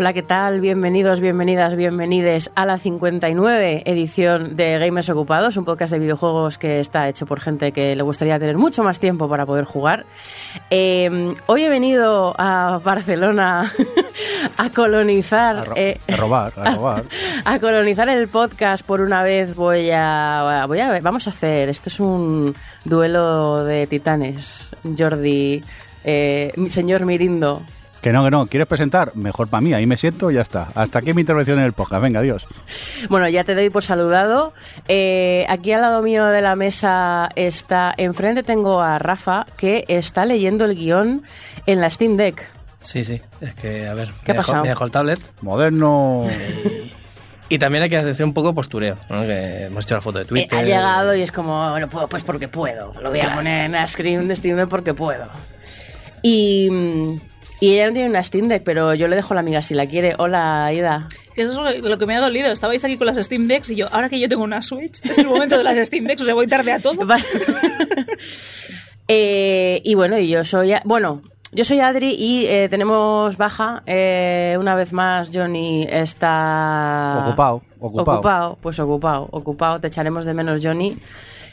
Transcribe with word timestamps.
Hola, 0.00 0.12
¿qué 0.12 0.22
tal? 0.22 0.60
Bienvenidos, 0.60 1.18
bienvenidas, 1.18 1.74
bienvenides 1.74 2.52
a 2.54 2.64
la 2.66 2.78
59 2.78 3.82
edición 3.84 4.54
de 4.54 4.78
Gamers 4.78 5.10
Ocupados, 5.10 5.56
un 5.56 5.64
podcast 5.64 5.92
de 5.92 5.98
videojuegos 5.98 6.56
que 6.56 6.78
está 6.78 7.08
hecho 7.08 7.26
por 7.26 7.40
gente 7.40 7.72
que 7.72 7.96
le 7.96 8.02
gustaría 8.04 8.38
tener 8.38 8.56
mucho 8.58 8.84
más 8.84 9.00
tiempo 9.00 9.28
para 9.28 9.44
poder 9.44 9.64
jugar. 9.64 10.06
Eh, 10.70 11.34
hoy 11.46 11.64
he 11.64 11.68
venido 11.68 12.32
a 12.38 12.80
Barcelona 12.84 13.72
a 14.56 14.70
colonizar... 14.70 15.56
A, 15.56 15.64
ro 15.64 15.74
eh, 15.76 15.98
a 16.06 16.16
robar, 16.16 16.52
a 16.54 16.74
robar. 16.76 17.04
a 17.44 17.58
colonizar 17.58 18.08
el 18.08 18.28
podcast 18.28 18.86
por 18.86 19.00
una 19.00 19.24
vez 19.24 19.56
voy 19.56 19.90
a... 19.92 20.64
Voy 20.68 20.78
a 20.78 20.92
ver, 20.92 21.02
vamos 21.02 21.26
a 21.26 21.30
hacer... 21.30 21.70
Esto 21.70 21.90
es 21.90 21.98
un 21.98 22.54
duelo 22.84 23.64
de 23.64 23.88
titanes. 23.88 24.68
Jordi, 24.96 25.60
eh, 26.04 26.52
señor 26.68 27.04
Mirindo, 27.04 27.64
Que 28.00 28.12
no, 28.12 28.22
que 28.24 28.30
no. 28.30 28.46
¿Quieres 28.46 28.68
presentar? 28.68 29.12
Mejor 29.16 29.48
para 29.48 29.60
mí. 29.60 29.74
Ahí 29.74 29.86
me 29.86 29.96
siento 29.96 30.30
y 30.30 30.34
ya 30.34 30.42
está. 30.42 30.68
Hasta 30.74 31.00
aquí 31.00 31.12
mi 31.14 31.22
intervención 31.22 31.58
en 31.58 31.64
el 31.64 31.72
podcast. 31.72 32.00
Venga, 32.02 32.20
adiós. 32.20 32.46
Bueno, 33.08 33.28
ya 33.28 33.42
te 33.44 33.54
doy 33.54 33.70
por 33.70 33.82
saludado. 33.82 34.52
Eh, 34.86 35.44
aquí 35.48 35.72
al 35.72 35.80
lado 35.80 36.00
mío 36.02 36.26
de 36.26 36.40
la 36.40 36.54
mesa 36.54 37.28
está, 37.34 37.92
enfrente 37.96 38.42
tengo 38.44 38.80
a 38.80 38.98
Rafa, 39.00 39.46
que 39.56 39.84
está 39.88 40.24
leyendo 40.24 40.64
el 40.64 40.76
guion 40.76 41.22
en 41.66 41.80
la 41.80 41.90
Steam 41.90 42.16
Deck. 42.16 42.48
Sí, 42.82 43.02
sí. 43.02 43.20
Es 43.40 43.54
que, 43.56 43.88
a 43.88 43.94
ver, 43.94 44.10
¿Qué 44.24 44.30
ha 44.30 44.34
me, 44.34 44.38
dejó, 44.38 44.46
pasado? 44.46 44.62
me 44.62 44.68
dejó 44.68 44.84
el 44.84 44.90
tablet. 44.90 45.20
Moderno. 45.42 46.26
Y 47.50 47.58
también 47.58 47.82
hay 47.82 47.88
que 47.88 47.96
hacer 47.96 48.26
un 48.26 48.34
poco 48.34 48.54
postureo, 48.54 48.98
¿no? 49.08 49.22
Que 49.22 49.62
hemos 49.64 49.82
hecho 49.86 49.94
la 49.94 50.02
foto 50.02 50.18
de 50.18 50.24
Eh, 50.24 50.28
Twitter. 50.28 50.58
ha 50.58 50.62
llegado 50.64 51.16
y 51.16 51.22
es 51.22 51.32
como, 51.32 51.70
bueno, 51.70 51.88
pues, 51.88 52.06
pues 52.10 52.22
porque 52.22 52.46
puedo. 52.46 52.92
Lo 53.00 53.08
voy 53.08 53.20
a 53.22 53.34
poner 53.34 53.64
en 53.64 53.72
la 53.72 53.86
screen 53.86 54.28
de 54.28 54.36
Steam 54.36 54.54
Deck 54.58 54.68
porque 54.68 54.92
puedo. 54.92 55.24
Y, 56.20 56.68
mm, 56.70 57.20
y 57.60 57.74
ella 57.74 57.86
no 57.88 57.92
tiene 57.92 58.08
una 58.08 58.22
Steam 58.22 58.48
Deck, 58.48 58.62
pero 58.64 58.94
yo 58.94 59.08
le 59.08 59.16
dejo 59.16 59.34
la 59.34 59.40
amiga 59.40 59.62
si 59.62 59.74
la 59.74 59.86
quiere. 59.86 60.14
Hola, 60.18 60.72
Ida. 60.72 61.08
Que 61.34 61.42
Eso 61.42 61.66
es 61.68 61.82
lo 61.82 61.98
que 61.98 62.06
me 62.06 62.16
ha 62.16 62.20
dolido. 62.20 62.50
Estabais 62.52 62.84
aquí 62.84 62.96
con 62.96 63.06
las 63.06 63.16
Steam 63.16 63.46
Decks 63.46 63.70
y 63.70 63.76
yo, 63.76 63.88
ahora 63.92 64.08
que 64.08 64.18
yo 64.20 64.28
tengo 64.28 64.44
una 64.44 64.62
Switch, 64.62 65.00
es 65.04 65.18
el 65.18 65.26
momento 65.26 65.56
de 65.58 65.64
las 65.64 65.76
Steam 65.86 66.04
Decks, 66.04 66.22
o 66.22 66.24
sea, 66.24 66.34
voy 66.34 66.46
tarde 66.46 66.72
a 66.72 66.80
todo. 66.80 67.04
Vale. 67.06 67.24
Eh, 69.10 69.80
y 69.84 69.94
bueno, 69.94 70.18
y 70.18 70.28
yo 70.28 70.44
soy. 70.44 70.72
a- 70.74 70.82
Bueno, 70.84 71.22
yo 71.52 71.64
soy 71.64 71.80
Adri 71.80 72.14
y 72.14 72.44
eh, 72.46 72.68
tenemos 72.68 73.38
baja. 73.38 73.82
Eh, 73.86 74.54
una 74.60 74.74
vez 74.74 74.92
más, 74.92 75.30
Johnny 75.32 75.86
está. 75.88 77.20
Ocupado, 77.26 77.62
ocupado. 77.80 78.18
Ocupado, 78.18 78.58
pues 78.60 78.78
ocupado, 78.78 79.28
ocupado. 79.30 79.80
Te 79.80 79.86
echaremos 79.86 80.26
de 80.26 80.34
menos, 80.34 80.60
Johnny. 80.62 80.98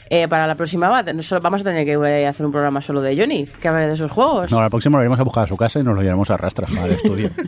Eh, 0.08 0.28
para 0.28 0.46
la 0.46 0.54
próxima 0.54 0.88
va- 0.88 1.02
no 1.02 1.22
solo- 1.22 1.40
vamos 1.40 1.60
a 1.62 1.64
tener 1.64 1.84
que 1.84 1.92
eh, 1.94 2.26
hacer 2.26 2.46
un 2.46 2.52
programa 2.52 2.80
solo 2.80 3.00
de 3.02 3.16
Johnny, 3.16 3.44
que 3.44 3.68
hable 3.68 3.86
de 3.88 3.94
esos 3.94 4.10
juegos. 4.10 4.50
No, 4.52 4.60
la 4.60 4.70
próxima 4.70 4.98
lo 4.98 5.02
iremos 5.02 5.18
a 5.18 5.24
buscar 5.24 5.44
a 5.44 5.46
su 5.48 5.56
casa 5.56 5.80
y 5.80 5.82
nos 5.82 5.94
lo 5.96 6.00
llevaremos 6.02 6.30
a 6.30 6.36
rastras 6.36 6.70
al 6.76 6.92
estudio. 6.92 7.30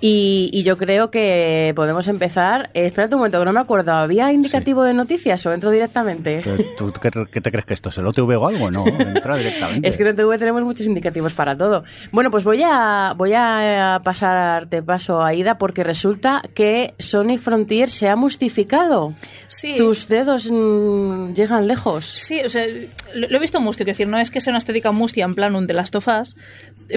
Y, 0.00 0.50
y 0.52 0.62
yo 0.62 0.78
creo 0.78 1.10
que 1.10 1.72
podemos 1.74 2.06
empezar. 2.06 2.70
Eh, 2.74 2.86
espérate 2.86 3.14
un 3.16 3.20
momento, 3.20 3.38
que 3.40 3.44
no 3.44 3.52
me 3.52 3.60
acuerdo. 3.60 3.92
¿Había 3.92 4.32
indicativo 4.32 4.84
de 4.84 4.94
noticias 4.94 5.44
o 5.46 5.52
entro 5.52 5.70
directamente? 5.70 6.42
¿Tú 6.76 6.92
qué, 7.00 7.10
qué 7.32 7.40
te 7.40 7.50
crees 7.50 7.66
que 7.66 7.74
esto 7.74 7.88
es 7.88 7.98
el 7.98 8.06
OTV 8.06 8.40
o 8.40 8.46
algo? 8.46 8.70
No, 8.70 8.86
entra 8.86 9.36
directamente. 9.36 9.88
Es 9.88 9.96
que 9.96 10.08
en 10.08 10.16
TV 10.16 10.38
tenemos 10.38 10.62
muchos 10.62 10.86
indicativos 10.86 11.34
para 11.34 11.56
todo. 11.56 11.84
Bueno, 12.12 12.30
pues 12.30 12.44
voy 12.44 12.62
a 12.64 13.14
voy 13.16 13.32
a 13.34 14.00
pasarte 14.04 14.82
paso 14.82 15.22
a 15.22 15.34
Ida 15.34 15.58
porque 15.58 15.82
resulta 15.82 16.42
que 16.54 16.94
Sony 16.98 17.38
Frontier 17.38 17.90
se 17.90 18.08
ha 18.08 18.16
mustificado. 18.16 19.14
Sí. 19.48 19.76
Tus 19.76 20.08
dedos 20.08 20.48
mm, 20.50 21.32
llegan 21.32 21.66
lejos. 21.66 22.06
Sí, 22.06 22.40
o 22.44 22.50
sea, 22.50 22.64
lo, 23.14 23.36
he 23.36 23.40
visto 23.40 23.60
mustio, 23.60 23.84
quiero 23.84 23.94
decir, 23.94 24.08
no 24.08 24.18
es 24.18 24.30
que 24.30 24.40
sea 24.40 24.50
una 24.50 24.58
estética 24.58 24.92
mustia 24.92 25.24
en 25.24 25.34
plan 25.34 25.54
un 25.54 25.66
de 25.66 25.74
las 25.74 25.90
tofas, 25.90 26.36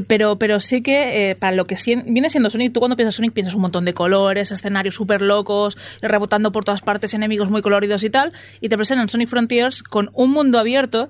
pero, 0.08 0.38
pero 0.38 0.60
sí 0.60 0.82
que 0.82 1.32
eh, 1.32 1.36
para 1.36 1.56
lo 1.56 1.66
que 1.66 1.76
viene 2.06 2.30
siendo 2.30 2.50
Sonic, 2.50 2.74
tú 2.74 2.80
cuando 2.80 2.96
piensas 2.96 3.16
Sonic 3.16 3.34
piensas 3.34 3.56
un 3.56 3.62
montón 3.62 3.86
de 3.86 3.94
colores, 3.94 4.52
escenarios 4.52 4.96
súper 4.96 5.22
locos, 5.22 5.78
rebotando 6.02 6.52
por 6.52 6.64
todas 6.64 6.82
partes, 6.82 7.14
enemigos 7.14 7.50
muy 7.50 7.62
coloridos 7.62 8.04
y 8.04 8.10
tal, 8.10 8.34
y 8.60 8.70
te 8.70 8.78
presentan 8.78 9.10
Sonic 9.10 9.30
Frontiers 9.30 9.84
con 9.84 10.10
un 10.14 10.32
mundo 10.32 10.60
abierto 10.60 11.10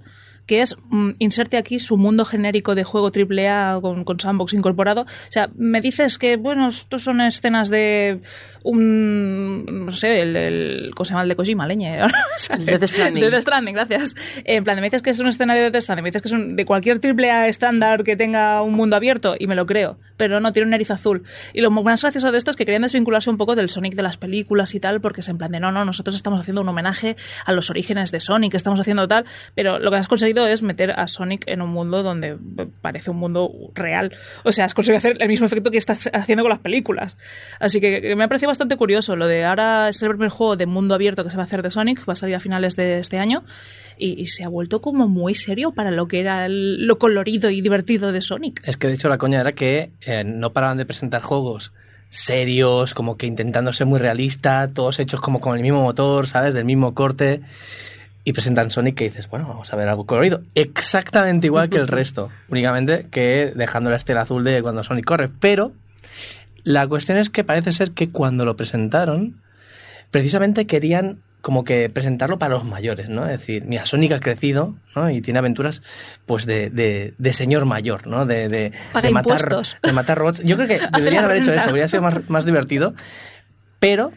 que 0.51 0.61
es, 0.61 0.75
mm, 0.89 1.11
inserte 1.19 1.55
aquí 1.55 1.79
su 1.79 1.95
mundo 1.95 2.25
genérico 2.25 2.75
de 2.75 2.83
juego 2.83 3.09
AAA 3.09 3.79
con, 3.79 4.03
con 4.03 4.19
sandbox 4.19 4.51
incorporado. 4.51 5.03
O 5.03 5.31
sea, 5.31 5.49
me 5.55 5.79
dices 5.79 6.17
que, 6.17 6.35
bueno, 6.35 6.67
estos 6.67 7.03
son 7.03 7.21
escenas 7.21 7.69
de 7.69 8.19
un, 8.63 9.65
no 9.85 9.91
sé, 9.91 10.21
el, 10.21 10.35
el 10.35 10.91
¿cómo 10.95 11.05
se 11.05 11.11
llama? 11.11 11.23
El 11.23 11.29
de 11.29 11.35
Kojima, 11.35 11.67
leñe. 11.67 11.97
Death 12.59 12.83
Stranding. 12.83 13.29
Death 13.29 13.41
Stranding, 13.41 13.73
gracias. 13.73 14.15
En 14.43 14.63
plan, 14.63 14.75
me 14.77 14.83
dices 14.83 15.01
que 15.01 15.09
es 15.09 15.19
un 15.19 15.27
escenario 15.27 15.63
de 15.63 15.71
Death 15.71 15.83
Stranding, 15.83 16.03
me 16.03 16.09
dices 16.09 16.21
que 16.21 16.27
es 16.27 16.33
un, 16.33 16.55
de 16.55 16.65
cualquier 16.65 16.99
AAA 17.03 17.47
estándar 17.47 18.03
que 18.03 18.15
tenga 18.15 18.61
un 18.61 18.73
mundo 18.73 18.95
abierto, 18.95 19.35
y 19.39 19.47
me 19.47 19.55
lo 19.55 19.65
creo. 19.65 19.97
Pero 20.17 20.39
no, 20.39 20.53
tiene 20.53 20.65
un 20.65 20.71
nariz 20.71 20.91
azul. 20.91 21.23
Y 21.53 21.61
lo 21.61 21.71
más 21.71 22.01
gracioso 22.01 22.31
de 22.31 22.37
esto 22.37 22.51
es 22.51 22.57
que 22.57 22.65
querían 22.65 22.83
desvincularse 22.83 23.29
un 23.29 23.37
poco 23.37 23.55
del 23.55 23.69
Sonic 23.69 23.95
de 23.95 24.03
las 24.03 24.17
películas 24.17 24.75
y 24.75 24.79
tal, 24.79 25.01
porque 25.01 25.21
es 25.21 25.29
en 25.29 25.37
plan 25.37 25.51
de, 25.51 25.59
no, 25.59 25.71
no, 25.71 25.85
nosotros 25.85 26.15
estamos 26.15 26.39
haciendo 26.39 26.61
un 26.61 26.69
homenaje 26.69 27.15
a 27.45 27.53
los 27.53 27.69
orígenes 27.69 28.11
de 28.11 28.19
Sonic, 28.19 28.53
estamos 28.53 28.79
haciendo 28.79 29.07
tal, 29.07 29.25
pero 29.55 29.79
lo 29.79 29.89
que 29.89 29.97
has 29.97 30.07
conseguido 30.07 30.40
es 30.47 30.61
meter 30.61 30.91
a 30.99 31.07
Sonic 31.07 31.43
en 31.47 31.61
un 31.61 31.69
mundo 31.69 32.03
donde 32.03 32.37
parece 32.81 33.11
un 33.11 33.17
mundo 33.17 33.51
real. 33.73 34.11
O 34.43 34.51
sea, 34.51 34.65
has 34.65 34.73
conseguido 34.73 34.97
hacer 34.97 35.17
el 35.19 35.27
mismo 35.27 35.45
efecto 35.45 35.71
que 35.71 35.77
estás 35.77 36.09
haciendo 36.13 36.43
con 36.43 36.49
las 36.49 36.59
películas. 36.59 37.17
Así 37.59 37.79
que, 37.79 38.15
me 38.15 38.23
ha 38.23 38.27
parecido 38.27 38.49
bastante 38.49 38.77
curioso 38.77 39.15
lo 39.15 39.27
de 39.27 39.45
ahora 39.45 39.89
es 39.89 40.01
el 40.03 40.09
primer 40.09 40.29
juego 40.29 40.55
de 40.55 40.65
mundo 40.65 40.95
abierto 40.95 41.23
que 41.23 41.29
se 41.29 41.37
va 41.37 41.43
a 41.43 41.45
hacer 41.45 41.61
de 41.63 41.71
Sonic, 41.71 42.07
va 42.07 42.13
a 42.13 42.15
salir 42.15 42.35
a 42.35 42.39
finales 42.39 42.75
de 42.75 42.99
este 42.99 43.17
año 43.19 43.43
y, 43.97 44.19
y 44.21 44.27
se 44.27 44.43
ha 44.43 44.47
vuelto 44.49 44.81
como 44.81 45.07
muy 45.07 45.35
serio 45.35 45.71
para 45.71 45.91
lo 45.91 46.07
que 46.07 46.19
era 46.19 46.45
el- 46.45 46.85
lo 46.87 46.97
colorido 46.97 47.49
y 47.49 47.61
divertido 47.61 48.11
de 48.11 48.21
Sonic. 48.21 48.61
Es 48.67 48.77
que 48.77 48.87
de 48.87 48.93
hecho 48.93 49.09
la 49.09 49.17
coña 49.17 49.41
era 49.41 49.51
que 49.51 49.91
eh, 50.01 50.23
no 50.25 50.53
paraban 50.53 50.77
de 50.77 50.85
presentar 50.85 51.21
juegos 51.21 51.71
serios, 52.09 52.93
como 52.93 53.15
que 53.17 53.25
intentando 53.25 53.71
ser 53.73 53.87
muy 53.87 53.97
realista, 53.99 54.69
todos 54.73 54.99
hechos 54.99 55.21
como 55.21 55.39
con 55.39 55.55
el 55.55 55.61
mismo 55.61 55.81
motor, 55.81 56.27
¿sabes? 56.27 56.53
Del 56.53 56.65
mismo 56.65 56.93
corte. 56.93 57.41
Y 58.23 58.33
presentan 58.33 58.69
Sonic 58.69 58.95
que 58.95 59.05
dices, 59.05 59.29
bueno, 59.29 59.47
vamos 59.47 59.73
a 59.73 59.75
ver 59.75 59.89
algo 59.89 60.05
colorido. 60.05 60.41
Exactamente 60.53 61.47
igual 61.47 61.69
que 61.69 61.77
el 61.77 61.87
resto. 61.87 62.29
Únicamente 62.49 63.07
que 63.09 63.51
dejando 63.55 63.89
la 63.89 63.95
estela 63.95 64.21
azul 64.21 64.43
de 64.43 64.61
cuando 64.61 64.83
Sonic 64.83 65.05
corre. 65.05 65.29
Pero 65.39 65.73
la 66.63 66.87
cuestión 66.87 67.17
es 67.17 67.29
que 67.29 67.43
parece 67.43 67.73
ser 67.73 67.91
que 67.91 68.09
cuando 68.09 68.45
lo 68.45 68.55
presentaron, 68.55 69.41
precisamente 70.11 70.67
querían 70.67 71.19
como 71.41 71.63
que 71.63 71.89
presentarlo 71.89 72.37
para 72.37 72.53
los 72.53 72.65
mayores, 72.65 73.09
¿no? 73.09 73.25
Es 73.25 73.39
decir, 73.39 73.65
mira, 73.65 73.85
Sonic 73.85 74.11
ha 74.11 74.19
crecido, 74.19 74.75
¿no? 74.95 75.09
Y 75.09 75.21
tiene 75.21 75.39
aventuras, 75.39 75.81
pues, 76.27 76.45
de, 76.45 76.69
de, 76.69 77.15
de 77.17 77.33
señor 77.33 77.65
mayor, 77.65 78.05
¿no? 78.05 78.27
De, 78.27 78.47
de, 78.47 78.69
de 78.69 79.11
matar, 79.11 79.39
impuestos. 79.41 79.77
de 79.81 79.91
matar 79.91 80.19
robots. 80.19 80.43
Yo 80.43 80.55
creo 80.55 80.67
que 80.67 80.79
deberían 80.95 81.25
haber 81.25 81.37
hecho 81.37 81.51
esto, 81.51 81.69
habría 81.69 81.87
sido 81.87 82.03
más, 82.03 82.29
más 82.29 82.45
divertido, 82.45 82.93
pero... 83.79 84.11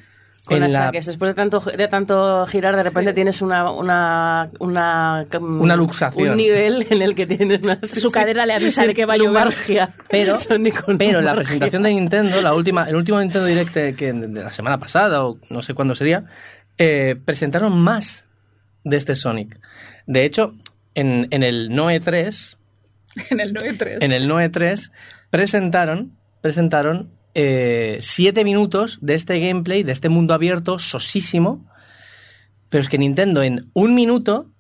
Con 0.47 0.62
en 0.62 0.72
la- 0.72 0.82
achaques. 0.84 1.06
Después 1.06 1.31
de 1.31 1.34
tanto, 1.34 1.60
de 1.60 1.88
tanto 1.88 2.47
girar, 2.47 2.77
de 2.77 2.82
repente 2.82 3.15
tienes 3.15 3.41
una, 3.41 3.71
una, 3.71 4.49
una, 4.60 5.25
mm, 5.41 5.61
Una 5.62 5.75
luxación. 5.76 6.31
Un 6.32 6.37
nivel 6.37 6.87
en 6.91 7.00
el 7.02 7.14
que 7.14 7.26
tienes 7.26 7.61
una... 7.62 7.79
Su 7.82 8.11
cadera 8.11 8.44
le 8.44 8.52
avisa 8.52 8.87
de 8.87 8.93
que 8.94 9.06
va 9.06 9.14
a 9.14 9.17
llover. 9.17 9.55
Pero, 10.11 10.37
pero 10.99 11.20
la 11.23 11.35
presentación 11.35 11.82
de 11.85 11.91
Nintendo, 11.91 12.41
la 12.43 12.52
última, 12.55 12.85
el 12.88 12.96
último 12.96 13.20
Nintendo 13.20 13.46
Direct 13.46 13.75
de, 13.75 13.94
que- 13.96 14.12
de 14.12 14.43
la 14.43 14.52
semana 14.52 14.79
pasada, 14.79 15.25
o 15.25 15.38
no 15.49 15.62
sé 15.62 15.73
cuándo 15.73 15.94
sería, 15.94 16.25
eh, 16.76 17.17
presentaron 17.25 17.81
más 17.81 18.26
de 18.85 18.96
este 18.99 19.14
Sonic. 19.14 19.58
De 20.06 20.25
hecho, 20.26 20.52
en, 20.94 21.26
en 21.31 21.43
el 21.43 21.75
Noe 21.75 22.00
3, 22.00 22.58
En 23.31 23.41
el 23.41 23.55
9.3. 23.55 23.99
en 24.02 24.12
el 24.12 24.29
Noe 24.29 24.49
3, 24.50 24.91
presentaron, 25.31 26.19
presentaron 26.43 27.11
eh, 27.34 27.98
siete 28.00 28.44
minutos 28.44 28.98
de 29.00 29.14
este 29.14 29.40
gameplay, 29.40 29.82
de 29.82 29.92
este 29.92 30.08
mundo 30.08 30.34
abierto, 30.34 30.78
sosísimo. 30.78 31.64
Pero 32.69 32.82
es 32.82 32.88
que 32.88 32.98
Nintendo 32.98 33.42
en 33.42 33.70
un 33.75 33.94
minuto 33.94 34.50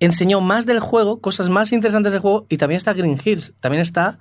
enseñó 0.00 0.40
más 0.40 0.66
del 0.66 0.80
juego, 0.80 1.20
cosas 1.20 1.48
más 1.48 1.72
interesantes 1.72 2.12
del 2.12 2.20
juego, 2.22 2.46
y 2.48 2.56
también 2.56 2.76
está 2.76 2.92
Green 2.92 3.20
Hills. 3.22 3.54
También 3.60 3.82
está. 3.82 4.18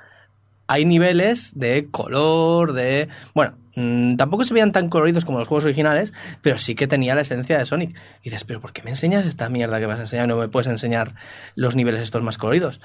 Hay 0.67 0.85
niveles 0.85 1.51
de 1.56 1.88
color, 1.91 2.73
de. 2.73 3.07
Bueno, 3.33 3.56
mm, 3.75 4.15
tampoco 4.15 4.44
se 4.44 4.53
veían 4.53 4.71
tan 4.71 4.89
coloridos 4.89 5.25
como 5.25 5.39
los 5.39 5.47
juegos 5.47 5.65
originales, 5.65 6.13
pero 6.41 6.57
sí 6.57 6.75
que 6.75 6.88
tenía 6.88 7.13
la 7.13 7.21
esencia 7.21 7.57
de 7.57 7.65
Sonic. 7.65 7.95
Y 8.21 8.29
dices, 8.29 8.44
¿pero 8.44 8.59
por 8.59 8.73
qué 8.73 8.81
me 8.83 8.91
enseñas 8.91 9.25
esta 9.25 9.50
mierda 9.50 9.79
que 9.79 9.85
vas 9.85 10.00
a 10.00 10.03
enseñar 10.03 10.27
no 10.27 10.38
me 10.38 10.47
puedes 10.47 10.67
enseñar 10.67 11.13
los 11.56 11.75
niveles 11.75 12.01
estos 12.01 12.23
más 12.23 12.38
coloridos? 12.38 12.79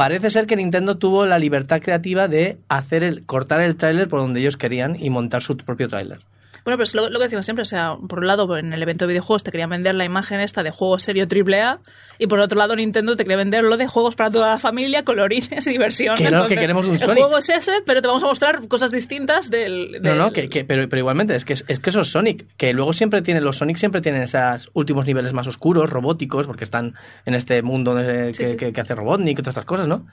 Parece 0.00 0.30
ser 0.30 0.46
que 0.46 0.56
Nintendo 0.56 0.96
tuvo 0.96 1.26
la 1.26 1.38
libertad 1.38 1.82
creativa 1.82 2.26
de 2.26 2.56
hacer 2.70 3.04
el, 3.04 3.26
cortar 3.26 3.60
el 3.60 3.76
tráiler 3.76 4.08
por 4.08 4.20
donde 4.20 4.40
ellos 4.40 4.56
querían 4.56 4.96
y 4.98 5.10
montar 5.10 5.42
su 5.42 5.58
propio 5.58 5.88
tráiler. 5.88 6.20
Bueno, 6.64 6.76
pero 6.76 6.82
es 6.82 6.94
lo, 6.94 7.08
lo 7.08 7.18
que 7.18 7.24
decimos 7.24 7.44
siempre, 7.44 7.62
o 7.62 7.66
sea, 7.66 7.96
por 8.08 8.18
un 8.20 8.26
lado, 8.26 8.56
en 8.56 8.72
el 8.72 8.82
evento 8.82 9.06
de 9.06 9.12
videojuegos 9.14 9.42
te 9.42 9.50
querían 9.50 9.70
vender 9.70 9.94
la 9.94 10.04
imagen 10.04 10.40
esta 10.40 10.62
de 10.62 10.70
juego 10.70 10.98
serio 10.98 11.26
AAA 11.30 11.80
y 12.18 12.26
por 12.26 12.38
otro 12.40 12.58
lado 12.58 12.76
Nintendo 12.76 13.16
te 13.16 13.24
quería 13.24 13.36
vender 13.38 13.64
lo 13.64 13.76
de 13.76 13.86
juegos 13.86 14.14
para 14.14 14.30
toda 14.30 14.50
la 14.50 14.58
familia, 14.58 15.04
colorines 15.04 15.66
y 15.66 15.70
diversión. 15.70 16.16
Que 16.16 16.24
que 16.48 16.56
queremos 16.56 16.84
un 16.86 16.92
el 16.94 16.98
Sonic. 16.98 17.16
juego 17.18 17.38
es 17.38 17.48
ese, 17.48 17.72
pero 17.86 18.02
te 18.02 18.08
vamos 18.08 18.22
a 18.24 18.26
mostrar 18.26 18.66
cosas 18.68 18.90
distintas 18.90 19.50
del... 19.50 19.92
No, 19.92 19.98
del- 20.10 20.18
no, 20.18 20.32
que, 20.32 20.48
que- 20.48 20.64
pero, 20.64 20.88
pero 20.88 21.00
igualmente, 21.00 21.34
es 21.34 21.44
que, 21.44 21.54
es, 21.54 21.62
que 21.64 21.90
eso 21.90 22.02
es 22.02 22.08
Sonic, 22.08 22.46
que 22.56 22.72
luego 22.74 22.92
siempre 22.92 23.22
tienen, 23.22 23.42
los 23.44 23.56
Sonic 23.58 23.76
siempre 23.76 24.00
tienen 24.00 24.22
esos 24.22 24.68
últimos 24.74 25.06
niveles 25.06 25.32
más 25.32 25.46
oscuros, 25.46 25.88
robóticos, 25.90 26.46
porque 26.46 26.64
están 26.64 26.94
en 27.24 27.34
este 27.34 27.62
mundo 27.62 27.98
Sí, 28.34 28.46
sí. 28.46 28.56
que- 28.56 28.72
que 28.72 28.80
hace 28.80 28.94
Robotnik 28.94 29.38
y 29.38 29.42
todas 29.42 29.52
estas 29.54 29.64
cosas, 29.64 29.88
¿no? 29.88 30.06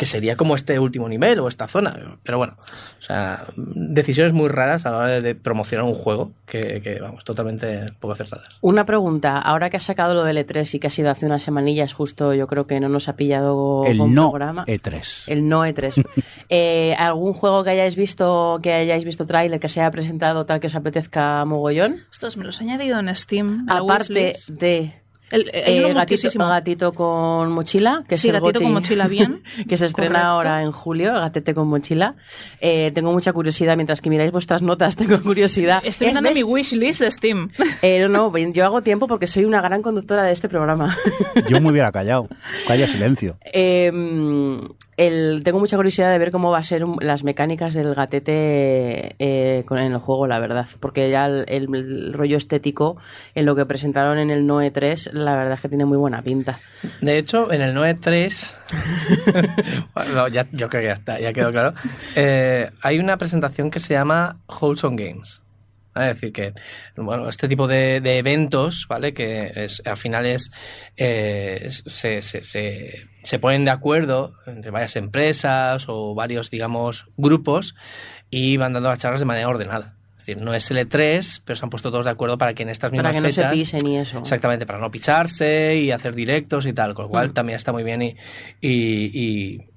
Que 0.00 0.06
sería 0.06 0.34
como 0.34 0.54
este 0.54 0.78
último 0.78 1.10
nivel 1.10 1.40
o 1.40 1.48
esta 1.48 1.68
zona. 1.68 1.94
Pero 2.22 2.38
bueno, 2.38 2.54
o 2.98 3.02
sea, 3.02 3.44
decisiones 3.54 4.32
muy 4.32 4.48
raras 4.48 4.86
a 4.86 4.92
la 4.92 4.96
hora 4.96 5.20
de 5.20 5.34
promocionar 5.34 5.84
un 5.84 5.94
juego 5.94 6.32
que, 6.46 6.80
que, 6.80 6.98
vamos, 7.02 7.22
totalmente 7.22 7.84
poco 8.00 8.14
acertadas. 8.14 8.48
Una 8.62 8.86
pregunta, 8.86 9.36
ahora 9.36 9.68
que 9.68 9.76
has 9.76 9.84
sacado 9.84 10.14
lo 10.14 10.24
del 10.24 10.38
E3 10.38 10.74
y 10.74 10.78
que 10.78 10.86
ha 10.86 10.90
sido 10.90 11.10
hace 11.10 11.26
unas 11.26 11.42
semanillas, 11.42 11.92
justo 11.92 12.32
yo 12.32 12.46
creo 12.46 12.66
que 12.66 12.80
no 12.80 12.88
nos 12.88 13.10
ha 13.10 13.16
pillado 13.16 13.84
El 13.84 13.98
con 13.98 14.14
no 14.14 14.30
programa. 14.30 14.64
E3. 14.64 15.24
El 15.26 15.46
no 15.46 15.66
E3. 15.66 16.02
Eh, 16.52 16.96
¿Algún 16.98 17.32
juego 17.32 17.62
que 17.62 17.70
hayáis 17.70 17.94
visto, 17.94 18.58
que 18.60 18.72
hayáis 18.72 19.04
visto 19.04 19.24
tráiler, 19.24 19.60
que 19.60 19.68
se 19.68 19.80
haya 19.80 19.90
presentado 19.90 20.46
tal 20.46 20.58
que 20.58 20.66
os 20.66 20.74
apetezca 20.74 21.44
mogollón? 21.44 22.00
Estos 22.10 22.36
me 22.36 22.44
los 22.44 22.60
he 22.60 22.64
añadido 22.64 22.98
en 22.98 23.14
Steam. 23.14 23.66
Aparte 23.68 24.12
wishlist. 24.12 24.50
de 24.50 24.99
El, 25.30 25.48
eh, 25.52 25.86
eh, 25.88 25.94
gatito, 25.94 26.92
con 26.92 27.52
mochila, 27.52 28.04
que 28.08 28.16
Sí, 28.16 28.28
es 28.28 28.34
el 28.34 28.40
Gatito 28.40 28.58
goti 28.58 28.64
con 28.64 28.72
mochila, 28.72 29.06
bien. 29.06 29.42
que 29.68 29.76
se 29.76 29.86
estrena 29.86 30.10
Correcto. 30.14 30.28
ahora 30.30 30.62
en 30.62 30.72
julio, 30.72 31.10
el 31.14 31.20
gatete 31.20 31.54
con 31.54 31.68
mochila. 31.68 32.16
Eh, 32.60 32.90
tengo 32.94 33.12
mucha 33.12 33.32
curiosidad, 33.32 33.76
mientras 33.76 34.00
que 34.00 34.10
miráis 34.10 34.32
vuestras 34.32 34.60
notas, 34.62 34.96
tengo 34.96 35.20
curiosidad. 35.22 35.80
Estoy 35.84 36.08
Es- 36.08 36.14
mirando 36.14 36.30
mi 36.34 36.42
wishlist 36.42 37.00
de 37.00 37.10
Steam. 37.10 37.50
Eh, 37.82 38.00
no, 38.08 38.30
no, 38.30 38.36
yo 38.52 38.64
hago 38.64 38.82
tiempo 38.82 39.06
porque 39.06 39.26
soy 39.26 39.44
una 39.44 39.62
gran 39.62 39.80
conductora 39.80 40.22
de 40.24 40.32
este 40.32 40.48
programa. 40.48 40.96
Yo 41.48 41.60
me 41.60 41.70
hubiera 41.70 41.90
callado. 41.92 42.28
Calla 42.66 42.86
silencio. 42.86 43.38
El- 45.00 45.40
tengo 45.44 45.58
mucha 45.58 45.76
curiosidad 45.76 46.12
de 46.12 46.18
ver 46.18 46.30
cómo 46.30 46.50
va 46.50 46.58
a 46.58 46.62
ser 46.62 46.84
un- 46.84 46.98
las 47.00 47.24
mecánicas 47.24 47.72
del 47.72 47.94
gatete 47.94 49.16
eh, 49.18 49.64
con, 49.66 49.78
en 49.78 49.92
el 49.92 49.98
juego, 49.98 50.26
la 50.26 50.38
verdad. 50.38 50.66
Porque 50.78 51.08
ya 51.10 51.24
el, 51.26 51.44
el- 51.48 51.74
el 51.74 52.12
rollo 52.12 52.36
estético 52.36 52.98
en 53.34 53.46
lo 53.46 53.56
que 53.56 53.64
presentaron 53.64 54.18
en 54.18 54.30
el 54.30 54.46
Noe 54.46 54.70
3, 54.70 55.10
la 55.14 55.36
verdad 55.36 55.54
es 55.54 55.60
que 55.62 55.68
tiene 55.70 55.86
muy 55.86 55.96
buena 55.96 56.20
pinta. 56.22 56.58
De 57.00 57.16
hecho, 57.16 57.50
en 57.50 57.62
el 57.62 57.74
9.3, 57.74 59.88
bueno, 59.94 60.10
no, 60.14 60.28
ya, 60.28 60.46
yo 60.52 60.68
creo 60.68 60.82
que 60.82 60.88
ya 60.88 60.94
está, 60.94 61.18
ya 61.18 61.32
quedó 61.32 61.50
claro, 61.50 61.72
eh, 62.16 62.70
hay 62.82 62.98
una 62.98 63.16
presentación 63.16 63.70
que 63.70 63.78
se 63.78 63.94
llama 63.94 64.40
Wholesome 64.60 65.02
Games. 65.02 65.40
Es 65.96 66.06
decir, 66.14 66.32
que 66.32 66.52
bueno, 66.96 67.28
este 67.28 67.48
tipo 67.48 67.66
de, 67.66 68.00
de 68.00 68.18
eventos, 68.18 68.86
¿vale? 68.88 69.12
Que 69.12 69.50
es, 69.54 69.82
al 69.84 69.96
final 69.96 70.24
es, 70.24 70.50
eh, 70.96 71.68
se, 71.70 72.22
se, 72.22 73.08
se 73.22 73.38
ponen 73.38 73.64
de 73.64 73.70
acuerdo 73.70 74.34
entre 74.46 74.70
varias 74.70 74.96
empresas 74.96 75.84
o 75.88 76.14
varios, 76.14 76.50
digamos, 76.50 77.06
grupos 77.16 77.74
y 78.30 78.56
van 78.56 78.72
dando 78.72 78.88
las 78.88 78.98
charlas 78.98 79.20
de 79.20 79.26
manera 79.26 79.48
ordenada. 79.48 79.96
Es 80.18 80.26
decir, 80.26 80.42
no 80.42 80.52
es 80.54 80.70
L3, 80.70 81.42
pero 81.44 81.56
se 81.56 81.64
han 81.64 81.70
puesto 81.70 81.90
todos 81.90 82.04
de 82.04 82.10
acuerdo 82.10 82.36
para 82.38 82.52
que 82.54 82.62
en 82.62 82.68
estas 82.68 82.92
mismas 82.92 83.12
Para 83.12 83.14
que 83.22 83.26
no 83.26 83.32
se 83.32 83.34
fechas... 83.40 83.52
pisen 83.54 83.86
y 83.86 83.96
eso. 83.98 84.18
Exactamente, 84.18 84.66
para 84.66 84.78
no 84.78 84.90
pisarse 84.90 85.76
y 85.78 85.90
hacer 85.90 86.14
directos 86.14 86.66
y 86.66 86.72
tal, 86.74 86.94
con 86.94 87.06
lo 87.06 87.10
cual 87.10 87.30
Mm. 87.30 87.32
también 87.32 87.56
está 87.56 87.72
muy 87.72 87.82
bien 87.84 88.02
y, 88.02 88.16
y, 88.60 88.70
y- 89.18 89.70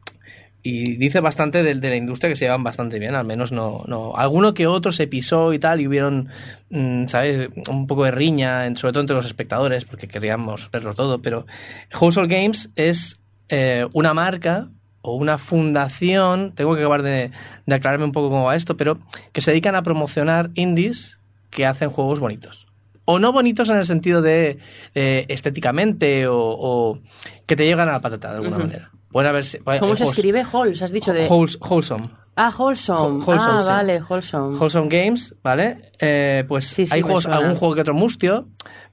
y 0.66 0.96
dice 0.96 1.20
bastante 1.20 1.62
de, 1.62 1.76
de 1.76 1.90
la 1.90 1.98
industria 1.98 2.30
que 2.30 2.38
se 2.38 2.46
llevan 2.46 2.64
bastante 2.64 2.98
bien, 2.98 3.16
al 3.16 3.26
menos 3.26 3.52
no, 3.52 3.84
no. 3.86 4.14
Alguno 4.16 4.54
que 4.54 4.66
otro 4.66 4.94
se 4.94 5.08
pisó 5.08 5.52
y 5.54 5.60
tal 5.60 5.82
y 5.82 5.88
hubieron, 5.88 6.30
mm, 6.70 7.08
¿sabes? 7.08 7.50
Un 7.70 7.86
poco 7.86 8.06
de 8.06 8.12
riña, 8.12 8.74
sobre 8.78 8.94
todo 8.94 9.02
entre 9.02 9.16
los 9.18 9.26
espectadores, 9.26 9.84
porque 9.84 10.08
queríamos 10.08 10.72
verlo 10.72 10.94
todo, 10.94 11.22
pero 11.22 11.46
Household 11.92 12.32
Games 12.32 12.70
es 12.76 13.20
eh, 13.50 13.88
una 13.94 14.14
marca 14.14 14.70
o 15.02 15.16
una 15.16 15.38
fundación, 15.38 16.54
tengo 16.56 16.74
que 16.76 16.82
acabar 16.82 17.02
de, 17.04 17.32
de 17.66 17.76
aclararme 17.76 18.06
un 18.06 18.12
poco 18.12 18.30
cómo 18.30 18.46
va 18.46 18.56
esto, 18.56 18.78
pero 18.78 19.00
que 19.32 19.42
se 19.42 19.52
dedican 19.52 19.76
a 19.76 19.84
promocionar 19.84 20.50
indies 20.56 21.18
que 21.50 21.66
hacen 21.66 21.90
juegos 21.90 22.20
bonitos. 22.20 22.68
O 23.06 23.20
no 23.20 23.34
bonitos 23.34 23.68
en 23.70 23.78
el 23.78 23.86
sentido 23.86 24.22
de 24.22 24.60
eh, 24.96 25.26
estéticamente 25.28 26.26
o, 26.28 26.38
o 26.40 27.00
que 27.46 27.56
te 27.58 27.66
llegan 27.66 27.90
a 27.90 27.94
la 27.94 28.02
patata 28.02 28.30
de 28.32 28.36
alguna 28.38 28.56
Ujú. 28.58 28.66
manera. 28.68 28.92
Pueden 29.12 29.30
haberse- 29.36 29.60
¿Cómo 29.60 29.72
hay 29.72 29.80
se 29.80 29.86
juegos- 29.86 30.02
escribe? 30.18 30.44
Halls, 30.52 30.82
has 30.82 30.92
dicho 30.92 31.12
de... 31.12 31.28
Wholes- 31.28 31.58
wholesome. 31.60 32.08
Ah, 32.36 32.52
Wholesome. 32.58 33.20
Wh- 33.20 33.28
wholesome, 33.28 33.58
ah, 33.58 33.62
sí. 33.62 33.68
vale, 33.68 34.02
Wholesome. 34.10 34.58
Wholesome 34.58 34.88
Games, 34.90 35.36
¿vale? 35.44 35.78
Eh, 36.00 36.44
pues 36.48 36.66
Sí, 36.66 36.86
sí, 36.88 36.94
hay 36.96 37.02
juegos, 37.02 37.24
suena. 37.24 37.38
algún 37.38 37.56
juego 37.56 37.76
que 37.76 37.82
otro 37.82 37.94
mustio, 37.94 38.48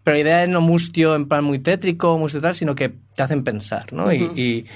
pero 0.05 0.15
la 0.17 0.21
idea 0.21 0.45
es 0.45 0.51
no 0.51 0.61
mustio 0.61 1.15
en 1.15 1.27
plan 1.27 1.43
muy 1.45 1.59
tétrico, 1.59 2.19
mustio 2.19 2.41
tal, 2.41 2.55
sino 2.55 2.75
que 2.75 2.91
te 3.17 3.23
hacen 3.23 3.43
pensar, 3.43 3.93
¿no? 3.93 4.13
Y, 4.13 4.67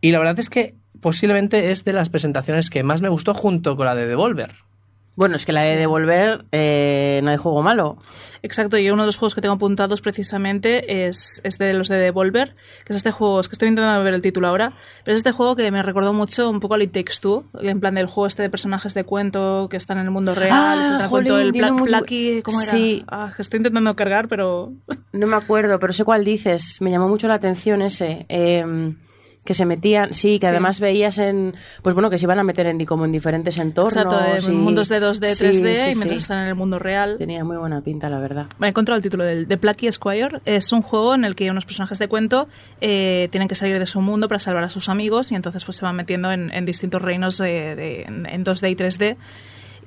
y 0.00 0.10
la 0.12 0.18
verdad 0.18 0.38
es 0.40 0.50
que 0.50 0.74
posiblemente 1.00 1.70
es 1.70 1.84
de 1.84 1.92
las 1.92 2.08
presentaciones 2.08 2.68
que 2.68 2.82
más 2.82 3.00
me 3.00 3.08
gustó 3.08 3.32
junto 3.34 3.76
con 3.76 3.86
la 3.86 3.94
de 3.94 4.06
Devolver. 4.06 4.54
Bueno, 5.20 5.36
es 5.36 5.44
que 5.44 5.52
la 5.52 5.60
de 5.60 5.76
devolver 5.76 6.46
eh, 6.50 7.20
no 7.22 7.30
hay 7.30 7.36
juego 7.36 7.60
malo. 7.60 7.98
Exacto, 8.42 8.78
y 8.78 8.88
uno 8.90 9.02
de 9.02 9.06
los 9.08 9.18
juegos 9.18 9.34
que 9.34 9.42
tengo 9.42 9.54
apuntados 9.54 10.00
precisamente 10.00 11.06
es, 11.06 11.42
es 11.44 11.58
de 11.58 11.74
los 11.74 11.88
de 11.88 11.96
Devolver, 11.96 12.54
que 12.86 12.94
es 12.94 12.96
este 12.96 13.10
juego, 13.10 13.38
es 13.38 13.46
que 13.48 13.52
estoy 13.52 13.68
intentando 13.68 14.02
ver 14.02 14.14
el 14.14 14.22
título 14.22 14.48
ahora, 14.48 14.72
pero 15.04 15.12
es 15.12 15.18
este 15.18 15.32
juego 15.32 15.56
que 15.56 15.70
me 15.70 15.82
recordó 15.82 16.14
mucho 16.14 16.48
un 16.48 16.58
poco 16.58 16.72
al 16.72 16.80
It 16.80 16.92
Takes 16.92 17.16
Two, 17.20 17.44
en 17.60 17.80
plan 17.80 17.96
del 17.96 18.06
juego 18.06 18.28
este 18.28 18.42
de 18.42 18.48
personajes 18.48 18.94
de 18.94 19.04
cuento 19.04 19.68
que 19.70 19.76
están 19.76 19.98
en 19.98 20.04
el 20.06 20.10
mundo 20.10 20.34
real, 20.34 20.52
Ah, 20.58 20.98
de 21.02 21.08
cuento 21.10 21.34
jolín, 21.34 21.46
el 21.48 21.52
Pla- 21.52 21.72
muy 21.72 21.88
Plucky, 21.90 22.40
¿cómo 22.42 22.62
era? 22.62 22.70
Sí. 22.70 23.04
Ah, 23.08 23.30
estoy 23.38 23.58
intentando 23.58 23.94
cargar, 23.94 24.26
pero... 24.26 24.72
No 25.12 25.26
me 25.26 25.36
acuerdo, 25.36 25.78
pero 25.78 25.92
sé 25.92 26.04
cuál 26.04 26.24
dices. 26.24 26.78
Me 26.80 26.90
llamó 26.90 27.08
mucho 27.08 27.28
la 27.28 27.34
atención 27.34 27.82
ese. 27.82 28.24
eh, 28.30 28.94
que 29.44 29.54
se 29.54 29.64
metían, 29.64 30.12
sí, 30.12 30.38
que 30.38 30.46
Sí. 30.46 30.50
además 30.50 30.80
veías 30.80 31.16
en, 31.18 31.54
pues 31.82 31.94
bueno, 31.94 32.10
que 32.10 32.18
se 32.18 32.26
iban 32.26 32.38
a 32.38 32.42
meter 32.44 32.66
en 32.66 32.84
como 32.84 33.04
en 33.06 33.12
diferentes 33.12 33.56
entornos. 33.58 33.96
Exacto, 33.96 34.48
en 34.48 34.54
y- 34.54 34.56
mundos 34.56 34.88
de 34.88 35.00
2D, 35.00 35.34
Sí, 35.34 35.44
3D, 35.46 35.74
sí, 35.86 35.90
y 35.92 35.94
mientras 35.94 36.22
están 36.22 36.40
en 36.40 36.46
el 36.48 36.54
mundo 36.54 36.78
real. 36.78 37.16
Tenía 37.18 37.42
muy 37.44 37.56
buena 37.56 37.80
pinta, 37.80 38.08
la 38.10 38.18
verdad. 38.18 38.46
Me 38.58 38.66
he 38.66 38.70
encontrado 38.70 38.96
el 38.98 39.02
título 39.02 39.24
del 39.24 39.48
de 39.48 39.56
Plucky 39.56 39.90
Squire. 39.90 40.40
Es 40.44 40.72
un 40.72 40.82
juego 40.82 41.14
en 41.14 41.24
el 41.24 41.34
que 41.34 41.50
unos 41.50 41.64
personajes 41.64 41.98
de 41.98 42.06
cuento 42.08 42.48
eh, 42.82 43.28
tienen 43.30 43.48
que 43.48 43.54
salir 43.54 43.78
de 43.78 43.86
su 43.86 44.00
mundo 44.02 44.28
para 44.28 44.38
salvar 44.38 44.64
a 44.64 44.70
sus 44.70 44.88
amigos 44.90 45.32
y 45.32 45.34
entonces 45.36 45.64
pues 45.64 45.78
se 45.78 45.84
van 45.86 45.96
metiendo 45.96 46.30
en, 46.30 46.52
en 46.52 46.64
distintos 46.66 47.00
reinos 47.00 47.38
de, 47.38 47.74
de- 47.74 48.02
en, 48.02 48.26
en 48.26 48.44
2D 48.44 48.70
y 48.70 48.74
3D. 48.76 49.16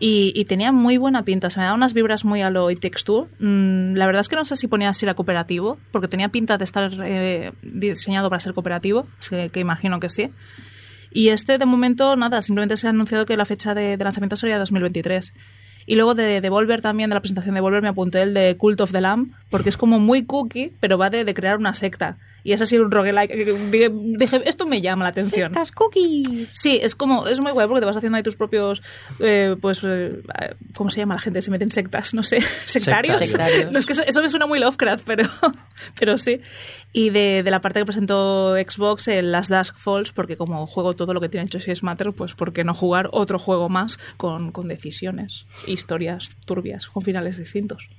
Y, 0.06 0.34
y 0.36 0.44
tenía 0.44 0.74
muy 0.74 0.98
buena 0.98 1.24
pinta, 1.24 1.50
se 1.50 1.62
me 1.62 1.64
daba 1.64 1.78
unas 1.78 1.94
vibras 1.94 2.26
muy 2.26 2.42
a 2.42 2.50
lo 2.50 2.68
Takes 2.68 3.04
Two. 3.06 3.30
Mm, 3.40 3.94
la 3.94 4.06
verdad 4.06 4.20
es 4.20 4.28
que 4.28 4.36
no 4.36 4.44
sé 4.44 4.58
si 4.58 4.68
ponía 4.68 4.94
si 4.94 5.06
era 5.06 5.14
cooperativo, 5.14 5.78
porque 5.94 6.10
tenía 6.10 6.28
pinta 6.28 6.58
de 6.58 6.66
estar 6.66 6.92
eh, 7.06 7.54
diseñado 7.62 8.30
para 8.30 8.42
ser 8.42 8.54
cooperativo, 8.54 9.08
que, 9.30 9.48
que 9.48 9.62
imagino 9.62 10.02
que 10.02 10.10
sí. 10.10 10.30
Y 11.10 11.30
este, 11.30 11.58
de 11.58 11.66
momento, 11.66 12.18
nada, 12.18 12.42
simplemente 12.42 12.76
se 12.76 12.88
ha 12.88 12.90
anunciado 12.90 13.26
que 13.26 13.38
la 13.38 13.46
fecha 13.46 13.74
de, 13.74 13.96
lanzamiento 13.96 14.36
sería 14.36 14.60
2023. 14.60 15.34
Y 15.86 15.96
luego 15.96 16.16
de 16.16 16.42
Devolver 16.42 16.82
también, 16.82 17.10
de 17.10 17.14
la 17.14 17.22
presentación 17.22 17.56
de 17.56 17.60
Devolver, 17.60 17.82
me 17.82 17.88
apunté 17.88 18.24
el 18.24 18.34
de 18.34 18.58
Cult 18.58 18.82
of 18.82 18.92
the 18.92 19.00
Lamb, 19.00 19.32
porque 19.50 19.70
es 19.70 19.78
como 19.78 20.00
muy 20.00 20.26
cookie, 20.26 20.74
pero 20.82 20.98
va 20.98 21.12
de 21.12 21.34
crear 21.34 21.58
una 21.58 21.76
secta. 21.76 22.18
Y 22.44 22.52
es 22.52 22.62
así 22.62 22.78
un 22.78 22.92
roguelike. 22.92 23.34
Dije, 23.72 24.42
esto 24.46 24.66
me 24.66 24.82
llama 24.82 25.04
la 25.04 25.10
atención. 25.12 25.54
cookies! 25.74 26.50
Sí, 26.54 26.80
es 26.82 26.96
como, 26.96 27.28
es 27.28 27.40
muy 27.40 27.52
guay 27.52 27.68
porque 27.68 27.80
te 27.80 27.86
vas 27.86 27.96
haciendo 27.96 28.18
ahí 28.18 28.24
tus 28.24 28.36
propios, 28.36 28.82
eh, 29.20 29.56
pues, 29.62 29.82
eh, 29.84 30.22
¿cómo 30.76 30.90
se 30.90 31.00
llama 31.00 31.16
la 31.16 31.22
gente? 31.22 31.42
Se 31.42 31.52
meten 31.52 31.72
sectas, 31.72 32.14
no 32.14 32.24
sé, 32.24 32.42
sectarios. 32.66 33.18
Sectarios. 33.18 33.72
No, 33.72 33.80
es 33.80 33.86
que 33.86 33.94
eso, 33.94 34.04
eso 34.06 34.22
me 34.22 34.30
suena 34.30 34.46
muy 34.46 34.60
Lovecraft, 34.60 35.06
pero, 35.06 35.30
pero 36.00 36.18
sí. 36.18 36.42
Y 36.92 37.10
de, 37.10 37.44
de 37.44 37.52
la 37.52 37.62
parte 37.62 37.80
que 37.80 37.86
presentó 37.86 38.56
Xbox, 38.56 39.08
el 39.08 39.32
Last 39.32 39.52
Dusk 39.52 39.78
Falls, 39.78 40.12
porque 40.12 40.36
como 40.38 40.68
juego 40.68 40.96
todo 40.96 41.14
lo 41.14 41.22
que 41.22 41.30
tiene 41.30 41.46
hecho 41.46 41.60
si 41.60 41.72
es 41.72 41.82
Matter, 41.82 42.12
pues 42.14 42.36
¿por 42.36 42.54
qué 42.54 42.64
no 42.64 42.74
jugar 42.74 43.10
otro 43.12 43.40
juego 43.40 43.70
más 43.70 44.00
con, 44.18 44.52
con 44.52 44.68
decisiones, 44.68 45.46
historias 45.66 46.36
turbias, 46.46 46.88
con 46.88 47.04
finales 47.04 47.38
distintos? 47.38 47.90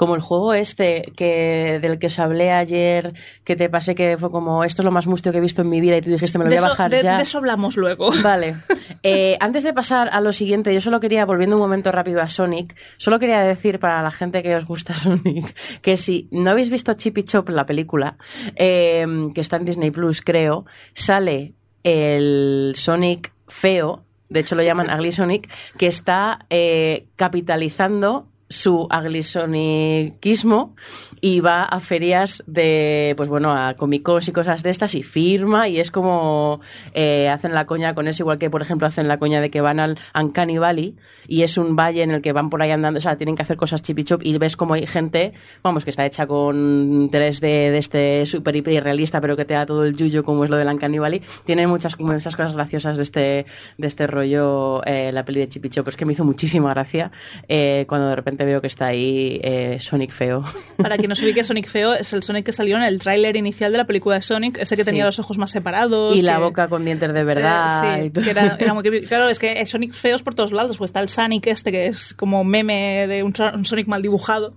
Como 0.00 0.14
el 0.14 0.22
juego 0.22 0.54
este 0.54 1.12
que 1.14 1.78
del 1.82 1.98
que 1.98 2.06
os 2.06 2.18
hablé 2.18 2.52
ayer, 2.52 3.12
que 3.44 3.54
te 3.54 3.68
pasé 3.68 3.94
que 3.94 4.16
fue 4.16 4.30
como, 4.30 4.64
esto 4.64 4.80
es 4.80 4.84
lo 4.86 4.90
más 4.92 5.06
mustio 5.06 5.30
que 5.30 5.36
he 5.36 5.40
visto 5.42 5.60
en 5.60 5.68
mi 5.68 5.78
vida 5.78 5.98
y 5.98 6.00
tú 6.00 6.08
dijiste, 6.08 6.38
me 6.38 6.44
lo 6.44 6.50
de, 6.50 6.56
voy 6.56 6.64
a 6.64 6.68
bajar 6.70 6.90
de- 6.90 7.02
ya. 7.02 7.16
de 7.18 7.22
eso 7.24 7.36
hablamos 7.36 7.76
luego. 7.76 8.08
Vale. 8.22 8.56
Eh, 9.02 9.36
antes 9.40 9.62
de 9.62 9.72
pasar 9.72 10.10
a 10.12 10.20
lo 10.20 10.30
siguiente, 10.32 10.74
yo 10.74 10.80
solo 10.82 11.00
quería, 11.00 11.24
volviendo 11.24 11.56
un 11.56 11.62
momento 11.62 11.90
rápido 11.92 12.20
a 12.20 12.28
Sonic, 12.28 12.76
solo 12.98 13.18
quería 13.18 13.40
decir 13.40 13.78
para 13.78 14.02
la 14.02 14.10
gente 14.10 14.42
que 14.42 14.54
os 14.56 14.64
gusta 14.66 14.94
Sonic, 15.04 15.54
que 15.80 15.96
si 15.96 16.28
no 16.32 16.50
habéis 16.50 16.70
visto 16.70 16.92
Chip 16.94 17.18
y 17.18 17.22
Chop, 17.24 17.48
la 17.50 17.66
película, 17.66 18.16
eh, 18.56 19.06
que 19.34 19.40
está 19.42 19.56
en 19.56 19.64
Disney 19.66 19.90
Plus, 19.90 20.22
creo, 20.22 20.64
sale 20.94 21.54
el 21.82 22.72
Sonic 22.76 23.32
feo, 23.48 24.04
de 24.28 24.40
hecho 24.40 24.54
lo 24.54 24.62
llaman 24.62 24.88
Ugly 24.94 25.12
Sonic, 25.12 25.50
que 25.78 25.86
está 25.86 26.44
eh, 26.50 27.06
capitalizando 27.16 28.29
su 28.50 28.88
aglisoniquismo 28.90 30.74
y 31.20 31.40
va 31.40 31.62
a 31.62 31.80
ferias 31.80 32.42
de, 32.46 33.14
pues 33.16 33.28
bueno, 33.28 33.54
a 33.54 33.74
comicos 33.74 34.26
y 34.28 34.32
cosas 34.32 34.62
de 34.62 34.70
estas 34.70 34.94
y 34.94 35.02
firma 35.04 35.68
y 35.68 35.78
es 35.78 35.90
como 35.90 36.60
eh, 36.92 37.28
hacen 37.28 37.54
la 37.54 37.66
coña 37.66 37.94
con 37.94 38.08
eso, 38.08 38.24
igual 38.24 38.38
que 38.38 38.50
por 38.50 38.60
ejemplo 38.60 38.88
hacen 38.88 39.06
la 39.06 39.18
coña 39.18 39.40
de 39.40 39.50
que 39.50 39.60
van 39.60 39.78
al 39.78 39.98
Uncanny 40.18 40.58
Valley 40.58 40.96
y 41.28 41.42
es 41.42 41.58
un 41.58 41.76
valle 41.76 42.02
en 42.02 42.10
el 42.10 42.22
que 42.22 42.32
van 42.32 42.50
por 42.50 42.60
ahí 42.60 42.72
andando, 42.72 42.98
o 42.98 43.00
sea, 43.00 43.16
tienen 43.16 43.36
que 43.36 43.42
hacer 43.42 43.56
cosas 43.56 43.82
chip 43.82 44.00
y 44.22 44.38
ves 44.38 44.56
como 44.56 44.74
hay 44.74 44.86
gente, 44.86 45.32
vamos, 45.62 45.84
que 45.84 45.90
está 45.90 46.04
hecha 46.04 46.26
con 46.26 47.08
3D 47.10 47.40
de 47.40 47.78
este 47.78 48.26
súper 48.26 48.56
hiper 48.56 48.82
realista 48.82 49.20
pero 49.20 49.36
que 49.36 49.44
te 49.44 49.54
da 49.54 49.66
todo 49.66 49.84
el 49.84 49.96
yuyo 49.96 50.24
como 50.24 50.44
es 50.44 50.50
lo 50.50 50.56
del 50.56 50.68
Uncanny 50.68 50.98
Valley. 50.98 51.22
Tiene 51.44 51.66
muchas, 51.66 51.98
muchas 52.00 52.34
cosas 52.34 52.52
graciosas 52.54 52.96
de 52.96 53.02
este, 53.02 53.46
de 53.78 53.86
este 53.86 54.06
rollo, 54.06 54.82
eh, 54.84 55.12
la 55.12 55.24
peli 55.24 55.40
de 55.40 55.48
Chip 55.48 55.66
y 55.66 55.68
Chop, 55.68 55.88
es 55.88 55.96
que 55.96 56.04
me 56.04 56.14
hizo 56.14 56.24
muchísima 56.24 56.70
gracia 56.70 57.12
eh, 57.48 57.84
cuando 57.88 58.08
de 58.08 58.16
repente 58.16 58.39
repente 58.40 58.44
veo 58.52 58.60
que 58.60 58.66
está 58.66 58.86
ahí 58.86 59.40
eh, 59.42 59.78
Sonic 59.80 60.10
feo. 60.12 60.44
Para 60.76 60.96
quien 60.96 61.08
no 61.08 61.14
se 61.14 61.24
ubique, 61.24 61.44
Sonic 61.44 61.68
Feo 61.68 61.94
es 61.94 62.12
el 62.12 62.22
Sonic 62.22 62.46
que 62.46 62.52
salió 62.52 62.76
en 62.76 62.82
el 62.82 62.98
tráiler 63.00 63.36
inicial 63.36 63.72
de 63.72 63.78
la 63.78 63.86
película 63.86 64.16
de 64.16 64.22
Sonic, 64.22 64.58
ese 64.58 64.76
que 64.76 64.84
tenía 64.84 65.02
Sí. 65.02 65.06
los 65.06 65.18
ojos 65.18 65.38
más 65.38 65.50
separados. 65.50 66.16
y 66.16 66.22
la 66.22 66.38
boca 66.38 66.68
con 66.68 66.84
dientes 66.84 67.12
de 67.12 67.24
verdad. 67.24 67.96
Eh, 67.96 68.00
y 68.00 68.02
sí, 68.04 68.10
todo. 68.10 68.24
que 68.24 68.30
era, 68.30 68.56
era 68.58 68.74
muy. 68.74 68.82
Claro, 69.06 69.28
es 69.28 69.38
que 69.38 69.64
Sonic 69.66 69.92
feos 69.92 70.22
por 70.22 70.34
todos 70.34 70.52
lados. 70.52 70.76
Pues 70.78 70.88
está 70.90 71.00
el 71.00 71.08
Sonic 71.08 71.46
este, 71.48 71.70
que 71.70 71.86
es 71.86 72.14
como 72.14 72.42
meme 72.44 73.06
de 73.06 73.22
un, 73.22 73.34
Son- 73.34 73.54
un 73.56 73.64
Sonic 73.64 73.86
mal 73.88 74.02
dibujado. 74.02 74.54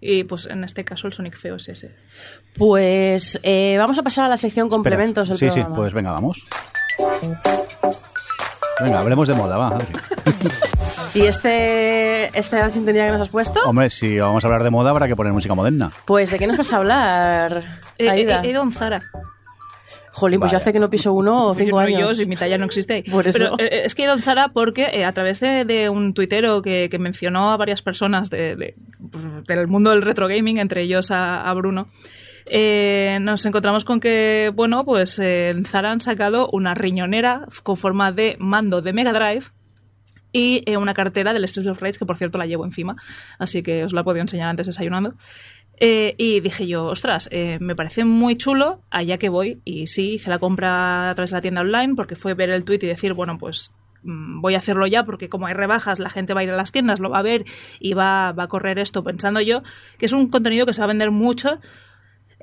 Y 0.00 0.24
pues 0.24 0.46
en 0.46 0.64
este 0.64 0.84
caso 0.84 1.06
el 1.06 1.12
Sonic 1.14 1.36
feo 1.36 1.56
es 1.56 1.68
ese. 1.68 1.90
Pues 2.56 3.40
eh, 3.42 3.76
vamos 3.78 3.98
a 3.98 4.02
pasar 4.02 4.26
a 4.26 4.28
la 4.28 4.36
sección 4.36 4.66
Espera. 4.66 4.76
complementos 4.76 5.28
del 5.28 5.38
Sí, 5.38 5.46
sí, 5.46 5.54
programa. 5.54 5.76
pues 5.76 5.92
venga, 5.94 6.12
vamos. 6.12 6.44
Venga, 8.80 8.98
hablemos 9.00 9.28
de 9.28 9.34
moda, 9.34 9.56
va, 9.56 9.68
Adri. 9.68 9.86
¿Y 11.14 11.22
este, 11.22 12.36
esta 12.38 12.68
sintonía 12.70 13.06
que 13.06 13.12
nos 13.12 13.20
has 13.22 13.28
puesto? 13.28 13.60
Hombre, 13.64 13.88
si 13.90 14.18
vamos 14.18 14.44
a 14.44 14.48
hablar 14.48 14.64
de 14.64 14.70
moda, 14.70 14.90
habrá 14.90 15.06
que 15.06 15.14
poner 15.14 15.32
música 15.32 15.54
moderna. 15.54 15.90
Pues 16.06 16.30
¿de 16.30 16.38
qué 16.38 16.46
nos 16.46 16.56
vas 16.56 16.72
a 16.72 16.76
hablar, 16.78 17.80
Eh, 17.98 18.10
Aida? 18.10 18.40
He, 18.42 18.48
he 18.48 18.50
ido 18.50 18.68
Zara. 18.72 19.02
Jolín, 20.12 20.38
pues 20.38 20.52
yo 20.52 20.56
Vale. 20.58 20.62
hace 20.62 20.72
que 20.72 20.78
no 20.78 20.88
piso 20.90 21.12
uno 21.12 21.46
o 21.48 21.54
cinco 21.54 21.70
Yo- 21.70 21.78
años. 21.78 22.00
Yo, 22.00 22.14
si 22.14 22.26
mi 22.26 22.36
talla 22.36 22.56
no 22.58 22.66
existe. 22.66 23.04
Por 23.10 23.26
eso. 23.26 23.36
Pero 23.38 23.54
eh, 23.58 23.82
es 23.84 23.94
que 23.94 24.02
he 24.02 24.04
ido 24.06 24.14
en 24.14 24.22
Zara 24.22 24.48
porque 24.48 24.88
eh, 24.92 25.04
a 25.04 25.12
través 25.12 25.40
de, 25.40 25.64
de 25.64 25.88
un 25.88 26.14
tuitero 26.14 26.62
que, 26.62 26.88
que 26.90 26.98
mencionó 27.00 27.52
a 27.52 27.56
varias 27.56 27.82
personas 27.82 28.30
de- 28.30 28.54
de- 28.56 28.74
pues, 29.10 29.24
del 29.46 29.66
mundo 29.66 29.90
del 29.90 30.02
retro 30.02 30.28
gaming, 30.28 30.58
entre 30.58 30.82
ellos 30.82 31.10
a, 31.10 31.48
a 31.48 31.52
Bruno, 31.54 31.88
eh, 32.46 33.18
nos 33.20 33.44
encontramos 33.46 33.84
con 33.84 34.00
que, 34.00 34.52
bueno, 34.54 34.84
pues 34.84 35.18
eh, 35.18 35.50
en 35.50 35.64
Zara 35.64 35.90
han 35.90 36.00
sacado 36.00 36.48
una 36.52 36.74
riñonera 36.74 37.46
con 37.62 37.76
forma 37.76 38.12
de 38.12 38.36
mando 38.38 38.82
de 38.82 38.92
Mega 38.92 39.12
Drive 39.12 39.46
y 40.34 40.62
eh, 40.66 40.76
una 40.76 40.94
cartera 40.94 41.32
del 41.32 41.46
Streets 41.48 41.70
of 41.70 41.80
Rage, 41.80 41.98
que 41.98 42.06
por 42.06 42.18
cierto 42.18 42.38
la 42.38 42.46
llevo 42.46 42.64
encima, 42.64 42.96
así 43.38 43.62
que 43.62 43.84
os 43.84 43.92
la 43.92 44.02
podido 44.02 44.22
enseñar 44.22 44.48
antes 44.48 44.66
desayunando. 44.66 45.14
Eh, 45.78 46.14
y 46.18 46.40
dije 46.40 46.66
yo, 46.66 46.86
ostras, 46.86 47.28
eh, 47.32 47.58
me 47.60 47.74
parece 47.74 48.04
muy 48.04 48.36
chulo, 48.36 48.82
allá 48.90 49.16
que 49.16 49.28
voy. 49.28 49.60
Y 49.64 49.86
sí, 49.86 50.14
hice 50.14 50.30
la 50.30 50.38
compra 50.38 51.10
a 51.10 51.14
través 51.14 51.30
de 51.30 51.36
la 51.36 51.40
tienda 51.40 51.60
online 51.62 51.94
porque 51.94 52.16
fue 52.16 52.34
ver 52.34 52.50
el 52.50 52.64
tweet 52.64 52.80
y 52.82 52.86
decir, 52.86 53.12
bueno, 53.12 53.38
pues 53.38 53.74
mm, 54.02 54.40
voy 54.40 54.54
a 54.56 54.58
hacerlo 54.58 54.86
ya 54.86 55.04
porque 55.04 55.28
como 55.28 55.46
hay 55.46 55.54
rebajas, 55.54 55.98
la 56.00 56.10
gente 56.10 56.34
va 56.34 56.40
a 56.40 56.44
ir 56.44 56.50
a 56.50 56.56
las 56.56 56.72
tiendas, 56.72 57.00
lo 57.00 57.10
va 57.10 57.18
a 57.18 57.22
ver 57.22 57.44
y 57.80 57.94
va 57.94 58.28
a 58.28 58.48
correr 58.48 58.78
esto 58.78 59.02
pensando 59.02 59.40
yo 59.40 59.62
que 59.98 60.06
es 60.06 60.12
un 60.12 60.28
contenido 60.28 60.66
que 60.66 60.74
se 60.74 60.80
va 60.80 60.86
a 60.86 60.88
vender 60.88 61.10
mucho 61.10 61.58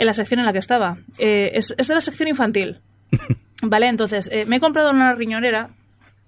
en 0.02 0.08
la 0.08 0.14
sección 0.16 0.40
en 0.40 0.48
la 0.48 0.52
que 0.54 0.58
estaba. 0.60 0.98
Eh, 1.20 1.52
es, 1.54 1.76
es 1.78 1.88
de 1.88 1.94
la 1.94 2.02
sección 2.02 2.28
infantil. 2.28 2.80
Vale, 3.62 3.88
entonces, 3.88 4.28
eh, 4.34 4.46
me 4.48 4.56
he 4.56 4.60
comprado 4.60 4.90
una 4.90 5.14
riñonera 5.14 5.70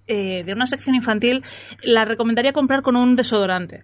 eh, 0.06 0.44
de 0.46 0.54
una 0.54 0.68
sección 0.68 0.96
infantil. 0.96 1.42
La 1.82 2.06
recomendaría 2.06 2.54
comprar 2.54 2.84
con 2.84 2.96
un 2.96 3.16
desodorante. 3.16 3.84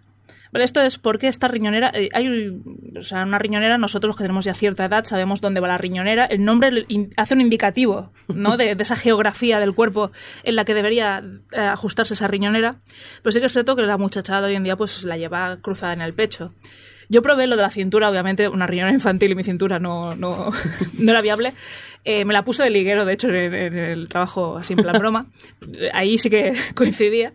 Vale, 0.51 0.65
esto 0.65 0.81
es 0.81 0.97
porque 0.99 1.27
esta 1.27 1.47
riñonera, 1.47 1.91
eh, 1.93 2.09
hay 2.13 2.59
o 2.97 3.01
sea, 3.01 3.23
una 3.23 3.39
riñonera, 3.39 3.77
nosotros 3.79 4.09
los 4.09 4.15
que 4.17 4.23
tenemos 4.23 4.45
ya 4.45 4.53
cierta 4.53 4.85
edad 4.85 5.03
sabemos 5.05 5.41
dónde 5.41 5.59
va 5.61 5.67
la 5.67 5.77
riñonera, 5.77 6.25
el 6.25 6.43
nombre 6.45 6.85
in- 6.87 7.11
hace 7.17 7.35
un 7.35 7.41
indicativo 7.41 8.11
¿no? 8.27 8.57
de, 8.57 8.73
de 8.75 8.83
esa 8.83 8.95
geografía 8.95 9.59
del 9.59 9.75
cuerpo 9.75 10.11
en 10.43 10.55
la 10.55 10.65
que 10.65 10.73
debería 10.73 11.23
eh, 11.51 11.59
ajustarse 11.61 12.15
esa 12.15 12.27
riñonera, 12.27 12.77
pero 13.21 13.31
sí 13.31 13.39
que 13.39 13.45
es 13.45 13.53
cierto 13.53 13.75
que 13.75 13.83
la 13.83 13.97
muchachada 13.97 14.47
hoy 14.47 14.55
en 14.55 14.63
día 14.63 14.75
pues 14.75 15.03
la 15.03 15.17
lleva 15.17 15.57
cruzada 15.61 15.93
en 15.93 16.01
el 16.01 16.13
pecho. 16.15 16.51
Yo 17.09 17.21
probé 17.21 17.47
lo 17.47 17.55
de 17.55 17.63
la 17.63 17.71
cintura, 17.71 18.09
obviamente 18.09 18.47
una 18.47 18.67
riñonera 18.67 18.93
infantil 18.93 19.31
y 19.31 19.35
mi 19.35 19.43
cintura 19.43 19.79
no, 19.79 20.15
no, 20.15 20.51
no 20.97 21.11
era 21.11 21.21
viable. 21.21 21.53
Eh, 22.05 22.23
me 22.23 22.33
la 22.33 22.43
puse 22.43 22.63
de 22.63 22.69
liguero, 22.69 23.03
de 23.03 23.13
hecho, 23.13 23.27
en, 23.29 23.53
en 23.53 23.77
el 23.77 24.07
trabajo 24.09 24.57
así 24.57 24.73
en 24.73 24.79
plan 24.83 24.97
broma. 24.99 25.25
Ahí 25.93 26.17
sí 26.17 26.29
que 26.29 26.53
coincidía. 26.75 27.33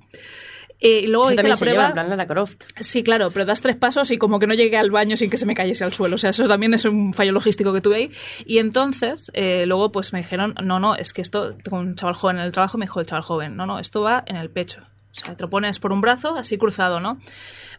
Eh, 0.81 1.01
y 1.05 1.07
luego 1.07 1.31
Eso 1.31 1.35
hice 1.41 1.49
la 1.49 1.57
se 1.57 1.65
prueba. 1.65 1.77
lleva 1.79 1.87
en 1.89 1.93
plan 1.95 2.09
Lara 2.11 2.27
Croft. 2.27 2.63
Sí, 2.79 3.03
claro, 3.03 3.31
pero 3.31 3.47
das 3.47 3.63
tres 3.63 3.75
pasos 3.77 4.11
y 4.11 4.19
como 4.19 4.39
que 4.39 4.47
no 4.47 4.53
llegué 4.55 4.77
al 4.77 4.91
baño 4.91 5.17
sin 5.17 5.31
que 5.31 5.39
se 5.39 5.47
me 5.47 5.55
cayese 5.55 5.83
al 5.83 5.95
suelo. 5.95 6.17
O 6.17 6.19
sea, 6.19 6.31
eso 6.31 6.47
también 6.47 6.75
es 6.75 6.85
un 6.85 7.15
fallo 7.15 7.33
logístico 7.33 7.73
que 7.73 7.81
tuve 7.81 7.97
ahí. 7.97 8.11
Y 8.45 8.59
entonces, 8.59 9.31
eh, 9.35 9.65
luego 9.67 9.91
pues 9.93 10.13
me 10.13 10.19
dijeron, 10.19 10.55
no, 10.63 10.81
no, 10.81 10.95
es 10.95 11.13
que 11.15 11.23
esto, 11.23 11.57
con 11.71 11.79
un 11.81 11.95
chaval 11.95 12.15
joven 12.15 12.37
en 12.39 12.43
el 12.45 12.53
trabajo, 12.53 12.77
me 12.77 12.85
dijo 12.85 13.01
el 13.01 13.07
chaval 13.07 13.23
joven, 13.23 13.57
no, 13.57 13.65
no, 13.67 13.79
esto 13.79 14.03
va 14.03 14.25
en 14.27 14.37
el 14.37 14.51
pecho. 14.51 14.83
O 15.17 15.25
sea, 15.25 15.37
te 15.37 15.43
lo 15.45 15.49
pones 15.51 15.79
por 15.79 15.93
un 15.93 16.01
brazo, 16.01 16.37
así 16.37 16.59
cruzado, 16.59 16.99
¿no? 17.01 17.19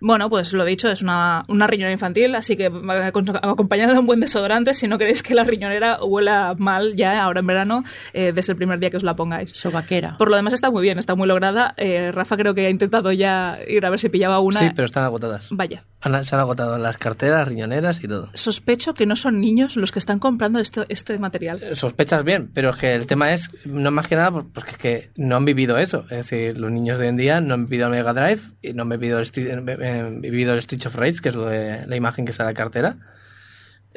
Bueno, 0.02 0.30
pues 0.30 0.54
lo 0.54 0.64
dicho, 0.66 0.90
es 0.90 1.02
una, 1.02 1.44
una 1.48 1.68
riñonera 1.68 1.92
infantil, 1.94 2.36
así 2.36 2.56
que 2.58 2.66
acompañada 2.68 3.94
de 3.94 4.00
un 4.00 4.06
buen 4.06 4.20
desodorante 4.20 4.74
si 4.74 4.88
no 4.88 4.98
queréis 4.98 5.24
que 5.24 5.34
la 5.34 5.44
riñonera 5.44 6.04
huela 6.04 6.56
mal 6.58 6.96
ya 6.96 7.22
ahora 7.24 7.40
en 7.40 7.48
verano, 7.48 7.84
eh, 8.14 8.32
desde 8.34 8.54
el 8.54 8.58
primer 8.58 8.80
día 8.80 8.90
que 8.90 8.98
os 8.98 9.04
la 9.04 9.16
pongáis. 9.16 9.52
Sobaquera. 9.52 10.18
Por 10.18 10.30
lo 10.30 10.36
demás 10.36 10.54
está 10.54 10.70
muy 10.70 10.82
bien, 10.82 11.00
está 11.00 11.16
muy 11.16 11.28
lograda. 11.28 11.74
Eh, 11.78 12.12
Rafa 12.14 12.36
creo 12.38 12.54
que 12.54 12.66
ha 12.66 12.70
intentado 12.70 13.12
ya 13.12 13.58
ir 13.68 13.86
a 13.86 13.90
ver 13.90 14.00
si 14.00 14.10
pillaba 14.10 14.40
una. 14.40 14.60
Sí, 14.60 14.68
pero 14.76 14.86
están 14.86 15.04
agotadas. 15.04 15.48
Vaya. 15.52 15.84
Han- 16.02 16.24
se 16.26 16.36
han 16.36 16.42
agotado 16.42 16.78
las 16.78 16.98
carteras, 16.98 17.48
riñoneras 17.48 18.04
y 18.04 18.08
todo. 18.08 18.30
Sospecho 18.34 18.94
que 18.94 19.06
no 19.06 19.16
son 19.16 19.40
niños 19.42 19.76
los 19.78 19.92
que 19.92 20.00
están 20.00 20.20
comprando 20.20 20.60
esto, 20.60 20.86
este 20.90 21.18
material. 21.20 21.60
Sospechas 21.76 22.24
bien, 22.24 22.50
pero 22.54 22.72
es 22.72 22.76
que 22.78 22.94
el 22.94 23.08
tema 23.08 23.32
es, 23.34 23.50
no 23.66 23.92
más 23.92 24.08
que 24.08 24.16
nada, 24.16 24.32
pues, 24.32 24.46
porque 24.54 24.72
es 24.72 24.78
que 24.78 25.10
no 25.16 25.36
han 25.38 25.46
vivido 25.46 25.78
eso. 25.78 26.04
Es 26.10 26.18
decir, 26.30 26.58
los 26.58 26.72
niños 26.72 27.00
de 27.00 27.06
hoy 27.06 27.10
en 27.10 27.18
día 27.18 27.25
no 27.42 27.54
han 27.54 27.66
vivido 27.68 27.86
el 27.88 27.92
Mega 27.92 28.14
Drive 28.14 28.42
y 28.62 28.74
no 28.74 28.84
han 28.84 28.90
vivido 28.90 29.18
el, 29.20 29.24
Street- 29.26 29.48
eh, 29.48 29.78
eh, 29.82 30.18
vivido 30.22 30.54
el 30.54 30.60
Street 30.60 30.86
of 30.88 30.96
Rage, 30.96 31.20
que 31.22 31.30
es 31.30 31.36
lo 31.36 31.46
de 31.46 31.86
la 31.88 31.96
imagen 31.96 32.26
que 32.26 32.34
sale 32.34 32.50
a 32.50 32.52
la 32.52 32.58
cartera. 32.58 32.98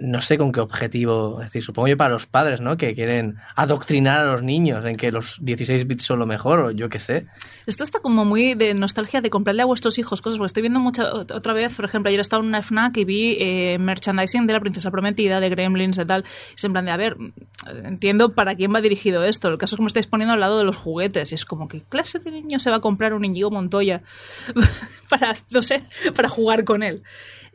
No 0.01 0.21
sé 0.21 0.39
con 0.39 0.53
qué 0.53 0.61
objetivo, 0.61 1.41
es 1.41 1.49
decir, 1.49 1.63
supongo 1.63 1.89
yo 1.89 1.97
para 1.97 2.11
los 2.11 2.27
padres, 2.27 2.61
¿no? 2.61 2.77
Que 2.77 2.95
quieren 2.95 3.37
adoctrinar 3.57 4.21
a 4.21 4.33
los 4.33 4.43
niños 4.43 4.85
en 4.85 4.97
que 4.97 5.11
los 5.11 5.39
16 5.41 5.87
bits 5.87 6.05
son 6.05 6.19
lo 6.19 6.27
mejor, 6.27 6.61
o 6.61 6.71
yo 6.71 6.89
qué 6.89 6.99
sé. 6.99 7.27
Esto 7.67 7.85
está 7.85 8.01
como 8.01 8.25
muy 8.25 8.55
de 8.55 8.75
nostalgia 8.75 9.21
de 9.21 9.31
comprarle 9.31 9.63
a 9.63 9.65
vuestros 9.65 9.99
hijos 9.99 10.23
cosas, 10.23 10.39
porque 10.39 10.49
estoy 10.49 10.63
viendo 10.63 10.81
mucha, 10.81 11.13
otra 11.13 11.53
vez, 11.53 11.75
por 11.75 11.85
ejemplo, 11.85 12.09
ayer 12.09 12.21
estaba 12.21 12.43
en 12.43 12.49
una 12.49 12.63
FNAC 12.63 12.97
y 12.99 13.05
vi 13.05 13.37
eh, 13.41 13.79
merchandising 13.79 14.47
de 14.47 14.53
la 14.53 14.61
princesa 14.61 14.91
prometida, 14.91 15.41
de 15.41 15.49
Gremlins 15.49 15.99
y 15.99 16.05
tal, 16.05 16.25
y 16.53 16.55
es 16.55 16.65
en 16.65 16.73
plan 16.73 16.85
de, 16.85 16.91
a 16.93 16.97
ver, 16.97 17.17
entiendo 17.85 18.35
para 18.35 18.55
quién 18.55 18.75
va 18.75 18.81
dirigido 18.81 19.25
esto, 19.25 19.49
el 19.49 19.59
caso 19.59 19.75
es 19.75 19.79
que 19.79 19.83
me 19.83 19.89
estáis 19.89 20.07
poniendo 20.07 20.35
al 20.35 20.41
lado 20.41 20.59
de 20.59 20.65
los 20.65 20.77
juguetes, 20.77 21.33
y 21.33 21.35
es 21.35 21.45
como, 21.45 21.69
¿qué 21.69 21.83
clase 21.83 22.19
de 22.19 22.31
niño 22.31 22.59
se 22.59 22.71
va 22.71 22.77
a 22.77 22.81
comprar 22.81 23.15
un 23.15 23.25
Íñigo 23.25 23.51
Montoya 23.51 24.03
para, 25.09 25.37
no 25.51 25.63
sé, 25.63 25.83
para 26.15 26.29
jugar 26.29 26.65
con 26.65 26.83
él? 26.83 27.03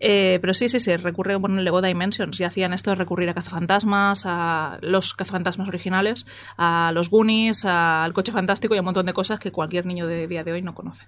Eh, 0.05 0.38
pero 0.41 0.53
sí, 0.53 0.67
sí, 0.67 0.81
sí, 0.81 0.93
recurre, 0.98 1.38
bueno, 1.38 1.57
en 1.57 1.63
Lego 1.63 1.81
Dimensions 1.81 2.38
ya 2.38 2.48
hacían 2.48 2.74
esto 2.74 2.89
de 2.89 2.95
recurrir 2.98 3.29
a 3.29 3.33
cazafantasmas, 3.33 4.24
a 4.25 4.77
los 4.81 5.13
cazafantasmas 5.13 5.69
originales, 5.69 6.25
a 6.57 6.91
los 6.93 7.10
Goonies, 7.10 7.63
al 7.63 8.12
coche 8.12 8.33
fantástico 8.33 8.75
y 8.75 8.79
a 8.79 8.81
un 8.81 8.86
montón 8.86 9.05
de 9.05 9.13
cosas 9.13 9.39
que 9.39 9.53
cualquier 9.53 9.86
niño 9.86 10.05
de 10.05 10.27
día 10.27 10.43
de 10.43 10.51
hoy 10.51 10.62
no 10.62 10.75
conoce. 10.75 11.05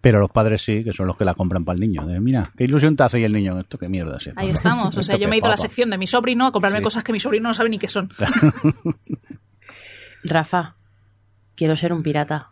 Pero 0.00 0.20
los 0.20 0.30
padres 0.30 0.62
sí, 0.62 0.84
que 0.84 0.92
son 0.92 1.08
los 1.08 1.16
que 1.16 1.24
la 1.24 1.34
compran 1.34 1.64
para 1.64 1.74
el 1.74 1.80
niño. 1.80 2.06
De, 2.06 2.20
mira, 2.20 2.52
qué 2.56 2.62
ilusión 2.62 2.94
te 2.94 3.02
hace 3.02 3.18
y 3.18 3.24
el 3.24 3.32
niño. 3.32 3.58
Esto 3.58 3.76
qué 3.76 3.88
mierda 3.88 4.18
es. 4.18 4.30
Ahí 4.36 4.50
estamos. 4.50 4.96
O 4.96 5.02
sea, 5.02 5.16
yo 5.16 5.28
me 5.28 5.34
he 5.34 5.38
ido 5.38 5.48
a 5.48 5.50
la 5.50 5.56
sección 5.56 5.90
de 5.90 5.98
mi 5.98 6.06
sobrino 6.06 6.46
a 6.46 6.52
comprarme 6.52 6.78
Sí. 6.78 6.84
cosas 6.84 7.02
que 7.02 7.12
mi 7.12 7.18
sobrino 7.18 7.48
no 7.48 7.54
sabe 7.54 7.70
ni 7.70 7.78
qué 7.80 7.88
son. 7.88 8.08
Rafa, 10.22 10.76
quiero 11.56 11.74
ser 11.74 11.92
un 11.92 12.04
pirata. 12.04 12.50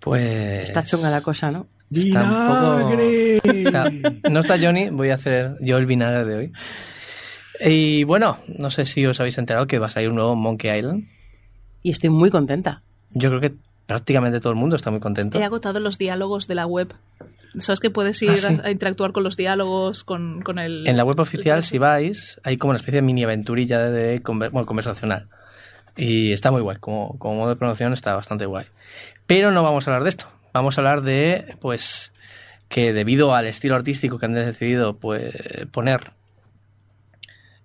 Pues... 0.00 0.64
Está 0.64 0.84
chunga 0.84 1.08
la 1.10 1.22
cosa, 1.22 1.50
¿no? 1.50 1.66
Sea, 1.92 3.90
no 4.30 4.40
está 4.40 4.58
Johnny, 4.60 4.90
voy 4.90 5.10
a 5.10 5.14
hacer 5.14 5.56
yo 5.60 5.76
el 5.78 5.86
vinagre 5.86 6.24
de 6.24 6.36
hoy. 6.36 6.52
Y 7.60 8.04
bueno, 8.04 8.38
no 8.58 8.70
sé 8.70 8.84
si 8.86 9.04
os 9.06 9.18
habéis 9.20 9.36
enterado 9.38 9.66
que 9.66 9.78
va 9.78 9.88
a 9.88 9.90
salir 9.90 10.08
un 10.08 10.14
nuevo 10.16 10.34
Monkey 10.36 10.78
Island. 10.78 11.08
Y 11.82 11.90
estoy 11.90 12.10
muy 12.10 12.30
contenta. 12.30 12.82
Yo 13.10 13.28
creo 13.28 13.40
que 13.40 13.52
prácticamente 13.86 14.40
todo 14.40 14.52
el 14.52 14.58
mundo 14.58 14.76
está 14.76 14.90
muy 14.90 15.00
contento. 15.00 15.38
He 15.38 15.44
agotado 15.44 15.80
los 15.80 15.98
diálogos 15.98 16.46
de 16.46 16.54
la 16.54 16.66
web. 16.66 16.94
¿Sabes 17.58 17.80
que 17.80 17.90
puedes 17.90 18.22
ir 18.22 18.30
Ah, 18.30 18.36
sí. 18.36 18.58
a, 18.62 18.66
a 18.66 18.70
interactuar 18.70 19.10
con 19.12 19.24
los 19.24 19.36
diálogos, 19.36 20.04
con, 20.04 20.40
con 20.42 20.58
el... 20.60 20.86
En 20.86 20.96
la 20.96 21.02
web 21.04 21.18
oficial, 21.18 21.64
si 21.64 21.78
vais, 21.78 22.40
hay 22.44 22.56
como 22.56 22.70
una 22.70 22.78
especie 22.78 22.98
de 22.98 23.02
mini 23.02 23.24
aventurilla 23.24 23.90
de 23.90 24.22
conver- 24.22 24.52
bueno, 24.52 24.66
conversacional. 24.66 25.28
Y 25.96 26.30
está 26.32 26.52
muy 26.52 26.60
guay, 26.62 26.76
como, 26.78 27.18
como 27.18 27.34
modo 27.34 27.48
de 27.50 27.56
promoción 27.56 27.92
está 27.92 28.14
bastante 28.14 28.46
guay. 28.46 28.66
Pero 29.26 29.50
no 29.50 29.64
vamos 29.64 29.86
a 29.86 29.90
hablar 29.90 30.04
de 30.04 30.10
esto. 30.10 30.28
Vamos 30.52 30.76
a 30.76 30.80
hablar 30.80 31.02
de, 31.02 31.56
pues, 31.60 32.12
que 32.68 32.92
debido 32.92 33.34
al 33.34 33.46
estilo 33.46 33.76
artístico 33.76 34.18
que 34.18 34.26
han 34.26 34.32
decidido 34.32 34.96
pues, 34.98 35.32
poner 35.72 36.12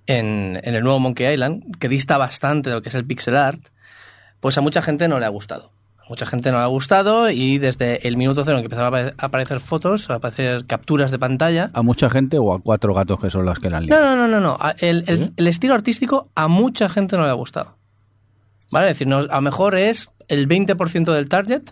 en, 0.07 0.59
en 0.63 0.75
el 0.75 0.83
nuevo 0.83 0.99
Monkey 0.99 1.33
Island, 1.33 1.77
que 1.79 1.89
dista 1.89 2.17
bastante 2.17 2.69
de 2.69 2.75
lo 2.75 2.81
que 2.81 2.89
es 2.89 2.95
el 2.95 3.05
pixel 3.05 3.35
art, 3.35 3.59
pues 4.39 4.57
a 4.57 4.61
mucha 4.61 4.81
gente 4.81 5.07
no 5.07 5.19
le 5.19 5.25
ha 5.25 5.29
gustado. 5.29 5.71
A 5.97 6.09
mucha 6.09 6.27
gente 6.27 6.51
no 6.51 6.59
le 6.59 6.63
ha 6.63 6.67
gustado 6.67 7.31
y 7.31 7.57
desde 7.57 8.07
el 8.07 8.15
minuto 8.15 8.43
cero 8.45 8.57
en 8.57 8.61
que 8.63 8.65
empezaron 8.67 8.93
a 8.93 8.97
apare- 8.97 9.13
a 9.17 9.25
aparecer 9.25 9.59
fotos, 9.59 10.11
a 10.11 10.15
aparecer 10.15 10.65
capturas 10.67 11.09
de 11.09 11.17
pantalla, 11.17 11.71
¿A 11.73 11.81
mucha 11.81 12.11
gente 12.11 12.37
o 12.37 12.53
a 12.53 12.59
cuatro 12.61 12.93
gatos 12.93 13.19
que 13.19 13.31
son 13.31 13.45
las 13.47 13.57
que 13.57 13.71
la 13.71 13.77
han 13.77 13.87
no, 13.87 13.95
liado? 13.99 14.15
no, 14.15 14.27
no, 14.27 14.27
no, 14.27 14.39
no. 14.39 14.57
A- 14.59 14.75
El, 14.77 15.03
el- 15.07 15.33
el 15.35 15.47
estilo 15.47 15.73
artístico 15.73 16.29
a 16.35 16.47
mucha 16.47 16.89
gente 16.89 17.17
no 17.17 17.23
le 17.23 17.29
ha 17.29 17.33
gustado. 17.33 17.77
¿Vale? 18.71 18.87
Es 18.87 18.93
decir, 18.93 19.07
no- 19.07 19.17
a 19.17 19.35
lo 19.35 19.41
mejor 19.41 19.75
es 19.75 20.09
el 20.27 20.47
20% 20.47 21.11
del 21.11 21.27
target 21.27 21.63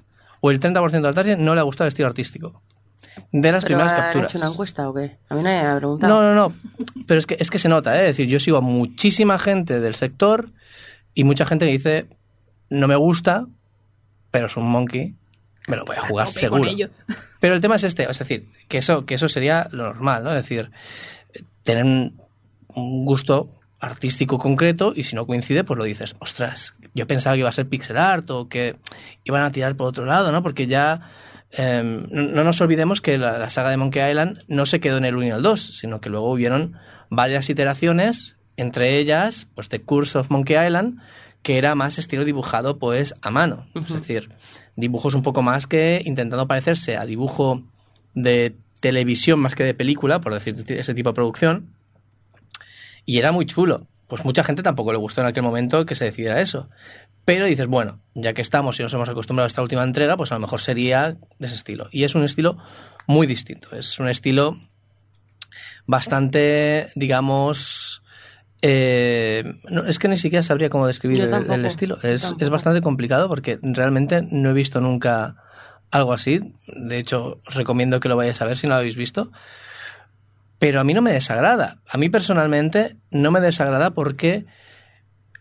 o 0.45 0.51
el 0.51 0.59
30% 0.59 1.01
del 1.01 1.15
target 1.15 1.37
no 1.37 1.55
le 1.55 1.61
ha 1.61 1.63
gustado 1.63 1.85
el 1.85 1.93
estilo 1.93 2.09
artístico. 2.09 2.61
De 3.31 3.49
las 3.49 3.63
¿Pero 3.63 3.77
primeras 3.77 3.93
han 3.93 4.01
capturas. 4.01 4.29
hecho 4.29 4.43
una 4.43 4.51
encuesta 4.51 4.89
o 4.89 4.93
qué? 4.93 5.17
A 5.29 5.35
mí 5.35 5.41
nadie 5.41 5.63
me 5.63 5.69
ha 5.69 5.77
preguntado. 5.77 6.21
No, 6.21 6.21
no, 6.21 6.35
no. 6.35 6.55
Pero 7.07 7.19
es 7.19 7.25
que, 7.25 7.37
es 7.39 7.49
que 7.49 7.59
se 7.59 7.69
nota, 7.69 7.95
¿eh? 7.95 8.09
Es 8.09 8.17
decir, 8.17 8.27
yo 8.27 8.41
sigo 8.41 8.57
a 8.57 8.61
muchísima 8.61 9.39
gente 9.39 9.79
del 9.79 9.95
sector 9.95 10.49
y 11.13 11.23
mucha 11.23 11.45
gente 11.45 11.65
me 11.65 11.71
dice, 11.71 12.07
no 12.69 12.89
me 12.89 12.97
gusta, 12.97 13.45
pero 14.31 14.47
es 14.47 14.57
un 14.57 14.69
monkey 14.69 15.15
me 15.67 15.77
lo 15.77 15.85
voy 15.85 15.95
a 15.95 16.01
jugar 16.01 16.27
seguro. 16.27 16.69
Pero 17.39 17.55
el 17.55 17.61
tema 17.61 17.77
es 17.77 17.85
este, 17.85 18.03
es 18.03 18.19
decir, 18.19 18.49
que 18.67 18.79
eso, 18.79 19.05
que 19.05 19.15
eso 19.15 19.29
sería 19.29 19.69
lo 19.71 19.85
normal, 19.85 20.23
¿no? 20.23 20.31
Es 20.31 20.37
decir, 20.37 20.71
tener 21.63 21.85
un 21.85 23.05
gusto 23.05 23.49
artístico 23.83 24.37
concreto 24.39 24.93
y 24.95 25.03
si 25.03 25.15
no 25.15 25.27
coincide, 25.27 25.65
pues 25.65 25.77
lo 25.77 25.83
dices, 25.83 26.15
ostras, 26.19 26.75
yo 26.93 27.05
pensaba 27.05 27.35
que 27.35 27.41
iba 27.41 27.49
a 27.49 27.53
ser 27.53 27.67
pixel 27.67 27.97
art 27.97 28.29
o 28.29 28.47
que 28.47 28.77
iban 29.25 29.43
a 29.43 29.51
tirar 29.51 29.75
por 29.75 29.87
otro 29.87 30.05
lado, 30.05 30.31
¿no? 30.31 30.41
Porque 30.41 30.67
ya 30.67 31.01
eh, 31.51 31.83
no, 31.83 32.21
no 32.23 32.43
nos 32.45 32.61
olvidemos 32.61 33.01
que 33.01 33.17
la, 33.17 33.37
la 33.37 33.49
saga 33.49 33.69
de 33.69 33.77
Monkey 33.77 34.09
Island 34.09 34.39
no 34.47 34.65
se 34.65 34.79
quedó 34.79 34.97
en 34.97 35.05
el 35.05 35.17
1 35.17 35.25
y 35.25 35.29
el 35.31 35.41
2, 35.41 35.79
sino 35.79 35.99
que 35.99 36.09
luego 36.09 36.31
hubieron 36.31 36.77
varias 37.09 37.49
iteraciones, 37.49 38.37
entre 38.55 38.97
ellas, 38.99 39.47
pues 39.53 39.67
The 39.67 39.81
Curse 39.81 40.19
of 40.19 40.29
Monkey 40.29 40.55
Island, 40.65 41.01
que 41.41 41.57
era 41.57 41.75
más 41.75 41.99
estilo 41.99 42.23
dibujado 42.23 42.79
pues 42.79 43.13
a 43.21 43.31
mano, 43.31 43.67
es 43.75 43.93
decir, 43.93 44.29
dibujos 44.77 45.13
un 45.13 45.23
poco 45.23 45.41
más 45.41 45.67
que 45.67 46.01
intentando 46.05 46.47
parecerse 46.47 46.95
a 46.95 47.05
dibujo 47.05 47.63
de 48.13 48.55
televisión 48.79 49.41
más 49.41 49.55
que 49.55 49.65
de 49.65 49.73
película, 49.73 50.21
por 50.21 50.33
decir 50.33 50.55
ese 50.69 50.93
tipo 50.93 51.09
de 51.09 51.15
producción, 51.15 51.67
y 53.05 53.19
era 53.19 53.31
muy 53.31 53.45
chulo. 53.45 53.87
Pues 54.07 54.25
mucha 54.25 54.43
gente 54.43 54.61
tampoco 54.61 54.91
le 54.91 54.97
gustó 54.97 55.21
en 55.21 55.27
aquel 55.27 55.43
momento 55.43 55.85
que 55.85 55.95
se 55.95 56.05
decidiera 56.05 56.41
eso. 56.41 56.69
Pero 57.25 57.45
dices, 57.45 57.67
bueno, 57.67 58.01
ya 58.13 58.33
que 58.33 58.41
estamos 58.41 58.79
y 58.79 58.83
nos 58.83 58.93
hemos 58.93 59.09
acostumbrado 59.09 59.45
a 59.45 59.47
esta 59.47 59.61
última 59.61 59.83
entrega, 59.83 60.17
pues 60.17 60.31
a 60.31 60.35
lo 60.35 60.41
mejor 60.41 60.59
sería 60.59 61.13
de 61.39 61.47
ese 61.47 61.55
estilo. 61.55 61.87
Y 61.91 62.03
es 62.03 62.15
un 62.15 62.23
estilo 62.23 62.57
muy 63.07 63.27
distinto. 63.27 63.69
Es 63.75 63.97
un 63.99 64.09
estilo 64.09 64.57
bastante, 65.87 66.91
digamos... 66.95 68.03
eh, 68.61 69.43
no, 69.69 69.85
es 69.85 69.99
que 69.99 70.07
ni 70.09 70.17
siquiera 70.17 70.43
sabría 70.43 70.69
cómo 70.69 70.85
describir 70.85 71.21
el, 71.21 71.29
tampoco, 71.29 71.53
el 71.55 71.65
estilo. 71.65 71.97
Es, 72.03 72.33
es 72.39 72.49
bastante 72.49 72.81
complicado 72.81 73.27
porque 73.29 73.57
realmente 73.61 74.21
no 74.29 74.49
he 74.49 74.53
visto 74.53 74.81
nunca 74.81 75.37
algo 75.91 76.13
así. 76.13 76.53
De 76.67 76.97
hecho, 76.97 77.39
os 77.47 77.55
recomiendo 77.55 77.99
que 77.99 78.09
lo 78.09 78.17
vayáis 78.17 78.41
a 78.41 78.45
ver 78.45 78.57
si 78.57 78.67
no 78.67 78.73
lo 78.73 78.79
habéis 78.79 78.95
visto. 78.95 79.31
Pero 80.63 80.79
a 80.79 80.83
mí 80.85 80.93
no 80.93 81.01
me 81.01 81.11
desagrada. 81.11 81.79
A 81.89 81.97
mí 81.97 82.07
personalmente 82.09 82.95
no 83.11 83.31
me 83.31 83.41
desagrada 83.41 83.89
porque 83.91 84.45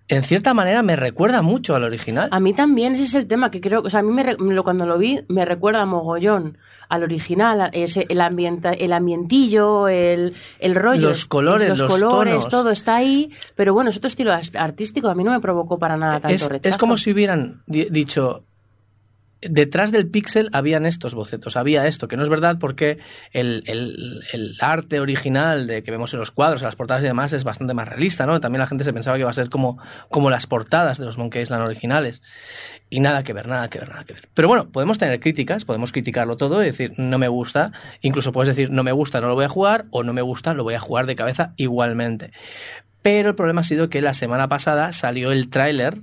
en 0.09 0.25
cierta 0.25 0.53
manera 0.53 0.83
me 0.83 0.97
recuerda 0.97 1.43
mucho 1.43 1.75
al 1.77 1.85
original. 1.85 2.29
A 2.33 2.41
mí 2.41 2.53
también 2.53 2.95
ese 2.95 3.05
es 3.05 3.15
el 3.15 3.27
tema 3.29 3.51
que 3.53 3.61
creo, 3.61 3.83
o 3.83 3.89
sea, 3.89 4.01
a 4.01 4.03
mí 4.03 4.13
me 4.13 4.37
cuando 4.65 4.85
lo 4.85 4.99
vi 4.99 5.21
me 5.29 5.45
recuerda 5.45 5.87
mogollón 5.87 6.59
al 6.89 7.05
original, 7.05 7.71
ese, 7.73 8.05
el, 8.09 8.21
ambienta, 8.21 8.73
el 8.73 8.93
ambientillo, 8.93 9.87
el, 9.89 10.35
el 10.59 10.75
rollo. 10.75 11.11
Los 11.11 11.27
colores, 11.27 11.69
los, 11.69 11.79
los 11.79 11.89
colores, 11.89 12.35
tonos. 12.35 12.49
todo 12.49 12.71
está 12.71 12.97
ahí, 12.97 13.31
pero 13.55 13.73
bueno, 13.75 13.91
es 13.91 13.97
otro 13.97 14.09
estilo 14.09 14.33
artístico, 14.33 15.09
a 15.09 15.15
mí 15.15 15.23
no 15.25 15.31
me 15.31 15.41
provocó 15.41 15.79
para 15.79 15.97
nada 15.97 16.19
tanto 16.21 16.35
es, 16.35 16.49
rechazo. 16.49 16.69
es 16.69 16.77
como 16.77 16.97
si 16.97 17.13
hubieran 17.13 17.63
di- 17.67 17.87
dicho 17.89 18.45
detrás 19.43 19.91
del 19.93 20.07
píxel 20.07 20.49
habían 20.53 20.87
estos 20.87 21.15
bocetos, 21.15 21.57
había 21.57 21.87
esto, 21.87 22.09
que 22.09 22.17
no 22.17 22.23
es 22.23 22.29
verdad 22.29 22.59
porque 22.59 22.99
el, 23.33 23.63
arte 24.61 25.01
original 25.01 25.67
de 25.67 25.83
que 25.83 25.91
vemos 25.91 26.13
en 26.13 26.21
los 26.21 26.31
cuadros, 26.31 26.63
en 26.63 26.67
las 26.67 26.77
portadas 26.77 27.03
y 27.03 27.07
demás 27.07 27.33
es 27.33 27.45
bastante 27.45 27.75
más 27.75 27.89
realista, 27.89 28.27
¿no? 28.27 28.41
También 28.41 28.61
la 28.61 28.67
gente 28.67 28.85
se 28.85 28.93
pensaba 28.93 29.17
que 29.17 29.23
iba 29.23 29.31
a 29.31 29.35
ser 29.35 29.51
como, 29.51 29.79
como 30.09 30.31
las 30.31 30.47
portadas 30.47 30.99
de 30.99 31.05
los 31.05 31.19
Monkey 31.19 31.43
Island 31.43 31.65
originales. 31.65 32.23
Y 32.89 33.01
nada 33.01 33.25
que 33.25 33.33
ver, 33.33 33.49
nada 33.49 33.69
que 33.69 33.79
ver, 33.79 33.89
nada 33.89 34.05
que 34.05 34.13
ver. 34.13 34.29
Pero 34.35 34.49
bueno, 34.49 34.71
podemos 34.71 34.99
tener 34.99 35.19
críticas, 35.19 35.65
podemos 35.65 35.93
criticarlo 35.93 36.37
todo 36.37 36.63
y 36.63 36.67
decir, 36.67 36.93
no 36.97 37.19
me 37.19 37.29
gusta. 37.29 37.73
Incluso 38.01 38.33
puedes 38.33 38.55
decir, 38.55 38.71
no 38.71 38.85
me 38.85 38.93
gusta, 38.93 39.21
no 39.21 39.29
lo 39.29 39.35
voy 39.35 39.47
a 39.47 39.49
jugar, 39.49 39.87
o 39.91 40.03
no 40.03 40.13
me 40.13 40.23
gusta, 40.23 40.55
lo 40.55 40.63
voy 40.63 40.75
a 40.75 40.81
jugar 40.81 41.07
de 41.07 41.17
cabeza 41.17 41.55
igualmente. 41.57 42.33
Pero 43.03 43.31
el 43.31 43.35
problema 43.35 43.63
ha 43.63 43.65
sido 43.65 43.89
que 43.89 44.01
la 44.01 44.15
semana 44.15 44.49
pasada 44.49 44.93
salió 44.93 45.33
el 45.33 45.49
tráiler 45.51 45.99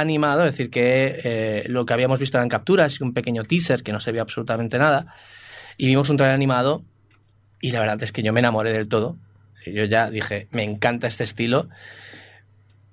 animado, 0.00 0.44
es 0.44 0.52
decir, 0.52 0.70
que 0.70 1.20
eh, 1.24 1.64
lo 1.68 1.86
que 1.86 1.94
habíamos 1.94 2.20
visto 2.20 2.38
eran 2.38 2.48
capturas 2.48 3.00
y 3.00 3.02
un 3.02 3.14
pequeño 3.14 3.44
teaser 3.44 3.82
que 3.82 3.92
no 3.92 4.00
se 4.00 4.12
veía 4.12 4.22
absolutamente 4.22 4.78
nada, 4.78 5.06
y 5.76 5.86
vimos 5.86 6.08
un 6.10 6.16
trailer 6.16 6.34
animado 6.34 6.84
y 7.60 7.72
la 7.72 7.80
verdad 7.80 8.02
es 8.02 8.12
que 8.12 8.22
yo 8.22 8.32
me 8.32 8.40
enamoré 8.40 8.72
del 8.72 8.88
todo. 8.88 9.16
Yo 9.66 9.84
ya 9.84 10.10
dije, 10.10 10.48
me 10.50 10.62
encanta 10.62 11.06
este 11.06 11.24
estilo, 11.24 11.68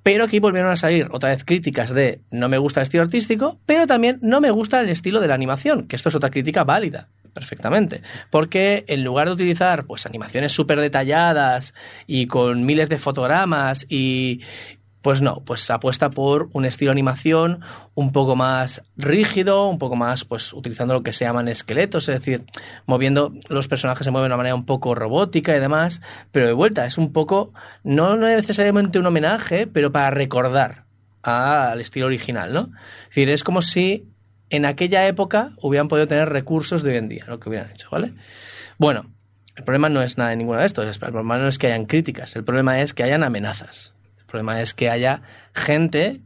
pero 0.04 0.24
aquí 0.24 0.40
volvieron 0.40 0.72
a 0.72 0.78
salir 0.78 1.08
otra 1.12 1.30
vez 1.30 1.44
críticas 1.44 1.92
de 1.92 2.22
no 2.32 2.48
me 2.48 2.58
gusta 2.58 2.80
el 2.80 2.84
estilo 2.84 3.04
artístico, 3.04 3.60
pero 3.66 3.86
también 3.86 4.18
no 4.22 4.40
me 4.40 4.50
gusta 4.50 4.80
el 4.80 4.90
estilo 4.90 5.20
de 5.20 5.28
la 5.28 5.36
animación, 5.36 5.88
que 5.88 5.96
esto 5.96 6.10
es 6.10 6.16
otra 6.16 6.30
crítica 6.30 6.64
válida 6.64 7.10
perfectamente. 7.34 8.02
Porque 8.30 8.84
en 8.88 9.04
lugar 9.04 9.28
de 9.28 9.34
utilizar 9.34 9.86
pues 9.86 10.06
animaciones 10.06 10.52
súper 10.52 10.80
detalladas 10.80 11.74
y 12.08 12.28
con 12.28 12.66
miles 12.66 12.90
de 12.90 12.98
fotogramas 12.98 13.86
y 13.90 14.42
pues 15.02 15.22
no, 15.22 15.42
pues 15.46 15.70
apuesta 15.72 16.12
por 16.12 16.50
un 16.54 16.66
estilo 16.66 16.90
de 16.90 16.94
animación 16.94 17.62
un 17.96 18.12
poco 18.12 18.36
más 18.36 18.84
rígido, 18.96 19.68
un 19.68 19.80
poco 19.80 19.96
más 19.96 20.26
pues 20.26 20.54
utilizando 20.54 20.94
lo 20.94 21.04
que 21.04 21.14
se 21.14 21.26
llaman 21.26 21.48
esqueletos, 21.48 22.08
es 22.10 22.20
decir, 22.20 22.46
moviendo 22.86 23.34
los 23.50 23.68
personajes 23.68 24.06
se 24.06 24.12
mueven 24.12 24.30
de 24.30 24.34
una 24.34 24.38
manera 24.38 24.56
un 24.56 24.66
poco 24.66 24.94
robótica 24.96 25.56
y 25.56 25.60
demás, 25.60 26.02
pero 26.32 26.46
de 26.46 26.54
vuelta 26.54 26.86
es 26.86 26.98
un 26.98 27.12
poco 27.12 27.54
no 27.84 28.16
necesariamente 28.16 29.00
un 29.00 29.06
homenaje, 29.08 29.68
pero 29.68 29.92
para 29.92 30.12
recordar 30.12 30.86
al 31.24 31.82
estilo 31.82 32.06
original, 32.06 32.54
¿no? 32.54 32.72
Es 33.04 33.10
decir, 33.10 33.30
es 33.30 33.44
como 33.44 33.62
si 33.62 34.08
en 34.50 34.66
aquella 34.66 35.08
época 35.08 35.54
hubieran 35.62 35.88
podido 35.88 36.08
tener 36.08 36.30
recursos 36.30 36.84
de 36.84 36.92
hoy 36.92 36.98
en 36.98 37.08
día, 37.08 37.26
lo 37.28 37.40
que 37.40 37.50
hubieran 37.50 37.72
hecho, 37.72 37.88
¿vale? 37.92 38.14
Bueno, 38.78 39.12
el 39.56 39.64
problema 39.64 39.90
no 39.90 40.02
es 40.02 40.18
nada 40.18 40.32
de 40.32 40.36
ninguno 40.36 40.60
de 40.60 40.66
estos, 40.66 40.86
el 40.86 41.00
problema 41.00 41.38
no 41.38 41.48
es 41.48 41.58
que 41.58 41.68
hayan 41.68 41.86
críticas, 41.86 42.36
el 42.36 42.44
problema 42.44 42.82
es 42.82 42.94
que 42.94 43.04
hayan 43.04 43.24
amenazas. 43.24 43.94
Problema 44.32 44.62
es 44.62 44.74
que 44.74 44.89
haya 44.89 45.22
gente 45.54 46.22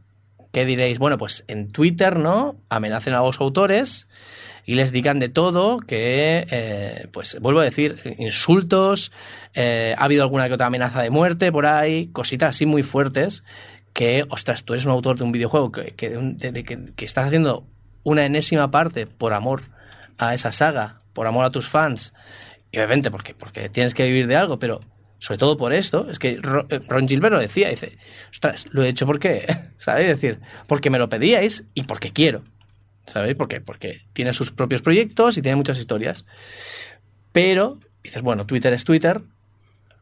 que 0.52 0.64
diréis, 0.64 0.98
bueno, 0.98 1.18
pues 1.18 1.44
en 1.48 1.70
Twitter, 1.72 2.18
¿no? 2.18 2.56
Amenacen 2.70 3.12
a 3.14 3.18
los 3.20 3.40
autores 3.40 4.06
y 4.64 4.74
les 4.76 4.90
digan 4.92 5.18
de 5.18 5.28
todo, 5.28 5.78
que, 5.80 6.46
eh, 6.50 7.08
pues 7.12 7.36
vuelvo 7.40 7.60
a 7.60 7.64
decir, 7.64 7.96
insultos, 8.18 9.12
eh, 9.54 9.94
ha 9.98 10.04
habido 10.04 10.22
alguna 10.22 10.48
que 10.48 10.54
otra 10.54 10.68
amenaza 10.68 11.02
de 11.02 11.10
muerte 11.10 11.52
por 11.52 11.66
ahí, 11.66 12.06
cositas 12.12 12.50
así 12.50 12.64
muy 12.64 12.82
fuertes, 12.82 13.42
que, 13.92 14.24
ostras, 14.30 14.64
tú 14.64 14.72
eres 14.74 14.84
un 14.86 14.92
autor 14.92 15.18
de 15.18 15.24
un 15.24 15.32
videojuego 15.32 15.72
que, 15.72 15.92
que, 15.94 16.10
de- 16.10 16.64
que- 16.64 16.92
que 16.94 17.04
estás 17.04 17.26
haciendo 17.26 17.66
una 18.02 18.24
enésima 18.24 18.70
parte 18.70 19.06
por 19.06 19.32
amor 19.34 19.62
a 20.18 20.32
esa 20.34 20.52
saga, 20.52 21.00
por 21.12 21.26
amor 21.26 21.44
a 21.44 21.50
tus 21.50 21.68
fans, 21.68 22.12
y 22.70 22.78
obviamente 22.78 23.10
porque, 23.10 23.34
porque 23.34 23.68
tienes 23.68 23.94
que 23.94 24.04
vivir 24.06 24.26
de 24.26 24.36
algo, 24.36 24.58
pero 24.58 24.80
sobre 25.18 25.38
todo 25.38 25.56
por 25.56 25.72
esto, 25.72 26.08
es 26.10 26.18
que 26.18 26.32
eh, 26.32 26.80
Ron 26.88 27.08
Gilbert 27.08 27.32
lo 27.32 27.40
decía, 27.40 27.70
dice, 27.70 27.96
ostras, 28.30 28.66
lo 28.70 28.82
he 28.82 28.88
hecho 28.88 29.06
porque, 29.06 29.46
¿sabéis? 29.76 30.10
Es 30.10 30.20
decir, 30.20 30.40
porque 30.66 30.90
me 30.90 30.98
lo 30.98 31.08
pedíais 31.08 31.64
y 31.74 31.84
porque 31.84 32.12
quiero, 32.12 32.44
¿sabéis? 33.06 33.36
Porque, 33.36 33.60
porque 33.60 34.02
tiene 34.12 34.32
sus 34.32 34.50
propios 34.52 34.82
proyectos 34.82 35.38
y 35.38 35.42
tiene 35.42 35.56
muchas 35.56 35.78
historias. 35.78 36.24
Pero, 37.32 37.80
dices, 38.02 38.22
bueno, 38.22 38.46
Twitter 38.46 38.72
es 38.72 38.84
Twitter, 38.84 39.22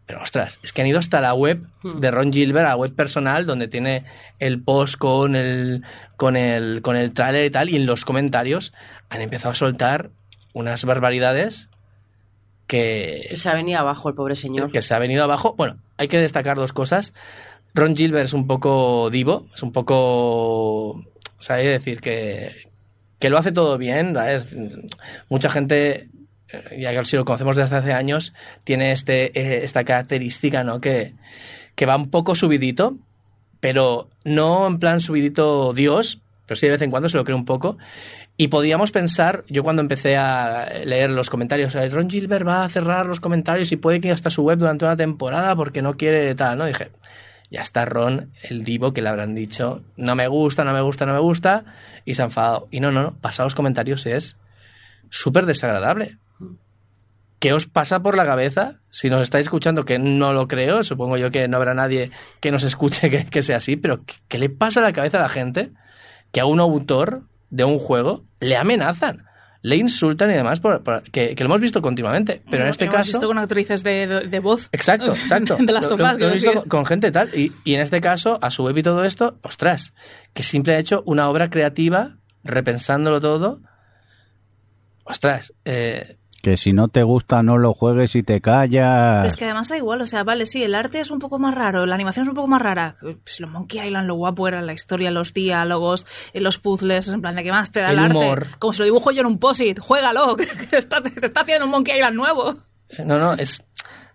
pero 0.07 0.21
ostras, 0.21 0.59
es 0.63 0.73
que 0.73 0.83
han 0.83 0.89
ido 0.89 0.99
hasta 0.99 1.21
la 1.21 1.33
web 1.33 1.67
de 1.83 2.11
Ron 2.11 2.33
Gilbert, 2.33 2.67
a 2.67 2.71
la 2.71 2.77
web 2.77 2.95
personal, 2.95 3.47
donde 3.47 3.69
tiene 3.69 4.05
el 4.39 4.63
post 4.63 4.97
con 4.97 5.35
el, 5.35 5.83
con 6.17 6.37
el, 6.37 6.83
con 6.83 6.97
el 6.97 7.13
trailer 7.13 7.47
y 7.47 7.51
tal, 7.51 7.71
y 7.71 7.77
en 7.77 7.87
los 7.87 8.05
comentarios 8.05 8.75
han 9.09 9.23
empezado 9.23 9.53
a 9.53 9.55
soltar 9.55 10.11
unas 10.53 10.85
barbaridades 10.85 11.69
que, 12.67 13.35
Se 13.37 13.49
ha 13.49 13.55
venido 13.55 13.79
abajo 13.79 14.09
el 14.09 14.15
pobre 14.15 14.37
señor. 14.37 14.71
que 14.73 14.83
se 14.83 14.95
ha 14.95 14.99
venido 14.99 15.25
abajo. 15.25 15.55
Bueno, 15.57 15.79
hay 15.97 16.09
que 16.09 16.19
destacar 16.19 16.57
dos 16.57 16.73
cosas. 16.73 17.13
Ron 17.75 17.97
Gilbert 17.97 18.27
es 18.27 18.33
un 18.33 18.47
poco 18.47 19.11
divo, 19.11 19.47
es 19.55 19.63
un 19.63 19.73
poco, 19.73 21.05
¿sabes? 21.39 21.67
decir 21.67 22.01
que, 22.01 22.69
que 23.19 23.31
lo 23.31 23.39
hace 23.39 23.53
todo 23.53 23.79
bien. 23.79 24.15
¿sabes? 24.15 24.55
Mucha 25.29 25.51
gente, 25.51 26.09
eh, 26.49 26.79
ya 26.79 26.93
que 26.93 27.05
si 27.05 27.17
lo 27.17 27.25
conocemos 27.25 27.57
desde 27.57 27.77
hace 27.77 27.93
años, 27.93 28.33
tiene 28.63 28.93
este, 28.93 29.39
eh, 29.39 29.65
esta 29.65 29.85
característica, 29.85 30.63
¿no? 30.63 30.81
Que, 30.81 31.15
que 31.75 31.87
va 31.87 31.97
un 31.97 32.11
poco 32.11 32.35
subidito, 32.35 32.97
pero 33.61 34.09
no 34.25 34.67
en 34.67 34.79
plan 34.79 35.01
subidito 35.01 35.73
Dios, 35.73 36.21
pero 36.47 36.57
sí 36.57 36.67
de 36.67 36.73
vez 36.73 36.83
en 36.83 36.91
cuando 36.91 37.09
se 37.09 37.17
lo 37.17 37.25
cree 37.25 37.37
un 37.37 37.45
poco. 37.45 37.77
Y 38.37 38.49
podíamos 38.49 38.91
pensar, 38.91 39.45
yo 39.49 39.63
cuando 39.63 39.81
empecé 39.81 40.17
a 40.17 40.69
leer 40.85 41.11
los 41.11 41.31
comentarios, 41.31 41.75
Ron 41.93 42.11
Gilbert 42.11 42.47
va 42.47 42.65
a 42.65 42.69
cerrar 42.69 43.07
los 43.07 43.21
comentarios 43.21 43.71
y 43.71 43.77
puede 43.77 44.01
que 44.01 44.11
hasta 44.11 44.29
su 44.29 44.43
web 44.43 44.59
durante 44.59 44.85
una 44.85 44.97
temporada 44.97 45.55
porque 45.55 45.83
no 45.83 45.95
quiere 45.95 46.35
tal, 46.35 46.59
¿no? 46.59 46.65
Dije, 46.65 46.91
ya 47.51 47.63
está 47.63 47.85
Ron, 47.85 48.33
el 48.43 48.65
divo 48.65 48.93
que 48.93 49.03
le 49.03 49.09
habrán 49.09 49.37
dicho, 49.37 49.85
no 49.97 50.17
me 50.17 50.27
gusta, 50.27 50.65
no 50.65 50.73
me 50.73 50.81
gusta, 50.81 51.07
no 51.07 51.13
me 51.13 51.21
gusta, 51.21 51.65
y 52.05 52.15
se 52.15 52.23
ha 52.23 52.25
enfadado. 52.25 52.67
Y 52.73 52.81
no, 52.81 52.91
no, 52.91 53.03
no, 53.05 53.15
pasar 53.21 53.47
los 53.47 53.55
comentarios 53.55 54.05
es 54.07 54.37
súper 55.11 55.47
desagradable. 55.47 56.19
¿Qué 57.39 57.53
os 57.53 57.67
pasa 57.67 58.01
por 58.01 58.17
la 58.17 58.25
cabeza? 58.25 58.81
Si 58.91 59.11
nos 59.11 59.23
estáis 59.23 59.47
escuchando, 59.47 59.85
que 59.85 60.01
no 60.01 60.33
lo 60.33 60.49
creo, 60.49 60.83
supongo 60.83 61.19
yo 61.19 61.31
que 61.31 61.47
no 61.47 61.59
habrá 61.59 61.75
nadie 61.75 62.11
que 62.41 62.51
nos 62.51 62.65
escuche 62.65 63.11
que, 63.11 63.27
que 63.27 63.43
sea 63.43 63.59
así, 63.59 63.77
pero 63.77 64.05
¿qué, 64.05 64.15
qué 64.27 64.39
le 64.39 64.49
pasa 64.49 64.81
a 64.81 64.83
la 64.83 64.93
cabeza 64.93 65.19
a 65.19 65.23
la 65.23 65.29
gente 65.29 65.71
que 66.33 66.41
a 66.41 66.47
un 66.47 66.59
autor 66.59 67.23
de 67.51 67.65
un 67.65 67.79
juego 67.79 68.25
le 68.41 68.57
amenazan, 68.57 69.25
le 69.63 69.77
insultan 69.77 70.31
y 70.31 70.35
demás, 70.35 70.61
por, 70.61 70.83
por- 70.83 71.03
que, 71.11 71.35
que 71.35 71.45
lo 71.45 71.49
hemos 71.49 71.61
visto 71.61 71.81
continuamente? 71.81 72.43
Pero 72.51 72.65
en 72.65 72.71
este 72.71 72.85
Hemos 72.85 72.97
caso... 72.97 73.13
visto 73.13 73.27
con 73.27 73.39
actrices 73.39 73.83
de, 73.83 74.07
de- 74.07 74.27
de 74.29 74.41
voz. 74.41 74.69
Exacto, 74.73 75.13
exacto. 75.15 75.57
De 75.61 75.73
las 75.73 75.85
Lo- 75.85 75.91
lo- 75.91 75.97
tofas, 75.97 76.19
lo 76.19 76.29
he 76.29 76.33
visto 76.35 76.53
con, 76.53 76.69
con 76.69 76.87
gente 76.87 77.11
tal. 77.11 77.31
Y, 77.35 77.53
y 77.65 77.75
en 77.75 77.81
este 77.81 78.01
caso, 78.01 78.39
a 78.43 78.51
su 78.51 78.63
web 78.65 78.77
y 78.77 78.83
todo 78.83 79.05
esto, 79.05 79.39
ostras, 79.43 79.95
que 80.35 80.43
simple 80.43 80.75
ha 80.75 80.79
hecho 80.79 81.03
una 81.07 81.31
obra 81.31 81.49
creativa, 81.49 82.17
repensándolo 82.43 83.21
todo, 83.21 83.61
ostras, 85.05 85.53
eh, 85.65 86.19
Que 86.45 86.59
si 86.59 86.75
no 86.75 86.89
te 86.89 87.03
gusta 87.03 87.43
no 87.43 87.57
lo 87.57 87.73
juegues 87.73 88.15
y 88.17 88.23
te 88.23 88.43
callas. 88.43 89.17
Pero 89.17 89.27
es 89.29 89.37
que 89.37 89.47
además 89.47 89.71
da 89.71 89.79
igual, 89.79 90.03
o 90.03 90.07
sea, 90.07 90.25
vale, 90.25 90.45
sí, 90.45 90.63
el 90.63 90.75
arte 90.75 91.01
es 91.01 91.11
un 91.11 91.19
poco 91.19 91.39
más 91.39 91.55
raro, 91.55 91.87
la 91.87 91.95
animación 91.95 92.25
es 92.25 92.29
un 92.29 92.35
poco 92.35 92.49
más 92.49 92.61
rara. 92.61 92.97
Pues 93.01 93.41
los 93.41 93.51
Monkey 93.51 93.87
Island, 93.87 94.07
lo 94.07 94.17
guapo 94.17 94.47
era 94.47 94.61
la 94.61 94.75
historia, 94.75 95.11
los 95.11 95.33
diálogos, 95.33 96.07
eh, 96.35 96.41
los 96.43 96.59
puzzles, 96.59 97.09
en 97.09 97.23
plan 97.23 97.35
de 97.35 97.43
que 97.45 97.51
más 97.51 97.71
te 97.71 97.81
da 97.81 97.93
el, 97.93 97.99
El 97.99 98.05
arte. 98.05 98.19
humor. 98.19 98.47
Como 98.59 98.75
si 98.75 98.81
lo 98.81 98.85
dibujo 98.85 99.11
yo 99.11 99.23
en 99.23 99.27
un 99.27 99.39
posit, 99.39 99.79
juégalo, 99.81 100.37
que 100.37 100.45
te 100.47 100.77
está, 100.77 101.03
te 101.03 101.25
está 101.25 101.41
haciendo 101.41 101.65
un 101.65 101.71
Monkey 101.71 101.97
Island 101.97 102.17
nuevo. 102.17 102.55
No, 103.07 103.19
no, 103.19 103.33
es 103.33 103.65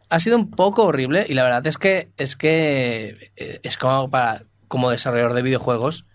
ha 0.09 0.19
sido 0.19 0.37
un 0.37 0.49
poco 0.51 0.83
horrible 0.83 1.25
y 1.27 1.33
la 1.33 1.43
verdad 1.43 1.65
es 1.67 1.77
que 1.77 2.09
es 2.17 2.35
que 2.35 3.31
eh, 3.35 3.59
es 3.63 3.77
como 3.77 4.09
para 4.09 4.43
como 4.67 4.91
desarrollador 4.91 5.33
de 5.33 5.41
videojuegos 5.41 6.05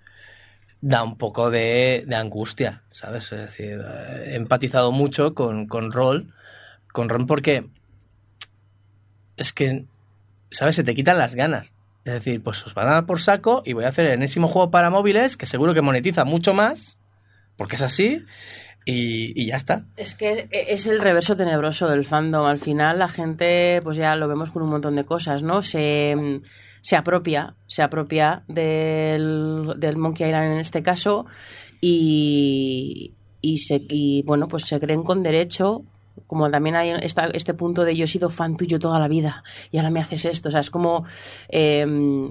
da 0.86 1.02
un 1.02 1.16
poco 1.16 1.50
de, 1.50 2.04
de 2.06 2.14
angustia, 2.14 2.82
¿sabes? 2.90 3.32
Es 3.32 3.40
decir, 3.40 3.82
eh, 3.82 4.32
he 4.32 4.34
empatizado 4.34 4.92
mucho 4.92 5.34
con, 5.34 5.66
con 5.66 5.92
Roll, 5.92 6.34
con 6.92 7.08
Ron 7.08 7.26
porque 7.26 7.64
es 9.38 9.54
que, 9.54 9.86
¿sabes? 10.50 10.76
Se 10.76 10.84
te 10.84 10.94
quitan 10.94 11.16
las 11.16 11.34
ganas. 11.34 11.72
Es 12.04 12.12
decir, 12.12 12.42
pues 12.42 12.66
os 12.66 12.74
van 12.74 12.88
a 12.88 12.92
dar 12.92 13.06
por 13.06 13.18
saco 13.18 13.62
y 13.64 13.72
voy 13.72 13.84
a 13.84 13.88
hacer 13.88 14.04
el 14.04 14.12
enésimo 14.12 14.46
juego 14.46 14.70
para 14.70 14.90
móviles 14.90 15.38
que 15.38 15.46
seguro 15.46 15.72
que 15.72 15.80
monetiza 15.80 16.26
mucho 16.26 16.52
más, 16.52 16.98
porque 17.56 17.76
es 17.76 17.82
así, 17.82 18.22
y, 18.84 19.32
y 19.42 19.46
ya 19.46 19.56
está. 19.56 19.86
Es 19.96 20.14
que 20.14 20.50
es 20.52 20.86
el 20.86 21.00
reverso 21.00 21.34
tenebroso 21.34 21.88
del 21.88 22.04
fandom. 22.04 22.44
Al 22.44 22.58
final 22.58 22.98
la 22.98 23.08
gente, 23.08 23.80
pues 23.82 23.96
ya 23.96 24.14
lo 24.16 24.28
vemos 24.28 24.50
con 24.50 24.60
un 24.60 24.68
montón 24.68 24.96
de 24.96 25.06
cosas, 25.06 25.42
¿no? 25.42 25.62
Se, 25.62 26.42
se 26.84 26.96
apropia, 26.96 27.56
se 27.66 27.82
apropia 27.82 28.44
del, 28.46 29.72
del 29.78 29.96
Monkey 29.96 30.26
Island 30.26 30.52
en 30.52 30.58
este 30.58 30.82
caso 30.82 31.24
y, 31.80 33.14
y, 33.40 33.58
se, 33.58 33.80
y 33.88 34.22
bueno, 34.24 34.48
pues 34.48 34.64
se 34.64 34.78
creen 34.78 35.02
con 35.02 35.22
derecho 35.22 35.86
como 36.26 36.50
también 36.50 36.76
hay 36.76 36.90
esta, 37.02 37.26
este 37.26 37.54
punto 37.54 37.84
de 37.84 37.94
yo 37.96 38.04
he 38.04 38.08
sido 38.08 38.30
fan 38.30 38.56
tuyo 38.56 38.78
toda 38.78 38.98
la 38.98 39.08
vida 39.08 39.44
y 39.70 39.76
ahora 39.78 39.90
me 39.90 40.00
haces 40.00 40.24
esto. 40.24 40.48
O 40.48 40.52
sea, 40.52 40.60
es 40.60 40.70
como, 40.70 41.04
eh, 41.48 41.86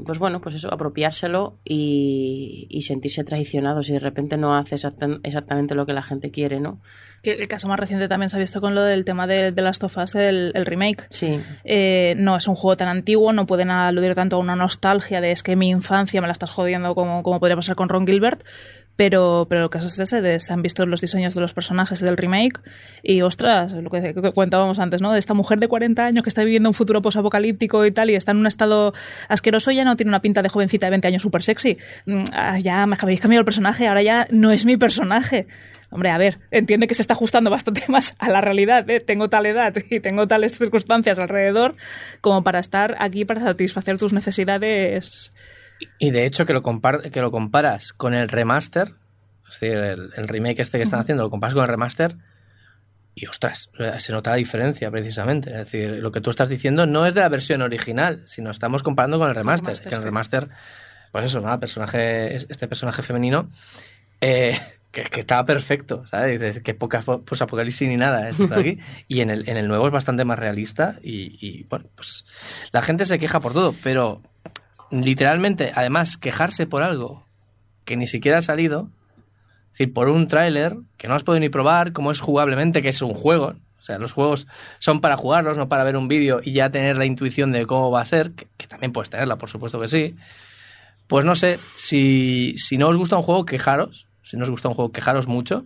pues 0.06 0.20
bueno, 0.20 0.42
pues 0.42 0.56
eso, 0.56 0.74
apropiárselo 0.74 1.58
y, 1.64 2.68
y 2.70 2.82
sentirse 2.84 3.24
traicionado 3.24 3.84
si 3.84 3.94
de 3.94 4.00
repente 4.00 4.38
no 4.38 4.56
hace 4.56 4.76
exacta- 4.76 5.20
exactamente 5.24 5.76
lo 5.76 5.86
que 5.86 5.94
la 5.94 6.04
gente 6.04 6.32
quiere, 6.32 6.60
¿no? 6.60 6.82
Que 7.22 7.32
el 7.34 7.48
caso 7.48 7.70
más 7.70 7.80
reciente 7.80 8.10
también 8.10 8.30
se 8.30 8.36
ha 8.36 8.40
visto 8.40 8.60
con 8.60 8.76
lo 8.76 8.82
del 8.82 9.06
tema 9.06 9.28
de, 9.28 9.52
de 9.54 9.62
Last 9.62 9.84
of 9.86 9.96
Us, 9.98 10.16
el, 10.16 10.52
el 10.56 10.66
remake. 10.66 11.08
Sí. 11.10 11.40
Eh, 11.64 12.16
no 12.18 12.36
es 12.36 12.48
un 12.50 12.56
juego 12.56 12.76
tan 12.76 12.90
antiguo, 12.90 13.32
no 13.32 13.46
pueden 13.46 13.72
aludir 13.72 14.14
tanto 14.14 14.36
a 14.36 14.40
una 14.40 14.58
nostalgia 14.58 15.22
de 15.22 15.32
es 15.32 15.42
que 15.42 15.56
mi 15.56 15.70
infancia 15.70 16.20
me 16.20 16.28
la 16.28 16.34
estás 16.34 16.50
jodiendo 16.50 16.96
como, 16.96 17.24
como 17.24 17.40
podría 17.40 17.56
pasar 17.56 17.76
con 17.76 17.88
Ron 17.88 18.06
Gilbert. 18.06 18.44
Pero, 18.96 19.48
pero 19.50 19.64
el 19.64 19.70
caso 19.70 19.88
es 19.88 20.00
ese, 20.00 20.22
de, 20.22 20.40
se 20.40 20.54
han 20.54 20.62
visto 20.62 20.86
los 20.86 21.02
diseños 21.02 21.34
de 21.34 21.42
los 21.42 21.54
personajes 21.54 22.00
del 22.00 22.16
remake 22.16 22.60
y, 23.02 23.22
ostras, 23.24 23.74
lo 23.74 23.90
que, 23.90 24.14
que 24.14 24.32
comentábamos 24.34 24.78
antes, 24.78 25.02
¿no? 25.02 25.12
De 25.12 25.20
esta 25.20 25.34
mujer 25.34 25.60
de 25.60 25.68
40 25.68 26.06
años 26.06 26.24
que 26.24 26.30
está 26.30 26.44
viviendo 26.44 26.70
un 26.70 26.76
futuro 26.76 27.02
posapocalíptico 27.02 27.86
y 27.86 27.92
tal 27.92 28.12
y 28.12 28.16
está 28.16 28.32
en 28.32 28.38
un 28.38 28.48
estado 28.48 28.94
asqueroso, 29.30 29.72
ya 29.72 29.84
no 29.84 29.96
tiene 29.96 30.10
una 30.10 30.22
pinta 30.22 30.44
de 30.44 30.50
jovencita 30.50 30.88
de 30.88 30.92
20 30.92 31.08
años 31.08 31.22
súper 31.24 31.44
sexy. 31.44 31.78
Mm, 32.06 32.24
ah, 32.34 32.60
ya 32.60 32.86
me 32.86 32.96
habéis 33.00 33.20
cambiado 33.20 33.40
el 33.42 33.46
personaje, 33.46 33.88
ahora 33.88 34.04
ya 34.04 34.28
no 34.30 34.52
es 34.52 34.64
mi 34.66 34.78
personaje. 34.78 35.48
Hombre, 35.94 36.10
a 36.10 36.18
ver, 36.18 36.40
entiende 36.50 36.88
que 36.88 36.96
se 36.96 37.04
está 37.04 37.14
ajustando 37.14 37.52
bastante 37.52 37.84
más 37.88 38.16
a 38.18 38.30
la 38.30 38.42
realidad. 38.42 38.90
¿eh? 38.90 39.00
Tengo 39.00 39.30
tal 39.30 39.46
edad 39.46 39.76
y 39.90 40.00
tengo 40.00 40.28
tales 40.28 40.58
circunstancias 40.58 41.20
alrededor 41.20 41.76
como 42.20 42.44
para 42.44 42.60
estar 42.60 42.96
aquí 43.00 43.26
para 43.26 43.42
satisfacer 43.42 44.00
tus 44.00 44.14
necesidades. 44.14 45.33
Y 46.00 46.12
de 46.12 46.26
hecho 46.26 46.46
que 46.46 46.54
lo, 46.54 46.62
compar- 46.64 47.10
que 47.12 47.22
lo 47.22 47.32
comparas 47.32 47.94
con 47.94 48.14
el 48.14 48.30
remaster, 48.30 48.94
es 49.50 49.60
decir, 49.60 49.78
el, 49.78 50.10
el 50.18 50.28
remake 50.28 50.60
este 50.62 50.78
que 50.78 50.84
están 50.84 51.00
haciendo, 51.00 51.24
lo 51.24 51.30
comparas 51.30 51.54
con 51.54 51.64
el 51.64 51.70
remaster 51.70 52.16
y 53.16 53.28
ostras, 53.28 53.70
se 54.00 54.12
nota 54.12 54.32
la 54.32 54.38
diferencia 54.38 54.90
precisamente. 54.90 55.52
Es 55.52 55.58
decir, 55.58 55.90
lo 55.92 56.12
que 56.12 56.20
tú 56.22 56.32
estás 56.32 56.50
diciendo 56.50 56.88
no 56.88 57.06
es 57.06 57.14
de 57.14 57.22
la 57.22 57.30
versión 57.30 57.62
original, 57.62 58.24
sino 58.26 58.50
estamos 58.50 58.82
comparando 58.82 59.20
con 59.20 59.30
el 59.30 59.36
remaster. 59.36 59.68
remaster, 59.68 59.88
que 59.90 59.96
el 59.96 60.02
sí. 60.02 60.06
remaster, 60.06 60.50
pues 61.12 61.26
eso, 61.26 61.40
nada, 61.42 61.60
personaje, 61.60 62.36
este 62.36 62.68
personaje 62.68 63.04
femenino, 63.04 63.52
eh, 64.20 64.60
que, 64.92 65.04
que 65.04 65.20
estaba 65.20 65.46
perfecto, 65.46 66.08
¿sabes? 66.08 66.40
Dices, 66.42 66.64
que 66.64 66.74
poca 66.74 67.02
po- 67.02 67.22
pues 67.22 67.40
apocalipsis 67.44 67.88
ni 67.88 67.98
nada 67.98 68.30
es 68.30 68.40
esto 68.40 68.56
de 68.56 68.60
aquí. 68.60 68.80
Y 69.08 69.22
en 69.22 69.30
el, 69.30 69.48
en 69.48 69.58
el 69.58 69.68
nuevo 69.68 69.86
es 69.86 69.94
bastante 69.94 70.26
más 70.26 70.40
realista 70.40 70.98
y, 71.04 71.38
y, 71.40 71.64
bueno, 71.70 71.86
pues 71.96 72.26
la 72.72 72.82
gente 72.82 73.06
se 73.06 73.20
queja 73.20 73.40
por 73.40 73.54
todo, 73.54 73.76
pero 73.84 74.24
literalmente, 75.02 75.72
además, 75.74 76.18
quejarse 76.18 76.68
por 76.68 76.84
algo 76.84 77.26
que 77.86 77.98
ni 77.98 78.08
siquiera 78.08 78.38
ha 78.38 78.42
salido, 78.42 78.90
es 79.66 79.80
decir, 79.80 79.94
por 79.94 80.08
un 80.08 80.28
tráiler 80.28 80.78
que 80.98 81.08
no 81.08 81.16
has 81.16 81.24
podido 81.24 81.40
ni 81.40 81.50
probar, 81.50 81.94
cómo 81.94 82.12
es 82.12 82.22
jugablemente, 82.22 82.82
que 82.82 82.90
es 82.90 83.02
un 83.02 83.14
juego. 83.14 83.56
O 83.80 83.82
sea, 83.86 83.98
los 83.98 84.14
juegos 84.14 84.48
son 84.80 85.02
para 85.02 85.18
jugarlos, 85.18 85.58
no 85.58 85.68
para 85.68 85.84
ver 85.84 85.98
un 85.98 86.08
vídeo 86.08 86.40
y 86.44 86.54
ya 86.54 86.70
tener 86.70 86.96
la 86.96 87.06
intuición 87.06 87.52
de 87.52 87.66
cómo 87.66 87.92
va 87.92 88.02
a 88.02 88.06
ser, 88.06 88.32
que, 88.32 88.48
que 88.56 88.68
también 88.68 88.94
puedes 88.94 89.10
tenerla, 89.10 89.38
por 89.38 89.50
supuesto 89.50 89.80
que 89.82 89.88
sí. 89.88 90.16
Pues 91.08 91.26
no 91.26 91.36
sé, 91.36 91.60
si, 91.76 92.54
si 92.58 92.78
no 92.78 92.88
os 92.88 92.96
gusta 92.96 93.18
un 93.18 93.24
juego, 93.24 93.46
quejaros. 93.46 94.08
Si 94.22 94.38
no 94.38 94.44
os 94.44 94.50
gusta 94.50 94.70
un 94.70 94.76
juego, 94.76 94.92
quejaros 94.92 95.28
mucho. 95.28 95.66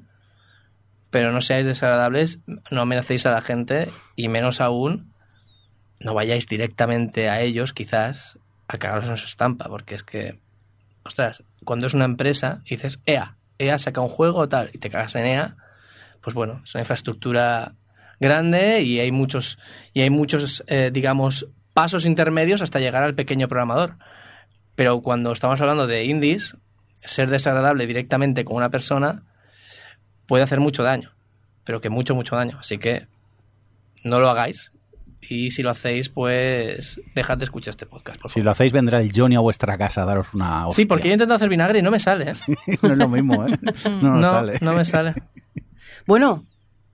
Pero 1.09 1.31
no 1.31 1.41
seáis 1.41 1.65
desagradables, 1.65 2.39
no 2.71 2.81
amenacéis 2.81 3.25
a 3.25 3.31
la 3.31 3.41
gente 3.41 3.89
y 4.15 4.27
menos 4.29 4.61
aún, 4.61 5.13
no 5.99 6.13
vayáis 6.13 6.47
directamente 6.47 7.29
a 7.29 7.41
ellos, 7.41 7.73
quizás, 7.73 8.39
a 8.67 8.77
cagaros 8.77 9.07
en 9.07 9.17
su 9.17 9.25
estampa, 9.25 9.65
porque 9.69 9.95
es 9.95 10.03
que, 10.03 10.39
ostras, 11.03 11.43
cuando 11.63 11.87
es 11.87 11.93
una 11.93 12.05
empresa 12.05 12.61
y 12.65 12.75
dices, 12.75 12.99
EA, 13.05 13.37
EA 13.57 13.77
saca 13.77 14.01
un 14.01 14.09
juego 14.09 14.47
tal, 14.49 14.69
y 14.73 14.77
te 14.77 14.89
cagas 14.89 15.15
en 15.15 15.25
EA, 15.25 15.55
pues 16.21 16.33
bueno, 16.33 16.61
es 16.63 16.73
una 16.75 16.81
infraestructura 16.81 17.75
grande 18.19 18.81
y 18.81 18.99
hay 18.99 19.11
muchos, 19.11 19.57
y 19.93 20.01
hay 20.01 20.09
muchos, 20.09 20.63
eh, 20.67 20.91
digamos, 20.91 21.47
pasos 21.73 22.05
intermedios 22.05 22.61
hasta 22.61 22.79
llegar 22.79 23.03
al 23.03 23.15
pequeño 23.15 23.47
programador. 23.47 23.97
Pero 24.75 25.01
cuando 25.01 25.31
estamos 25.31 25.61
hablando 25.61 25.87
de 25.87 26.05
indies, 26.05 26.55
ser 26.95 27.29
desagradable 27.29 27.87
directamente 27.87 28.45
con 28.45 28.57
una 28.57 28.69
persona 28.69 29.23
puede 30.25 30.43
hacer 30.43 30.59
mucho 30.59 30.83
daño, 30.83 31.13
pero 31.63 31.79
que 31.79 31.89
mucho, 31.89 32.15
mucho 32.15 32.35
daño. 32.35 32.57
Así 32.59 32.77
que 32.77 33.07
no 34.03 34.19
lo 34.19 34.29
hagáis. 34.29 34.71
Y 35.21 35.49
si 35.51 35.63
lo 35.63 35.71
hacéis, 35.71 36.09
pues 36.09 37.01
dejad 37.15 37.37
de 37.37 37.45
escuchar 37.45 37.71
este 37.71 37.85
podcast, 37.85 38.21
por 38.21 38.29
Si 38.31 38.35
favor. 38.35 38.45
lo 38.45 38.51
hacéis, 38.51 38.71
vendrá 38.71 39.01
el 39.01 39.11
Johnny 39.13 39.35
a 39.35 39.39
vuestra 39.39 39.77
casa 39.77 40.03
a 40.03 40.05
daros 40.05 40.33
una 40.33 40.65
Sí, 40.71 40.85
porque 40.85 41.07
yo 41.07 41.13
intento 41.13 41.33
hacer 41.33 41.49
vinagre 41.49 41.79
y 41.79 41.81
no 41.81 41.91
me 41.91 41.99
sale. 41.99 42.31
¿eh? 42.31 42.33
no 42.83 42.91
es 42.93 42.97
lo 42.97 43.09
mismo, 43.09 43.45
¿eh? 43.47 43.57
No, 44.01 44.21
sale. 44.21 44.57
no 44.61 44.73
me 44.73 44.85
sale. 44.85 45.13
Bueno, 46.05 46.45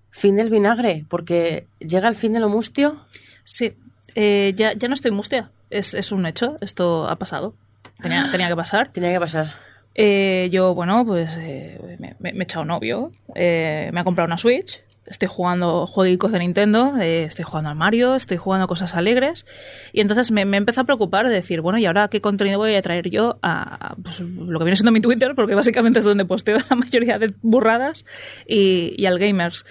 fin 0.10 0.36
del 0.38 0.50
vinagre, 0.50 1.06
porque 1.08 1.68
llega 1.80 2.08
el 2.08 2.16
fin 2.16 2.34
de 2.34 2.40
lo 2.40 2.50
mustio. 2.50 3.06
Sí, 3.44 3.74
eh, 4.16 4.54
ya, 4.56 4.74
ya 4.74 4.88
no 4.88 4.96
estoy 4.96 5.12
mustia, 5.12 5.52
es, 5.70 5.94
es 5.94 6.12
un 6.12 6.26
hecho, 6.26 6.56
esto 6.62 7.08
ha 7.08 7.16
pasado. 7.18 7.54
Tenía, 8.02 8.28
tenía 8.32 8.48
que 8.48 8.56
pasar. 8.56 8.92
Tenía 8.92 9.12
que 9.14 9.20
pasar. 9.20 9.54
Eh, 9.94 10.50
yo, 10.52 10.74
bueno, 10.74 11.06
pues 11.06 11.38
eh, 11.40 11.80
me, 12.00 12.16
me- 12.20 12.34
me 12.34 12.40
he 12.40 12.44
echado 12.44 12.66
novio, 12.66 13.12
eh, 13.36 13.92
me 13.94 14.00
ha 14.00 14.04
comprado 14.04 14.26
una 14.26 14.40
Switch, 14.40 14.82
estoy 15.06 15.28
jugando 15.28 15.88
jueguicos 15.88 16.32
de 16.32 16.40
Nintendo, 16.40 16.94
eh, 17.00 17.24
estoy 17.24 17.46
jugando 17.46 17.70
al 17.70 17.76
Mario, 17.76 18.16
estoy 18.16 18.38
jugando 18.38 18.68
cosas 18.68 18.96
alegres, 18.96 19.46
y 19.92 20.02
entonces 20.02 20.32
me, 20.32 20.46
me 20.46 20.58
empezó 20.58 20.82
a 20.82 20.84
preocupar 20.86 21.28
de 21.28 21.34
decir, 21.34 21.62
bueno, 21.62 21.78
¿y 21.80 21.86
ahora 21.86 22.08
qué 22.08 22.22
contenido 22.22 22.58
voy 22.58 22.76
a 22.76 22.82
traer 22.82 23.10
yo 23.10 23.38
a 23.42 23.96
pues, 24.02 24.22
lo 24.22 24.60
que 24.60 24.66
viene 24.66 24.76
siendo 24.76 24.92
mi 24.92 25.02
Twitter? 25.02 25.36
Porque 25.36 25.56
básicamente 25.56 26.00
es 26.00 26.06
donde 26.06 26.26
posteo 26.26 26.58
la 26.70 26.76
mayoría 26.76 27.20
de 27.20 27.34
burradas, 27.42 28.06
y, 28.48 28.94
y 28.98 29.06
al 29.06 29.20
Gamers. 29.20 29.66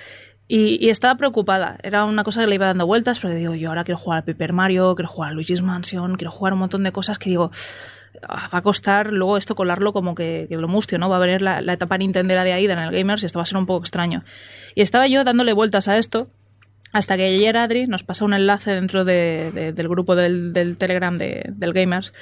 Y, 0.49 0.85
y 0.85 0.91
estaba 0.91 1.15
preocupada. 1.17 1.79
Era 1.83 2.05
una 2.05 2.25
cosa 2.25 2.43
que 2.43 2.47
le 2.47 2.57
iba 2.57 2.67
dando 2.67 2.85
vueltas, 2.85 3.21
porque 3.21 3.37
digo, 3.37 3.55
yo 3.55 3.71
ahora 3.71 3.85
quiero 3.85 3.97
jugar 3.97 4.19
al 4.19 4.25
Paper 4.25 4.53
Mario, 4.53 4.95
quiero 4.95 5.09
jugar 5.09 5.31
a 5.31 5.33
Luigi's 5.33 5.63
Mansion, 5.63 6.17
quiero 6.17 6.31
jugar 6.31 6.53
un 6.53 6.59
montón 6.59 6.83
de 6.83 6.93
cosas 6.93 7.19
que 7.19 7.31
digo, 7.31 7.51
va 8.31 8.49
a 8.59 8.63
costar 8.63 9.13
luego 9.13 9.37
esto 9.37 9.55
colarlo 9.55 9.93
como 9.93 10.15
que, 10.15 10.47
lo 10.51 10.69
mustio, 10.69 10.99
¿no? 10.99 11.09
Va 11.09 11.17
a 11.17 11.21
venir 11.21 11.43
la, 11.43 11.61
la 11.61 11.73
etapa 11.75 11.99
nintendera 11.99 12.45
de 12.45 12.53
ahí, 12.53 12.65
en 12.67 12.79
el 12.79 12.91
Gamers, 12.93 13.23
y 13.23 13.27
esto 13.27 13.39
va 13.39 13.43
a 13.43 13.47
ser 13.47 13.59
un 13.59 13.67
poco 13.67 13.81
extraño. 13.85 14.25
Y 14.75 14.83
estaba 14.83 15.07
yo 15.09 15.25
dándole 15.25 15.53
vueltas 15.53 15.89
a 15.89 15.99
esto, 15.99 16.29
hasta 16.93 17.17
que 17.17 17.25
ayer 17.25 17.57
Adri 17.57 17.87
nos 17.87 18.03
pasó 18.05 18.25
un 18.27 18.35
enlace 18.35 18.73
dentro 18.73 19.05
de- 19.05 19.51
de- 19.53 19.73
del 19.73 19.89
grupo 19.89 20.15
del, 20.15 20.53
Telegram 20.79 21.17
de- 21.17 21.45
del 21.49 21.73
Gamers 21.73 22.13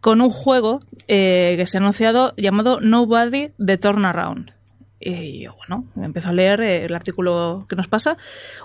con 0.00 0.20
un 0.22 0.30
juego 0.30 0.80
eh, 1.08 1.54
que 1.58 1.66
se 1.66 1.76
ha 1.76 1.80
anunciado 1.80 2.32
llamado 2.36 2.80
Nobody 2.80 3.50
The 3.64 3.76
Turnaround. 3.78 4.52
Y 4.98 5.42
yo, 5.42 5.54
bueno, 5.56 5.84
empezó 6.02 6.30
a 6.30 6.32
leer 6.32 6.62
eh, 6.62 6.84
el 6.86 6.94
artículo 6.94 7.66
que 7.68 7.76
nos 7.76 7.88
pasa. 7.88 8.16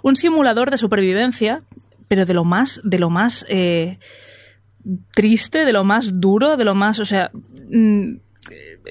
Un 0.02 0.16
simulador 0.16 0.72
de 0.72 0.78
supervivencia, 0.78 1.64
pero 2.08 2.26
de 2.26 2.34
lo 2.34 2.46
más, 2.46 2.80
de 2.86 2.98
lo 3.00 3.10
más 3.10 3.46
eh, 3.50 4.00
triste, 5.14 5.66
de 5.66 5.74
lo 5.74 5.84
más 5.84 6.20
duro, 6.20 6.58
de 6.58 6.66
lo 6.66 6.76
más, 6.76 7.00
o 7.00 7.06
sea, 7.06 7.32
mm, 7.70 8.14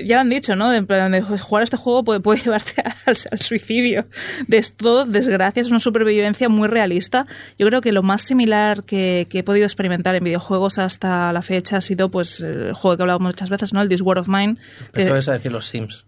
ya 0.05 0.16
lo 0.16 0.20
han 0.20 0.29
dicho, 0.31 0.55
¿no? 0.55 0.72
En 0.72 0.87
plan 0.87 1.11
de 1.11 1.20
jugar 1.22 1.64
este 1.64 1.77
juego 1.77 2.05
puede, 2.05 2.20
puede 2.20 2.40
llevarte 2.44 2.81
al, 3.07 3.16
al 3.33 3.40
suicidio. 3.40 4.07
De 4.46 4.59
esto, 4.59 5.05
desgracia, 5.07 5.61
es 5.61 5.68
una 5.70 5.81
supervivencia 5.81 6.48
muy 6.48 6.68
realista. 6.68 7.27
Yo 7.59 7.66
creo 7.66 7.81
que 7.81 7.90
lo 7.90 8.03
más 8.05 8.22
similar 8.22 8.85
que, 8.85 9.27
que 9.29 9.40
he 9.40 9.42
podido 9.42 9.64
experimentar 9.66 10.14
en 10.14 10.22
videojuegos 10.22 10.79
hasta 10.79 11.33
la 11.33 11.42
fecha 11.42 11.79
ha 11.79 11.81
sido 11.81 12.11
pues 12.11 12.40
el 12.40 12.72
juego 12.74 12.96
que 12.96 13.01
he 13.01 13.05
hablado 13.05 13.18
muchas 13.20 13.51
veces, 13.51 13.72
¿no? 13.72 13.83
El 13.83 13.88
This 13.88 14.03
War 14.03 14.18
of 14.18 14.29
Mine. 14.29 14.57
que- 14.92 15.03
Eso 15.03 15.16
es 15.16 15.29
a 15.29 15.33
decir 15.33 15.51
los 15.51 15.66
Sims. 15.66 16.05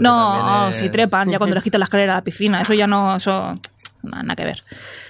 No, 0.00 0.68
es- 0.70 0.76
si 0.76 0.88
trepan, 0.90 1.28
ya 1.30 1.38
cuando 1.38 1.54
les 1.54 1.64
quitan 1.64 1.78
la 1.80 1.84
escalera 1.84 2.12
a 2.12 2.16
la 2.16 2.24
piscina, 2.24 2.60
eso 2.62 2.74
ya 2.74 2.86
no, 2.86 3.16
eso 3.16 3.54
nada, 4.02 4.22
nada 4.22 4.36
que 4.36 4.44
ver. 4.44 4.62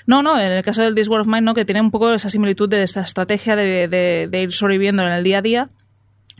No, 0.06 0.22
no, 0.22 0.38
en 0.38 0.52
el 0.52 0.62
caso 0.62 0.82
del 0.82 0.94
This 0.94 1.08
War 1.08 1.20
of 1.20 1.26
Mine, 1.26 1.40
¿no? 1.42 1.54
que 1.54 1.64
tiene 1.64 1.80
un 1.80 1.90
poco 1.90 2.12
esa 2.12 2.30
similitud 2.30 2.68
de 2.68 2.82
esta 2.82 3.00
estrategia 3.00 3.56
de, 3.56 3.88
de- 3.88 4.28
de 4.30 4.42
ir 4.42 4.52
sobreviviendo 4.52 5.02
en 5.02 5.08
el 5.08 5.24
día 5.24 5.38
a 5.38 5.42
día. 5.42 5.68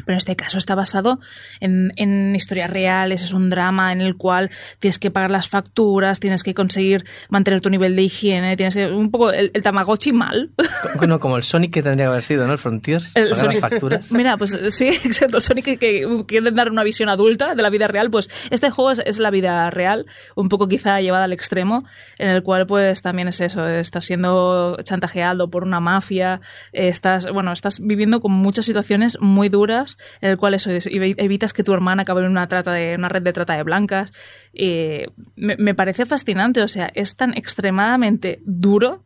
Pero 0.05 0.13
en 0.13 0.19
este 0.19 0.37
caso 0.37 0.59
está 0.59 0.75
basado 0.75 1.21
en, 1.61 1.91
en 1.97 2.35
historias 2.37 2.71
reales, 2.71 3.23
es 3.23 3.33
un 3.33 3.49
drama 3.51 3.93
en 3.93 4.01
el 4.03 4.17
cual 4.17 4.51
tienes 4.79 4.99
que 4.99 5.11
pagar 5.11 5.31
las 5.31 5.49
facturas, 5.49 6.21
tienes 6.21 6.43
que 6.43 6.55
conseguir 6.55 7.05
mantener 7.31 7.61
tu 7.61 7.71
nivel 7.71 7.97
de 7.97 8.03
higiene, 8.03 8.57
tienes 8.57 8.75
que. 8.75 8.87
un 8.87 9.11
poco 9.11 9.33
el, 9.33 9.51
el 9.55 9.63
Tamagotchi 9.63 10.13
mal. 10.13 10.51
Co- 10.99 11.07
no, 11.07 11.19
como 11.19 11.37
el 11.39 11.43
Sonic 11.43 11.73
que 11.73 11.83
tendría 11.83 12.05
que 12.07 12.11
haber 12.11 12.23
sido, 12.23 12.47
¿no? 12.47 12.53
El 12.53 12.59
Frontiers. 12.59 13.11
El 13.15 13.31
pagar 13.31 13.45
Sonic- 13.47 13.61
las 13.61 13.71
facturas. 13.71 14.13
Mira, 14.13 14.37
pues 14.37 14.59
sí, 14.71 14.89
exacto. 15.05 15.41
Sonic 15.41 15.65
que, 15.65 15.79
que 15.79 16.25
quieren 16.29 16.55
dar 16.55 16.71
una 16.71 16.85
visión 16.85 17.09
adulta 17.09 17.55
de 17.55 17.63
la 17.63 17.71
vida 17.71 17.89
real, 17.89 18.11
pues 18.11 18.29
este 18.51 18.71
juego 18.71 18.91
es, 18.93 19.03
es 19.07 19.19
la 19.19 19.31
vida 19.31 19.71
real, 19.71 20.07
un 20.35 20.49
poco 20.49 20.69
quizá 20.69 21.01
llevada 21.01 21.25
al 21.25 21.33
extremo, 21.33 21.85
en 22.19 22.29
el 22.29 22.43
cual 22.43 22.67
pues 22.67 23.01
también 23.03 23.29
es 23.29 23.41
eso, 23.41 23.67
estás 23.67 24.05
siendo 24.05 24.77
chantajeado 24.83 25.49
por 25.51 25.63
una 25.65 25.81
mafia, 25.81 26.41
estás, 26.73 27.31
bueno, 27.33 27.53
estás 27.53 27.81
viviendo 27.81 28.21
con 28.21 28.33
muchas 28.33 28.65
situaciones 28.67 29.19
muy 29.21 29.49
duras, 29.49 29.86
en 30.21 30.31
el 30.31 30.37
cual 30.37 30.55
eso 30.55 30.71
es, 30.71 30.87
evi- 30.87 31.15
evitas 31.19 31.53
que 31.53 31.63
tu 31.63 31.73
hermana 31.73 32.03
acabe 32.03 32.25
en 32.25 32.31
una 32.31 32.49
trata 32.49 32.73
de, 32.73 32.95
una 32.97 33.09
red 33.09 33.23
de 33.23 33.33
trata 33.33 33.57
de 33.57 33.63
blancas. 33.63 34.13
Eh, 34.55 35.07
me, 35.37 35.75
parece 35.75 36.07
fascinante, 36.07 36.63
o 36.63 36.69
sea, 36.69 36.91
es 36.95 37.17
tan 37.17 37.37
extremadamente 37.37 38.41
duro 38.45 39.05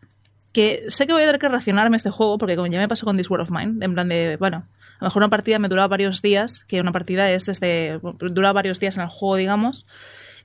que 0.52 0.84
sé 0.88 1.06
que 1.06 1.12
voy 1.12 1.22
a 1.22 1.26
tener 1.26 1.40
que 1.40 1.48
racionarme 1.48 1.96
este 1.96 2.10
juego, 2.10 2.38
porque 2.38 2.56
como 2.56 2.66
ya 2.66 2.78
me 2.78 2.88
pasó 2.88 3.04
con 3.06 3.16
This 3.16 3.30
War 3.30 3.40
of 3.40 3.50
Mine, 3.50 3.84
en 3.84 3.94
plan 3.94 4.08
de, 4.08 4.36
bueno, 4.38 4.66
a 4.98 5.04
lo 5.04 5.06
mejor 5.06 5.22
una 5.22 5.30
partida 5.30 5.58
me 5.58 5.68
duraba 5.68 5.88
varios 5.88 6.22
días, 6.22 6.64
que 6.64 6.80
una 6.80 6.92
partida 6.92 7.30
es 7.30 7.46
desde, 7.46 8.00
dura 8.30 8.52
varios 8.52 8.80
días 8.80 8.96
en 8.96 9.04
el 9.04 9.08
juego, 9.08 9.36
digamos, 9.36 9.86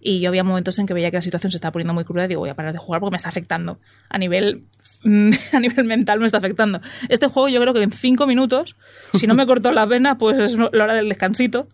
y 0.05 0.19
yo 0.19 0.29
había 0.29 0.43
momentos 0.43 0.77
en 0.77 0.85
que 0.85 0.93
veía 0.93 1.09
que 1.09 1.17
la 1.17 1.23
situación 1.23 1.51
se 1.51 1.57
estaba 1.57 1.71
poniendo 1.71 1.95
muy 1.95 2.03
cruda 2.03 2.25
y 2.25 2.27
digo, 2.27 2.41
voy 2.41 2.49
a 2.49 2.53
parar 2.53 2.73
de 2.73 2.77
jugar 2.77 3.01
porque 3.01 3.13
me 3.13 3.17
está 3.17 3.29
afectando. 3.29 3.79
A 4.07 4.19
nivel, 4.19 4.65
a 5.51 5.59
nivel 5.59 5.83
mental 5.83 6.19
me 6.19 6.27
está 6.27 6.37
afectando. 6.37 6.79
Este 7.09 7.25
juego 7.25 7.49
yo 7.49 7.59
creo 7.59 7.73
que 7.73 7.81
en 7.81 7.91
cinco 7.91 8.27
minutos, 8.27 8.75
si 9.15 9.25
no 9.25 9.33
me 9.33 9.47
cortó 9.47 9.71
la 9.71 9.87
vena, 9.87 10.19
pues 10.19 10.39
es 10.39 10.57
la 10.59 10.83
hora 10.83 10.93
del 10.93 11.09
descansito. 11.09 11.67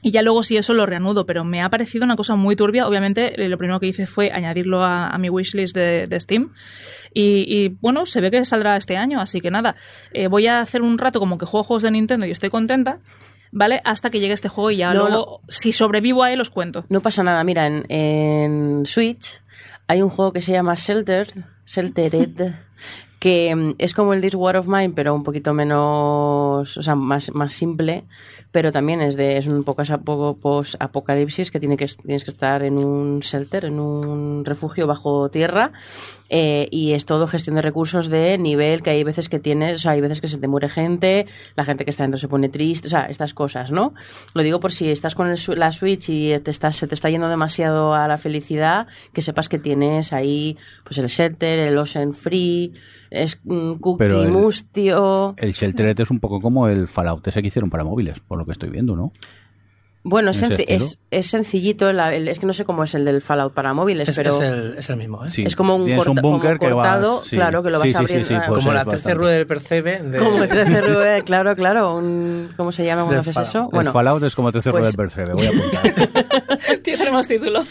Y 0.00 0.12
ya 0.12 0.22
luego 0.22 0.44
sí 0.44 0.56
eso 0.56 0.74
lo 0.74 0.86
reanudo, 0.86 1.26
pero 1.26 1.42
me 1.42 1.60
ha 1.60 1.68
parecido 1.68 2.04
una 2.04 2.14
cosa 2.14 2.36
muy 2.36 2.54
turbia. 2.54 2.86
Obviamente 2.86 3.42
eh, 3.42 3.48
lo 3.48 3.58
primero 3.58 3.80
que 3.80 3.88
hice 3.88 4.06
fue 4.06 4.30
añadirlo 4.30 4.84
a, 4.84 5.18
mi 5.18 5.28
wishlist 5.28 5.74
de, 5.74 6.06
de 6.06 6.20
Steam. 6.20 6.52
Y, 7.12 7.46
y, 7.48 7.68
bueno, 7.80 8.06
se 8.06 8.20
ve 8.20 8.30
que 8.30 8.44
saldrá 8.44 8.76
este 8.76 8.96
año, 8.96 9.20
así 9.20 9.40
que 9.40 9.50
nada, 9.50 9.74
eh, 10.12 10.28
voy 10.28 10.46
a 10.46 10.60
hacer 10.60 10.82
un 10.82 10.98
rato 10.98 11.18
como 11.18 11.38
que 11.38 11.46
juego 11.46 11.64
juegos 11.64 11.82
de 11.82 11.90
Nintendo 11.90 12.26
y 12.26 12.30
estoy 12.30 12.50
contenta, 12.50 13.00
¿vale? 13.56 13.80
Hasta 13.84 14.10
que 14.10 14.20
llegue 14.20 14.34
este 14.34 14.48
juego 14.48 14.70
y 14.70 14.76
ya 14.76 14.92
No, 14.92 15.08
luego, 15.08 15.40
si 15.48 15.72
sobrevivo 15.72 16.22
a 16.22 16.30
él, 16.30 16.40
os 16.40 16.50
cuento. 16.50 16.84
No 16.90 17.00
pasa 17.00 17.22
nada, 17.22 17.42
mira, 17.42 17.66
en, 17.66 17.86
en 17.88 18.84
Switch 18.84 19.40
hay 19.88 20.02
un 20.02 20.10
juego 20.10 20.32
que 20.32 20.42
se 20.42 20.52
llama 20.52 20.74
Sheltered, 20.74 21.30
Sheltered, 21.66 22.54
que 23.18 23.54
mm, 23.54 23.74
es 23.78 23.94
como 23.94 24.12
el 24.12 24.20
This 24.20 24.34
War 24.34 24.58
of 24.58 24.66
Mine, 24.66 24.92
pero 24.94 25.14
un 25.14 25.24
poquito 25.24 25.54
menos, 25.54 26.76
o 26.76 26.82
sea, 26.82 26.94
más, 26.94 27.34
más 27.34 27.54
simple, 27.54 28.04
pero 28.56 28.72
también 28.72 29.02
es 29.02 29.16
de 29.16 29.36
es 29.36 29.46
un 29.48 29.64
poco 29.64 30.38
post 30.40 30.76
apocalipsis 30.80 31.50
que 31.50 31.60
tiene 31.60 31.76
que 31.76 31.84
tienes 32.02 32.24
que 32.24 32.30
estar 32.30 32.62
en 32.62 32.78
un 32.78 33.20
shelter, 33.20 33.66
en 33.66 33.78
un 33.78 34.46
refugio 34.46 34.86
bajo 34.86 35.28
tierra 35.28 35.72
eh, 36.30 36.66
y 36.70 36.92
es 36.92 37.04
todo 37.04 37.26
gestión 37.26 37.56
de 37.56 37.60
recursos 37.60 38.08
de 38.08 38.38
nivel 38.38 38.80
que 38.80 38.88
hay 38.88 39.04
veces 39.04 39.28
que 39.28 39.38
tienes, 39.38 39.74
o 39.74 39.78
sea, 39.78 39.90
hay 39.92 40.00
veces 40.00 40.22
que 40.22 40.28
se 40.28 40.38
te 40.38 40.48
muere 40.48 40.70
gente, 40.70 41.26
la 41.54 41.66
gente 41.66 41.84
que 41.84 41.90
está 41.90 42.04
dentro 42.04 42.16
se 42.18 42.28
pone 42.28 42.48
triste, 42.48 42.86
o 42.86 42.90
sea, 42.90 43.02
estas 43.02 43.34
cosas, 43.34 43.70
¿no? 43.70 43.92
Lo 44.32 44.42
digo 44.42 44.58
por 44.58 44.72
si 44.72 44.90
estás 44.90 45.14
con 45.14 45.28
el 45.28 45.38
la 45.56 45.70
Switch 45.70 46.08
y 46.08 46.36
te 46.38 46.50
estás, 46.50 46.76
se 46.78 46.86
te 46.86 46.94
está 46.94 47.10
yendo 47.10 47.28
demasiado 47.28 47.92
a 47.92 48.08
la 48.08 48.16
felicidad, 48.16 48.86
que 49.12 49.20
sepas 49.20 49.50
que 49.50 49.58
tienes 49.58 50.14
ahí 50.14 50.56
pues 50.82 50.96
el 50.96 51.08
shelter, 51.08 51.58
el 51.58 51.76
Ocean 51.76 52.14
Free, 52.14 52.72
es 53.10 53.38
mm, 53.44 53.74
Cookie 53.74 54.04
el- 54.06 54.32
Mustio. 54.32 55.34
El 55.38 55.52
Sheltered 55.52 56.00
es 56.00 56.10
un 56.10 56.18
poco 56.20 56.40
como 56.40 56.66
el 56.68 56.88
Fallout 56.88 57.26
ese 57.28 57.40
que 57.40 57.48
hicieron 57.48 57.70
para 57.70 57.84
móviles, 57.84 58.18
por 58.20 58.38
lo 58.38 58.44
que 58.46 58.52
estoy 58.52 58.70
viendo, 58.70 58.96
¿no? 58.96 59.12
Bueno, 60.08 60.30
es, 60.30 60.40
¿En 60.42 60.52
ese 60.52 60.62
senci- 60.62 60.66
es, 60.68 60.98
es 61.10 61.26
sencillito, 61.26 61.92
la- 61.92 62.14
el- 62.14 62.28
es 62.28 62.38
que 62.38 62.46
no 62.46 62.52
sé 62.52 62.64
cómo 62.64 62.84
es 62.84 62.94
el 62.94 63.04
del 63.04 63.22
Fallout 63.22 63.52
para 63.54 63.74
móviles, 63.74 64.08
Es, 64.08 64.16
pero 64.16 64.30
es 64.34 64.40
el, 64.40 64.74
es 64.78 64.88
el 64.88 64.96
mismo, 64.96 65.24
¿eh? 65.24 65.30
Sí. 65.30 65.42
es 65.42 65.56
como 65.56 65.74
un, 65.74 65.82
corta- 65.96 66.10
un 66.26 66.40
que 66.40 66.48
vas- 66.48 66.58
cortado, 66.58 67.24
sí. 67.24 67.34
claro, 67.36 67.62
que 67.62 67.70
lo 67.70 67.78
vas 67.80 67.88
Sí, 67.88 67.94
a 67.94 67.98
sí, 67.98 68.04
abrir. 68.04 68.18
sí, 68.18 68.24
sí, 68.28 68.34
ah, 68.34 68.44
pues 68.46 68.58
Como 68.60 68.72
la 68.72 68.84
bastante. 68.84 68.96
tercera 68.98 69.14
rueda 69.16 69.32
del 69.34 69.46
percebe 69.48 69.98
de... 70.02 70.18
como 70.18 70.42
el 70.44 70.48
13 70.48 70.80
rueda, 70.82 71.20
claro, 71.22 71.56
claro, 71.56 71.96
un, 71.96 72.50
¿cómo 72.56 72.70
se 72.70 72.84
llama 72.84 73.02
cuando 73.02 73.20
Del 73.22 73.30
haces 73.30 73.48
eso? 73.48 73.64
Fallout. 73.64 73.86
el 73.86 73.92
Fallout 73.92 74.22
es 74.22 74.34
como 74.36 74.52
tercer 74.52 74.72
pues- 74.72 74.84
del 74.86 74.94
Percebe, 74.94 75.32
voy 75.34 75.46
a 75.46 75.48
apuntar. 75.50 76.80
Tenemos 76.82 77.26
título. 77.28 77.64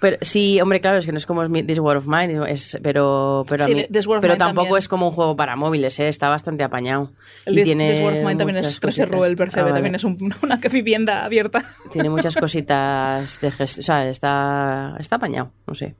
Pero 0.00 0.16
sí, 0.20 0.60
hombre, 0.60 0.80
claro, 0.80 0.98
es 0.98 1.06
que 1.06 1.12
no 1.12 1.18
es 1.18 1.26
como 1.26 1.46
This 1.48 1.78
War 1.78 1.96
of 1.96 2.06
Mine, 2.06 2.40
es, 2.50 2.78
pero, 2.82 3.44
pero, 3.48 3.64
a 3.64 3.68
mí- 3.68 3.86
This 3.90 4.06
War 4.06 4.18
of 4.18 4.22
pero 4.22 4.34
Mine 4.34 4.38
tampoco 4.38 4.64
también. 4.66 4.78
es 4.78 4.88
como 4.88 5.08
un 5.08 5.14
juego 5.14 5.36
para 5.36 5.56
móviles, 5.56 5.98
¿eh? 6.00 6.08
está 6.08 6.28
bastante 6.28 6.64
apañado. 6.64 7.10
El 7.46 7.54
Y 7.54 7.56
This, 7.56 7.64
tiene 7.64 7.92
This 7.92 8.02
War 8.04 8.12
of 8.14 8.18
Mine 8.20 8.36
también 8.36 8.56
es 8.58 8.62
13 8.64 8.80
cositas. 8.80 9.10
Rubel 9.10 9.36
Percebe, 9.36 9.60
Ah, 9.60 9.64
vale. 9.64 9.74
también 9.76 9.94
es 9.94 10.04
un- 10.04 10.34
una 10.42 10.56
vivienda 10.56 11.24
abierta. 11.24 11.73
Tiene 11.90 12.08
muchas 12.10 12.34
cositas 12.34 13.40
de 13.40 13.50
gestión, 13.50 13.80
o 13.80 13.84
sea, 13.84 14.08
está, 14.08 14.96
está 14.98 15.16
apañado, 15.16 15.50
no 15.66 15.74
sé. 15.74 15.94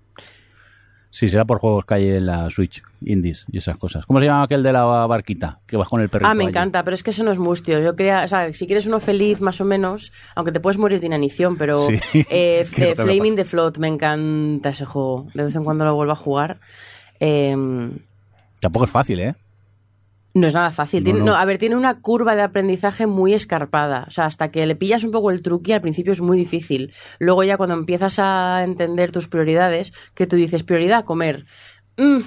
Sí, 1.11 1.29
será 1.29 1.45
por 1.45 1.61
juegos 1.61 1.85
que 1.85 1.95
hay 1.95 2.09
en 2.09 2.27
la 2.27 2.51
Switch, 2.51 2.83
indies 3.03 3.45
y 3.53 3.59
esas 3.59 3.77
cosas. 3.77 4.05
¿Cómo 4.05 4.19
se 4.19 4.27
llama 4.27 4.43
aquel 4.43 4.65
de 4.65 4.73
la 4.73 4.85
barquita 5.07 5.61
que 5.65 5.77
vas 5.77 5.87
con 5.87 6.01
el 6.01 6.09
perrito? 6.09 6.29
Ah, 6.29 6.35
me 6.35 6.43
allí? 6.43 6.51
encanta, 6.51 6.83
pero 6.83 6.95
es 6.95 7.05
que 7.05 7.11
eso 7.11 7.23
no 7.23 7.31
es 7.31 7.39
mustio. 7.39 7.79
Yo 7.79 7.95
creía, 7.95 8.25
o 8.25 8.29
sea, 8.29 8.53
si 8.53 8.67
quieres 8.67 8.87
uno 8.87 8.99
feliz, 8.99 9.41
más 9.41 9.61
o 9.61 9.65
menos, 9.65 10.11
aunque 10.35 10.51
te 10.51 10.59
puedes 10.59 10.77
morir 10.77 10.99
de 10.99 11.07
inanición, 11.07 11.57
pero 11.57 11.87
Sí, 11.87 12.27
eh, 12.29 12.65
Flaming 12.97 13.37
the 13.37 13.45
Float, 13.45 13.79
me 13.79 13.87
encanta 13.87 14.71
ese 14.71 14.87
juego. 14.87 15.29
De 15.35 15.45
vez 15.45 15.55
en 15.55 15.63
cuando 15.63 15.85
lo 15.85 15.95
vuelvo 15.95 16.15
a 16.15 16.17
jugar. 16.17 16.59
Eh, 17.21 17.55
Tampoco 18.59 18.87
es 18.87 18.91
fácil, 18.91 19.21
¿eh? 19.21 19.37
No 20.35 20.47
es 20.49 20.53
nada 20.55 20.71
fácil. 20.73 21.01
No, 21.01 21.05
Tiene- 21.05 21.19
no. 21.21 21.27
no, 21.27 21.35
a 21.37 21.45
ver, 21.45 21.59
tiene 21.59 21.77
una 21.77 22.01
curva 22.01 22.35
de 22.35 22.43
aprendizaje 22.43 23.07
muy 23.07 23.35
escarpada. 23.35 24.05
O 24.09 24.11
sea, 24.11 24.27
hasta 24.27 24.51
que 24.51 24.67
le 24.67 24.75
pillas 24.75 25.05
un 25.05 25.13
poco 25.13 25.31
el 25.31 25.43
truqui, 25.43 25.73
al 25.73 25.81
principio 25.81 26.13
es 26.13 26.21
muy 26.21 26.37
difícil. 26.37 26.93
Luego 27.21 27.45
ya 27.45 27.57
cuando 27.57 27.75
empiezas 27.77 28.19
a 28.19 28.63
entender 28.65 29.13
tus 29.13 29.29
prioridades, 29.29 29.93
que 30.15 30.27
tú 30.27 30.35
dices, 30.37 30.63
prioridad, 30.65 31.05
comer. 31.05 31.47
Mm, 31.97 32.21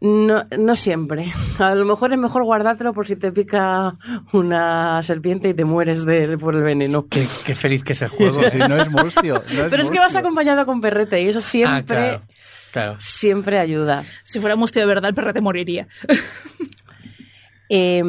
no, 0.00 0.44
no 0.56 0.76
siempre. 0.76 1.26
A 1.58 1.74
lo 1.74 1.84
mejor 1.84 2.12
es 2.12 2.18
mejor 2.18 2.44
guardártelo 2.44 2.92
por 2.92 3.06
si 3.06 3.16
te 3.16 3.32
pica 3.32 3.96
una 4.32 5.02
serpiente 5.02 5.48
y 5.50 5.54
te 5.54 5.64
mueres 5.64 6.04
de, 6.04 6.36
por 6.38 6.54
el 6.54 6.62
veneno. 6.62 7.06
Qué, 7.08 7.26
qué 7.44 7.54
feliz 7.54 7.82
que 7.84 7.92
es 7.94 8.02
el 8.02 8.08
juego. 8.08 8.40
Sí, 8.50 8.58
no 8.58 8.76
es 8.76 8.90
mustio. 8.90 9.42
no 9.54 9.62
Pero 9.70 9.82
es 9.82 9.90
que 9.90 9.98
vas 9.98 10.14
acompañado 10.16 10.66
con 10.66 10.80
perrete 10.80 11.20
y 11.22 11.28
eso 11.28 11.38
Ah, 11.40 11.42
siempre, 11.42 11.84
claro. 11.96 12.22
Claro. 12.72 12.96
siempre 13.00 13.58
ayuda. 13.58 14.04
Si 14.24 14.40
fuera 14.40 14.54
mustio 14.54 14.82
de 14.82 14.86
verdad, 14.86 15.08
el 15.08 15.14
perrete 15.14 15.40
moriría. 15.40 15.88
Eh, 17.68 18.02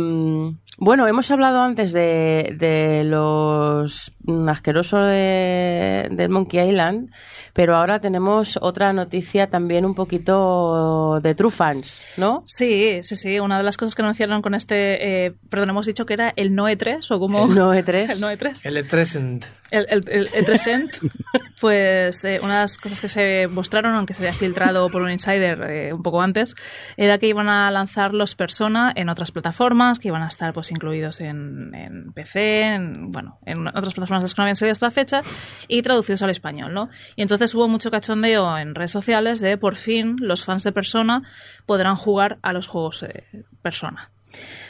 bueno, 0.82 1.08
hemos 1.08 1.30
hablado 1.30 1.62
antes 1.62 1.92
de, 1.92 2.56
de 2.58 3.04
los 3.04 4.14
asquerosos 4.48 5.08
de, 5.08 6.08
del 6.12 6.30
Monkey 6.30 6.70
Island, 6.70 7.12
pero 7.54 7.76
ahora 7.76 8.00
tenemos 8.00 8.58
otra 8.62 8.94
noticia 8.94 9.48
también 9.50 9.86
un 9.86 9.94
poquito 9.94 11.20
de 11.22 11.36
True 11.36 11.52
Fans, 11.52 12.06
¿no? 12.16 12.44
Sí, 12.46 13.00
sí, 13.02 13.18
sí. 13.18 13.40
Una 13.40 13.58
de 13.58 13.64
las 13.64 13.76
cosas 13.76 13.94
que 13.94 14.02
anunciaron 14.04 14.42
con 14.42 14.56
este. 14.56 15.26
Eh, 15.26 15.34
perdón, 15.50 15.72
hemos 15.72 15.86
dicho 15.86 16.06
que 16.06 16.14
era 16.14 16.34
el 16.38 16.56
Noe 16.56 16.78
3 16.78 17.12
o 17.12 17.20
como. 17.20 17.48
No 17.48 17.74
E3. 17.74 18.12
El 18.12 18.22
Noe 18.22 18.38
3. 18.38 18.66
El 18.70 18.78
E3 18.78 19.48
El, 19.72 19.86
el, 19.90 20.02
el, 20.08 20.30
el 20.34 20.46
Trescent, 20.46 20.92
pues 21.60 22.24
eh, 22.24 22.40
una 22.42 22.56
de 22.56 22.62
las 22.62 22.78
cosas 22.78 23.02
que 23.02 23.08
se 23.08 23.48
mostraron, 23.48 23.96
aunque 23.96 24.14
se 24.14 24.22
había 24.22 24.34
filtrado 24.34 24.90
por 24.90 25.02
un 25.02 25.12
insider 25.12 25.62
eh, 25.70 25.94
un 25.94 26.04
poco 26.04 26.22
antes, 26.22 26.56
era 26.96 27.18
que 27.18 27.28
iban 27.28 27.50
a 27.50 27.70
lanzar 27.72 28.14
los 28.14 28.36
Persona 28.36 28.94
en 28.96 29.10
otras 29.10 29.32
plataformas, 29.32 30.00
que 30.00 30.08
iban 30.08 30.22
a 30.22 30.28
estar 30.28 30.54
pues 30.54 30.69
incluidos 30.72 31.20
en, 31.22 32.12
PC, 32.14 32.62
en, 32.64 33.12
bueno, 33.12 33.38
en 33.46 33.68
otras 33.68 33.94
plataformas 33.94 34.34
que 34.34 34.40
no 34.40 34.44
habían 34.44 34.56
salido 34.56 34.74
hasta 34.74 34.88
la 34.88 34.92
fecha, 34.92 35.22
y 35.68 35.82
traducidos 35.82 36.22
al 36.22 36.30
español, 36.30 36.74
¿no? 36.74 36.90
Y 37.16 37.22
entonces 37.22 37.54
hubo 37.56 37.68
mucho 37.68 37.92
cachondeo 37.92 38.58
en 38.58 38.76
redes 38.76 38.92
sociales 38.92 39.40
de 39.40 39.58
por 39.58 39.76
fin 39.76 40.16
los 40.20 40.44
fans 40.44 40.64
de 40.64 40.72
Persona 40.72 41.24
podrán 41.66 41.96
jugar 41.96 42.40
a 42.42 42.54
los 42.54 42.68
juegos 42.68 43.04
eh, 43.04 43.26
Persona. 43.62 44.12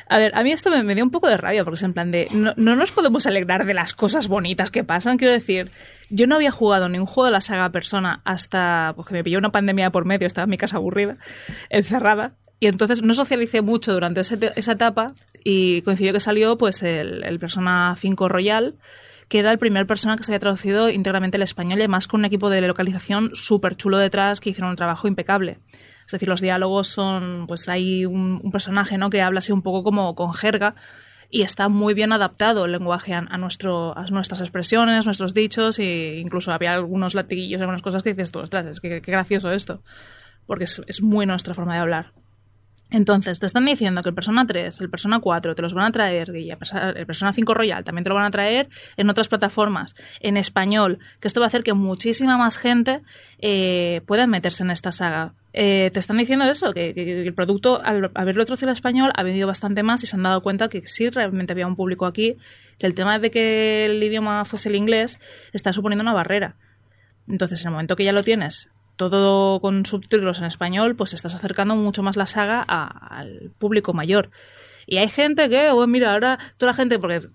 A 0.08 0.18
ver, 0.18 0.32
a 0.36 0.44
mí 0.44 0.52
esto 0.52 0.72
me, 0.72 0.96
dio 0.96 1.04
un 1.04 1.12
poco 1.12 1.28
de 1.28 1.38
rabia 1.38 1.64
porque 1.64 1.76
es 1.76 1.84
en 1.84 1.94
plan 1.94 2.12
de 2.12 2.28
no, 2.32 2.54
no 2.56 2.76
nos 2.76 2.92
podemos 2.92 3.28
alegrar 3.28 3.66
de 3.66 3.74
las 3.74 3.94
cosas 3.94 4.28
bonitas 4.28 4.72
que 4.72 4.84
pasan. 4.84 5.18
Quiero 5.18 5.34
decir, 5.34 5.72
yo 6.10 6.26
no 6.26 6.36
había 6.36 6.52
jugado 6.52 6.90
ningún 6.90 7.08
juego 7.08 7.26
de 7.26 7.32
la 7.32 7.42
saga 7.42 7.70
Persona 7.70 8.22
hasta 8.24 8.94
porque 8.96 9.14
me 9.14 9.24
pilló 9.24 9.38
una 9.38 9.52
pandemia 9.52 9.92
por 9.92 10.06
medio, 10.06 10.26
estaba 10.26 10.46
en 10.46 10.50
mi 10.50 10.58
casa 10.58 10.78
aburrida, 10.78 11.18
encerrada. 11.70 12.34
Y 12.60 12.68
entonces 12.68 13.02
no 13.02 13.14
socialicé 13.14 13.62
mucho 13.62 13.94
durante 13.94 14.22
ese 14.22 14.38
esa 14.56 14.74
etapa 14.74 15.14
y 15.44 15.82
coincidió 15.84 16.14
que 16.14 16.20
salió 16.20 16.58
pues 16.58 16.84
el, 16.84 17.24
el 17.24 17.40
Persona 17.40 17.96
5 17.98 18.30
Royal, 18.30 18.76
que 19.30 19.40
era 19.40 19.52
el 19.52 19.60
primer 19.60 19.86
Persona 19.86 20.18
que 20.18 20.24
se 20.24 20.32
había 20.32 20.40
traducido 20.40 20.90
íntegramente 20.90 21.38
al 21.38 21.44
español 21.44 21.78
y 21.78 21.84
además 21.84 22.08
con 22.08 22.22
un 22.22 22.26
equipo 22.26 22.50
de 22.50 22.62
localización 22.62 23.32
súper 23.36 23.76
chulo 23.76 23.98
detrás 23.98 24.40
que 24.40 24.50
hicieron 24.50 24.72
un 24.72 24.76
trabajo 24.76 25.08
impecable. 25.08 25.60
Es 26.06 26.12
decir, 26.12 26.28
los 26.28 26.42
diálogos 26.42 26.88
son, 26.88 27.46
pues 27.48 27.70
hay 27.70 28.06
un, 28.06 28.50
personaje, 28.52 28.98
¿no? 28.98 29.12
Que 29.12 29.22
habla 29.22 29.40
así 29.40 29.52
un 29.52 29.62
poco 29.62 29.84
como 29.84 30.16
con 30.16 30.34
jerga 30.34 30.74
y 31.30 31.44
está 31.44 31.70
muy 31.70 31.94
bien 31.94 32.12
adaptado 32.12 32.66
el 32.66 32.72
lenguaje 32.72 33.14
a, 33.14 33.22
nuestro, 33.38 33.96
a 33.96 34.04
nuestras 34.08 34.42
expresiones, 34.42 35.06
nuestros 35.06 35.36
dichos 35.36 35.78
e 35.78 36.18
incluso 36.20 36.52
había 36.52 36.74
algunos 36.74 37.14
latiguillos, 37.14 37.62
algunas 37.62 37.84
cosas 37.84 38.02
que 38.02 38.16
dices 38.16 38.32
tú, 38.32 38.40
ostras, 38.40 38.66
es 38.66 38.80
que 38.80 39.04
qué 39.04 39.12
gracioso 39.12 39.52
esto, 39.52 39.84
porque 40.48 40.64
es 40.64 41.02
muy 41.04 41.28
nuestra 41.28 41.54
forma 41.54 41.76
de 41.76 41.82
hablar. 41.82 42.14
Entonces, 42.92 43.40
te 43.40 43.46
están 43.46 43.66
diciendo 43.66 44.02
que 44.02 44.10
el 44.10 44.16
Persona 44.16 44.48
3, 44.48 44.82
el 44.82 44.90
Persona 44.90 45.20
4 45.20 45.54
te 45.54 45.62
los 45.62 45.74
van 45.76 45.86
a 45.86 45.92
traer, 45.92 46.36
y 46.36 46.50
el 46.50 46.58
Persona 46.58 47.34
5 47.34 47.54
Royal 47.54 47.84
también 47.84 48.04
te 48.04 48.10
lo 48.10 48.16
van 48.16 48.26
a 48.26 48.32
traer 48.32 48.68
en 48.98 49.10
otras 49.10 49.28
plataformas, 49.28 49.94
en 50.22 50.38
español, 50.38 50.98
que 51.20 51.28
esto 51.28 51.40
va 51.40 51.46
a 51.46 51.50
hacer 51.50 51.64
que 51.64 51.74
muchísima 51.74 52.38
más 52.38 52.58
gente 52.58 53.02
eh, 53.40 54.02
pueda 54.08 54.26
meterse 54.26 54.64
en 54.64 54.72
esta 54.72 54.92
saga. 54.92 55.34
Eh, 55.54 55.92
te 55.94 56.00
están 56.00 56.18
diciendo 56.18 56.46
eso, 56.46 56.74
que, 56.74 56.94
que- 56.96 57.22
el 57.28 57.34
producto, 57.34 57.80
al 57.84 58.12
haberlo 58.16 58.44
traducido 58.46 58.70
al 58.70 58.74
español, 58.76 59.12
ha 59.16 59.24
vendido 59.24 59.48
bastante 59.48 59.84
más 59.84 60.02
y 60.04 60.08
se 60.08 60.16
han 60.16 60.24
dado 60.24 60.42
cuenta 60.42 60.68
que 60.68 60.88
sí 60.88 61.10
realmente 61.10 61.54
había 61.54 61.68
un 61.68 61.76
público 61.76 62.06
aquí, 62.08 62.38
que 62.80 62.88
el 62.88 62.96
tema 62.96 63.20
de 63.20 63.30
que 63.30 63.86
el 63.86 64.02
idioma 64.02 64.46
fuese 64.46 64.70
el 64.70 64.76
inglés 64.76 65.20
está 65.54 65.74
suponiendo 65.74 66.02
una 66.02 66.14
barrera. 66.14 66.56
Entonces, 67.28 67.62
en 67.62 67.68
el 67.68 67.72
momento 67.74 67.96
que 67.96 68.04
ya 68.04 68.14
lo 68.14 68.24
tienes 68.24 68.70
todo 69.10 69.62
con 69.62 69.86
subtítulos 69.86 70.40
en 70.40 70.46
español, 70.46 70.96
pues 70.98 71.14
estás 71.14 71.34
acercando 71.36 71.76
mucho 71.78 72.04
más 72.04 72.18
la 72.18 72.28
saga 72.28 72.66
a- 72.68 73.20
al 73.20 73.52
público 73.58 73.94
mayor. 73.94 74.30
Y 74.88 74.98
hay 74.98 75.08
gente 75.08 75.48
que, 75.50 75.70
oh, 75.70 75.88
mira, 75.88 76.14
ahora 76.14 76.38
toda 76.58 76.72
la 76.72 76.76
gente, 76.76 77.00
porque 77.00 77.30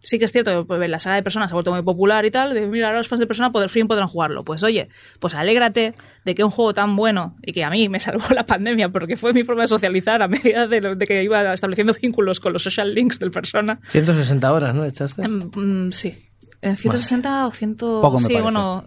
sí 0.00 0.18
que 0.18 0.26
es 0.26 0.32
cierto 0.32 0.52
que 0.60 0.64
pues, 0.64 0.88
la 0.88 1.00
saga 1.00 1.16
de 1.16 1.22
Persona 1.24 1.48
se 1.48 1.52
ha 1.52 1.56
vuelto 1.56 1.72
muy 1.72 1.82
popular 1.82 2.24
y 2.24 2.30
tal, 2.30 2.54
de, 2.54 2.66
mira, 2.68 2.86
ahora 2.86 2.98
los 2.98 3.08
fans 3.08 3.18
de 3.20 3.26
Persona 3.26 3.50
por 3.50 3.68
fin 3.68 3.88
podrán 3.88 4.06
jugarlo. 4.08 4.44
Pues 4.44 4.62
oye, 4.62 4.88
pues 5.18 5.34
alégrate 5.34 5.94
de 6.24 6.34
que 6.34 6.44
un 6.44 6.50
juego 6.50 6.72
tan 6.72 6.94
bueno 6.96 7.34
y 7.42 7.52
que 7.52 7.64
a 7.64 7.70
mí 7.70 7.88
me 7.88 7.98
salvó 8.00 8.24
la 8.34 8.46
pandemia 8.46 8.90
porque 8.90 9.16
fue 9.16 9.32
mi 9.32 9.42
forma 9.42 9.62
de 9.62 9.68
socializar 9.68 10.22
a 10.22 10.28
medida 10.28 10.66
de, 10.68 10.80
lo- 10.80 10.94
de 10.94 11.06
que 11.06 11.22
iba 11.24 11.52
estableciendo 11.52 11.94
vínculos 12.00 12.38
con 12.38 12.52
los 12.52 12.62
social 12.62 12.94
links 12.94 13.18
del 13.18 13.30
Persona. 13.32 13.80
160 13.88 14.52
horas, 14.52 14.74
¿no? 14.74 14.84
¿Echaste? 14.84 15.22
Em, 15.22 15.50
mm, 15.52 15.90
sí. 15.92 16.14
En 16.60 16.76
160 16.76 17.46
o 17.46 17.52
100... 17.52 17.76
Poco 17.76 18.14
me 18.18 18.26
sí, 18.26 18.32
parece. 18.32 18.42
bueno... 18.42 18.84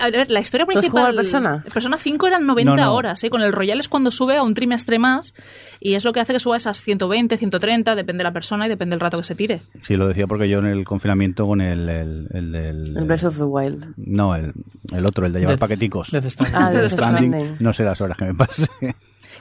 A 0.00 0.10
ver, 0.10 0.30
la 0.30 0.40
historia 0.40 0.64
¿Tú 0.64 0.70
has 0.72 0.78
principal... 0.80 1.14
Persona? 1.14 1.62
Persona 1.72 1.98
5 1.98 2.26
eran 2.26 2.46
90 2.46 2.74
No, 2.76 2.82
no. 2.82 2.94
horas, 2.94 3.22
¿eh? 3.24 3.28
Con 3.30 3.42
el 3.42 3.52
Royal 3.52 3.78
es 3.78 3.88
cuando 3.88 4.10
sube 4.10 4.36
a 4.38 4.42
un 4.42 4.54
trimestre 4.54 4.98
más 4.98 5.34
y 5.80 5.94
es 5.94 6.04
lo 6.04 6.12
que 6.14 6.20
hace 6.20 6.32
que 6.32 6.40
suba 6.40 6.56
esas 6.56 6.80
120, 6.80 7.36
130, 7.36 7.94
depende 7.94 8.20
de 8.22 8.24
la 8.24 8.32
persona 8.32 8.64
y 8.66 8.68
depende 8.70 8.94
del 8.94 9.00
rato 9.00 9.18
que 9.18 9.24
se 9.24 9.34
tire. 9.34 9.60
Sí, 9.82 9.96
lo 9.96 10.08
decía 10.08 10.26
porque 10.26 10.48
yo 10.48 10.60
en 10.60 10.66
el 10.66 10.84
confinamiento 10.86 11.46
con 11.46 11.60
el... 11.60 11.88
El, 11.90 12.28
el, 12.32 12.52
del- 12.52 12.96
El 12.96 13.04
Breath 13.04 13.24
of 13.24 13.36
the 13.36 13.44
Wild. 13.44 13.92
No, 13.98 14.34
el, 14.34 14.54
el 14.92 15.04
otro, 15.04 15.26
el 15.26 15.32
de 15.34 15.40
llevar 15.40 15.56
Death- 15.56 15.60
paqueticos. 15.60 16.10
Death 16.10 16.24
Stranding. 16.30 16.56
Ah, 16.62 16.70
Death 16.70 16.80
Death 16.80 16.90
Stranding, 16.92 17.30
Stranding. 17.32 17.56
No 17.60 17.72
sé 17.74 17.84
las 17.84 18.00
horas 18.00 18.16
que 18.16 18.24
me 18.24 18.34
pasé. 18.34 18.66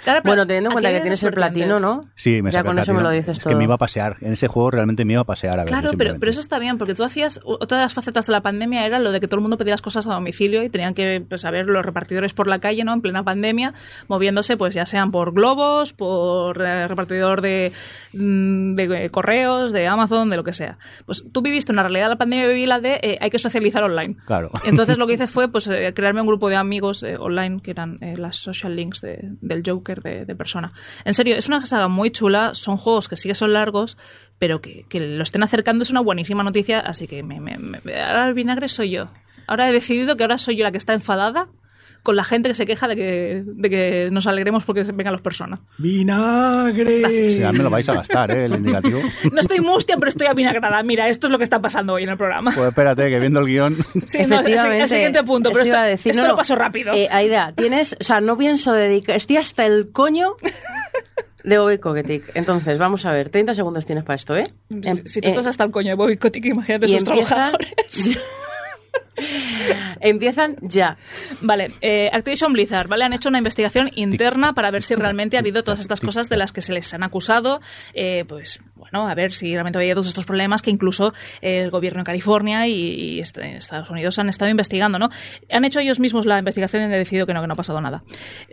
Claro, 0.04 0.22
pero 0.22 0.32
Bueno, 0.32 0.48
teniendo 0.48 0.70
en 0.70 0.74
cuenta 0.74 0.92
que 0.92 1.00
tienes 1.02 1.24
el 1.24 1.32
platino. 1.34 1.80
¿no? 1.80 2.02
Sí, 2.16 2.42
me 2.42 2.52
Ya 2.52 2.64
con 2.64 2.78
eso 2.78 2.94
me 2.94 3.02
lo 3.02 3.10
dices 3.10 3.38
es 3.38 3.40
todo. 3.40 3.50
que 3.52 3.56
me 3.56 3.64
iba 3.64 3.76
a 3.76 3.78
pasear. 3.78 4.18
En 4.22 4.34
ese 4.34 4.48
juego 4.48 4.72
realmente 4.72 5.06
me 5.06 5.14
iba 5.14 5.22
a 5.22 5.26
pasear 5.26 5.60
a 5.60 5.64
ver. 5.64 5.68
Claro, 5.72 5.92
pero, 5.98 6.16
pero 6.20 6.30
eso 6.30 6.40
está 6.40 6.60
bien, 6.60 6.78
porque 6.78 6.94
tú 6.94 7.04
hacías, 7.04 7.40
otra 7.44 7.78
de 7.78 7.84
las 7.84 7.94
facetas 7.94 8.28
de 8.28 8.34
la 8.34 8.42
pandemia 8.42 8.86
era 8.86 9.00
lo 9.00 9.12
de 9.12 9.20
que 9.20 9.28
todo 9.28 9.38
el 9.38 9.42
mundo 9.42 9.58
pedía 9.58 9.74
las 9.74 9.82
cosas 9.82 10.08
a 10.08 10.14
domicilio 10.14 10.64
y 10.64 10.70
tenían 10.70 10.94
que 10.94 11.24
pues, 11.28 11.42
saber 11.42 11.68
los 11.68 11.86
repartidores 11.86 12.34
por 12.34 12.48
la 12.48 12.60
calle, 12.60 12.84
¿no? 12.84 12.94
En 12.94 13.02
plena 13.02 13.24
pandemia, 13.24 13.74
moviéndose, 14.08 14.58
pues 14.58 14.76
ya 14.76 14.86
sean 14.86 15.12
por 15.12 15.34
globos, 15.34 15.94
por 15.94 16.62
eh, 16.62 16.88
repartidor 16.88 17.42
de, 17.42 17.72
de, 18.14 19.06
eh, 19.06 19.10
correos, 19.10 19.74
de 19.74 19.88
Amazon, 19.88 20.30
de 20.30 20.38
lo 20.38 20.44
que 20.44 20.54
sea. 20.54 20.78
Pues 21.06 21.24
tú 21.32 21.42
viviste 21.42 21.72
una 21.72 21.82
realidad 21.84 22.06
de 22.06 22.10
la 22.10 22.16
pandemia 22.18 22.48
viví 22.48 22.66
la 22.66 22.80
de 22.80 23.00
eh, 23.02 23.18
hay 23.20 23.30
que 23.30 23.40
socializar 23.40 23.84
online. 23.84 24.16
Claro. 24.26 24.52
Entonces 24.66 24.98
lo 24.98 25.08
que 25.08 25.14
hice 25.14 25.28
fue 25.34 25.48
pues 25.52 25.68
eh, 25.68 25.94
crearme 25.96 26.22
un 26.22 26.28
grupo 26.28 26.50
de 26.50 26.56
amigos 26.56 27.04
eh, 27.04 27.18
online 27.18 27.60
que 27.62 27.72
eran 27.72 27.98
las 28.18 28.38
social 28.38 28.76
links 28.76 29.02
de- 29.02 29.20
del 29.42 29.64
Joker 29.66 30.02
de, 30.02 30.26
de 30.26 30.36
persona. 30.36 30.74
En 31.06 31.14
serio, 31.14 31.36
es 31.36 31.48
una 31.48 31.66
saga 31.66 31.88
muy 31.88 32.12
chula, 32.12 32.54
son 32.54 32.78
juegos 32.78 33.08
que 33.10 33.16
sí 33.16 33.28
que 33.28 33.36
son 33.36 33.54
largos, 33.54 33.98
pero 34.40 34.62
que, 34.62 34.86
que 34.90 35.00
lo 35.00 35.24
estén 35.24 35.42
acercando 35.44 35.84
es 35.84 35.90
una 35.92 36.02
buenísima 36.02 36.44
noticia, 36.44 36.80
así 36.80 37.08
que 37.08 37.24
me, 37.24 37.40
me- 37.40 37.58
me- 37.58 37.82
ahora 38.02 38.28
el 38.28 38.34
vinagre 38.34 38.68
soy 38.70 38.92
yo. 38.92 39.08
Ahora 39.48 39.70
he 39.70 39.74
decidido 39.74 40.16
que 40.18 40.24
ahora 40.24 40.38
soy 40.38 40.56
yo 40.58 40.64
la 40.64 40.72
que 40.72 40.78
está 40.78 40.94
enfadada 40.94 41.48
con 42.04 42.18
la 42.18 42.26
gente 42.26 42.50
que 42.50 42.56
se 42.56 42.66
queja 42.66 42.88
de 42.90 42.96
que, 42.98 43.44
de 43.46 43.70
que 43.70 44.10
nos 44.12 44.28
alegremos 44.28 44.66
porque 44.66 44.84
vengan 44.84 45.14
los 45.14 45.22
personas. 45.22 45.62
¡Vinagre! 45.78 47.32
Sí, 47.32 47.40
ya 47.40 47.52
me 47.54 47.64
lo 47.64 47.70
vais 47.70 47.88
a 47.88 47.94
gastar, 47.94 48.30
¿eh? 48.32 48.46
El 48.46 48.56
indicativo. 48.56 49.00
No 49.32 49.40
estoy 49.40 49.62
mustia, 49.62 49.96
pero 49.98 50.10
estoy 50.10 50.28
avinagrada. 50.28 50.84
Mira, 50.84 51.08
esto 51.08 51.28
es 51.28 51.32
lo 51.32 51.38
que 51.38 51.46
está 51.46 51.62
pasando 51.62 51.94
hoy 51.94 52.04
en 52.04 52.10
el 52.10 52.18
programa. 52.18 52.52
Pues 52.54 52.68
espérate, 52.68 53.10
que 53.10 53.20
viendo 53.20 53.40
el 53.40 53.48
guion... 53.48 53.78
Sí, 54.06 54.26
no, 54.28 54.42
el, 54.42 54.48
el 54.48 54.88
siguiente 54.88 55.24
punto, 55.24 55.50
pero 55.52 55.64
esto, 55.64 55.80
decir. 55.82 56.12
esto 56.12 56.24
No, 56.24 56.30
lo 56.30 56.36
paso 56.36 56.56
rápido. 56.56 56.94
Eh, 56.94 57.08
Aida, 57.10 57.54
tienes, 57.56 57.96
o 58.00 58.04
sea, 58.04 58.20
no 58.20 58.38
pienso 58.38 58.74
dedicar, 58.74 59.16
estoy 59.16 59.38
hasta 59.38 59.66
el 59.66 59.92
coño 59.92 60.36
de 61.44 61.58
Bobby 61.58 61.78
Kotick. 61.78 62.32
Entonces, 62.36 62.78
vamos 62.78 63.06
a 63.06 63.12
ver, 63.12 63.30
30 63.30 63.54
segundos 63.54 63.86
tienes 63.86 64.04
para 64.04 64.16
esto, 64.16 64.36
¿eh? 64.36 64.46
Si, 64.70 64.96
si 65.06 65.22
tú 65.22 65.28
eh, 65.28 65.30
estás 65.30 65.46
hasta 65.46 65.64
el 65.64 65.72
coño 65.72 65.90
de 65.90 65.96
Bobby 65.96 66.18
Kotick, 66.18 66.46
imagínate 66.46 66.88
sus 66.88 66.98
empiezan, 66.98 67.52
trabajadores. 67.58 67.74
empiezan 70.00 70.58
ya. 70.62 70.98
Vale, 71.42 71.72
eh, 71.82 72.10
Activision 72.12 72.54
Blizzard, 72.54 72.88
¿vale? 72.88 73.06
Han 73.06 73.14
hecho 73.14 73.30
una 73.30 73.38
investigación 73.38 73.90
interna 73.96 74.54
para 74.54 74.72
ver 74.72 74.84
si 74.84 74.96
realmente 74.96 75.38
ha 75.38 75.40
habido 75.40 75.64
todas 75.64 75.80
estas 75.80 76.00
cosas 76.00 76.30
de 76.30 76.38
las 76.38 76.52
que 76.54 76.62
se 76.62 76.74
les 76.74 76.94
han 76.94 77.04
acusado. 77.04 77.62
eh, 77.94 78.26
pues, 78.28 78.60
bueno, 78.76 79.08
a 79.08 79.16
ver 79.16 79.34
si 79.34 79.54
realmente 79.54 79.80
había 79.80 79.94
todos 79.94 80.08
estos 80.08 80.26
problemas 80.26 80.62
que 80.62 80.70
incluso 80.72 81.14
el 81.42 81.70
gobierno 81.70 82.02
en 82.02 82.06
California 82.06 82.68
y, 82.68 82.74
y 82.74 83.20
est- 83.22 83.38
Estados 83.38 83.90
Unidos 83.90 84.20
han 84.20 84.30
estado 84.30 84.52
investigando, 84.52 85.00
¿no? 85.00 85.10
Han 85.52 85.66
hecho 85.66 85.80
ellos 85.80 86.00
mismos 86.00 86.26
la 86.26 86.40
investigación 86.40 86.82
y 86.82 86.86
han 86.86 86.92
decidido 86.92 87.26
que 87.26 87.34
no, 87.34 87.42
que 87.42 87.48
no 87.48 87.54
ha 87.54 87.58
pasado 87.58 87.80
nada. 87.82 88.04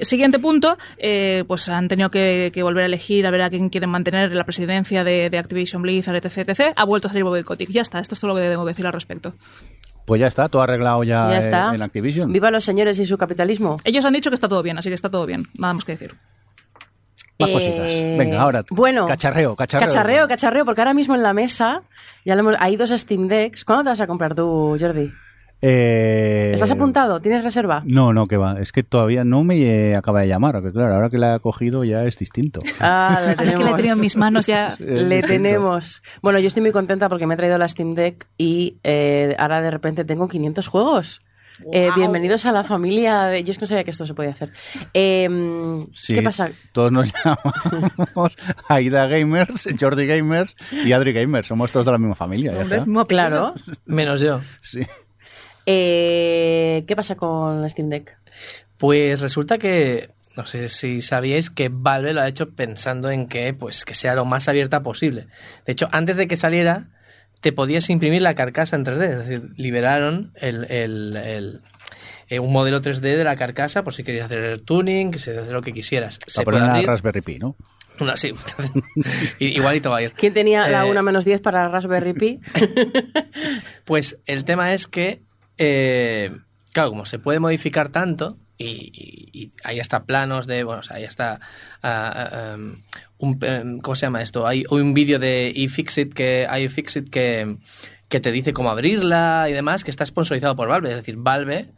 Siguiente 0.01 0.39
punto, 0.39 0.79
eh, 0.99 1.45
pues 1.49 1.69
han 1.69 1.89
tenido 1.89 2.11
que, 2.11 2.51
que 2.55 2.63
volver 2.63 2.85
a 2.85 2.87
elegir 2.87 3.27
a 3.27 3.31
ver 3.31 3.43
a 3.43 3.51
quién 3.51 3.71
quieren 3.71 3.91
mantener 3.91 4.31
en 4.31 4.39
la 4.39 4.45
presidencia 4.45 5.05
de, 5.05 5.31
de 5.31 5.39
Activision 5.39 5.83
Blizzard, 5.83 6.17
etc, 6.17 6.49
etc. 6.49 6.61
Ha 6.77 6.85
vuelto 6.85 7.09
a 7.09 7.11
salir 7.11 7.25
Bobby 7.25 7.43
Kotick. 7.43 7.71
Ya 7.71 7.83
está, 7.83 7.99
esto 7.99 8.15
es 8.15 8.21
todo 8.21 8.33
lo 8.35 8.41
que 8.41 8.49
tengo 8.49 8.65
que 8.65 8.71
decir 8.71 8.87
al 8.87 8.93
respecto. 8.93 9.35
Pues 10.11 10.21
ya 10.21 10.27
está, 10.27 10.49
todo 10.49 10.61
arreglado 10.63 11.05
ya, 11.05 11.29
ya 11.31 11.37
eh, 11.37 11.39
está. 11.39 11.73
en 11.73 11.83
Activision. 11.83 12.33
Viva 12.33 12.51
los 12.51 12.65
señores 12.65 12.99
y 12.99 13.07
su 13.07 13.17
capitalismo. 13.17 13.77
Ellos 13.85 14.05
han 14.05 14.13
dicho 14.13 14.29
que 14.29 14.35
está 14.35 14.49
todo 14.49 14.61
bien, 14.61 14.77
así 14.77 14.89
que 14.89 14.97
está 14.97 15.09
todo 15.09 15.25
bien. 15.25 15.47
Nada 15.57 15.75
más 15.75 15.85
que 15.85 15.93
decir. 15.93 16.17
Más 17.39 17.49
Eh, 17.49 17.53
cositas. 17.53 17.87
Venga, 18.19 18.41
ahora. 18.43 18.65
Bueno, 18.71 19.07
Cacharreo, 19.07 19.55
cacharreo. 19.55 19.87
Cacharreo, 19.89 20.27
cacharreo, 20.27 20.65
porque 20.65 20.81
ahora 20.81 20.95
mismo 20.95 21.15
en 21.15 21.23
la 21.23 21.33
mesa 21.33 21.83
ya 22.25 22.35
lo 22.35 22.41
hemos- 22.41 22.57
hay 22.59 22.75
dos 22.75 22.91
Steam 22.91 23.29
Decks. 23.29 23.65
¿Cuándo 23.65 23.85
te 23.85 23.91
vas 23.91 24.01
a 24.01 24.09
comprar 24.09 24.35
tú, 24.35 24.77
Jordi? 24.81 25.13
Eh, 25.63 26.53
¿Estás 26.55 26.71
apuntado? 26.71 27.21
¿Tienes 27.21 27.45
reserva? 27.45 27.83
No, 27.85 28.13
no, 28.13 28.27
que 28.27 28.37
va. 28.37 28.61
Es 28.61 28.73
que 28.73 28.83
todavía 28.83 29.25
no 29.25 29.45
me 29.45 29.95
acaba 29.95 30.23
de 30.23 30.29
llamar. 30.29 30.55
Porque 30.55 30.73
claro, 30.73 30.95
ahora 30.95 31.11
que 31.11 31.19
la 31.19 31.37
he 31.37 31.41
cogido 31.41 31.85
ya 31.85 32.05
es 32.05 32.19
distinto. 32.19 32.61
Ah, 32.81 33.19
le 33.21 33.29
Ahora 33.31 33.37
que 33.37 33.45
la 33.45 33.51
he 33.51 33.55
tenemos. 33.57 33.77
tenido 33.77 33.95
en 33.95 34.01
mis 34.01 34.17
manos 34.17 34.47
ya. 34.47 34.75
Es 34.75 34.81
Le 34.81 35.17
distinto. 35.17 35.27
tenemos. 35.27 36.03
Bueno, 36.23 36.39
yo 36.39 36.47
estoy 36.47 36.63
muy 36.63 36.73
contenta 36.73 37.09
porque 37.09 37.27
me 37.27 37.35
he 37.35 37.37
traído 37.37 37.59
la 37.59 37.69
Steam 37.69 37.95
Deck 37.95 38.27
y 38.39 38.79
eh, 38.85 39.35
ahora 39.39 39.61
de 39.61 39.71
repente 39.71 40.05
tengo 40.05 40.29
500 40.29 40.67
juegos. 40.67 41.21
Eh, 41.75 41.91
bienvenidos 41.95 42.47
a 42.47 42.53
la 42.53 42.65
familia 42.65 43.25
de... 43.25 43.45
Yo 43.45 43.51
es 43.53 43.59
que 43.59 43.65
no 43.65 43.67
sabía 43.67 43.85
que 43.85 43.91
esto 43.91 44.07
se 44.07 44.15
podía 44.15 44.31
hacer. 44.31 44.51
Eh, 44.95 45.29
Sí, 45.93 46.15
¿Qué 46.15 46.23
pasa? 46.23 46.49
Todos 46.73 46.91
nos 46.91 47.13
llamamos 47.25 48.35
Aida 48.67 49.07
Gamers, 49.09 49.69
Jordi 49.79 50.07
Gamers 50.07 50.57
y 50.87 50.93
Adri 50.93 51.13
Gamers. 51.13 51.49
Somos 51.49 51.71
todos 51.71 51.85
de 51.85 51.93
la 51.93 51.99
misma 51.99 52.15
familia. 52.15 52.53
Ya 52.55 52.63
está. 52.63 52.87
Claro. 53.07 53.55
Menos 53.85 54.23
yo. 54.23 54.41
Sí. 54.63 54.81
Eh, 55.67 56.85
¿Qué 56.87 56.97
pasa 56.97 57.15
con 57.17 57.63
la 57.63 57.69
Steam 57.69 57.89
Deck? 57.91 58.17
Pues 58.77 59.21
resulta 59.21 59.59
que, 59.59 60.11
no 60.37 60.47
sé 60.47 60.69
si 60.69 61.03
sabíais 61.03 61.51
que 61.51 61.69
Valve 61.71 62.15
lo 62.15 62.23
ha 62.23 62.29
hecho 62.29 62.51
pensando 62.51 63.11
en 63.11 63.27
que, 63.29 63.53
pues, 63.55 63.85
que 63.85 63.95
sea 63.95 64.15
lo 64.15 64.25
más 64.25 64.49
abierta 64.49 64.83
posible. 64.83 65.27
De 65.67 65.73
hecho, 65.73 65.89
antes 65.93 66.17
de 66.17 66.27
que 66.27 66.37
saliera, 66.37 66.89
te 67.41 67.53
podías 67.53 67.89
imprimir 67.91 68.23
la 68.23 68.35
carcasa 68.35 68.77
en 68.77 68.85
3D. 68.85 69.03
Es 69.11 69.19
decir, 69.19 69.43
liberaron 69.57 70.33
el, 70.37 70.65
el- 70.71 71.17
el- 71.17 71.61
eh, 72.29 72.39
un 72.39 72.53
modelo 72.53 72.81
3D 72.81 73.17
de 73.17 73.25
la 73.25 73.35
carcasa 73.37 73.83
por 73.83 73.93
si 73.93 74.05
querías 74.05 74.27
hacer 74.27 74.41
el 74.45 74.63
tuning, 74.63 75.11
que 75.11 75.19
se 75.19 75.37
hacer 75.37 75.53
lo 75.53 75.63
que 75.63 75.73
quisieras. 75.73 76.19
Se 76.27 76.45
Para 76.45 76.59
poner 76.59 76.71
una 76.71 76.83
Raspberry 76.83 77.21
Pi, 77.23 77.39
¿no? 77.39 77.57
una 77.99 78.17
sí. 78.17 78.33
Igualito 79.41 79.91
va 79.91 79.99
a 79.99 80.03
ir. 80.03 80.13
¿Quién 80.13 80.33
tenía 80.33 80.67
la 80.69 80.87
Eh, 80.87 80.91
1 80.91 81.03
menos 81.03 81.25
10 81.27 81.41
para 81.43 81.69
Raspberry 81.69 82.15
Pi? 82.15 82.41
Pues 83.85 84.19
el 84.27 84.45
tema 84.45 84.73
es 84.73 84.87
que, 84.87 85.23
eh, 85.61 86.33
claro, 86.73 86.89
como 86.91 87.05
se 87.05 87.19
puede 87.19 87.39
modificar 87.39 87.91
tanto, 87.91 88.39
y, 88.57 88.91
y- 88.93 89.43
y 89.43 89.53
hay 89.63 89.79
hasta 89.81 90.05
planos 90.05 90.47
de, 90.47 90.65
bueno, 90.65 90.81
o 90.81 90.83
sea, 90.83 90.97
hay 90.97 91.05
hasta, 91.05 91.39
um, 92.57 92.83
un, 93.19 93.39
em, 93.43 93.79
¿cómo 93.81 93.95
se 93.95 94.07
llama 94.07 94.23
esto? 94.23 94.47
Hay 94.47 94.65
un 94.71 94.93
vídeo 94.95 95.19
de 95.19 95.53
iFixit 95.55 96.13
que, 96.15 96.47
iFixit 96.65 97.09
que, 97.11 97.57
que 98.09 98.21
te 98.21 98.33
dice 98.33 98.53
cómo 98.53 98.71
abrirla 98.71 99.47
y 99.49 99.53
demás, 99.53 99.85
que 99.85 99.91
está 99.91 100.05
sponsorizado 100.07 100.57
por 100.57 100.69
Valve. 100.69 100.91
Es 100.91 100.97
decir, 100.97 101.17
Valve 101.17 101.69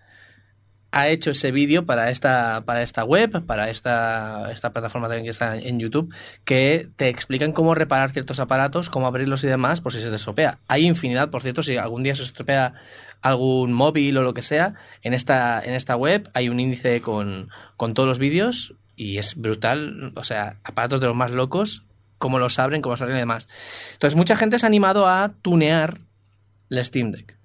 ha 0.95 1.09
hecho 1.09 1.31
ese 1.31 1.53
vídeo 1.53 1.87
para 1.87 2.11
esta, 2.11 2.65
para 2.67 2.83
esta 2.83 3.03
web, 3.05 3.47
para 3.47 3.71
esta, 3.71 4.51
esta 4.53 4.73
plataforma 4.75 5.09
también 5.09 5.25
que 5.25 5.31
está 5.31 5.57
en 5.57 5.79
YouTube, 5.81 6.15
que 6.45 6.89
te 6.97 7.09
explican 7.09 7.53
cómo 7.53 7.75
reparar 7.75 8.11
ciertos 8.11 8.41
aparatos, 8.41 8.91
cómo 8.91 9.07
abrirlos 9.07 9.43
y 9.45 9.47
demás, 9.47 9.81
por 9.81 9.93
si 9.93 10.03
se 10.03 10.11
te 10.11 10.17
estropea. 10.17 10.59
Hay 10.69 10.87
infinidad, 10.87 11.31
por 11.31 11.43
cierto, 11.43 11.63
si 11.63 11.77
algún 11.79 12.03
día 12.03 12.15
se 12.15 12.25
estropea 12.25 12.75
algún 13.23 13.73
móvil 13.73 14.19
o 14.19 14.23
lo 14.23 14.35
que 14.35 14.43
sea, 14.43 14.75
en 15.03 15.15
esta, 15.15 15.63
en 15.65 15.75
esta 15.75 15.97
web 15.97 16.29
hay 16.35 16.49
un 16.49 16.61
índice 16.61 17.01
con, 17.01 17.49
con 17.77 17.95
todos 17.95 18.09
los 18.09 18.19
vídeos 18.19 18.75
y 18.97 19.19
es 19.19 19.37
brutal. 19.37 20.13
O 20.17 20.25
sea, 20.25 20.59
aparatos 20.65 21.01
de 21.01 21.07
los 21.07 21.17
más 21.17 21.31
locos 21.31 21.85
cómo 22.23 22.39
los 22.39 22.61
abren, 22.61 22.83
cómo 22.83 22.97
se 22.97 23.03
arreglan 23.03 23.19
y 23.19 23.23
demás. 23.23 23.49
Entonces, 23.95 24.17
mucha 24.17 24.37
gente 24.37 24.57
se 24.57 24.65
ha 24.65 24.69
animado 24.69 25.09
a 25.09 25.35
tunear 25.43 26.03
el 26.71 26.85
Steam 26.85 27.11
Deck. 27.11 27.37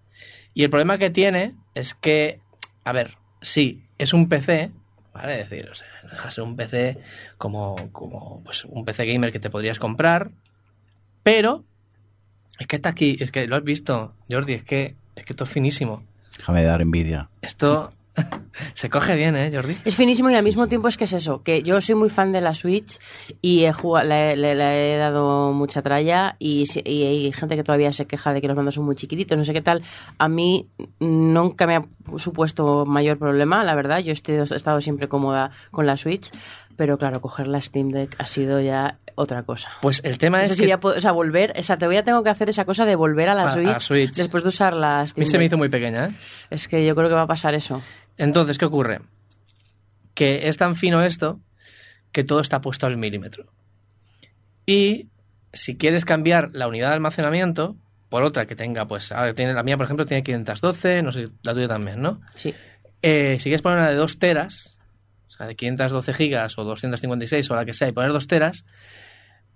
Y 0.54 0.64
el 0.64 0.70
problema 0.70 1.00
que 1.00 1.10
tiene 1.10 1.56
es 1.74 1.96
que, 1.96 2.42
a 2.84 2.94
ver, 2.94 3.18
sí, 3.42 3.88
es 3.98 4.14
un 4.14 4.30
PC, 4.30 4.72
¿vale? 5.16 5.42
Es 5.42 5.50
decir, 5.50 5.68
o 5.70 5.74
sea, 5.74 5.88
no 6.04 6.10
deja 6.12 6.28
de 6.28 6.32
ser 6.32 6.44
un 6.44 6.56
PC 6.56 7.00
como, 7.40 7.92
como 7.92 8.44
pues, 8.44 8.66
un 8.66 8.86
PC 8.86 9.08
gamer 9.08 9.32
que 9.32 9.40
te 9.40 9.50
podrías 9.50 9.80
comprar, 9.80 10.30
pero 11.24 11.66
es 12.60 12.68
que 12.68 12.76
está 12.76 12.90
aquí, 12.90 13.18
es 13.20 13.32
que 13.32 13.48
lo 13.48 13.56
has 13.56 13.64
visto, 13.64 14.14
Jordi, 14.30 14.54
es 14.54 14.64
que, 14.64 14.96
es 15.18 15.26
que 15.26 15.34
esto 15.34 15.44
es 15.44 15.50
finísimo. 15.50 16.04
Déjame 16.38 16.64
dar 16.64 16.82
envidia. 16.82 17.30
Esto 17.42 17.90
se 18.74 18.90
coge 18.90 19.16
bien, 19.16 19.36
¿eh, 19.36 19.52
Jordi? 19.54 19.78
Es 19.86 19.96
finísimo 19.96 20.30
y 20.30 20.36
al 20.36 20.44
mismo 20.44 20.68
tiempo 20.68 20.88
es 20.88 20.98
que 20.98 21.04
es 21.06 21.14
eso, 21.14 21.44
que 21.44 21.62
yo 21.64 21.80
soy 21.82 21.96
muy 21.96 22.10
fan 22.10 22.32
de 22.32 22.42
la 22.42 22.54
Switch 22.54 23.00
y 23.42 23.64
he 23.66 23.74
jugado, 23.74 24.08
le, 24.08 24.36
le- 24.36 24.56
le 24.56 24.96
he 24.96 24.98
dado 24.98 25.52
mucha 25.54 25.82
tralla 25.82 26.36
y, 26.40 26.64
y 26.86 27.04
hay 27.04 27.32
gente 27.34 27.56
que 27.56 27.64
todavía 27.64 27.92
se 27.94 28.06
queja 28.08 28.34
de 28.34 28.42
que 28.42 28.48
los 28.48 28.56
mandos 28.56 28.76
son 28.76 28.86
muy 28.86 28.96
chiquititos, 28.96 29.38
no 29.38 29.46
sé 29.46 29.54
qué 29.54 29.62
tal. 29.62 29.82
A 30.18 30.28
mí 30.30 30.68
nunca 31.00 31.68
me 31.68 31.76
ha 31.76 31.86
supuesto 32.18 32.86
mayor 32.86 33.18
problema, 33.18 33.64
la 33.64 33.76
verdad. 33.76 34.00
Yo 34.00 34.14
he 34.14 34.42
estado 34.56 34.82
siempre 34.82 35.08
cómoda 35.08 35.52
con 35.72 35.86
la 35.86 35.98
Switch, 35.98 36.32
pero 36.78 36.98
claro, 36.98 37.20
coger 37.20 37.48
la 37.48 37.62
Steam 37.62 37.90
Deck 37.90 38.16
ha 38.20 38.26
sido 38.26 38.62
ya 38.62 39.00
otra 39.16 39.44
cosa. 39.44 39.70
Pues 39.82 40.00
el 40.06 40.18
tema 40.20 40.44
es 40.46 40.56
que 40.56 40.68
ya 40.68 40.80
puedo- 40.80 40.96
o 40.98 41.02
sea, 41.02 41.12
volver, 41.12 41.54
o 41.58 41.64
sea, 41.64 41.78
te 41.78 41.86
voy 41.88 41.98
a 41.98 42.04
tengo 42.04 42.24
que 42.24 42.30
hacer 42.30 42.48
esa 42.50 42.64
cosa 42.66 42.86
de 42.86 42.96
volver 42.96 43.28
a 43.30 43.36
la, 43.36 43.44
A- 43.44 43.48
a 43.48 43.52
Switch, 43.52 43.82
Switch. 43.82 44.14
después 44.16 44.44
de 44.44 44.50
usar 44.50 44.74
la 44.74 45.02
a 45.02 45.08
Steam 45.08 45.20
mí 45.22 45.26
se 45.26 45.38
me 45.38 45.44
Deck. 45.44 45.50
hizo 45.50 45.58
muy 45.58 45.70
pequeña, 45.70 46.06
¿eh? 46.08 46.12
Es 46.52 46.68
que 46.70 46.86
yo 46.86 46.96
creo 46.96 47.10
que 47.10 47.16
va 47.16 47.24
a 47.24 47.28
pasar 47.28 47.54
eso. 47.56 47.82
Entonces, 48.18 48.58
¿qué 48.58 48.66
ocurre? 48.66 49.00
Que 50.14 50.48
es 50.48 50.58
tan 50.58 50.76
fino 50.76 51.02
esto 51.04 51.40
que 52.12 52.24
todo 52.24 52.40
está 52.40 52.62
puesto 52.62 52.86
al 52.86 52.98
milímetro. 52.98 53.46
Y 54.66 55.10
si 55.54 55.78
quieres 55.78 56.06
cambiar 56.06 56.50
la 56.54 56.68
unidad 56.68 56.90
de 56.90 56.96
almacenamiento 56.96 57.76
por 58.10 58.24
otra 58.24 58.46
que 58.46 58.56
tenga, 58.56 58.88
pues 58.88 59.12
ahora 59.12 59.34
tiene 59.34 59.54
la 59.54 59.64
mía, 59.64 59.78
por 59.78 59.86
ejemplo, 59.86 60.06
tiene 60.06 60.24
512, 60.24 61.02
no 61.04 61.12
sé, 61.12 61.28
la 61.44 61.54
tuya 61.54 61.68
también, 61.68 62.02
¿no? 62.02 62.22
Sí. 62.36 62.54
Eh, 63.02 63.38
si 63.40 63.44
quieres 63.46 63.62
poner 63.62 63.80
una 63.80 63.90
de 63.90 63.96
2 63.96 64.18
teras, 64.20 64.77
de 65.46 65.56
512 65.56 66.14
gigas 66.14 66.58
o 66.58 66.64
256 66.64 67.52
o 67.52 67.56
la 67.56 67.66
que 67.66 67.74
sea, 67.74 67.88
y 67.90 67.92
poner 67.92 68.12
2 68.14 68.26
teras, 68.28 68.66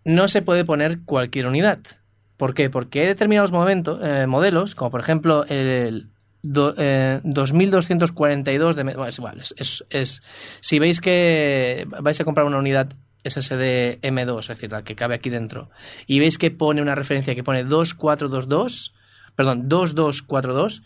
no 0.03 0.27
se 0.27 0.41
puede 0.41 0.65
poner 0.65 0.99
cualquier 1.05 1.47
unidad. 1.47 1.79
¿Por 2.38 2.53
qué? 2.53 2.69
Porque 2.69 3.01
hay 3.01 3.07
determinados 3.07 3.51
momentos, 3.51 3.99
eh, 4.03 4.25
modelos, 4.27 4.75
como 4.75 4.91
por 4.91 4.99
ejemplo 4.99 5.45
el 5.47 6.09
do- 6.43 6.73
eh, 6.77 7.21
2242 7.23 8.75
de... 8.75 8.84
Bueno, 8.84 9.05
es 9.07 9.17
igual, 9.17 9.39
es- 9.39 9.84
es- 9.89 10.23
si 10.59 10.79
veis 10.79 11.01
que 11.01 11.88
vais 12.01 12.19
a 12.19 12.23
comprar 12.23 12.45
una 12.47 12.57
unidad 12.57 12.89
SSD 13.23 13.99
M2, 14.01 14.39
es 14.39 14.47
decir, 14.47 14.71
la 14.71 14.84
que 14.84 14.95
cabe 14.95 15.13
aquí 15.13 15.29
dentro, 15.29 15.69
y 16.07 16.19
veis 16.19 16.39
que 16.39 16.49
pone 16.49 16.82
una 16.82 16.95
referencia 16.95 17.36
que 17.36 17.43
pone 17.43 17.63
2422, 17.63 18.93
perdón, 19.36 19.69
2242, 19.69 20.82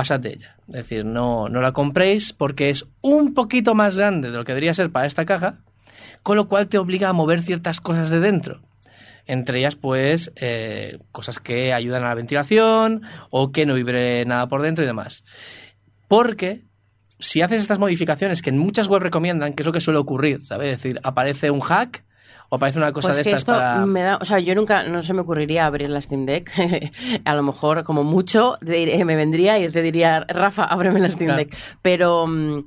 pasad 0.00 0.20
de 0.20 0.30
ella. 0.30 0.56
Es 0.68 0.76
decir, 0.76 1.04
no, 1.04 1.50
no 1.50 1.60
la 1.60 1.72
compréis 1.72 2.32
porque 2.32 2.70
es 2.70 2.86
un 3.02 3.34
poquito 3.34 3.74
más 3.74 3.98
grande 3.98 4.30
de 4.30 4.38
lo 4.38 4.44
que 4.44 4.52
debería 4.52 4.72
ser 4.72 4.90
para 4.90 5.06
esta 5.06 5.26
caja, 5.26 5.58
con 6.22 6.38
lo 6.38 6.48
cual 6.48 6.68
te 6.68 6.78
obliga 6.78 7.10
a 7.10 7.12
mover 7.12 7.42
ciertas 7.42 7.82
cosas 7.82 8.08
de 8.08 8.18
dentro. 8.18 8.62
Entre 9.26 9.58
ellas, 9.58 9.76
pues, 9.76 10.32
eh, 10.36 10.96
cosas 11.12 11.38
que 11.38 11.74
ayudan 11.74 12.02
a 12.02 12.08
la 12.08 12.14
ventilación 12.14 13.02
o 13.28 13.52
que 13.52 13.66
no 13.66 13.74
vibre 13.74 14.24
nada 14.24 14.48
por 14.48 14.62
dentro 14.62 14.82
y 14.84 14.86
demás. 14.86 15.22
Porque 16.08 16.64
si 17.18 17.42
haces 17.42 17.60
estas 17.60 17.78
modificaciones 17.78 18.40
que 18.40 18.48
en 18.48 18.56
muchas 18.56 18.88
webs 18.88 19.02
recomiendan, 19.02 19.52
que 19.52 19.64
es 19.64 19.66
lo 19.66 19.72
que 19.72 19.82
suele 19.82 20.00
ocurrir, 20.00 20.46
¿sabes? 20.46 20.72
Es 20.72 20.82
decir, 20.82 20.98
aparece 21.02 21.50
un 21.50 21.60
hack 21.60 22.04
o 22.52 22.56
aparece 22.56 22.78
una 22.78 22.92
cosa 22.92 23.08
Pues 23.08 23.18
de 23.18 23.22
que 23.24 23.30
estas 23.30 23.40
esto 23.40 23.52
para... 23.52 23.86
me 23.86 24.02
da, 24.02 24.18
o 24.20 24.24
sea, 24.24 24.38
yo 24.40 24.54
nunca, 24.54 24.82
no 24.82 25.02
se 25.02 25.14
me 25.14 25.20
ocurriría 25.20 25.66
abrir 25.66 25.88
la 25.88 26.02
Steam 26.02 26.26
Deck. 26.26 26.50
a 27.24 27.34
lo 27.34 27.42
mejor, 27.42 27.84
como 27.84 28.04
mucho, 28.04 28.58
me 28.60 29.16
vendría 29.16 29.58
y 29.58 29.68
te 29.70 29.82
diría, 29.82 30.24
Rafa, 30.28 30.64
ábreme 30.64 31.00
la 31.00 31.10
Steam 31.10 31.28
Claro. 31.28 31.38
Deck. 31.44 31.56
Pero, 31.80 32.26
mm, 32.26 32.64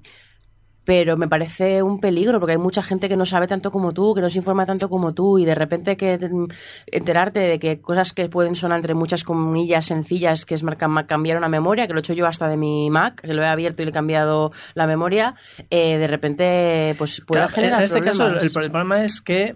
pero 0.85 1.15
me 1.15 1.29
parece 1.29 1.81
un 1.81 1.99
peligro 2.01 2.39
porque 2.41 2.53
hay 2.53 2.57
mucha 2.57 2.83
gente 2.83 3.07
que 3.07 3.15
no 3.15 3.25
sabe 3.25 3.47
tanto 3.47 3.71
como 3.71 3.93
tú, 3.93 4.13
que 4.13 4.19
no 4.21 4.29
se 4.29 4.39
informa 4.39 4.65
tanto 4.65 4.89
como 4.89 5.13
tú 5.13 5.37
y 5.39 5.45
de 5.45 5.55
repente 5.55 5.95
que 5.95 6.17
mm, 6.17 6.45
enterarte 6.87 7.39
de 7.39 7.57
que 7.59 7.79
cosas 7.79 8.11
que 8.11 8.27
pueden 8.27 8.55
sonar 8.55 8.77
entre 8.79 8.93
muchas 8.93 9.23
comillas 9.23 9.85
sencillas, 9.85 10.45
que 10.45 10.55
es 10.55 10.63
cambiar 11.07 11.37
una 11.37 11.47
memoria, 11.47 11.87
que 11.87 11.93
lo 11.93 11.99
he 11.99 12.01
hecho 12.01 12.13
yo 12.13 12.27
hasta 12.27 12.47
de 12.49 12.57
mi 12.57 12.89
Mac, 12.89 13.21
que 13.21 13.33
lo 13.33 13.41
he 13.43 13.47
abierto 13.47 13.81
y 13.81 13.85
le 13.85 13.91
he 13.91 13.93
cambiado 13.93 14.51
la 14.75 14.85
memoria, 14.87 15.35
eh, 15.69 15.97
de 15.97 16.07
repente 16.07 16.95
pues 16.97 17.21
puede 17.25 17.41
Claro, 17.41 17.53
generar 17.53 17.79
en 17.79 17.85
este 17.85 18.01
caso, 18.01 18.23
el, 18.27 18.31
problemas. 18.31 18.43
el 18.43 18.71
problema 18.71 19.03
es 19.05 19.21
que 19.21 19.55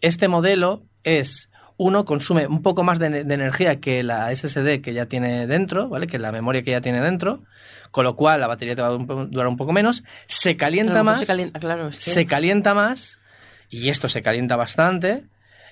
este 0.00 0.28
modelo 0.28 0.82
es, 1.04 1.50
uno, 1.76 2.04
consume 2.04 2.46
un 2.46 2.62
poco 2.62 2.82
más 2.82 2.98
de, 2.98 3.24
de 3.24 3.34
energía 3.34 3.80
que 3.80 4.02
la 4.02 4.34
SSD 4.34 4.80
que 4.80 4.92
ya 4.92 5.06
tiene 5.06 5.46
dentro, 5.46 5.88
¿vale? 5.88 6.06
Que 6.06 6.18
la 6.18 6.32
memoria 6.32 6.62
que 6.62 6.72
ya 6.72 6.80
tiene 6.80 7.00
dentro, 7.00 7.42
con 7.90 8.04
lo 8.04 8.16
cual 8.16 8.40
la 8.40 8.46
batería 8.46 8.74
te 8.76 8.82
va 8.82 8.88
a 8.88 9.26
durar 9.26 9.46
un 9.46 9.56
poco 9.56 9.72
menos, 9.72 10.04
se 10.26 10.56
calienta 10.56 11.02
más, 11.02 11.20
se 11.20 11.26
calienta, 11.26 11.60
claro, 11.60 11.92
se 11.92 12.26
calienta 12.26 12.74
más, 12.74 13.18
y 13.68 13.88
esto 13.88 14.08
se 14.08 14.22
calienta 14.22 14.56
bastante, 14.56 15.24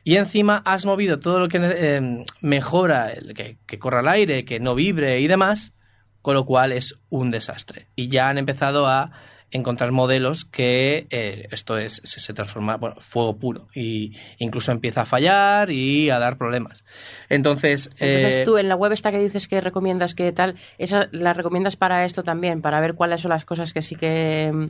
y 0.05 0.17
encima 0.17 0.63
has 0.65 0.87
movido 0.87 1.19
todo 1.19 1.41
lo 1.41 1.49
que 1.49 1.59
eh, 1.61 2.25
mejora, 2.41 3.13
el 3.13 3.35
que, 3.35 3.59
que 3.67 3.79
corra 3.79 4.01
el 4.01 4.09
aire, 4.09 4.45
que 4.45 4.61
no 4.61 4.75
vibre 4.75 5.21
y 5.21 5.27
demás, 5.27 5.75
con 6.23 6.35
lo 6.35 6.47
cual 6.47 6.73
es 6.73 6.95
un 7.09 7.31
desastre. 7.31 7.89
Y 7.95 8.09
ya 8.09 8.29
han 8.29 8.39
empezado 8.39 8.87
a 8.87 9.13
encontrar 9.51 9.93
modelos 9.93 10.45
que 10.45 11.07
eh, 11.11 11.49
esto 11.51 11.79
es 11.79 12.03
se, 12.05 12.21
se 12.21 12.35
transforma 12.35 12.77
bueno 12.77 12.97
fuego 13.01 13.37
puro 13.39 13.69
y 13.75 14.15
incluso 14.39 14.73
empieza 14.73 15.03
a 15.03 15.07
fallar 15.07 15.71
y 15.71 16.11
a 16.11 16.19
dar 16.19 16.37
problemas 16.37 16.85
entonces 17.29 17.91
Entonces 17.99 18.41
eh, 18.41 18.43
tú 18.45 18.59
en 18.59 18.69
la 18.69 18.77
web 18.77 18.93
esta 18.93 19.11
que 19.11 19.19
dices 19.19 19.49
que 19.49 19.61
recomiendas 19.61 20.15
que 20.15 20.33
tal, 20.33 20.57
esa 20.77 21.09
la 21.13 21.33
recomiendas 21.33 21.77
para 21.77 22.05
esto 22.05 22.23
también, 22.23 22.61
para 22.61 22.81
ver 22.81 22.95
cuáles 22.95 23.23
son 23.23 23.31
las 23.31 23.45
cosas 23.45 23.73
que 23.73 23.83
sí 23.83 23.97
que 23.97 24.51
mm, 24.53 24.67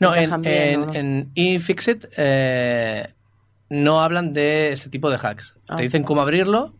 no 0.00 0.14
en, 0.14 0.40
bien, 0.40 0.54
en, 0.54 0.82
¿o 0.82 0.86
no? 0.86 0.94
en 0.94 1.30
eFixit 1.34 2.06
eh, 2.16 3.08
no 3.68 4.00
hablan 4.02 4.32
de 4.32 4.72
este 4.72 4.88
tipo 4.88 5.10
de 5.10 5.18
hacks 5.22 5.56
Ah. 5.68 5.76
te 5.76 5.82
dicen 5.82 6.04
cómo 6.04 6.22
abrirlo 6.22 6.74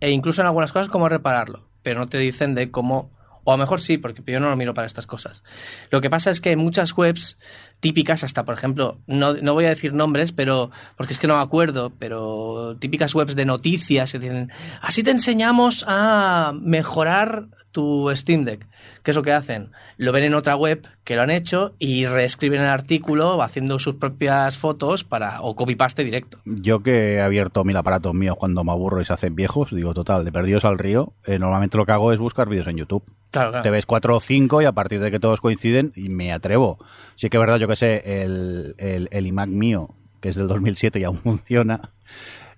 e 0.00 0.10
incluso 0.10 0.40
en 0.40 0.46
algunas 0.46 0.72
cosas 0.72 0.88
cómo 0.88 1.08
repararlo 1.08 1.68
pero 1.82 1.98
no 2.00 2.08
te 2.08 2.18
dicen 2.18 2.54
de 2.54 2.70
cómo 2.70 3.10
o 3.44 3.52
a 3.52 3.56
lo 3.56 3.62
mejor 3.62 3.80
sí, 3.80 3.98
porque 3.98 4.22
yo 4.26 4.40
no 4.40 4.48
lo 4.48 4.56
miro 4.56 4.74
para 4.74 4.86
estas 4.86 5.06
cosas. 5.06 5.42
Lo 5.90 6.00
que 6.00 6.10
pasa 6.10 6.30
es 6.30 6.40
que 6.40 6.56
muchas 6.56 6.96
webs 6.96 7.38
típicas, 7.80 8.22
hasta 8.22 8.44
por 8.44 8.54
ejemplo, 8.54 9.00
no, 9.06 9.34
no 9.34 9.54
voy 9.54 9.64
a 9.64 9.70
decir 9.70 9.92
nombres, 9.92 10.32
pero 10.32 10.70
porque 10.96 11.12
es 11.12 11.18
que 11.18 11.26
no 11.26 11.36
me 11.36 11.42
acuerdo, 11.42 11.92
pero 11.98 12.76
típicas 12.78 13.14
webs 13.14 13.34
de 13.34 13.44
noticias 13.44 14.12
que 14.12 14.18
dicen, 14.18 14.52
así 14.80 15.02
te 15.02 15.10
enseñamos 15.10 15.84
a 15.88 16.52
mejorar 16.60 17.46
tu 17.72 18.10
Steam 18.14 18.44
Deck. 18.44 18.68
¿Qué 19.02 19.10
es 19.10 19.16
lo 19.16 19.22
que 19.22 19.32
hacen? 19.32 19.72
Lo 19.96 20.12
ven 20.12 20.24
en 20.24 20.34
otra 20.34 20.54
web 20.54 20.86
que 21.02 21.16
lo 21.16 21.22
han 21.22 21.30
hecho 21.30 21.74
y 21.78 22.06
reescriben 22.06 22.60
el 22.60 22.68
artículo 22.68 23.42
haciendo 23.42 23.78
sus 23.78 23.96
propias 23.96 24.56
fotos 24.56 25.02
para 25.02 25.40
o 25.40 25.56
copy-paste 25.56 26.04
directo. 26.04 26.38
Yo 26.44 26.82
que 26.82 27.14
he 27.14 27.20
abierto 27.20 27.64
mil 27.64 27.76
aparatos 27.76 28.14
míos 28.14 28.36
cuando 28.38 28.62
me 28.62 28.70
aburro 28.70 29.00
y 29.00 29.04
se 29.04 29.12
hacen 29.12 29.34
viejos, 29.34 29.74
digo, 29.74 29.94
total, 29.94 30.24
de 30.24 30.30
perdidos 30.30 30.64
al 30.64 30.78
río, 30.78 31.14
eh, 31.26 31.38
normalmente 31.38 31.78
lo 31.78 31.86
que 31.86 31.92
hago 31.92 32.12
es 32.12 32.20
buscar 32.20 32.48
vídeos 32.48 32.68
en 32.68 32.76
YouTube. 32.76 33.04
Claro, 33.32 33.50
claro. 33.50 33.62
Te 33.64 33.70
ves 33.70 33.86
cuatro 33.86 34.14
o 34.14 34.20
cinco 34.20 34.62
y 34.62 34.66
a 34.66 34.72
partir 34.72 35.00
de 35.00 35.10
que 35.10 35.18
todos 35.18 35.40
coinciden, 35.40 35.92
y 35.96 36.08
me 36.08 36.32
atrevo. 36.32 36.78
Sí 37.16 37.28
que 37.28 37.38
es 37.38 37.40
verdad, 37.40 37.58
yo 37.58 37.66
que 37.66 37.76
sé, 37.76 38.22
el, 38.22 38.76
el, 38.78 39.08
el 39.10 39.26
iMac 39.26 39.48
mío, 39.48 39.88
que 40.20 40.28
es 40.28 40.36
del 40.36 40.46
2007 40.48 41.00
y 41.00 41.04
aún 41.04 41.18
funciona, 41.22 41.90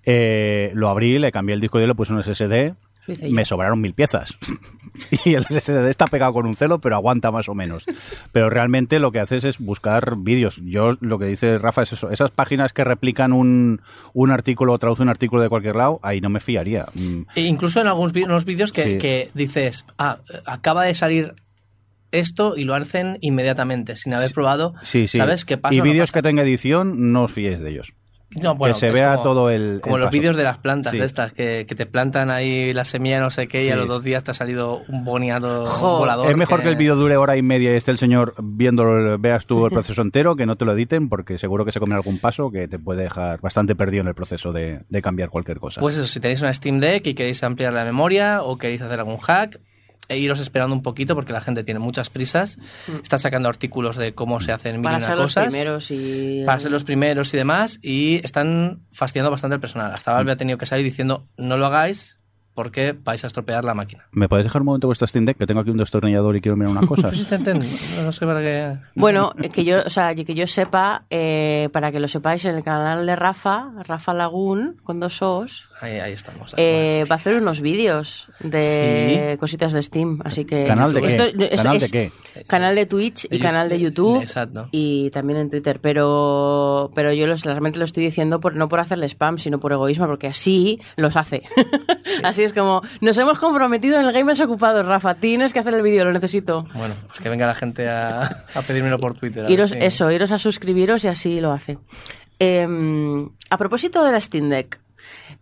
eh, 0.03 0.71
lo 0.75 0.89
abrí, 0.89 1.17
le 1.17 1.31
cambié 1.31 1.55
el 1.55 1.61
disco 1.61 1.79
y 1.79 1.87
le 1.87 1.95
puse 1.95 2.13
un 2.13 2.21
SSD, 2.21 2.75
me 3.31 3.45
sobraron 3.45 3.81
mil 3.81 3.93
piezas. 3.93 4.35
y 5.25 5.33
el 5.33 5.43
SSD 5.45 5.89
está 5.89 6.05
pegado 6.05 6.33
con 6.33 6.45
un 6.45 6.53
celo, 6.55 6.79
pero 6.79 6.95
aguanta 6.95 7.31
más 7.31 7.49
o 7.49 7.55
menos. 7.55 7.85
Pero 8.31 8.49
realmente 8.49 8.99
lo 8.99 9.11
que 9.11 9.19
haces 9.19 9.43
es 9.43 9.59
buscar 9.59 10.15
vídeos. 10.17 10.61
Yo, 10.63 10.91
lo 11.01 11.19
que 11.19 11.25
dice 11.25 11.57
Rafa 11.57 11.83
es 11.83 11.93
eso. 11.93 12.09
Esas 12.11 12.31
páginas 12.31 12.73
que 12.73 12.83
replican 12.83 13.33
un, 13.33 13.81
un 14.13 14.31
artículo 14.31 14.73
o 14.73 14.79
traducen 14.79 15.03
un 15.03 15.09
artículo 15.09 15.41
de 15.41 15.49
cualquier 15.49 15.75
lado, 15.75 15.99
ahí 16.03 16.21
no 16.21 16.29
me 16.29 16.39
fiaría. 16.39 16.85
Mm, 16.93 17.21
E 17.35 17.41
incluso 17.41 17.81
en 17.81 17.87
algunos 17.87 18.45
vídeos 18.45 18.71
que, 18.71 18.83
Sí. 18.83 18.97
que 18.97 19.29
dices, 19.33 19.85
ah, 19.97 20.19
acaba 20.45 20.83
de 20.83 20.93
salir 20.95 21.35
esto 22.11 22.55
y 22.55 22.63
lo 22.63 22.75
hacen 22.75 23.17
inmediatamente, 23.21 23.95
sin 23.95 24.13
haber 24.13 24.31
probado. 24.31 24.73
Sí, 24.83 25.07
sí. 25.07 25.17
¿Sabes 25.17 25.43
qué 25.43 25.57
pasa? 25.57 25.75
Y 25.75 25.79
no 25.79 25.83
vídeos 25.83 26.11
que 26.11 26.21
tenga 26.21 26.43
edición, 26.43 27.11
no 27.11 27.23
os 27.23 27.31
fiéis 27.31 27.59
de 27.59 27.69
ellos. 27.71 27.93
No, 28.35 28.55
bueno, 28.55 28.75
que 28.75 28.79
se 28.79 28.91
vea 28.91 29.11
como- 29.13 29.23
todo 29.23 29.49
el. 29.49 29.79
Como 29.81 29.95
el 29.95 30.01
los 30.03 30.11
vídeos 30.11 30.35
de 30.35 30.43
las 30.43 30.57
plantas 30.57 30.91
Sí. 30.91 30.99
estas, 31.01 31.31
que, 31.33 31.65
que 31.67 31.75
te 31.75 31.85
plantan 31.85 32.29
ahí 32.29 32.73
la 32.73 32.85
semilla 32.85 33.19
no 33.19 33.29
sé 33.31 33.47
qué 33.47 33.65
y 33.65 33.69
a 33.69 33.75
los 33.75 33.87
dos 33.87 34.03
días 34.03 34.23
te 34.23 34.31
ha 34.31 34.33
salido 34.33 34.81
un 34.87 35.05
boniado 35.05 35.65
Jo. 35.67 35.99
volador. 35.99 36.29
Es 36.29 36.37
mejor 36.37 36.61
que... 36.61 36.69
el 36.69 36.75
vídeo 36.75 36.95
dure 36.95 37.17
hora 37.17 37.37
y 37.37 37.41
media 37.41 37.73
y 37.73 37.75
esté 37.75 37.91
el 37.91 37.97
señor 37.97 38.33
viéndolo, 38.41 39.17
veas 39.19 39.45
tú 39.45 39.65
el 39.65 39.71
proceso 39.73 40.01
entero, 40.01 40.35
que 40.35 40.45
no 40.45 40.55
te 40.57 40.65
lo 40.65 40.73
editen, 40.73 41.09
porque 41.09 41.37
seguro 41.37 41.65
que 41.65 41.71
se 41.71 41.79
come 41.79 41.95
algún 41.95 42.19
paso 42.19 42.51
que 42.51 42.67
te 42.67 42.77
puede 42.79 43.03
dejar 43.03 43.39
bastante 43.41 43.75
perdido 43.75 44.01
en 44.01 44.07
el 44.07 44.15
proceso 44.15 44.51
de, 44.51 44.81
de 44.89 45.01
cambiar 45.01 45.29
cualquier 45.29 45.59
cosa. 45.59 45.81
Pues 45.81 45.95
eso, 45.95 46.05
si 46.05 46.19
tenéis 46.19 46.41
una 46.41 46.53
Steam 46.53 46.79
Deck 46.79 47.07
y 47.07 47.13
queréis 47.13 47.43
ampliar 47.43 47.73
la 47.73 47.85
memoria 47.85 48.41
o 48.43 48.57
queréis 48.57 48.81
hacer 48.81 48.99
algún 48.99 49.17
hack, 49.17 49.59
e 50.07 50.17
iros 50.17 50.39
esperando 50.39 50.75
un 50.75 50.81
poquito 50.81 51.15
porque 51.15 51.33
la 51.33 51.41
gente 51.41 51.63
tiene 51.63 51.79
muchas 51.79 52.09
prisas, 52.09 52.57
está 53.01 53.17
sacando 53.17 53.49
artículos 53.49 53.97
de 53.97 54.13
cómo 54.13 54.41
se 54.41 54.51
hacen 54.51 54.81
mil 54.81 54.81
Mm. 54.81 54.83
Para 54.83 55.01
ser 55.01 55.15
los 55.17 55.25
cosas, 55.25 55.47
primeros 55.47 55.91
y... 55.91 56.43
para 56.45 56.59
ser 56.59 56.71
los 56.71 56.83
primeros 56.83 57.33
y 57.33 57.37
demás, 57.37 57.79
y 57.81 58.21
están 58.23 58.81
fastidiando 58.91 59.31
bastante 59.31 59.55
el 59.55 59.61
personal. 59.61 59.93
Hasta 59.93 60.13
Valve 60.13 60.31
ha 60.31 60.37
tenido 60.37 60.57
que 60.57 60.65
salir 60.65 60.85
diciendo 60.85 61.27
no 61.37 61.57
lo 61.57 61.65
hagáis 61.65 62.14
porque 62.55 62.95
vais 63.03 63.23
a 63.23 63.27
estropear 63.27 63.63
la 63.65 63.73
máquina. 63.75 64.05
¿Me 64.11 64.27
podéis 64.27 64.45
dejar 64.45 64.61
un 64.61 64.65
momento 64.67 64.87
vuestro 64.87 65.05
Steam 65.05 65.25
Deck? 65.25 65.37
Que 65.37 65.45
tengo 65.45 65.59
aquí 65.61 65.69
un 65.69 65.77
destornillador 65.77 66.35
y 66.37 66.41
quiero 66.41 66.55
mirar 66.55 66.71
unas 66.71 66.85
cosas. 66.89 67.11
Pues 67.15 67.39
no, 67.43 68.03
no 68.03 68.11
sé 68.11 68.25
para 68.25 68.39
qué... 68.41 68.77
Bueno, 68.95 69.33
que 69.53 69.63
yo, 69.63 69.79
o 69.85 69.89
sea, 69.89 70.15
que 70.15 70.33
yo 70.33 70.47
sepa, 70.47 71.03
eh, 71.09 71.69
para 71.73 71.91
que 71.91 71.99
lo 71.99 72.07
sepáis, 72.07 72.43
en 72.45 72.55
el 72.55 72.63
canal 72.63 73.05
de 73.05 73.15
Rafa, 73.15 73.71
Rafa 73.83 74.13
Lagún, 74.13 74.77
con 74.83 74.99
dos 74.99 75.21
O's, 75.21 75.67
Ahí, 75.81 75.99
ahí 75.99 76.13
estamos. 76.13 76.53
eh, 76.57 77.05
va 77.11 77.15
a 77.15 77.17
hacer 77.17 77.35
unos 77.35 77.59
vídeos 77.61 78.29
de 78.39 79.37
cositas 79.39 79.73
de 79.73 79.83
Steam, 79.83 80.19
así 80.23 80.45
que... 80.45 80.63
¿Canal 80.65 80.93
de 80.93 81.01
qué? 81.01 81.07
Esto 81.07 81.23
es- 81.25 81.61
¿Canal 81.61 81.79
de 81.79 81.89
qué? 81.89 82.11
Canal 82.47 82.75
de 82.75 82.85
Twitch 82.85 83.25
y 83.25 83.29
De 83.29 83.39
canal 83.39 83.69
de 83.69 83.79
YouTube, 83.79 84.13
YouTube 84.13 84.21
exacto. 84.23 84.67
y 84.71 85.09
también 85.11 85.39
en 85.39 85.49
Twitter, 85.49 85.79
pero 85.81 86.91
pero 86.95 87.11
yo 87.13 87.27
los, 87.27 87.43
realmente 87.43 87.79
lo 87.79 87.85
estoy 87.85 88.03
diciendo 88.03 88.39
por 88.39 88.55
no 88.55 88.67
por 88.69 88.79
hacerle 88.79 89.05
spam, 89.09 89.37
sino 89.37 89.59
por 89.59 89.71
egoísmo, 89.73 90.05
porque 90.07 90.27
así 90.27 90.79
los 90.97 91.15
hace. 91.15 91.43
así 92.23 92.43
es 92.45 92.53
como, 92.53 92.81
nos 93.01 93.17
hemos 93.17 93.37
comprometido 93.39 93.99
en 93.99 94.05
el 94.05 94.13
Gamers 94.13 94.39
Ocupados, 94.39 94.85
Rafa, 94.85 95.15
tienes 95.15 95.51
que 95.53 95.59
hacer 95.59 95.73
el 95.73 95.81
vídeo, 95.81 96.05
lo 96.05 96.13
necesito. 96.13 96.65
Bueno, 96.73 96.93
pues 97.07 97.19
que 97.19 97.29
venga 97.29 97.45
la 97.47 97.55
gente 97.55 97.89
a, 97.89 98.45
a 98.53 98.61
pedírmelo 98.65 98.99
por 98.99 99.13
Twitter. 99.15 99.49
Iros, 99.49 99.71
si- 99.71 99.77
Eso, 99.79 100.09
iros 100.11 100.31
a 100.31 100.37
suscribiros 100.37 101.03
y 101.03 101.07
así 101.07 101.39
lo 101.41 101.51
hace. 101.51 101.77
Eh, 102.39 102.67
a 103.49 103.57
propósito 103.57 104.03
de 104.03 104.11
la 104.11 104.19
Steam 104.19 104.49
Deck, 104.49 104.79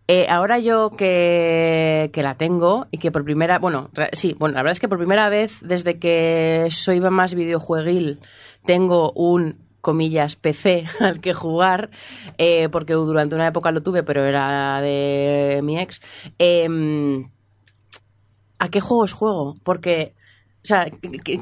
eh, 0.08 0.28
ahora 0.30 0.60
yo 0.60 0.90
que, 0.92 2.10
que 2.14 2.22
la 2.24 2.36
tengo 2.36 2.88
y 2.92 2.98
que 2.98 3.12
por 3.12 3.24
primera, 3.24 3.58
bueno, 3.60 3.90
re- 3.94 4.10
sí, 4.14 4.36
bueno, 4.38 4.56
la 4.56 4.62
verdad 4.62 4.74
es 4.74 4.80
que 4.80 4.90
por 4.90 4.98
primera 4.98 5.30
vez 5.30 5.60
desde 5.62 5.98
que 5.98 6.68
soy 6.72 7.00
más 7.00 7.34
videojueguil 7.36 8.20
tengo 8.66 9.12
un 9.14 9.63
comillas 9.84 10.36
PC 10.36 10.86
al 11.00 11.22
que 11.22 11.36
jugar 11.36 11.92
eh, 12.40 12.70
porque 12.72 12.94
durante 12.94 13.36
una 13.36 13.48
época 13.48 13.72
lo 13.72 13.84
tuve 13.84 14.02
pero 14.02 14.24
era 14.24 14.82
de 14.82 15.60
mi 15.62 15.78
ex 15.78 16.02
em, 16.40 17.26
¿a 18.64 18.70
qué 18.70 18.80
juegos 18.80 19.12
juego? 19.12 19.58
Porque, 19.64 20.16
o 20.64 20.66
sea, 20.66 20.90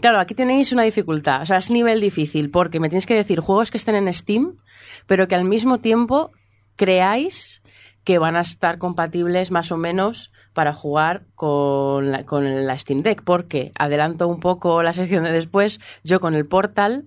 claro, 0.02 0.20
aquí 0.20 0.34
tenéis 0.34 0.72
una 0.72 0.82
dificultad. 0.82 1.44
O 1.44 1.46
sea, 1.46 1.58
es 1.58 1.70
nivel 1.70 2.02
difícil 2.02 2.50
porque 2.50 2.80
me 2.80 2.89
tienes 2.89 3.06
que 3.06 3.14
decir 3.14 3.39
juegos 3.39 3.70
que 3.70 3.78
estén 3.78 3.96
en 3.96 4.12
Steam, 4.12 4.58
pero 5.06 5.28
que 5.28 5.36
al 5.36 5.46
mismo 5.46 5.78
tiempo 5.78 6.32
creáis 6.76 7.62
que 8.04 8.18
van 8.18 8.36
a 8.36 8.42
estar 8.42 8.80
compatibles 8.80 9.52
más 9.52 9.72
o 9.72 9.78
menos 9.78 10.32
para 10.54 10.74
jugar 10.74 11.28
con 11.36 12.12
la, 12.12 12.26
con 12.26 12.66
la 12.66 12.76
Steam 12.80 13.04
Deck. 13.04 13.22
Porque, 13.24 13.72
adelanto 13.78 14.28
un 14.28 14.39
poco 14.39 14.82
la 14.82 14.94
sección 14.94 15.24
de 15.24 15.32
después, 15.32 15.80
yo 16.04 16.20
con 16.20 16.34
el 16.34 16.48
Portal 16.48 17.06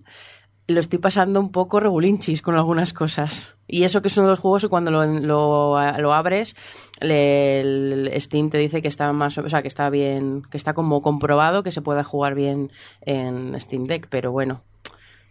lo 0.67 0.81
estoy 0.81 0.99
pasando 0.99 1.41
un 1.41 1.53
poco 1.53 1.79
regulinchis 1.81 2.41
con 2.43 2.55
algunas 2.55 2.93
cosas. 2.93 3.55
Y 3.67 3.85
eso 3.85 4.01
que 4.03 4.09
es 4.09 4.17
uno 4.17 4.27
de 4.27 4.33
los 4.33 4.39
juegos 4.41 4.63
que 4.63 4.69
cuando 4.69 4.91
lo, 4.91 5.05
lo- 5.05 5.77
lo 5.99 6.15
abres, 6.15 6.55
le- 7.01 7.61
el 7.61 8.21
Steam 8.21 8.51
te 8.51 8.59
dice 8.59 8.81
que 8.83 8.89
está 8.89 9.13
más, 9.13 9.37
o 9.39 9.49
sea, 9.49 9.63
que 9.63 9.69
está 9.69 9.91
bien, 9.91 10.43
que 10.51 10.57
está 10.57 10.73
como 10.75 11.03
comprobado 11.03 11.63
que 11.63 11.71
se 11.71 11.83
puede 11.83 12.03
jugar 12.05 12.35
bien 12.35 12.71
en 13.03 13.59
Steam 13.61 13.85
Deck, 13.85 14.07
pero 14.11 14.33
bueno, 14.33 14.63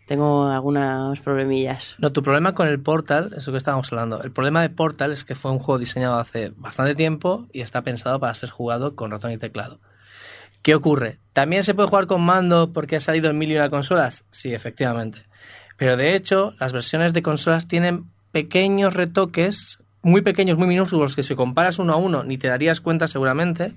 tengo 0.06 0.46
algunos 0.48 1.20
problemillas. 1.22 1.96
No, 1.98 2.12
tu 2.12 2.22
problema 2.22 2.54
con 2.54 2.68
el 2.68 2.80
Portal, 2.80 3.34
eso 3.38 3.52
que 3.52 3.58
estábamos 3.58 3.92
hablando, 3.92 4.22
el 4.22 4.32
problema 4.32 4.62
de 4.62 4.70
Portal 4.70 5.12
es 5.12 5.24
que 5.26 5.34
fue 5.36 5.52
un 5.52 5.60
juego 5.60 5.80
diseñado 5.80 6.20
hace 6.20 6.52
bastante 6.58 6.94
tiempo 6.96 7.48
y 7.54 7.62
está 7.62 7.82
pensado 7.82 8.20
para 8.20 8.34
ser 8.36 8.50
jugado 8.50 8.96
con 8.96 9.12
ratón 9.12 9.32
y 9.32 9.38
teclado. 9.38 9.80
¿Qué 10.64 10.76
ocurre? 10.76 11.20
¿También 11.34 11.66
se 11.66 11.74
puede 11.74 11.90
jugar 11.90 12.08
con 12.08 12.22
mando 12.22 12.72
porque 12.72 12.96
ha 12.96 13.02
salido 13.02 13.30
en 13.30 13.38
mil 13.38 13.52
y 13.52 13.56
una 13.56 13.70
consolas? 13.70 14.24
Sí, 14.32 14.54
efectivamente. 14.54 15.26
Pero 15.78 15.98
de 15.98 16.16
hecho, 16.16 16.54
las 16.58 16.72
versiones 16.72 17.12
de 17.12 17.22
consolas 17.22 17.68
tienen 17.68 18.06
pequeños 18.32 18.94
retoques, 18.94 19.80
muy 20.02 20.22
pequeños, 20.22 20.58
muy 20.58 20.68
minúsculos, 20.68 21.18
que 21.18 21.24
si 21.24 21.36
comparas 21.36 21.80
uno 21.80 21.92
a 21.92 21.98
uno 21.98 22.24
ni 22.24 22.38
te 22.38 22.48
darías 22.48 22.80
cuenta 22.80 23.10
seguramente, 23.10 23.74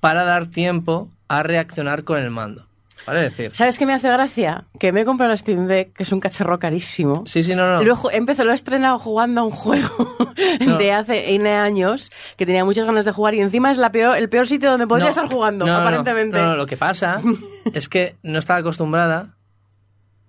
para 0.00 0.24
dar 0.24 0.46
tiempo 0.46 1.10
a 1.28 1.42
reaccionar 1.42 2.02
con 2.04 2.18
el 2.18 2.30
mando. 2.30 2.66
¿Vale? 3.06 3.26
Es 3.26 3.36
decir, 3.36 3.50
¿Sabes 3.54 3.78
qué 3.78 3.86
me 3.86 3.92
hace 3.94 4.10
gracia? 4.10 4.64
Que 4.80 4.90
me 4.92 5.02
he 5.02 5.04
comprado 5.04 5.30
la 5.30 5.36
Steam 5.36 5.66
Deck, 5.66 5.92
que 5.92 6.02
es 6.02 6.12
un 6.12 6.20
cacharro 6.20 6.58
carísimo. 6.58 7.22
sí, 7.26 7.42
sí, 7.42 7.54
no, 7.54 7.66
no. 7.76 7.82
Luego 7.84 8.10
empecé, 8.10 8.44
lo 8.44 8.50
he 8.50 8.54
estrenado 8.54 8.98
jugando 8.98 9.42
a 9.42 9.44
un 9.44 9.50
juego 9.52 10.16
No. 10.66 10.76
de 10.78 10.92
hace 10.92 11.34
N 11.34 11.48
años 11.50 12.10
que 12.36 12.44
tenía 12.46 12.64
muchas 12.64 12.84
ganas 12.84 13.04
de 13.04 13.12
jugar 13.12 13.34
y 13.34 13.40
encima 13.40 13.70
es 13.70 13.78
la 13.78 13.90
peor, 13.92 14.16
el 14.18 14.28
peor 14.28 14.46
sitio 14.48 14.70
donde 14.70 14.86
podría 14.86 15.04
No, 15.06 15.10
estar 15.10 15.28
jugando, 15.30 15.64
no, 15.66 15.76
aparentemente. 15.76 16.36
No, 16.36 16.46
no, 16.48 16.56
lo 16.56 16.66
que 16.66 16.76
pasa 16.76 17.20
es 17.72 17.88
que 17.88 18.16
no 18.22 18.38
estaba 18.38 18.58
acostumbrada 18.60 19.36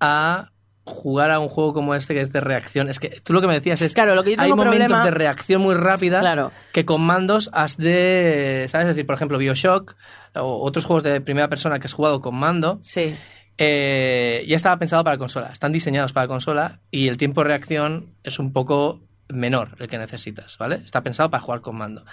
a 0.00 0.50
jugar 0.88 1.30
a 1.30 1.38
un 1.40 1.48
juego 1.48 1.72
como 1.72 1.94
este 1.94 2.14
que 2.14 2.20
es 2.20 2.32
de 2.32 2.40
reacción. 2.40 2.88
Es 2.88 2.98
que 2.98 3.20
tú 3.22 3.32
lo 3.32 3.40
que 3.40 3.46
me 3.46 3.54
decías 3.54 3.80
es 3.82 3.94
Claro, 3.94 4.14
lo 4.14 4.24
que 4.24 4.34
yo 4.34 4.40
hay 4.42 4.48
tengo 4.50 4.56
momentos 4.64 4.86
problema- 4.86 5.04
de 5.04 5.10
reacción 5.10 5.62
muy 5.62 5.74
rápida 5.74 6.20
Claro. 6.20 6.50
que 6.72 6.84
con 6.84 7.00
mandos 7.02 7.50
has 7.52 7.76
de, 7.76 8.66
¿sabes? 8.68 8.86
Es 8.88 8.94
decir, 8.96 9.06
por 9.06 9.14
ejemplo, 9.14 9.38
BioShock 9.38 9.94
o 10.34 10.62
otros 10.64 10.84
juegos 10.84 11.02
de 11.02 11.20
primera 11.20 11.48
persona 11.48 11.78
que 11.78 11.86
has 11.86 11.92
jugado 11.92 12.20
con 12.20 12.34
mando, 12.34 12.78
Sí. 12.82 13.14
eh, 13.58 14.44
ya 14.48 14.56
estaba 14.56 14.76
pensado 14.78 15.02
para 15.04 15.18
consola. 15.18 15.48
Están 15.52 15.72
diseñados 15.72 16.12
para 16.12 16.28
consola 16.28 16.80
y 16.90 17.08
el 17.08 17.16
tiempo 17.16 17.42
de 17.42 17.48
reacción 17.48 18.14
es 18.22 18.38
un 18.38 18.52
poco 18.52 19.00
menor 19.28 19.76
el 19.78 19.88
que 19.88 19.98
necesitas, 19.98 20.56
¿vale? 20.58 20.76
Está 20.84 21.02
pensado 21.02 21.30
para 21.30 21.42
jugar 21.42 21.60
con 21.60 21.76
mando. 21.76 22.04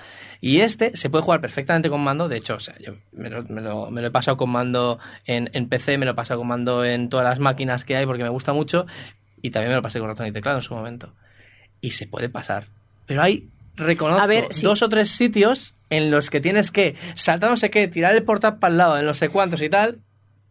Y 0.41 0.59
este 0.61 0.95
se 0.95 1.09
puede 1.09 1.24
jugar 1.24 1.41
perfectamente 1.41 1.89
con 1.89 2.01
mando. 2.01 2.28
De 2.28 2.38
hecho, 2.38 2.55
o 2.55 2.59
sea, 2.59 2.76
yo 2.80 2.93
me 3.11 3.30
lo, 3.30 3.43
me 3.43 3.61
lo- 3.61 3.89
me 3.91 4.01
lo 4.01 4.07
he 4.07 4.11
pasado 4.11 4.38
con 4.38 4.49
mando 4.49 4.99
en, 5.26 5.49
en 5.53 5.68
PC, 5.70 5.97
me 5.97 6.05
lo 6.05 6.11
he 6.11 6.16
pasado 6.16 6.39
con 6.39 6.47
mando 6.47 6.84
en 6.86 7.09
todas 7.09 7.26
las 7.26 7.39
máquinas 7.39 7.86
que 7.86 7.95
hay 7.95 8.05
porque 8.05 8.24
me 8.24 8.30
gusta 8.30 8.53
mucho. 8.53 8.86
Y 9.41 9.51
también 9.51 9.70
me 9.70 9.76
lo 9.76 9.82
pasé 9.82 9.99
con 9.99 10.07
ratón 10.09 10.28
y 10.28 10.32
teclado 10.32 10.57
en 10.57 10.63
su 10.63 10.74
momento. 10.74 11.13
Y 11.82 11.91
se 11.91 12.07
puede 12.07 12.30
pasar. 12.30 12.68
Pero 13.05 13.22
hay, 13.22 13.49
reconozco, 13.76 14.22
A 14.24 14.28
ver, 14.28 14.47
sí. 14.51 14.61
dos 14.63 14.82
o 14.82 14.89
tres 14.89 15.11
sitios 15.11 15.76
en 15.91 16.09
los 16.09 16.30
que 16.32 16.41
tienes 16.41 16.72
que 16.72 16.95
saltar 17.13 17.49
no 17.51 17.57
sé 17.57 17.70
qué, 17.70 17.88
tirar 17.88 18.16
el 18.16 18.24
portal 18.24 18.57
para 18.57 18.72
el 18.72 18.78
lado, 18.80 18.97
en 18.97 19.05
no 19.05 19.13
sé 19.13 19.30
cuántos 19.30 19.61
y 19.61 19.70
tal. 19.70 19.99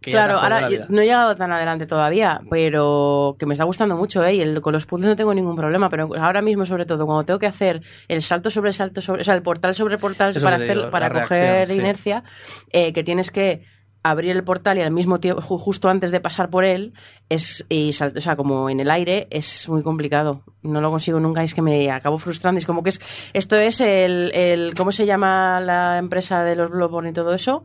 Que 0.05 0.11
Claro, 0.11 0.39
ahora 0.39 0.69
yo- 0.69 0.81
no 0.89 1.01
he 1.01 1.05
llegado 1.07 1.35
tan 1.35 1.51
adelante 1.51 1.87
todavía, 1.87 2.41
pero 2.51 3.37
que 3.39 3.47
me 3.47 3.55
está 3.55 3.65
gustando 3.65 3.97
mucho, 3.97 4.23
¿eh? 4.25 4.35
Y 4.35 4.41
el- 4.43 4.61
con 4.61 4.73
los 4.75 4.85
puntos 4.87 5.09
no 5.09 5.17
tengo 5.17 5.33
ningún 5.33 5.57
problema, 5.57 5.89
pero 5.89 6.11
ahora 6.21 6.43
mismo, 6.43 6.67
sobre 6.67 6.85
todo, 6.85 7.07
cuando 7.07 7.25
tengo 7.25 7.39
que 7.39 7.47
hacer 7.47 7.81
el 8.09 8.23
salto 8.23 8.51
sobre 8.51 8.73
salto 8.73 9.01
sobre, 9.01 9.23
o 9.23 9.25
sea, 9.25 9.35
el 9.35 9.43
portal 9.43 9.75
sobre 9.75 9.97
portal 9.99 10.31
Eso 10.37 10.45
para 10.45 10.57
hacer, 10.57 10.77
digo, 10.77 10.91
para 10.91 11.09
coger 11.11 11.29
reacción, 11.29 11.67
sí. 11.75 11.81
inercia, 11.81 12.23
eh, 12.71 12.93
que 12.93 13.03
tienes 13.03 13.31
que 13.31 13.63
abrir 14.07 14.33
el 14.33 14.45
portal 14.45 14.77
y 14.77 14.83
al 14.83 14.91
mismo 14.91 15.19
tiempo, 15.19 15.41
ju- 15.41 15.59
justo 15.59 15.89
antes 15.89 16.11
de 16.11 16.21
pasar 16.21 16.51
por 16.51 16.67
él, 16.67 16.93
es 17.31 17.65
y 17.71 17.95
salto, 17.95 18.19
o 18.19 18.21
sea, 18.21 18.37
como 18.37 18.69
en 18.69 18.81
el 18.81 18.91
aire, 18.91 19.27
es 19.31 19.67
muy 19.71 19.83
complicado. 19.83 20.43
No 20.63 20.83
lo 20.83 20.91
consigo 20.91 21.19
nunca, 21.21 21.41
y 21.41 21.47
es 21.47 21.55
que 21.55 21.63
me 21.63 21.91
acabo 21.91 22.19
frustrando. 22.19 22.59
Es 22.59 22.67
como 22.67 22.83
que 22.83 22.91
es, 22.91 23.01
esto 23.33 23.57
es 23.57 23.81
el, 23.81 24.31
el 24.35 24.75
¿cómo 24.77 24.93
se 24.93 25.07
llama 25.07 25.59
la 25.61 25.97
empresa 25.97 26.45
de 26.45 26.55
los 26.57 26.71
Bloodborne 26.71 27.09
y 27.11 27.13
todo 27.15 27.33
eso? 27.33 27.65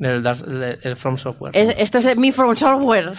El, 0.00 0.26
el- 0.26 0.78
el 0.82 0.96
From 0.96 1.18
Software. 1.18 1.52
Es- 1.54 1.74
esto 1.78 1.98
es 1.98 2.16
mi 2.16 2.32
From 2.32 2.56
Software. 2.56 3.12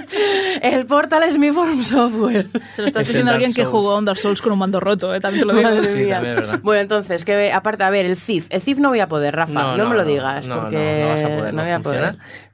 el 0.62 0.86
portal 0.86 1.22
es 1.24 1.38
mi 1.38 1.50
From 1.52 1.82
Software. 1.82 2.46
Se 2.72 2.82
lo 2.82 2.86
estás 2.88 3.02
Es 3.02 3.08
diciendo 3.08 3.30
a 3.30 3.34
alguien 3.34 3.52
que 3.52 3.64
jugó 3.64 3.90
a 3.92 3.98
un 3.98 4.04
Dark 4.04 4.18
Souls 4.18 4.40
con 4.42 4.52
un 4.52 4.58
mando 4.58 4.80
roto, 4.80 5.14
¿eh? 5.14 5.20
también 5.20 5.46
te 5.46 5.52
lo 5.52 5.58
digo. 5.58 5.70
Madre 5.70 5.92
Sí. 5.92 6.58
Bueno, 6.62 6.80
entonces, 6.80 7.24
que 7.24 7.52
aparte, 7.52 7.84
a 7.84 7.90
ver, 7.90 8.06
el 8.06 8.16
CIF. 8.16 8.46
El 8.50 8.60
CIF 8.62 8.78
no 8.78 8.88
voy 8.88 9.00
a 9.00 9.08
poder, 9.08 9.36
Rafa. 9.36 9.52
No, 9.52 9.76
No, 9.76 9.84
no, 9.84 9.90
me 9.90 9.96
lo 9.96 10.02
no, 10.02 10.08
digas. 10.08 10.46
no, 10.46 10.60
porque 10.62 11.00
no 11.02 11.08
vas 11.10 11.22
a 11.22 11.28
poder, 11.28 11.54
no 11.54 11.62
voy 11.62 11.70
a 11.70 11.80
funciona. 11.80 12.12
poder. 12.12 12.51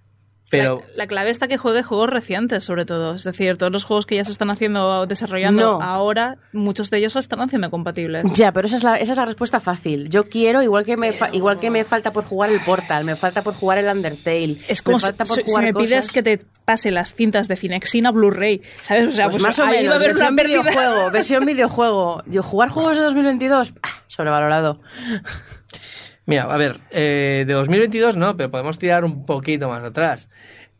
Pero 0.50 0.82
La, 0.92 1.04
la 1.04 1.06
clave 1.06 1.30
está 1.30 1.46
que 1.46 1.58
juegue 1.58 1.82
juegos 1.82 2.08
recientes, 2.08 2.64
sobre 2.64 2.84
todo. 2.86 3.14
Es 3.16 3.24
decir, 3.24 3.56
todos 3.58 3.70
los 3.72 3.84
juegos 3.84 4.06
que 4.06 4.16
ya 4.16 4.24
se 4.24 4.30
están 4.32 4.50
haciendo, 4.50 5.04
desarrollando 5.06 5.78
No. 5.78 5.82
ahora, 5.82 6.38
muchos 6.52 6.88
de 6.90 6.98
ellos 6.98 7.12
se 7.12 7.18
están 7.18 7.40
haciendo 7.42 7.70
compatibles. 7.70 8.32
Ya, 8.32 8.50
pero 8.52 8.66
esa 8.66 8.76
es, 8.76 8.82
la, 8.82 8.96
esa 8.96 9.12
es 9.12 9.18
la 9.18 9.26
respuesta 9.26 9.60
fácil. 9.60 10.08
Yo 10.08 10.24
quiero, 10.28 10.62
igual 10.62 10.84
que 10.86 10.96
me 10.96 11.12
fa- 11.12 11.28
igual 11.32 11.60
que 11.60 11.70
me 11.70 11.84
falta 11.84 12.12
por 12.12 12.24
jugar 12.24 12.50
el 12.50 12.60
Portal, 12.64 13.04
me 13.04 13.14
falta 13.16 13.42
por 13.42 13.54
jugar 13.54 13.78
el 13.78 13.88
Undertale. 13.94 14.58
Es 14.68 14.80
como 14.80 14.96
me 14.96 15.00
si, 15.00 15.06
falta 15.06 15.24
por 15.26 15.36
si- 15.36 15.42
si 15.42 15.48
jugar 15.50 15.64
me 15.64 15.74
pides 15.74 16.10
que 16.10 16.22
te 16.22 16.40
pase 16.64 16.90
las 16.90 17.12
cintas 17.14 17.48
de 17.48 17.56
Cinexin 17.56 18.06
a 18.06 18.10
Blu-ray, 18.10 18.62
¿sabes? 18.82 19.08
O 19.08 19.12
sea, 19.12 19.26
Pues, 19.26 19.42
pues, 19.42 19.42
más 19.42 19.58
o 19.58 19.66
menos, 19.70 19.94
a 19.94 19.98
versión 19.98 20.36
videojuego, 20.36 21.10
versión 21.10 21.44
videojuego. 21.46 22.22
Yo, 22.26 22.42
jugar 22.42 22.68
juegos 22.70 22.96
de 22.96 23.02
2022, 23.04 23.74
ah, 23.82 23.88
sobrevalorado. 24.06 24.80
Mira, 26.28 26.42
a 26.44 26.58
ver, 26.58 26.78
eh, 26.90 27.44
de 27.46 27.52
2022 27.54 28.18
no, 28.18 28.36
pero 28.36 28.50
podemos 28.50 28.78
tirar 28.78 29.02
un 29.02 29.24
poquito 29.24 29.66
más 29.70 29.82
atrás. 29.82 30.28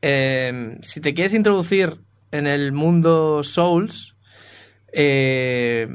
Eh, 0.03 0.77
si 0.83 1.01
te 1.01 1.15
quieres 1.15 1.33
introducir 1.33 1.97
en 2.31 2.47
el 2.47 2.73
mundo 2.73 3.43
Souls, 3.43 4.15
eh, 4.93 5.89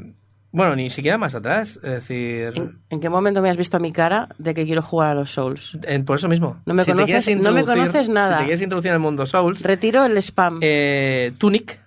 bueno, 0.50 0.74
ni 0.74 0.90
siquiera 0.90 1.18
más 1.18 1.36
atrás, 1.36 1.76
es 1.84 1.90
decir, 1.90 2.52
¿En, 2.90 3.00
qué 3.00 3.08
momento 3.08 3.42
me 3.42 3.48
has 3.48 3.56
visto 3.56 3.76
a 3.76 3.80
mi 3.80 3.92
cara 3.92 4.28
de 4.38 4.54
que 4.54 4.64
quiero 4.64 4.82
jugar 4.82 5.10
a 5.10 5.14
los 5.14 5.30
Souls? 5.32 5.78
en- 5.86 6.04
por 6.04 6.16
eso 6.16 6.28
mismo. 6.28 6.60
No 6.66 6.74
me 6.74 6.82
Si 6.82 6.90
conoces- 6.90 7.40
no 7.40 7.52
me 7.52 7.64
conoces 7.64 8.08
nada. 8.08 8.30
Si 8.30 8.34
te 8.38 8.44
quieres 8.46 8.60
introducir 8.62 8.88
en 8.90 8.94
el 8.94 9.00
mundo 9.00 9.24
Souls, 9.24 9.62
Retiro 9.62 10.04
el 10.04 10.16
spam. 10.18 10.58
eh, 10.62 11.30
Tunic, 11.38 11.80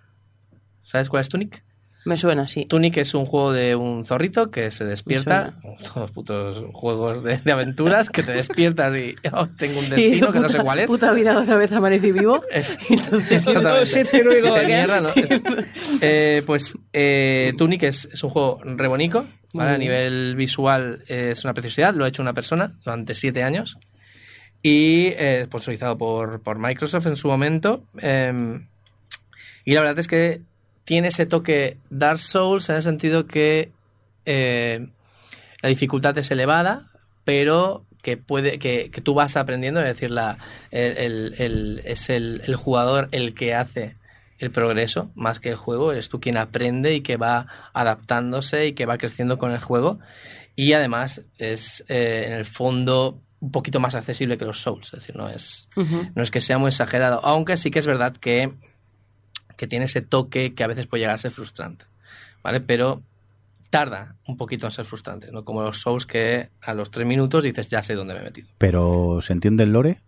¿sabes 0.84 1.10
cuál 1.10 1.20
es 1.22 1.28
Tunic? 1.28 1.64
Me 2.08 2.18
suena, 2.18 2.48
sí. 2.48 2.66
Tunic 2.66 2.98
es 2.98 3.14
un 3.14 3.26
juego 3.26 3.52
de 3.52 3.76
un 3.76 4.06
zorrito 4.06 4.50
que 4.50 4.72
se 4.72 4.86
despierta. 4.86 5.54
Todos 5.84 5.96
los 5.98 6.12
putos 6.12 6.64
juegos 6.74 7.24
de, 7.24 7.38
de 7.38 7.52
aventuras 7.52 8.10
que 8.10 8.24
te 8.24 8.32
despiertas 8.32 8.96
y 8.98 9.16
oh, 9.34 9.48
tengo 9.58 9.80
un 9.80 9.90
destino 9.90 10.30
Y 10.30 10.32
que 10.32 10.40
no 10.40 10.50
sé 10.50 10.60
cuál 10.60 10.80
es. 10.80 10.88
Puta 10.88 11.12
vida, 11.12 11.38
otra 11.38 11.56
vez 11.58 11.72
amanecí 11.74 12.12
vivo. 12.12 12.42
Es- 12.52 12.78
Oh, 12.90 13.84
shit, 13.86 14.08
here 14.14 14.30
we 14.30 14.42
go 14.42 14.48
Dice, 14.48 14.60
again. 14.66 14.68
"Mierda, 14.88 15.02
¿no?". 15.02 15.10
Eh, 16.02 16.44
pues 16.46 16.78
eh, 16.94 17.54
Tunic 17.58 17.84
es, 17.84 18.06
es 18.12 18.24
un 18.24 18.30
juego 18.30 18.60
re 18.64 18.88
bonito, 18.88 19.26
¿vale? 19.54 19.72
A 19.72 19.78
nivel 19.78 20.36
visual 20.36 21.04
eh, 21.08 21.30
es 21.34 21.44
una 21.44 21.54
preciosidad, 21.54 21.94
lo 21.94 22.06
ha 22.06 22.08
hecho 22.08 22.22
una 22.22 22.34
persona 22.34 22.72
durante 22.84 23.16
siete 23.16 23.44
años 23.44 23.78
y 24.64 25.12
sponsorizado 25.44 25.98
por, 25.98 26.42
por 26.42 26.58
Microsoft 26.60 27.08
en 27.08 27.16
su 27.16 27.28
momento. 27.28 27.84
eh, 28.02 28.60
y 29.66 29.74
la 29.74 29.82
verdad 29.82 30.00
es 30.00 30.08
que 30.08 30.42
tiene 30.88 31.10
ese 31.10 31.26
toque 31.26 31.76
Dark 31.90 32.20
Souls 32.20 32.70
en 32.70 32.78
el 32.78 32.82
sentido 32.84 33.28
que 33.28 33.74
eh, 34.26 34.88
la 35.62 35.68
dificultad 35.70 36.18
es 36.18 36.32
elevada, 36.32 36.88
pero 37.26 37.84
que 38.02 38.16
puede 38.16 38.58
que, 38.58 38.90
que 38.90 39.02
tú 39.02 39.14
vas 39.14 39.36
aprendiendo, 39.36 39.82
es 39.82 39.88
decir, 39.88 40.12
la, 40.12 40.38
el, 40.72 40.98
el- 40.98 41.36
el- 41.40 41.82
es 41.84 42.10
el, 42.10 42.42
el 42.46 42.56
jugador 42.56 43.10
el 43.12 43.34
que 43.34 43.54
hace 43.54 43.98
el 44.40 44.50
progreso 44.50 45.12
más 45.14 45.42
que 45.42 45.50
el 45.50 45.56
juego, 45.58 45.92
eres 45.92 46.08
tú 46.08 46.22
quien 46.22 46.38
aprende 46.38 46.94
y 46.96 47.02
que 47.02 47.18
va 47.18 47.48
adaptándose 47.74 48.68
y 48.68 48.74
que 48.74 48.86
va 48.86 48.98
creciendo 48.98 49.38
con 49.38 49.52
el 49.52 49.60
juego. 49.60 50.00
Y 50.56 50.72
además 50.74 51.22
es 51.38 51.84
eh, 51.90 52.26
en 52.28 52.34
el 52.34 52.46
fondo 52.46 53.20
un 53.42 53.52
poquito 53.52 53.80
más 53.82 53.94
accesible 53.96 54.38
que 54.38 54.46
los 54.46 54.62
Souls, 54.62 54.88
es 54.88 55.00
decir, 55.02 55.16
no 55.18 55.28
es, 55.28 55.68
no 56.16 56.24
es 56.24 56.32
que 56.32 56.40
sea 56.40 56.58
muy 56.60 56.70
exagerado, 56.70 57.20
aunque 57.26 57.58
sí 57.58 57.72
que 57.72 57.80
es 57.80 57.86
verdad 57.88 58.16
que, 58.16 58.52
que 59.58 59.68
tiene 59.68 59.86
ese 59.86 60.02
toque 60.02 60.54
que 60.54 60.64
a 60.64 60.68
veces 60.68 60.88
puede 60.88 61.02
llegar 61.02 61.16
a 61.16 61.18
ser 61.18 61.32
frustrante, 61.32 61.86
¿vale? 62.44 62.62
Pero 62.62 63.02
tarda 63.70 64.16
un 64.28 64.38
poquito 64.38 64.66
en 64.66 64.72
ser 64.72 64.86
frustrante, 64.86 65.30
no 65.34 65.44
como 65.44 65.62
los 65.62 65.80
Souls 65.82 66.06
que 66.06 66.50
a 66.62 66.74
los 66.74 66.90
tres 66.90 67.06
minutos 67.06 67.44
dices 67.44 67.70
ya 67.70 67.84
sé 67.84 67.96
dónde 67.96 68.14
me 68.14 68.22
he 68.22 68.24
metido. 68.24 68.48
Pero, 68.58 69.20
¿se 69.22 69.34
entiende 69.34 69.64
el 69.64 69.74
lore? 69.74 70.02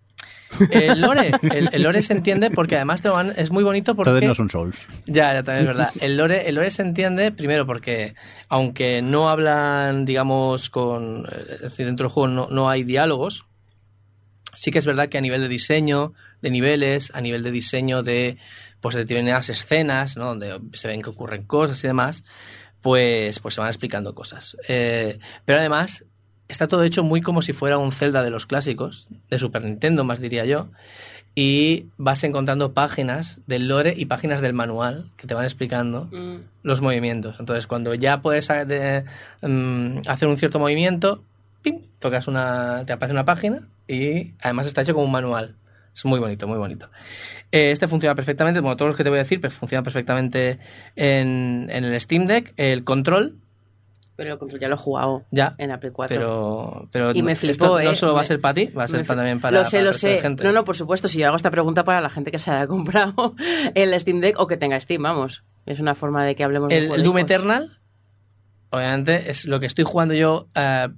El 0.72 1.00
lore, 1.02 1.32
el, 1.54 1.70
el 1.72 1.84
lore 1.84 2.02
se 2.02 2.14
entiende 2.14 2.50
porque 2.50 2.76
además 2.76 3.02
te 3.04 3.10
van- 3.10 3.34
es 3.38 3.52
muy 3.52 3.64
bonito 3.64 3.95
porque... 3.95 4.10
Entonces 4.10 4.28
no 4.30 4.36
son 4.36 4.50
Souls. 4.50 4.78
Ya, 5.06 5.34
ya 5.34 5.43
también 5.43 5.62
es 5.62 5.68
verdad. 5.68 5.91
El 6.02 6.18
lore, 6.18 6.47
el 6.50 6.56
lore 6.56 6.72
se 6.72 6.82
entiende 6.82 7.32
primero 7.32 7.68
porque, 7.68 8.16
aunque 8.47 9.02
no 9.04 9.30
hablan, 9.30 10.06
digamos, 10.06 10.70
con. 10.72 11.26
Es 11.52 11.62
decir, 11.62 11.86
dentro 11.86 12.06
del 12.08 12.14
juego 12.14 12.28
no, 12.30 12.47
no 12.50 12.68
hay 12.68 12.84
diálogos, 12.84 13.45
sí 14.56 14.72
que 14.72 14.80
es 14.80 14.86
verdad 14.88 15.08
que 15.10 15.20
a 15.20 15.22
nivel 15.22 15.41
de 15.41 15.47
diseño, 15.50 16.14
de 16.41 16.50
niveles, 16.50 17.12
a 17.14 17.22
nivel 17.22 17.43
de 17.43 17.52
diseño 17.52 18.02
de. 18.02 18.38
Pues 18.82 18.95
de 18.95 19.01
determinadas 19.01 19.49
escenas, 19.49 20.15
¿no? 20.17 20.25
Donde 20.25 20.59
se 20.73 20.88
ven 20.88 21.01
que 21.01 21.09
ocurren 21.09 21.43
cosas 21.43 21.84
y 21.84 21.88
demás, 21.88 22.23
pues, 22.82 23.39
pues 23.39 23.55
se 23.55 23.61
van 23.61 23.69
explicando 23.69 24.15
cosas. 24.15 24.57
Eh, 24.67 25.19
pero 25.45 25.59
además, 25.59 26.05
está 26.47 26.67
todo 26.67 26.84
hecho 26.84 27.03
muy 27.03 27.21
como 27.21 27.41
si 27.41 27.53
fuera 27.53 27.77
un 27.77 27.91
Zelda 27.91 28.23
de 28.23 28.30
los 28.30 28.45
clásicos, 28.45 29.07
de 29.30 29.38
Super 29.39 29.63
Nintendo 29.63 30.03
más 30.03 30.19
diría 30.19 30.45
yo, 30.45 30.69
y 31.36 31.86
vas 31.97 32.23
encontrando 32.23 32.73
páginas 32.73 33.39
del 33.47 33.67
lore 33.67 33.93
y 33.95 34.05
páginas 34.05 34.41
del 34.41 34.53
manual 34.53 35.11
que 35.15 35.27
te 35.27 35.34
van 35.34 35.43
explicando 35.43 36.09
Mm. 36.11 36.38
los 36.63 36.82
movimientos. 36.82 37.36
Entonces, 37.39 37.67
cuando 37.67 37.93
ya 37.93 38.21
puedes 38.21 38.49
eh, 38.49 39.03
mm, 39.41 39.99
hacer 40.07 40.27
un 40.27 40.38
cierto 40.38 40.59
movimiento, 40.59 41.23
¡pim! 41.61 41.82
tocas 41.99 42.27
una, 42.27 42.84
te 42.86 42.93
aparece 42.93 43.13
una 43.13 43.25
página 43.25 43.67
y 43.88 44.34
además 44.41 44.67
está 44.67 44.82
hecho 44.82 44.93
como 44.93 45.05
un 45.05 45.11
manual. 45.11 45.55
Es 45.93 46.05
muy 46.05 46.19
bonito, 46.19 46.47
muy 46.47 46.57
bonito. 46.57 46.89
Eh, 47.52 47.72
este 47.72 47.88
funciona 47.88 48.14
perfectamente, 48.16 48.62
como 48.62 48.76
todos 48.78 48.89
los 48.89 48.95
que 48.97 49.04
te 49.04 49.10
voy 49.10 49.18
a 49.20 49.24
decir, 49.24 49.41
pues 49.41 49.54
funciona 49.54 49.82
perfectamente 49.84 50.60
en, 50.95 51.68
en 51.72 51.84
el 51.84 52.00
Steam 52.00 52.26
Deck. 52.28 52.54
El 52.58 52.84
control, 52.84 53.38
Pero 54.16 54.34
el 54.34 54.38
control 54.38 54.60
ya 54.62 54.68
lo 54.68 54.76
he 54.76 54.78
jugado 54.78 55.26
ya, 55.32 55.56
en 55.58 55.72
Apple 55.72 55.91
4. 55.91 56.16
pero, 56.16 56.88
pero 56.91 57.12
Y 57.16 57.24
me 57.24 57.32
esto 57.32 57.47
flipó, 57.47 57.68
no 57.82 57.91
¿eh? 57.91 57.95
solo 57.95 58.14
va 58.14 58.22
a 58.22 58.26
ser 58.26 58.39
para 58.39 58.54
ti, 58.54 58.66
va 58.68 58.84
a 58.84 58.88
ser 58.88 59.00
Me 59.00 59.06
pa- 59.06 59.14
fli- 59.14 59.18
también 59.18 59.39
para 59.41 59.58
Lo 59.60 59.66
sé, 59.66 59.72
para 59.72 59.80
el 59.80 59.86
lo 59.86 59.91
de 59.93 59.97
sé. 59.97 60.18
gente. 60.22 60.43
No, 60.43 60.52
no, 60.52 60.64
por 60.64 60.76
supuesto, 60.78 61.08
si 61.08 61.18
yo 61.20 61.28
hago 61.28 61.38
esta 61.38 61.50
pregunta 61.50 61.84
para 61.84 62.02
la 62.02 62.10
gente 62.10 62.30
que 62.32 62.38
se 62.39 62.52
haya 62.52 62.68
comprado 62.68 63.34
el 63.74 64.00
Steam 64.00 64.20
Deck 64.20 64.39
o 64.39 64.45
que 64.45 64.58
tenga 64.58 64.80
Steam, 64.80 65.02
vamos. 65.02 65.43
Es 65.66 65.80
una 65.80 65.95
forma 65.95 66.24
de 66.26 66.36
que 66.36 66.43
hablemos 66.43 66.70
de 66.70 66.76
El, 66.78 66.84
el 66.84 66.88
juegos. 66.89 67.06
Doom 67.06 67.18
Eternal, 67.20 67.80
obviamente, 68.70 69.30
es 69.32 69.45
lo 69.45 69.60
que 69.60 69.66
estoy 69.66 69.84
jugando 69.86 70.14
yo 70.14 70.47
eh, 70.56 70.89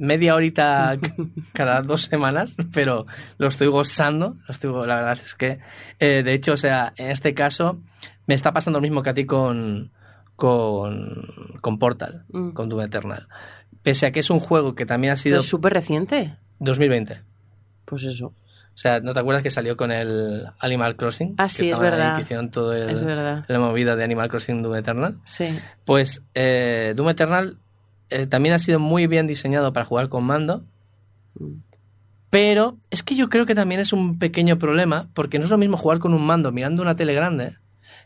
media 0.00 0.34
horita 0.34 0.98
cada 1.52 1.82
dos 1.82 2.02
semanas, 2.02 2.56
pero 2.74 3.06
lo 3.38 3.46
estoy 3.46 3.68
gozando. 3.68 4.36
Lo 4.48 4.52
estoy, 4.52 4.72
la 4.86 4.96
verdad 4.96 5.18
es 5.22 5.34
que, 5.36 5.60
eh, 6.00 6.22
de 6.24 6.32
hecho, 6.32 6.52
o 6.54 6.56
sea, 6.56 6.92
en 6.96 7.10
este 7.10 7.34
caso, 7.34 7.78
me 8.26 8.34
está 8.34 8.52
pasando 8.52 8.78
lo 8.78 8.82
mismo 8.82 9.02
que 9.02 9.10
a 9.10 9.14
ti 9.14 9.26
con, 9.26 9.92
con, 10.36 11.26
con 11.60 11.78
Portal, 11.78 12.24
Mm. 12.32 12.50
con 12.50 12.68
Doom 12.68 12.82
Eternal. 12.82 13.28
Pese 13.82 14.06
a 14.06 14.12
que 14.12 14.20
es 14.20 14.30
un 14.30 14.40
juego 14.40 14.74
que 14.74 14.86
también 14.86 15.12
ha 15.12 15.16
sido 15.16 15.42
súper 15.42 15.72
reciente. 15.74 16.36
2020. 16.58 17.20
Pues 17.84 18.02
eso. 18.04 18.26
O 18.72 18.78
sea, 18.82 19.00
¿no 19.00 19.12
te 19.12 19.20
acuerdas 19.20 19.42
que 19.42 19.50
salió 19.50 19.76
con 19.76 19.90
el 19.92 20.44
Animal 20.60 20.96
Crossing? 20.96 21.34
Ah, 21.38 21.44
Que 21.44 21.50
sí, 21.50 21.62
es 21.62 21.66
estaban 21.68 21.84
ahí, 21.86 21.90
verdad. 21.98 22.16
Que 22.16 22.22
hicieron 22.22 22.50
todo 22.50 22.72
el- 22.74 22.90
Es 22.90 23.04
verdad. 23.04 23.44
la 23.48 23.58
movida 23.58 23.96
de 23.96 24.04
Animal 24.04 24.28
Crossing 24.30 24.62
Doom 24.62 24.76
Eternal. 24.76 25.18
Sí. 25.24 25.58
Pues 25.84 26.22
eh, 26.34 26.92
Doom 26.96 27.10
Eternal 27.10 27.58
eh, 28.10 28.26
también 28.26 28.54
ha 28.54 28.58
sido 28.58 28.78
muy 28.78 29.06
bien 29.06 29.26
diseñado 29.26 29.72
para 29.72 29.86
jugar 29.86 30.08
con 30.08 30.24
mando. 30.24 30.64
Pero 32.30 32.78
es 32.90 33.02
que 33.02 33.16
yo 33.16 33.28
creo 33.28 33.44
que 33.46 33.54
también 33.56 33.80
es 33.80 33.92
un 33.92 34.18
pequeño 34.18 34.58
problema, 34.58 35.08
porque 35.14 35.38
no 35.38 35.44
es 35.46 35.50
lo 35.50 35.58
mismo 35.58 35.76
jugar 35.76 35.98
con 35.98 36.14
un 36.14 36.24
mando 36.24 36.52
mirando 36.52 36.82
una 36.82 36.94
tele 36.94 37.14
grande 37.14 37.56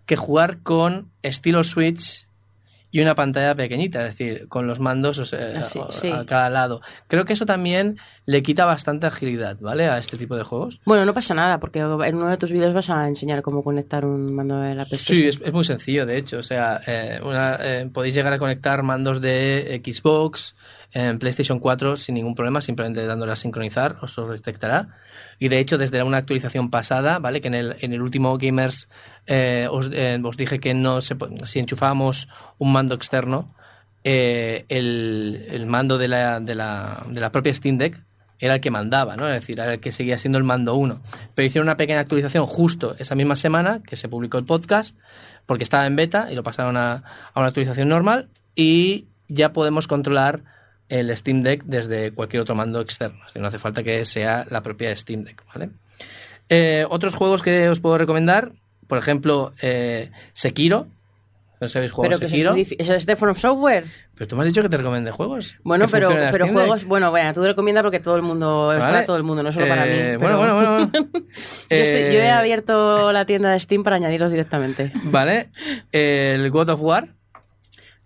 que 0.06 0.16
jugar 0.16 0.58
con 0.62 1.10
estilo 1.22 1.62
Switch 1.64 2.26
y 2.90 3.00
una 3.00 3.14
pantalla 3.14 3.54
pequeñita, 3.54 4.06
es 4.06 4.16
decir, 4.16 4.48
con 4.48 4.66
los 4.66 4.78
mandos 4.80 5.18
o 5.18 5.24
sea, 5.24 5.52
Ah, 5.56 5.64
sí, 5.64 5.80
a- 5.80 5.92
sí. 5.92 6.10
a 6.10 6.24
cada 6.24 6.48
lado. 6.48 6.80
Creo 7.08 7.24
que 7.24 7.32
eso 7.32 7.44
también 7.44 7.98
le 8.26 8.42
quita 8.42 8.64
bastante 8.64 9.06
agilidad, 9.06 9.58
¿vale? 9.60 9.86
A 9.88 9.98
este 9.98 10.16
tipo 10.16 10.34
de 10.36 10.44
juegos. 10.44 10.80
Bueno, 10.86 11.04
no 11.04 11.12
pasa 11.12 11.34
nada, 11.34 11.60
porque 11.60 11.80
en 11.80 12.14
uno 12.16 12.28
de 12.28 12.36
tus 12.38 12.52
vídeos 12.52 12.72
vas 12.72 12.88
a 12.90 13.06
enseñar 13.06 13.42
cómo 13.42 13.62
conectar 13.62 14.04
un 14.06 14.34
mando 14.34 14.58
de 14.60 14.74
la 14.74 14.84
PlayStation. 14.86 15.18
Sí, 15.18 15.26
es, 15.28 15.40
es 15.44 15.52
muy 15.52 15.64
sencillo, 15.64 16.06
de 16.06 16.16
hecho. 16.16 16.38
O 16.38 16.42
sea, 16.42 16.80
eh, 16.86 17.20
una- 17.22 17.56
eh, 17.60 17.90
podéis 17.92 18.14
llegar 18.14 18.32
a 18.32 18.38
conectar 18.38 18.82
mandos 18.82 19.20
de 19.20 19.82
Xbox, 19.84 20.54
en 20.96 21.18
PlayStation 21.18 21.58
4 21.58 21.96
sin 21.96 22.14
ningún 22.14 22.34
problema, 22.36 22.60
simplemente 22.60 23.04
dándole 23.04 23.32
a 23.32 23.36
sincronizar, 23.36 23.96
os 24.00 24.16
lo 24.16 24.28
detectará. 24.32 24.94
Y 25.40 25.48
de 25.48 25.58
hecho, 25.58 25.76
desde 25.76 26.02
una 26.04 26.18
actualización 26.18 26.70
pasada, 26.70 27.18
¿vale? 27.18 27.40
Que 27.40 27.48
en 27.48 27.54
el, 27.54 27.76
en 27.80 27.92
el 27.92 28.00
último 28.00 28.38
Gamers 28.38 28.88
eh, 29.26 29.66
os, 29.70 29.90
eh, 29.92 30.20
os 30.22 30.36
dije 30.36 30.60
que 30.60 30.72
no 30.72 31.00
se, 31.00 31.16
si 31.46 31.58
enchufábamos 31.58 32.28
un 32.58 32.72
mando 32.72 32.94
externo, 32.94 33.54
eh, 34.04 34.64
el, 34.68 35.46
el 35.50 35.66
mando 35.66 35.98
de 35.98 36.08
la, 36.08 36.38
de, 36.40 36.54
la, 36.54 37.04
de 37.08 37.20
la 37.20 37.32
propia 37.32 37.52
Steam 37.54 37.76
Deck 37.78 38.00
era 38.38 38.54
el 38.54 38.60
que 38.60 38.70
mandaba, 38.70 39.16
¿no? 39.16 39.28
Es 39.28 39.40
decir, 39.40 39.58
era 39.58 39.74
el 39.74 39.80
que 39.80 39.92
seguía 39.92 40.18
siendo 40.18 40.38
el 40.38 40.44
mando 40.44 40.74
1. 40.74 41.00
Pero 41.34 41.46
hicieron 41.46 41.68
una 41.68 41.76
pequeña 41.76 42.00
actualización 42.00 42.46
justo 42.46 42.96
esa 42.98 43.14
misma 43.14 43.36
semana 43.36 43.80
que 43.86 43.96
se 43.96 44.08
publicó 44.08 44.38
el 44.38 44.44
podcast, 44.44 44.96
porque 45.46 45.64
estaba 45.64 45.86
en 45.86 45.96
beta 45.96 46.28
y 46.30 46.34
lo 46.34 46.42
pasaron 46.42 46.76
a, 46.76 47.02
a 47.32 47.40
una 47.40 47.48
actualización 47.48 47.88
normal 47.88 48.28
y 48.54 49.06
ya 49.28 49.52
podemos 49.52 49.86
controlar 49.86 50.42
el 50.88 51.14
Steam 51.16 51.42
Deck 51.42 51.64
desde 51.64 52.12
cualquier 52.12 52.42
otro 52.42 52.54
mando 52.54 52.80
externo. 52.80 53.18
No 53.34 53.48
hace 53.48 53.58
falta 53.58 53.82
que 53.82 54.04
sea 54.04 54.46
la 54.50 54.62
propia 54.62 54.96
Steam 54.96 55.24
Deck. 55.24 55.42
Eh, 56.48 56.86
otros 56.88 57.14
juegos 57.14 57.42
que 57.42 57.68
os 57.68 57.80
puedo 57.80 57.98
recomendar, 57.98 58.52
por 58.86 58.98
ejemplo, 58.98 59.52
eh, 59.62 60.10
Sekiro. 60.32 60.86
No 61.72 61.78
habéis 61.78 61.92
jugado 61.92 62.10
Pero 62.10 62.18
que 62.20 62.26
eso 62.26 62.34
es, 62.34 62.38
Sekiro. 62.40 62.52
muy 62.52 62.64
difí- 62.64 62.76
¿eso 62.78 62.94
es 62.94 63.06
de 63.06 63.16
From 63.16 63.36
Software. 63.36 63.84
Pero 64.14 64.28
tú 64.28 64.36
me 64.36 64.42
has 64.42 64.48
dicho 64.48 64.62
que 64.62 64.68
te 64.68 64.76
recomendé 64.76 65.10
juegos. 65.10 65.56
Bueno, 65.64 65.86
que 65.86 65.92
pero, 65.92 66.08
pero 66.32 66.48
juegos, 66.48 66.84
bueno, 66.84 67.10
bueno, 67.10 67.32
tú 67.32 67.42
recomiendas 67.44 67.82
porque 67.82 68.00
todo 68.00 68.16
el 68.16 68.22
mundo, 68.22 68.72
es 68.72 68.80
para 68.80 69.06
todo 69.06 69.16
el 69.16 69.22
mundo, 69.22 69.42
no 69.42 69.52
solo 69.52 69.66
para 69.68 69.84
mí. 69.84 69.90
Eh, 69.92 70.16
pero- 70.18 70.36
Bueno, 70.38 70.38
bueno, 70.38 70.54
bueno. 70.54 70.90
bueno. 70.92 71.08
yo, 71.70 71.76
estoy- 71.76 72.00
yo 72.12 72.20
he 72.20 72.26
Eh, 72.26 72.30
abierto 72.30 73.12
la 73.12 73.24
tienda 73.26 73.50
de 73.52 73.60
Steam 73.60 73.82
para 73.82 73.96
añadirlos 73.96 74.30
directamente. 74.30 74.92
Vale. 75.04 75.50
El 75.92 76.50
God 76.50 76.70
of 76.70 76.80
War. 76.80 77.08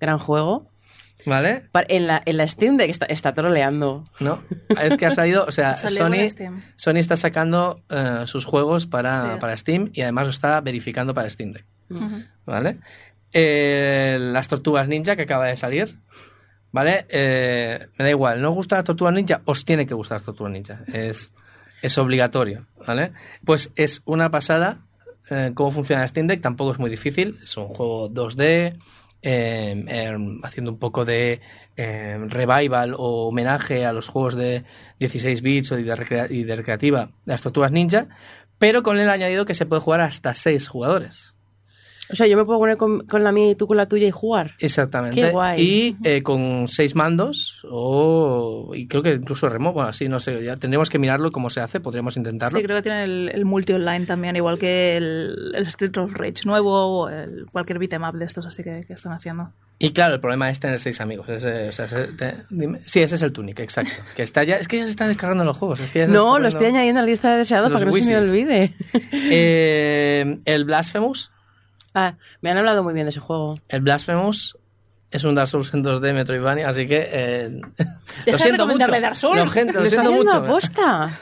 Gran 0.01 0.19
juego. 0.19 0.69
¿Vale? 1.27 1.65
En 1.89 2.07
la, 2.07 2.23
en 2.25 2.37
la 2.39 2.47
Steam 2.49 2.77
Deck 2.79 2.89
está, 2.89 3.05
está 3.07 3.35
troleando. 3.35 4.05
¿No? 4.21 4.41
Es 4.81 4.97
que 4.97 5.05
ha 5.05 5.13
salido, 5.13 5.45
o 5.47 5.51
sea, 5.51 5.75
Sony. 5.75 6.27
Sony 6.77 6.97
está 6.97 7.17
sacando 7.19 7.83
eh, 7.91 8.23
sus 8.25 8.47
juegos 8.47 8.87
para, 8.87 9.35
Sí. 9.35 9.41
para 9.41 9.57
Steam 9.57 9.91
y 9.93 10.01
además 10.03 10.25
lo 10.27 10.31
está 10.31 10.61
verificando 10.63 11.13
para 11.13 11.29
Steam 11.29 11.53
Deck. 11.53 11.67
¿Vale? 12.47 12.79
Eh, 13.33 14.19
las 14.21 14.49
tortugas 14.49 14.89
ninja 14.89 15.17
que 15.17 15.23
acaba 15.23 15.47
de 15.47 15.57
salir. 15.57 15.99
¿Vale? 16.71 17.07
Eh, 17.09 17.79
me 17.99 18.05
da 18.05 18.11
igual, 18.11 18.43
¿no 18.43 18.51
os 18.51 18.55
gusta 18.55 18.77
las 18.77 18.85
tortugas 18.85 19.15
ninja? 19.15 19.41
Os 19.47 19.65
tiene 19.65 19.87
que 19.87 19.95
gustar 19.95 20.17
las 20.17 20.25
tortugas 20.27 20.53
ninja. 20.53 20.81
Es, 20.93 21.33
es 21.83 21.99
obligatorio. 21.99 22.67
¿Vale? 22.87 23.13
Pues 23.45 23.73
es 23.77 24.03
una 24.05 24.31
pasada 24.31 24.87
eh, 25.31 25.53
cómo 25.55 25.71
funciona 25.71 26.07
Steam 26.07 26.27
Deck. 26.27 26.41
Tampoco 26.43 26.73
es 26.73 26.79
muy 26.79 26.91
difícil. 26.91 27.39
Es 27.43 27.57
un 27.57 27.69
juego 27.69 28.11
2D. 28.11 28.79
eh, 29.23 30.17
haciendo 30.43 30.71
un 30.71 30.79
poco 30.79 31.05
de 31.05 31.41
revival 31.77 32.95
o 32.97 33.29
homenaje 33.29 33.87
a 33.87 33.93
los 33.93 34.09
juegos 34.09 34.35
de 34.35 34.65
16 34.99 35.43
bits 35.43 35.73
o 35.73 35.77
de, 35.77 35.85
de 35.85 36.57
recreativa 36.57 37.11
las 37.25 37.43
tortugas 37.43 37.71
ninja, 37.73 38.09
pero 38.59 38.83
con 38.83 38.99
el 38.99 39.09
añadido 39.09 39.45
que 39.45 39.55
se 39.55 39.65
puede 39.67 39.83
jugar 39.83 40.01
hasta 40.01 40.35
6 40.35 40.69
jugadores. 40.69 41.35
O 42.11 42.17
sea, 42.17 42.27
yo 42.27 42.37
me 42.37 42.45
puedo 42.45 42.59
poner 42.59 42.77
con, 42.77 43.07
con 43.07 43.23
la 43.23 43.33
mía 43.33 43.51
y 43.51 43.55
tú 43.55 43.67
con 43.67 43.77
la 43.77 43.87
tuya 43.87 44.07
y 44.07 44.11
jugar. 44.11 44.53
Exactamente. 44.61 45.21
Qué 45.21 45.31
guay. 45.31 45.61
Y 45.63 45.97
eh, 46.05 46.23
con 46.23 46.67
seis 46.69 46.95
mandos, 46.95 47.67
o 47.71 48.73
y 48.75 48.87
creo 48.87 49.03
que 49.03 49.13
incluso 49.15 49.49
remoto, 49.49 49.75
bueno, 49.75 49.89
así 49.91 50.09
no 50.09 50.19
sé, 50.21 50.43
ya 50.43 50.57
tendríamos 50.57 50.89
que 50.91 50.99
mirarlo 50.99 51.31
cómo 51.33 51.51
se 51.51 51.61
hace, 51.61 51.81
podríamos 51.81 52.17
intentarlo. 52.17 52.59
Sí, 52.59 52.65
creo 52.65 52.77
que 52.79 52.83
tiene 52.83 53.05
el, 53.05 53.31
el 53.35 53.45
multi 53.45 53.73
online 53.75 54.07
también, 54.07 54.37
igual 54.37 54.59
que 54.59 54.97
el, 54.97 55.53
el 55.55 55.67
Street 55.67 55.97
of 55.99 56.13
Rage 56.15 56.45
nuevo 56.47 57.03
o 57.03 57.09
el, 57.09 57.47
cualquier 57.53 57.79
beat'em 57.79 58.03
up 58.05 58.15
de 58.17 58.25
estos 58.25 58.47
así 58.47 58.63
que, 58.63 58.85
que 58.87 58.93
están 58.95 59.13
haciendo. 59.13 59.53
Y 59.81 59.93
claro, 59.93 60.15
el 60.15 60.21
problema 60.21 60.51
es 60.51 60.59
tener 60.59 60.81
seis 60.81 61.01
amigos. 61.01 61.29
Ese- 61.29 61.69
o 61.69 61.73
sea, 61.73 61.85
ese- 61.85 62.09
te- 62.15 62.35
dime- 62.51 62.81
sí, 62.85 63.01
ese 63.01 63.15
es 63.15 63.23
el 63.23 63.33
Tunic, 63.33 63.61
exacto. 63.61 63.93
Que 64.17 64.23
está 64.25 64.43
ya, 64.43 64.57
es 64.57 64.67
que 64.67 64.79
ya 64.79 64.85
se 64.87 64.91
están 64.91 65.07
descargando 65.09 65.45
los 65.45 65.57
juegos. 65.57 65.79
es 65.81 65.91
que 65.91 66.01
ya 66.01 66.07
se 66.07 66.13
No, 66.13 66.39
lo 66.41 66.49
estoy 66.49 66.67
añadiendo 66.67 66.99
a 67.01 67.03
la 67.05 67.09
lista 67.11 67.31
de 67.31 67.39
deseados 67.39 67.71
para 67.73 67.85
que 67.85 67.91
no 67.91 67.97
se 67.97 68.11
me 68.11 68.17
olvide. 68.19 68.73
Eh, 69.31 70.39
el 70.45 70.65
Blasphemous. 70.65 71.31
Ah, 71.95 72.17
me 72.41 72.51
han 72.51 72.59
hablado 72.59 72.83
muy 72.83 72.95
bien 72.95 73.07
de 73.07 73.11
ese 73.11 73.21
juego. 73.21 73.55
El 73.69 73.81
Blasphemous 73.81 74.57
es 75.11 75.25
un 75.25 75.35
Dark 75.35 75.49
Souls 75.49 75.73
en 75.75 75.83
2D 75.83 76.13
Metroidvania, 76.13 76.69
así 76.69 76.87
que. 76.87 77.09
Eh, 77.11 77.61
lo 78.27 78.39
siento 78.39 78.67
mucho. 78.67 78.87
Dark 78.87 79.17
Souls. 79.17 79.37
Lo, 79.39 79.51
gente- 79.51 79.73
lo 79.73 79.87
siento 79.87 80.13
mucho. 80.13 80.37
aposta. 80.37 81.19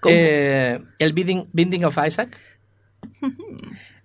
¿Cómo? 0.00 0.14
Eh, 0.16 0.80
el 0.98 1.12
Binding, 1.12 1.48
Binding 1.52 1.84
of 1.84 1.98
Isaac. 2.06 2.36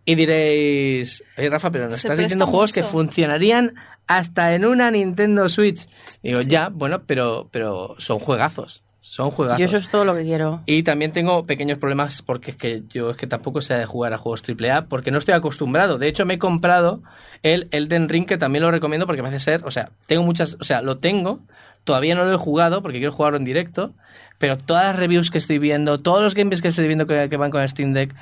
Y 0.05 0.15
diréis, 0.15 1.23
oye 1.37 1.49
Rafa, 1.49 1.71
pero 1.71 1.85
nos 1.85 1.93
Se 1.93 2.07
estás 2.09 2.17
diciendo 2.17 2.45
juegos 2.45 2.73
que 2.73 2.81
mucho. 2.81 2.91
funcionarían 2.91 3.73
hasta 4.05 4.53
en 4.53 4.65
una 4.65 4.91
Nintendo 4.91 5.47
Switch. 5.47 5.87
Digo, 6.21 6.41
ya, 6.41 6.67
bueno, 6.67 7.03
pero, 7.05 7.47
pero 7.53 7.95
son 7.99 8.19
juegazos. 8.19 8.82
Son 9.05 9.31
juegazos. 9.31 9.59
Yo 9.59 9.65
eso 9.65 9.75
es 9.75 9.89
todo 9.89 10.05
lo 10.05 10.15
que 10.15 10.23
quiero. 10.23 10.61
Y 10.65 10.83
también 10.83 11.11
tengo 11.11 11.45
pequeños 11.45 11.77
problemas 11.77 12.21
porque 12.21 12.51
es 12.51 12.57
que 12.57 12.83
yo 12.87 13.09
es 13.09 13.17
que 13.17 13.27
tampoco 13.27 13.61
sé 13.61 13.73
de 13.73 13.85
jugar 13.85 14.13
a 14.13 14.17
juegos 14.17 14.41
AAA 14.47 14.85
porque 14.85 15.11
no 15.11 15.17
estoy 15.17 15.33
acostumbrado. 15.33 15.97
De 15.97 16.07
hecho, 16.07 16.25
me 16.25 16.35
he 16.35 16.39
comprado 16.39 17.03
el 17.43 17.67
Elden 17.71 18.07
Ring 18.07 18.25
que 18.25 18.37
también 18.37 18.63
lo 18.63 18.71
recomiendo 18.71 19.05
porque 19.05 19.21
parece 19.21 19.41
ser, 19.41 19.65
o 19.65 19.71
sea, 19.71 19.91
tengo 20.07 20.23
muchas, 20.23 20.55
o 20.61 20.63
sea, 20.63 20.81
lo 20.81 20.99
tengo, 20.99 21.41
todavía 21.83 22.15
no 22.15 22.23
lo 22.23 22.31
he 22.31 22.37
jugado 22.37 22.81
porque 22.81 22.99
quiero 22.99 23.11
jugarlo 23.11 23.37
en 23.37 23.43
directo, 23.43 23.91
pero 24.37 24.57
todas 24.57 24.85
las 24.85 24.95
reviews 24.95 25.31
que 25.31 25.37
estoy 25.37 25.59
viendo, 25.59 25.99
todos 25.99 26.23
los 26.23 26.33
gameplays 26.33 26.61
que 26.61 26.69
estoy 26.69 26.87
viendo 26.87 27.05
que, 27.05 27.27
que 27.27 27.35
van 27.35 27.51
con 27.51 27.67
Steam 27.67 27.91
Deck 27.91 28.15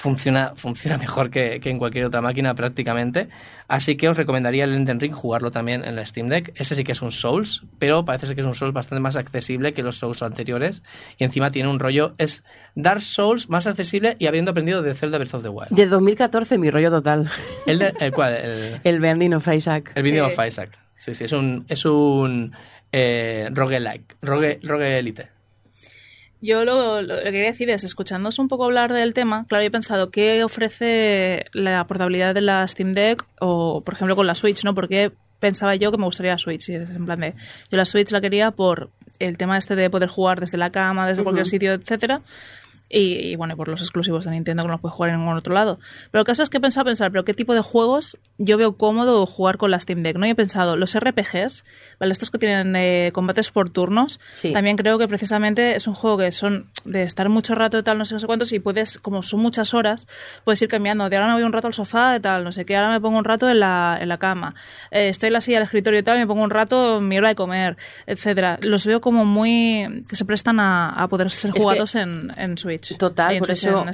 funciona, 0.00 0.52
funciona 0.56 0.98
mejor 1.06 1.30
que, 1.30 1.58
que 1.60 1.70
en 1.70 1.78
cualquier 1.78 2.04
otra 2.04 2.20
máquina 2.20 2.54
prácticamente. 2.54 3.28
Así 3.68 3.96
que 3.96 4.08
os 4.08 4.16
recomendaría 4.16 4.64
el 4.64 4.74
Elden 4.74 5.00
Ring 5.00 5.12
jugarlo 5.12 5.50
también 5.50 5.84
en 5.84 5.96
la 5.96 6.04
Steam 6.06 6.28
Deck. 6.28 6.52
Ese 6.54 6.76
sí 6.76 6.84
que 6.84 6.92
es 6.92 7.02
un 7.02 7.10
Souls, 7.12 7.62
pero 7.78 8.04
parece 8.04 8.26
ser 8.26 8.34
que 8.36 8.42
es 8.42 8.46
un 8.46 8.54
Souls 8.54 8.74
bastante 8.74 9.00
más 9.00 9.16
accesible 9.16 9.72
que 9.72 9.82
los 9.82 9.96
Souls 9.96 10.22
anteriores. 10.22 10.82
Y 11.18 11.24
encima 11.24 11.50
tiene 11.50 11.68
un 11.70 11.78
rollo, 11.80 12.14
es 12.18 12.44
Dark 12.74 13.00
Souls 13.00 13.48
más 13.48 13.66
accesible 13.66 14.16
y 14.18 14.26
habiendo 14.26 14.50
aprendido 14.50 14.82
de 14.82 14.94
Zelda 14.94 15.18
Breath 15.18 15.34
of 15.34 15.42
the 15.42 15.48
Wild. 15.48 15.70
De 15.70 15.86
2014, 15.86 16.58
mi 16.58 16.70
rollo 16.70 16.90
total. 16.90 17.28
El, 17.66 17.78
de- 17.78 17.94
el 17.98 18.12
cual, 18.12 18.34
el, 18.84 19.00
El 19.00 19.34
of 19.34 19.48
Isaac. 19.48 19.92
el 19.94 20.02
Binding 20.04 20.24
Sí. 20.24 20.30
of 20.38 20.46
Isaac. 20.46 20.78
Sí, 20.94 21.14
sí, 21.14 21.24
es 21.24 21.32
un, 21.32 21.64
es 21.68 21.84
un 21.84 22.52
eh, 22.92 23.48
roguelike, 23.52 24.16
rogue, 24.22 24.60
rogue 24.62 24.98
elite. 24.98 25.28
Yo 26.40 26.64
lo, 26.64 27.00
lo 27.02 27.16
que 27.16 27.24
quería 27.24 27.46
decir 27.46 27.70
es, 27.70 27.82
escuchándoos 27.84 28.38
un 28.38 28.48
poco 28.48 28.64
hablar 28.64 28.92
del 28.92 29.14
tema, 29.14 29.46
claro, 29.48 29.62
yo 29.62 29.68
he 29.68 29.70
pensado, 29.70 30.10
¿qué 30.10 30.44
ofrece 30.44 31.46
la 31.52 31.86
portabilidad 31.86 32.34
de 32.34 32.42
la 32.42 32.66
Steam 32.68 32.92
Deck 32.92 33.24
o, 33.40 33.82
por 33.82 33.94
ejemplo, 33.94 34.16
con 34.16 34.26
la 34.26 34.34
Switch, 34.34 34.62
¿no? 34.64 34.74
Porque 34.74 35.12
pensaba 35.40 35.74
yo 35.76 35.90
que 35.90 35.98
me 35.98 36.04
gustaría 36.04 36.32
la 36.32 36.38
Switch, 36.38 36.68
y 36.68 36.74
en 36.74 37.06
plan 37.06 37.20
de, 37.20 37.34
yo 37.70 37.76
la 37.76 37.84
Switch 37.84 38.10
la 38.10 38.20
quería 38.20 38.50
por 38.50 38.90
el 39.18 39.38
tema 39.38 39.56
este 39.56 39.76
de 39.76 39.88
poder 39.88 40.08
jugar 40.08 40.40
desde 40.40 40.58
la 40.58 40.70
cama, 40.70 41.06
desde 41.06 41.22
cualquier 41.22 41.46
sitio, 41.46 41.72
etcétera. 41.72 42.20
Y, 42.88 43.30
y, 43.32 43.36
bueno, 43.36 43.54
y 43.54 43.56
por 43.56 43.68
los 43.68 43.80
exclusivos 43.80 44.24
de 44.24 44.30
Nintendo 44.30 44.62
que 44.62 44.68
no 44.68 44.78
puedes 44.78 44.94
jugar 44.94 45.10
en 45.10 45.18
ningún 45.18 45.36
otro 45.36 45.52
lado. 45.54 45.80
Pero 46.12 46.20
el 46.22 46.26
caso 46.26 46.42
es 46.44 46.50
que 46.50 46.58
he 46.58 46.60
pensado 46.60 46.84
pensar, 46.84 47.10
pero 47.10 47.24
¿qué 47.24 47.34
tipo 47.34 47.52
de 47.54 47.60
juegos 47.60 48.16
yo 48.38 48.56
veo 48.58 48.76
cómodo 48.76 49.26
jugar 49.26 49.56
con 49.58 49.70
la 49.72 49.80
Steam 49.80 50.02
Deck? 50.04 50.16
¿no? 50.18 50.26
Y 50.26 50.30
he 50.30 50.34
pensado, 50.36 50.76
los 50.76 50.94
RPGs, 50.98 51.64
¿vale? 51.98 52.12
Estos 52.12 52.30
que 52.30 52.38
tienen 52.38 52.76
eh, 52.76 53.10
combates 53.12 53.50
por 53.50 53.70
turnos, 53.70 54.20
Sí. 54.30 54.52
también 54.52 54.76
creo 54.76 54.98
que 54.98 55.08
precisamente 55.08 55.74
es 55.74 55.86
un 55.88 55.94
juego 55.94 56.18
que 56.18 56.30
son 56.30 56.70
de 56.84 57.02
estar 57.02 57.28
mucho 57.28 57.54
rato 57.56 57.82
tal, 57.82 57.98
no 57.98 58.04
sé, 58.04 58.14
no 58.14 58.20
sé 58.20 58.26
cuántos, 58.26 58.52
y 58.52 58.60
puedes, 58.60 58.98
como 58.98 59.20
son 59.22 59.40
muchas 59.40 59.74
horas, 59.74 60.06
puedes 60.44 60.62
ir 60.62 60.68
cambiando. 60.68 61.08
De 61.08 61.16
ahora 61.16 61.28
me 61.28 61.34
voy 61.34 61.42
un 61.42 61.52
rato 61.52 61.66
al 61.66 61.74
sofá, 61.74 62.12
de 62.12 62.20
tal, 62.20 62.44
no 62.44 62.52
sé 62.52 62.64
qué, 62.64 62.76
ahora 62.76 62.90
me 62.90 63.00
pongo 63.00 63.18
un 63.18 63.24
rato 63.24 63.50
en 63.50 63.58
la, 63.58 63.98
en 64.00 64.08
la 64.08 64.18
cama. 64.18 64.54
Eh, 64.92 65.08
estoy 65.08 65.26
en 65.28 65.32
la 65.32 65.40
silla 65.40 65.58
del 65.58 65.64
escritorio 65.64 65.98
y 65.98 66.02
tal, 66.04 66.16
y 66.18 66.20
me 66.20 66.26
pongo 66.28 66.44
un 66.44 66.50
rato 66.50 66.98
en 66.98 67.08
mi 67.08 67.18
hora 67.18 67.28
de 67.30 67.34
comer, 67.34 67.76
etcétera. 68.06 68.58
Los 68.62 68.86
veo 68.86 69.00
como 69.00 69.24
muy. 69.24 70.04
que 70.08 70.14
se 70.14 70.24
prestan 70.24 70.60
a, 70.60 70.90
a 70.90 71.08
poder 71.08 71.30
ser 71.30 71.52
que- 71.52 71.60
jugados 71.60 71.94
en, 71.96 72.30
en 72.36 72.56
Switch. 72.58 72.75
Total, 72.98 73.34
en 73.34 73.38
por 73.40 73.48
Switch, 73.48 73.72
eso 73.72 73.84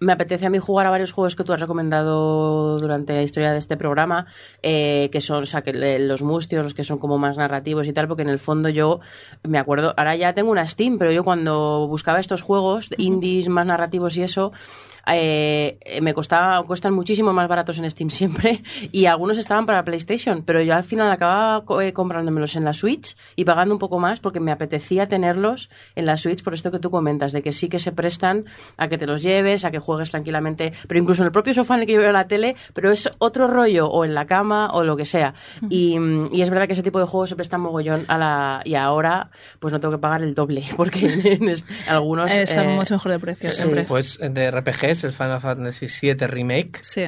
me 0.00 0.12
apetece 0.12 0.46
a 0.46 0.50
mí 0.50 0.58
jugar 0.58 0.86
a 0.86 0.90
varios 0.90 1.12
juegos 1.12 1.36
que 1.36 1.44
tú 1.44 1.52
has 1.52 1.60
recomendado 1.60 2.78
durante 2.78 3.14
la 3.14 3.22
historia 3.22 3.52
de 3.52 3.58
este 3.58 3.76
programa, 3.76 4.26
eh, 4.62 5.08
que 5.12 5.20
son, 5.20 5.42
o 5.42 5.46
sea, 5.46 5.62
que 5.62 5.72
los 5.98 6.22
mustios, 6.22 6.62
los 6.64 6.74
que 6.74 6.84
son 6.84 6.98
como 6.98 7.18
más 7.18 7.36
narrativos 7.36 7.86
y 7.86 7.92
tal, 7.92 8.08
porque 8.08 8.22
en 8.22 8.28
el 8.28 8.38
fondo 8.38 8.68
yo 8.68 9.00
me 9.42 9.58
acuerdo, 9.58 9.94
ahora 9.96 10.16
ya 10.16 10.32
tengo 10.34 10.50
una 10.50 10.66
Steam, 10.66 10.98
pero 10.98 11.12
yo 11.12 11.24
cuando 11.24 11.86
buscaba 11.88 12.20
estos 12.20 12.42
juegos 12.42 12.90
indies 12.96 13.48
más 13.48 13.66
narrativos 13.66 14.16
y 14.16 14.22
eso, 14.22 14.52
eh, 15.06 15.78
me 16.02 16.14
costaba, 16.14 16.62
cuestan 16.64 16.94
muchísimo 16.94 17.32
más 17.32 17.48
baratos 17.48 17.78
en 17.78 17.90
Steam 17.90 18.10
siempre 18.10 18.62
y 18.92 19.06
algunos 19.06 19.38
estaban 19.38 19.66
para 19.66 19.84
PlayStation, 19.84 20.42
pero 20.44 20.60
yo 20.62 20.74
al 20.74 20.82
final 20.84 21.10
acababa 21.10 21.64
co- 21.64 21.80
eh, 21.80 21.92
comprándomelos 21.92 22.56
en 22.56 22.64
la 22.64 22.72
Switch 22.74 23.16
y 23.36 23.44
pagando 23.44 23.74
un 23.74 23.78
poco 23.78 23.98
más 23.98 24.20
porque 24.20 24.40
me 24.40 24.52
apetecía 24.52 25.06
tenerlos 25.08 25.70
en 25.94 26.06
la 26.06 26.16
Switch 26.16 26.42
por 26.42 26.54
esto 26.54 26.70
que 26.70 26.78
tú 26.78 26.90
comentas, 26.90 27.32
de 27.32 27.42
que 27.42 27.52
sí 27.52 27.68
que 27.68 27.78
se 27.78 27.92
prestan 27.92 28.44
a 28.76 28.88
que 28.88 28.98
te 28.98 29.06
los 29.06 29.22
lleves, 29.22 29.64
a 29.64 29.70
que 29.70 29.78
juegues 29.78 30.10
tranquilamente, 30.10 30.72
pero 30.88 31.00
incluso 31.00 31.22
en 31.22 31.26
el 31.26 31.32
propio 31.32 31.54
sofá 31.54 31.74
en 31.74 31.80
el 31.82 31.86
que 31.86 31.94
yo 31.94 32.00
veo 32.00 32.12
la 32.12 32.26
tele, 32.26 32.56
pero 32.72 32.90
es 32.90 33.10
otro 33.18 33.46
rollo 33.48 33.88
o 33.88 34.04
en 34.04 34.14
la 34.14 34.26
cama 34.26 34.70
o 34.72 34.84
lo 34.84 34.96
que 34.96 35.04
sea. 35.04 35.34
Y, 35.68 35.96
y 36.32 36.42
es 36.42 36.50
verdad 36.50 36.66
que 36.66 36.72
ese 36.74 36.82
tipo 36.82 36.98
de 36.98 37.06
juegos 37.06 37.30
se 37.30 37.36
prestan 37.36 37.60
mogollón 37.60 38.04
a 38.08 38.18
la 38.18 38.60
y 38.64 38.74
ahora 38.74 39.30
pues 39.58 39.72
no 39.72 39.80
tengo 39.80 39.92
que 39.92 39.98
pagar 39.98 40.22
el 40.22 40.34
doble 40.34 40.64
porque 40.76 41.06
en 41.06 41.48
es- 41.48 41.64
algunos 41.88 42.30
Eh, 42.32 42.42
Está 42.42 42.62
eh, 42.64 42.68
mucho 42.68 42.94
mejor 42.94 43.12
de 43.12 43.18
precio 43.18 43.50
sí. 43.50 43.56
siempre. 43.58 43.84
Pues 43.84 44.18
de 44.20 44.50
RPGs, 44.50 44.93
el 45.02 45.12
Final 45.12 45.40
Fantasy 45.40 45.86
VII 46.00 46.26
Remake 46.28 46.78
Sí. 46.82 47.04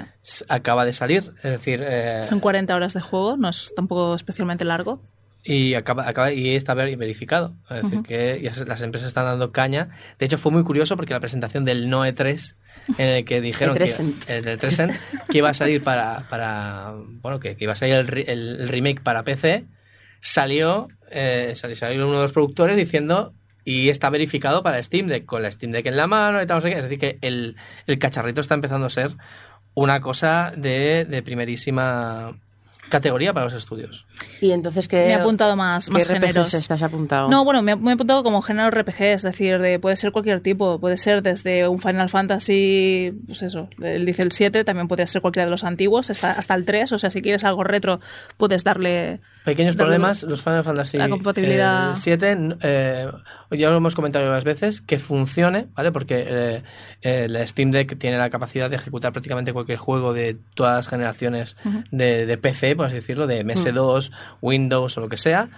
acaba 0.49 0.85
de 0.85 0.93
salir, 0.93 1.33
es 1.37 1.43
decir, 1.53 1.85
eh, 1.87 2.23
Son 2.29 2.41
40 2.41 2.75
horas 2.75 2.95
de 2.95 3.01
juego, 3.01 3.37
no 3.37 3.49
es 3.51 3.73
tampoco 3.77 4.15
especialmente 4.17 4.65
largo. 4.65 5.01
y 5.49 5.75
acaba, 5.75 6.09
acaba 6.09 6.33
y 6.33 6.57
está 6.57 6.75
ver- 6.75 6.97
verificado, 6.97 7.55
es 7.71 7.83
decir, 7.85 8.03
que 8.03 8.41
ya 8.43 8.53
se- 8.53 8.65
las 8.67 8.83
empresas 8.83 9.07
están 9.07 9.27
dando 9.27 9.53
caña. 9.53 9.91
De 10.19 10.27
hecho, 10.27 10.39
fue 10.39 10.51
muy 10.51 10.65
curioso 10.65 10.97
porque 10.97 11.13
la 11.15 11.21
presentación 11.21 11.65
del 11.65 11.89
Noe 11.89 12.13
3 12.13 12.57
en 12.99 13.07
el 13.07 13.25
que 13.25 13.41
dijeron 13.71 13.77
que, 13.77 13.85
E3ent. 13.85 14.29
el 14.29 14.59
3ent, 14.59 14.99
que 15.31 15.39
iba 15.39 15.49
a 15.51 15.55
salir 15.55 15.85
para, 15.85 16.27
para 16.29 16.95
bueno, 17.23 17.39
que, 17.39 17.55
que 17.57 17.63
iba 17.63 17.75
a 17.75 17.77
salir 17.77 17.95
el, 17.95 18.19
el- 18.29 18.61
el 18.63 18.69
remake 18.69 19.01
para 19.05 19.23
PC, 19.23 19.67
salió, 20.21 20.89
eh, 21.11 21.53
salió, 21.57 21.77
salió 21.77 22.07
uno 22.09 22.17
de 22.17 22.23
los 22.23 22.33
productores 22.33 22.77
diciendo 22.77 23.33
y 23.67 23.89
está 23.89 24.11
verificado 24.11 24.63
para 24.63 24.81
Steam 24.81 25.09
Deck, 25.09 25.27
con 25.27 25.43
la 25.43 25.51
Steam 25.51 25.73
Deck 25.73 25.87
en 25.87 25.97
la 25.97 26.07
mano 26.07 26.41
y 26.41 26.47
tal, 26.47 26.63
sé 26.63 26.71
qué. 26.71 26.79
Es 26.79 26.85
decir, 26.85 27.01
que 27.01 27.19
el, 27.21 27.57
el 27.89 27.99
cacharrito 27.99 28.41
está 28.41 28.55
empezando 28.55 28.87
a 28.87 28.91
ser 28.91 29.11
una 29.75 30.01
cosa 30.01 30.53
de, 30.57 31.05
de 31.05 31.23
primerísima 31.23 32.39
categoría 32.89 33.35
para 33.35 33.47
los 33.47 33.55
estudios. 33.55 34.07
Y 34.41 34.53
entonces 34.53 34.89
que 34.89 34.97
Me 34.97 35.11
he 35.11 35.15
apuntado 35.15 35.57
más, 35.57 35.87
¿qué 35.87 35.93
más 35.93 36.05
RPGs 36.05 36.21
géneros. 36.21 36.55
estás 36.55 36.83
apuntado? 36.83 37.29
No, 37.29 37.45
bueno, 37.45 37.63
me, 37.63 37.77
me 37.77 37.91
he 37.91 37.95
apuntado 37.95 38.23
como 38.23 38.43
género 38.43 38.71
RPG, 38.71 39.03
es 39.03 39.23
decir, 39.23 39.59
de, 39.61 39.79
puede 39.79 39.97
ser 39.97 40.13
cualquier 40.13 40.41
tipo, 40.41 40.79
puede 40.79 40.97
ser 40.97 41.23
desde 41.23 41.69
un 41.69 41.81
Final 41.81 42.09
Fantasy, 42.09 43.13
pues 43.27 43.43
eso, 43.43 43.69
él 43.83 44.05
dice 44.07 44.23
el 44.23 44.33
7, 44.33 44.65
también 44.65 44.89
podría 44.89 45.07
ser 45.07 45.23
cualquiera 45.23 45.47
de 45.47 45.51
los 45.51 45.65
antiguos, 45.65 46.11
hasta, 46.11 46.33
hasta 46.33 46.55
el 46.55 46.65
3, 46.65 46.93
o 46.93 46.99
sea, 46.99 47.11
si 47.11 47.23
quieres 47.23 47.45
algo 47.45 47.65
retro, 47.65 48.01
puedes 48.37 48.65
darle... 48.65 49.21
Pequeños 49.45 49.77
darle 49.77 49.95
problemas, 49.95 50.23
los 50.25 50.43
Final 50.43 50.65
Fantasy 50.65 50.99
la 50.99 51.09
compatibilidad. 51.09 51.93
eh, 51.93 51.97
7, 51.97 52.39
eh, 52.63 53.11
ya 53.53 53.71
lo 53.71 53.77
hemos 53.77 53.95
comentado 53.95 54.27
varias 54.27 54.45
veces, 54.45 54.81
que 54.81 54.99
funcione, 54.99 55.69
¿vale? 55.75 55.93
Porque 55.93 56.25
eh, 56.29 56.63
el 57.03 57.47
Steam 57.47 57.71
Deck 57.71 57.99
tiene 57.99 58.19
la 58.19 58.29
capacidad 58.31 58.69
de 58.69 58.77
ejecutar 58.77 59.13
prácticamente 59.13 59.53
cualquier 59.53 59.79
juego 59.79 60.13
de 60.13 60.37
todas 60.55 60.77
las 60.77 60.89
generaciones 60.89 61.57
de, 61.91 62.27
de 62.27 62.39
PC, 62.39 62.77
por 62.77 62.87
así 62.87 62.97
decirlo, 62.97 63.27
de 63.27 63.45
MS2, 63.45 64.11
Windows 64.41 64.97
o 64.99 65.01
lo 65.01 65.09
que 65.09 65.17
sea, 65.17 65.49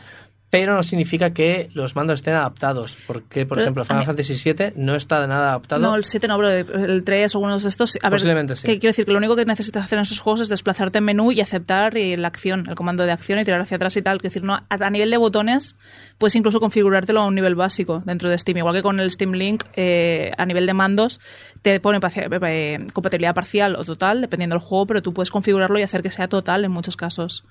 pero 0.50 0.74
no 0.74 0.82
significa 0.82 1.34
que 1.34 1.68
los 1.74 1.94
mandos 1.94 2.20
estén 2.20 2.32
adaptados, 2.32 2.96
porque, 3.06 3.44
por 3.44 3.56
Pero 3.56 3.64
ejemplo, 3.64 3.84
Final 3.84 4.06
Fantasy 4.06 4.32
VII 4.50 4.72
no 4.76 4.94
está 4.94 5.26
nada 5.26 5.50
adaptado. 5.50 5.82
No, 5.82 5.94
el 5.94 6.04
7 6.04 6.26
no, 6.26 6.38
pero 6.38 6.48
el 6.50 7.04
3 7.04 7.34
o 7.34 7.38
algunos 7.38 7.64
de 7.64 7.68
estos... 7.68 7.98
A 8.02 8.08
ver, 8.08 8.12
Posiblemente 8.16 8.56
sí. 8.56 8.66
que 8.66 8.78
quiero 8.78 8.92
decir 8.92 9.04
que 9.04 9.12
lo 9.12 9.18
único 9.18 9.36
que 9.36 9.44
necesitas 9.44 9.84
hacer 9.84 9.98
en 9.98 10.04
esos 10.04 10.20
juegos 10.20 10.40
es 10.40 10.48
desplazarte 10.48 10.98
en 10.98 11.04
menú 11.04 11.32
y 11.32 11.42
aceptar 11.42 11.98
y 11.98 12.16
la 12.16 12.28
acción, 12.28 12.64
el 12.66 12.76
comando 12.76 13.04
de 13.04 13.12
acción 13.12 13.38
y 13.38 13.44
tirar 13.44 13.60
hacia 13.60 13.76
atrás 13.76 13.94
y 13.98 14.00
tal. 14.00 14.20
Quiero 14.20 14.30
decir, 14.32 14.42
no, 14.42 14.58
a, 14.66 14.90
nivel 14.90 15.10
de 15.10 15.18
botones 15.18 15.76
puedes 16.16 16.34
incluso 16.34 16.60
configurártelo 16.60 17.20
a 17.20 17.26
un 17.26 17.34
nivel 17.34 17.54
básico 17.54 18.02
dentro 18.06 18.30
de 18.30 18.38
Steam. 18.38 18.56
Igual 18.56 18.74
que 18.74 18.82
con 18.82 19.00
el 19.00 19.10
Steam 19.10 19.32
Link, 19.32 19.64
eh, 19.76 20.32
a 20.38 20.46
nivel 20.46 20.64
de 20.64 20.72
mandos 20.72 21.20
te 21.60 21.78
pone 21.78 22.00
parcia- 22.00 22.26
eh, 22.46 22.86
compatibilidad 22.94 23.34
parcial 23.34 23.76
o 23.76 23.84
total, 23.84 24.22
dependiendo 24.22 24.54
del 24.56 24.64
juego, 24.64 24.86
pero 24.86 25.02
tú 25.02 25.12
puedes 25.12 25.30
configurarlo 25.30 25.78
y 25.78 25.82
hacer 25.82 26.02
que 26.02 26.10
sea 26.10 26.26
total 26.26 26.64
en 26.64 26.70
muchos 26.70 26.96
casos. 26.96 27.44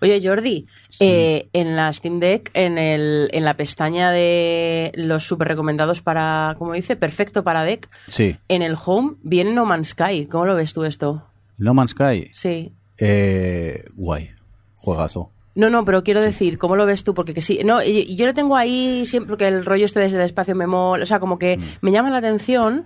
Oye, 0.00 0.20
Jordi, 0.22 0.66
eh, 1.00 1.48
en 1.52 1.76
la 1.76 1.92
Steam 1.92 2.18
Deck, 2.20 2.50
en, 2.54 2.78
el, 2.78 3.28
en 3.32 3.44
la 3.44 3.54
pestaña 3.56 4.10
de 4.10 4.92
los 4.94 5.24
super 5.24 5.48
recomendados 5.48 6.00
para, 6.02 6.54
como 6.58 6.72
dice, 6.72 6.96
perfecto 6.96 7.44
para 7.44 7.64
Deck, 7.64 7.88
Sí. 8.08 8.36
en 8.48 8.62
el 8.62 8.76
Home 8.84 9.14
viene 9.22 9.52
No 9.52 9.64
Man's 9.66 9.88
Sky. 9.88 10.26
¿Cómo 10.26 10.46
lo 10.46 10.54
ves 10.56 10.72
tú 10.72 10.84
esto? 10.84 11.24
No 11.58 11.74
Man's 11.74 11.90
Sky. 11.92 12.28
Sí. 12.32 12.72
Eh, 12.98 13.84
guay. 13.94 14.30
Juegazo. 14.76 15.30
No, 15.54 15.70
no, 15.70 15.84
pero 15.86 16.04
quiero 16.04 16.20
decir, 16.20 16.58
¿cómo 16.58 16.76
lo 16.76 16.84
ves 16.84 17.02
tú? 17.02 17.14
Porque 17.14 17.32
que 17.32 17.40
sí, 17.40 17.60
no, 17.64 17.82
yo 17.82 18.26
lo 18.26 18.34
tengo 18.34 18.56
ahí 18.56 19.06
siempre 19.06 19.30
porque 19.30 19.48
el 19.48 19.64
rollo 19.64 19.86
este 19.86 20.00
desde 20.00 20.18
el 20.18 20.24
espacio 20.24 20.54
me 20.54 20.66
mola, 20.66 21.02
o 21.02 21.06
sea, 21.06 21.18
como 21.18 21.36
Mm. 21.36 21.38
que 21.38 21.58
me 21.80 21.92
llama 21.92 22.10
la 22.10 22.18
atención, 22.18 22.84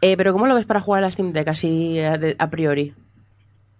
eh, 0.00 0.16
pero 0.16 0.32
¿cómo 0.32 0.46
lo 0.46 0.54
ves 0.54 0.64
para 0.66 0.80
jugar 0.80 1.02
a 1.02 1.06
la 1.06 1.10
Steam 1.10 1.32
Deck 1.32 1.48
así 1.48 1.98
a, 1.98 2.18
de- 2.18 2.36
a 2.38 2.48
priori? 2.48 2.94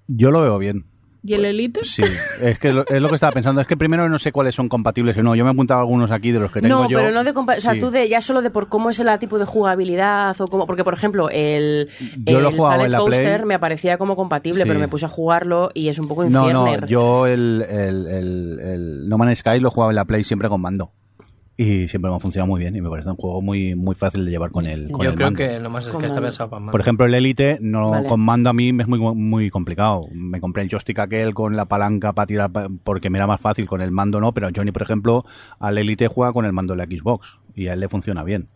Yo 0.09 0.33
lo 0.33 0.43
veo 0.43 0.59
bien. 0.59 0.87
¿Y 1.25 1.35
el 1.35 1.45
Elite? 1.45 1.85
Sí, 1.85 2.03
es 2.41 2.59
que 2.59 2.73
lo, 2.73 2.85
es 2.87 3.01
lo 3.01 3.09
que 3.09 3.14
estaba 3.14 3.33
pensando. 3.33 3.61
Es 3.61 3.66
que 3.68 3.77
primero 3.77 4.09
no 4.09 4.18
sé 4.18 4.33
cuáles 4.33 4.55
son 4.57 4.68
compatibles 4.68 5.16
o 5.18 5.23
no. 5.23 5.35
Yo 5.37 5.45
me 5.45 5.51
he 5.51 5.53
apuntado 5.53 5.79
algunos 5.81 6.11
aquí 6.11 6.33
de 6.33 6.41
los 6.41 6.51
que 6.51 6.61
tengo 6.61 6.83
no, 6.83 6.89
yo. 6.89 6.99
pero 6.99 7.12
no 7.12 7.23
de 7.23 7.31
o 7.31 7.61
sea, 7.61 7.73
Sí. 7.75 7.81
tú 7.81 7.91
de 7.91 8.09
ya 8.09 8.20
solo 8.20 8.43
de 8.43 8.51
por 8.51 8.68
cómo 8.68 8.91
es 8.91 8.99
el 8.99 9.09
tipo 9.20 9.39
de 9.39 9.45
jugabilidad 9.45 10.35
o 10.41 10.49
cómo, 10.49 10.66
porque 10.66 10.83
por 10.85 10.95
ejemplo 10.95 11.29
el, 11.31 11.89
Yo 12.25 12.41
lo 12.41 12.49
he 12.49 12.51
el 12.51 12.57
jugado 12.57 12.75
Planet 12.75 12.87
en 12.87 12.93
la 12.93 12.99
Coaster 12.99 13.37
Play. 13.37 13.47
me 13.47 13.55
aparecía 13.55 13.99
como 13.99 14.16
compatible, 14.16 14.62
Sí. 14.62 14.68
pero 14.68 14.81
me 14.81 14.89
puse 14.89 15.07
a 15.07 15.09
jugarlo 15.09 15.70
y 15.75 15.89
es 15.89 15.99
un 16.01 16.09
poco 16.09 16.25
No, 16.25 16.41
infierner. 16.49 16.81
no, 16.83 16.87
yo 16.89 17.27
el, 17.27 17.62
el, 17.70 18.07
el, 18.09 18.59
el 18.61 19.09
No 19.09 19.16
Man's 19.18 19.39
Sky 19.39 19.61
lo 19.61 19.68
he 19.68 19.70
jugado 19.70 19.91
en 19.91 19.97
la 19.97 20.05
Play 20.05 20.25
siempre 20.25 20.49
con 20.49 20.61
mando. 20.61 20.91
Y 21.57 21.87
siempre 21.89 22.11
me 22.11 22.17
ha 22.17 22.21
funcionado 22.21 22.49
muy 22.51 22.61
bien 22.61 22.75
y 22.75 22.81
me 22.81 22.89
parece 22.89 23.11
un 23.11 23.17
juego 23.17 23.43
muy, 23.43 23.75
muy 23.75 23.95
fácil 23.95 24.25
de 24.25 24.31
llevar 24.31 24.51
con 24.51 24.67
el, 24.67 24.91
con 24.91 25.05
Yo 25.05 25.11
el 25.11 25.17
creo 25.17 25.27
mando. 25.27 25.37
que 25.39 25.61
lo 25.61 25.69
más 25.71 25.87
es 25.87 25.93
que 25.95 26.07
está 26.07 26.21
pensado 26.21 26.49
para 26.49 26.61
más. 26.61 26.73
Por 26.73 26.81
ejemplo, 26.81 27.05
el 27.05 27.15
Elite 27.15 27.59
no, 27.61 27.91
Vale. 27.91 28.09
con 28.09 28.21
mando 28.21 28.49
a 28.51 28.53
mí 28.55 28.69
es 28.71 28.89
muy, 28.89 28.99
muy 28.99 29.51
complicado. 29.51 30.07
Me 30.13 30.41
compré 30.41 30.63
el 30.63 30.71
joystick 30.71 30.99
aquel 30.99 31.35
con 31.35 31.55
la 31.55 31.67
palanca 31.67 32.15
para 32.15 32.27
tirar 32.27 32.51
porque 32.85 33.11
me 33.11 33.19
era 33.19 33.27
más 33.27 33.41
fácil, 33.41 33.69
con 33.69 33.83
el 33.83 33.91
mando 33.91 34.19
no, 34.21 34.33
pero 34.33 34.49
Johnny, 34.55 34.73
por 34.73 34.83
ejemplo, 34.83 35.25
al 35.61 35.77
Elite 35.77 36.09
juega 36.09 36.33
con 36.33 36.47
el 36.47 36.53
mando 36.55 36.75
de 36.75 36.79
la 36.79 36.85
Xbox 36.85 37.39
y 37.55 37.69
a 37.69 37.75
él 37.75 37.81
le 37.81 37.89
funciona 37.89 38.25
bien. 38.25 38.49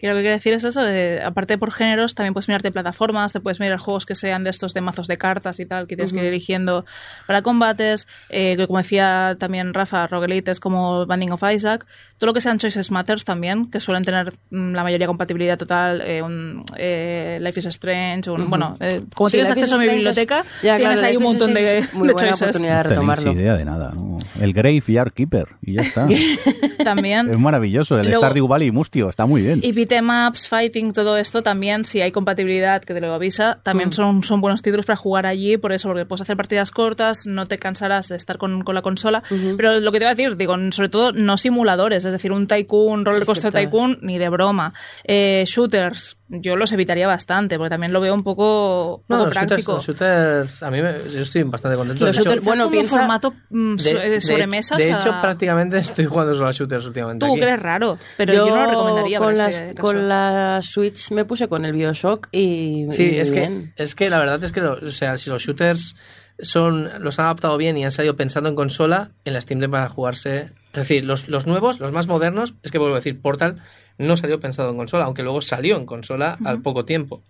Que 0.00 0.08
lo 0.08 0.14
que 0.14 0.20
quiero 0.22 0.34
decir 0.34 0.54
es 0.54 0.64
eso, 0.64 0.80
de, 0.82 1.20
aparte 1.22 1.58
por 1.58 1.72
géneros, 1.72 2.14
también 2.14 2.32
puedes 2.32 2.48
mirarte 2.48 2.72
plataformas, 2.72 3.32
te 3.34 3.40
puedes 3.40 3.60
mirar 3.60 3.78
juegos 3.78 4.06
que 4.06 4.14
sean 4.14 4.42
de 4.44 4.50
estos 4.50 4.72
de 4.72 4.80
mazos 4.80 5.06
de 5.08 5.18
cartas 5.18 5.60
y 5.60 5.66
tal, 5.66 5.86
que 5.86 5.94
tienes 5.96 6.12
que 6.12 6.20
ir 6.20 6.24
eligiendo 6.24 6.84
para 7.26 7.42
combates, 7.42 8.08
eh, 8.30 8.56
que 8.56 8.66
como 8.66 8.78
decía 8.78 9.36
también 9.38 9.74
Rafa, 9.74 10.06
roguelites 10.06 10.58
como 10.58 11.04
Banding 11.04 11.32
of 11.32 11.42
Isaac, 11.54 11.84
todo 12.16 12.28
lo 12.28 12.34
que 12.34 12.40
sean 12.40 12.58
Choices 12.58 12.90
Matters 12.90 13.24
también, 13.24 13.70
que 13.70 13.78
suelen 13.80 14.02
tener 14.04 14.32
mm, 14.50 14.72
la 14.72 14.82
mayoría 14.84 15.06
compatibilidad 15.06 15.58
total, 15.58 16.00
eh, 16.00 16.22
un, 16.22 16.64
eh, 16.78 17.38
Life 17.42 17.60
is 17.60 17.66
Strange, 17.66 18.30
un, 18.30 18.48
bueno, 18.48 18.76
eh, 18.80 19.02
como 19.14 19.28
Sí, 19.28 19.32
tienes 19.36 19.50
Life 19.50 19.60
acceso 19.60 19.76
a 19.76 19.78
mi 19.80 19.86
es- 19.86 19.92
biblioteca, 19.92 20.44
Ya, 20.62 20.76
tienes 20.76 20.98
claro, 21.00 21.10
ahí 21.10 21.16
un 21.18 21.22
montón 21.24 21.52
de, 21.52 21.78
es 21.78 21.92
muy 21.94 22.06
de 22.08 22.12
buena 22.14 22.28
choices. 22.30 22.42
oportunidad 22.42 22.76
de 22.76 22.82
No 22.82 22.88
tenéis 22.88 23.18
retomarlo. 23.18 23.32
idea 23.32 23.56
de 23.56 23.64
nada. 23.66 23.92
¿no? 23.94 24.18
El 24.40 24.52
Graveyard 24.54 25.12
Keeper 25.12 25.46
y 25.62 25.74
ya 25.74 25.82
está. 25.82 26.06
También. 26.84 27.30
es 27.30 27.38
maravilloso. 27.38 27.98
El 27.98 28.06
Luego- 28.06 28.22
Stardew 28.22 28.46
Valley 28.48 28.70
Mustio 28.70 29.10
está 29.10 29.26
muy 29.26 29.42
bien. 29.42 29.60
Y 29.62 29.72
beatemaps, 29.90 30.48
fighting, 30.48 30.92
todo 30.92 31.16
esto 31.16 31.42
también, 31.42 31.84
si 31.84 32.00
hay 32.00 32.12
compatibilidad, 32.12 32.82
que 32.82 32.94
te 32.94 33.00
lo 33.00 33.12
avisa, 33.12 33.60
también 33.62 33.92
son, 33.92 34.22
son 34.22 34.40
buenos 34.40 34.62
títulos 34.62 34.86
para 34.86 34.96
jugar 34.96 35.26
allí, 35.26 35.56
por 35.56 35.72
eso, 35.72 35.88
porque 35.88 36.06
puedes 36.06 36.22
hacer 36.22 36.36
partidas 36.36 36.70
cortas, 36.70 37.26
no 37.26 37.46
te 37.46 37.58
cansarás 37.58 38.08
de 38.08 38.16
estar 38.16 38.38
con, 38.38 38.62
con 38.62 38.74
la 38.74 38.82
consola. 38.82 39.22
Pero 39.56 39.80
lo 39.80 39.92
que 39.92 39.98
te 39.98 40.04
iba 40.04 40.10
a 40.10 40.14
decir, 40.14 40.36
digo, 40.36 40.54
sobre 40.70 40.88
todo 40.88 41.12
no 41.12 41.36
simuladores, 41.36 42.04
es 42.04 42.12
decir, 42.12 42.32
un 42.32 42.46
Tycoon, 42.46 43.04
Roller 43.04 43.24
Coaster 43.24 43.52
Tycoon, 43.52 43.98
ni 44.02 44.18
de 44.18 44.28
broma. 44.28 44.72
Eh, 45.04 45.44
shooters, 45.46 46.16
yo 46.32 46.54
los 46.56 46.70
evitaría 46.72 47.06
bastante, 47.08 47.56
porque 47.58 47.70
también 47.70 47.92
lo 47.92 48.00
veo 48.00 48.14
un 48.14 48.22
poco, 48.22 49.02
No, 49.08 49.16
poco 49.16 49.26
los 49.26 49.34
shooters, 49.34 49.48
práctico. 49.48 49.72
los 49.74 49.86
shooters, 49.86 50.62
a 50.62 50.70
mí 50.70 50.80
me- 50.80 50.98
yo 51.12 51.22
estoy 51.22 51.42
bastante 51.42 51.76
contento. 51.76 52.06
Los 52.06 52.14
De 52.16 52.22
hecho, 52.22 52.30
shooters- 52.32 52.44
bueno, 52.44 52.64
como 52.64 52.72
piensa- 52.76 52.98
formato 52.98 53.34
mm, 53.50 53.74
de, 53.76 54.16
eh, 54.16 54.20
sobremesa. 54.20 54.76
de 54.76 54.92
hecho, 54.92 55.12
prácticamente 55.20 55.78
estoy 55.78 56.06
jugando 56.06 56.34
solo 56.34 56.46
a 56.48 56.52
shooters 56.52 56.86
últimamente. 56.86 57.26
Tú 57.26 57.32
aquí. 57.32 57.40
crees 57.40 57.60
raro, 57.60 57.92
pero 58.16 58.32
yo, 58.32 58.46
no 58.48 58.56
lo 58.56 58.66
recomendaría 58.70 59.18
con, 59.18 59.34
para 59.34 59.46
las, 59.48 59.60
este 59.60 59.74
con 59.80 60.08
la 60.08 60.60
Switch 60.62 61.10
me 61.10 61.24
puse 61.24 61.48
con 61.48 61.64
el 61.64 61.72
Bioshock 61.72 62.28
y, 62.32 62.86
Sí, 62.92 63.10
y 63.14 63.18
es 63.18 63.32
que, 63.32 63.72
es 63.76 63.94
que 63.96 64.08
la 64.08 64.18
verdad 64.20 64.42
es 64.44 64.52
que, 64.52 64.60
lo- 64.60 64.74
o 64.74 64.90
sea, 64.90 65.18
si 65.18 65.30
los 65.30 65.42
shooters 65.42 65.96
son 66.38 66.88
los 67.00 67.18
han 67.18 67.26
adaptado 67.26 67.56
bien 67.56 67.76
y 67.76 67.84
han 67.84 67.92
salido 67.92 68.16
pensando 68.16 68.48
en 68.48 68.54
consola, 68.54 69.10
en 69.24 69.34
la 69.34 69.40
Steam 69.40 69.60
Deck 69.60 69.70
para 69.70 69.88
jugarse. 69.88 70.50
Es 70.72 70.78
decir, 70.82 71.04
los, 71.04 71.28
los 71.28 71.46
nuevos, 71.46 71.80
los 71.80 71.92
más 71.92 72.06
modernos, 72.06 72.54
es 72.62 72.70
que 72.70 72.78
vuelvo 72.78 72.94
a 72.94 73.00
decir, 73.00 73.20
Portal 73.20 73.56
no 74.00 74.16
salió 74.16 74.40
pensado 74.40 74.70
en 74.70 74.76
consola, 74.76 75.04
aunque 75.04 75.22
luego 75.22 75.40
salió 75.42 75.76
en 75.76 75.86
consola 75.86 76.38
al 76.44 76.60
poco 76.62 76.84
tiempo. 76.84 77.22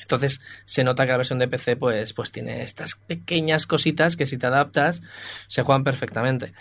Entonces 0.00 0.40
se 0.64 0.84
nota 0.84 1.04
que 1.04 1.12
la 1.12 1.16
versión 1.16 1.38
de 1.38 1.48
PC 1.48 1.76
pues, 1.76 2.12
pues 2.12 2.30
tiene 2.32 2.62
estas 2.62 2.94
pequeñas 3.06 3.66
cositas 3.66 4.16
que 4.16 4.26
si 4.26 4.36
te 4.36 4.46
adaptas 4.46 5.02
se 5.46 5.62
juegan 5.62 5.84
perfectamente. 5.84 6.52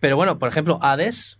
Pero 0.00 0.16
bueno, 0.16 0.38
por 0.38 0.48
ejemplo, 0.48 0.78
Hades, 0.82 1.38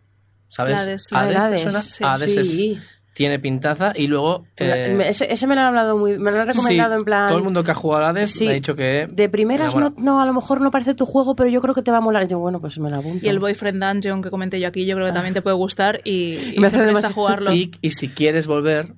¿sabes? 0.48 0.76
Hades, 0.76 1.04
sí. 1.06 1.14
Hades, 1.14 1.34
¿te 1.34 1.44
Hades, 1.44 1.62
suena? 1.62 1.82
sí. 1.82 2.04
Hades 2.04 2.36
es- 2.36 2.50
Sí. 2.50 2.80
Tiene 3.14 3.38
pintaza 3.38 3.92
y 3.94 4.08
luego... 4.08 4.44
eh, 4.56 4.98
ese, 5.08 5.32
ese 5.32 5.46
me 5.46 5.54
lo 5.54 5.60
han 5.62 5.68
hablado 5.68 5.96
muy, 5.96 6.18
me 6.18 6.30
lo 6.32 6.40
han 6.40 6.48
recomendado 6.48 6.94
Sí, 6.94 6.98
en 6.98 7.04
plan. 7.04 7.28
Todo 7.28 7.38
el 7.38 7.44
mundo 7.44 7.62
que 7.64 7.70
ha 7.70 7.74
jugado 7.74 8.04
a 8.04 8.08
Hades 8.10 8.32
Sí. 8.32 8.44
me 8.44 8.50
ha 8.50 8.54
dicho 8.54 8.74
que. 8.74 9.06
De 9.10 9.28
primeras 9.28 9.74
no, 9.96 10.20
a 10.20 10.26
lo 10.26 10.32
mejor 10.34 10.60
no 10.60 10.70
parece 10.70 10.94
tu 10.94 11.06
juego, 11.06 11.34
pero 11.36 11.48
yo 11.48 11.60
creo 11.62 11.74
que 11.74 11.82
te 11.82 11.90
va 11.92 11.98
a 11.98 12.00
molar. 12.00 12.24
Y 12.24 12.26
yo, 12.26 12.38
bueno, 12.40 12.60
pues 12.60 12.78
me 12.78 12.90
lo 12.90 12.96
apunto. 12.98 13.24
Y 13.24 13.28
el 13.28 13.38
Boyfriend 13.38 13.82
Dungeon 13.82 14.20
que 14.20 14.30
comenté 14.30 14.58
yo 14.60 14.68
aquí, 14.68 14.84
yo 14.84 14.96
creo 14.96 15.06
que 15.06 15.12
también 15.12 15.32
te 15.32 15.42
puede 15.42 15.56
gustar 15.56 16.00
y, 16.04 16.34
y 16.54 16.54
Me 16.58 16.68
se 16.68 16.76
hace 16.76 16.76
presta 16.76 16.82
a 16.82 16.86
demasiado- 16.86 17.14
jugarlo. 17.14 17.54
Y, 17.54 17.70
y 17.80 17.90
si 17.90 18.08
quieres 18.08 18.46
volver, 18.46 18.94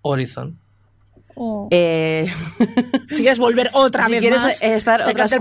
Horizon. 0.00 0.58
Oh. 1.36 1.68
Eh, 1.70 2.26
Si 3.10 3.16
quieres 3.16 3.38
volver 3.38 3.68
otra 3.74 4.06
si 4.06 4.12
vez 4.12 4.20
quieres 4.20 4.42
más, 4.42 4.62
estar 4.62 5.00
otras 5.02 5.30
platino 5.34 5.40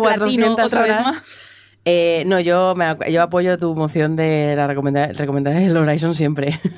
400 0.55 0.65
otra 0.65 0.81
vez 0.81 0.91
horas, 0.91 1.05
más. 1.05 1.37
Eh, 1.85 2.23
no, 2.25 2.39
yo, 2.39 2.73
me, 2.75 2.85
ac- 2.85 3.09
yo 3.11 3.21
apoyo 3.21 3.57
tu 3.57 3.75
moción 3.75 4.15
de 4.15 4.53
la 4.55 4.67
recomendar, 4.67 5.13
recomendar 5.15 5.55
el 5.55 5.75
Horizon 5.75 6.15
siempre. 6.15 6.59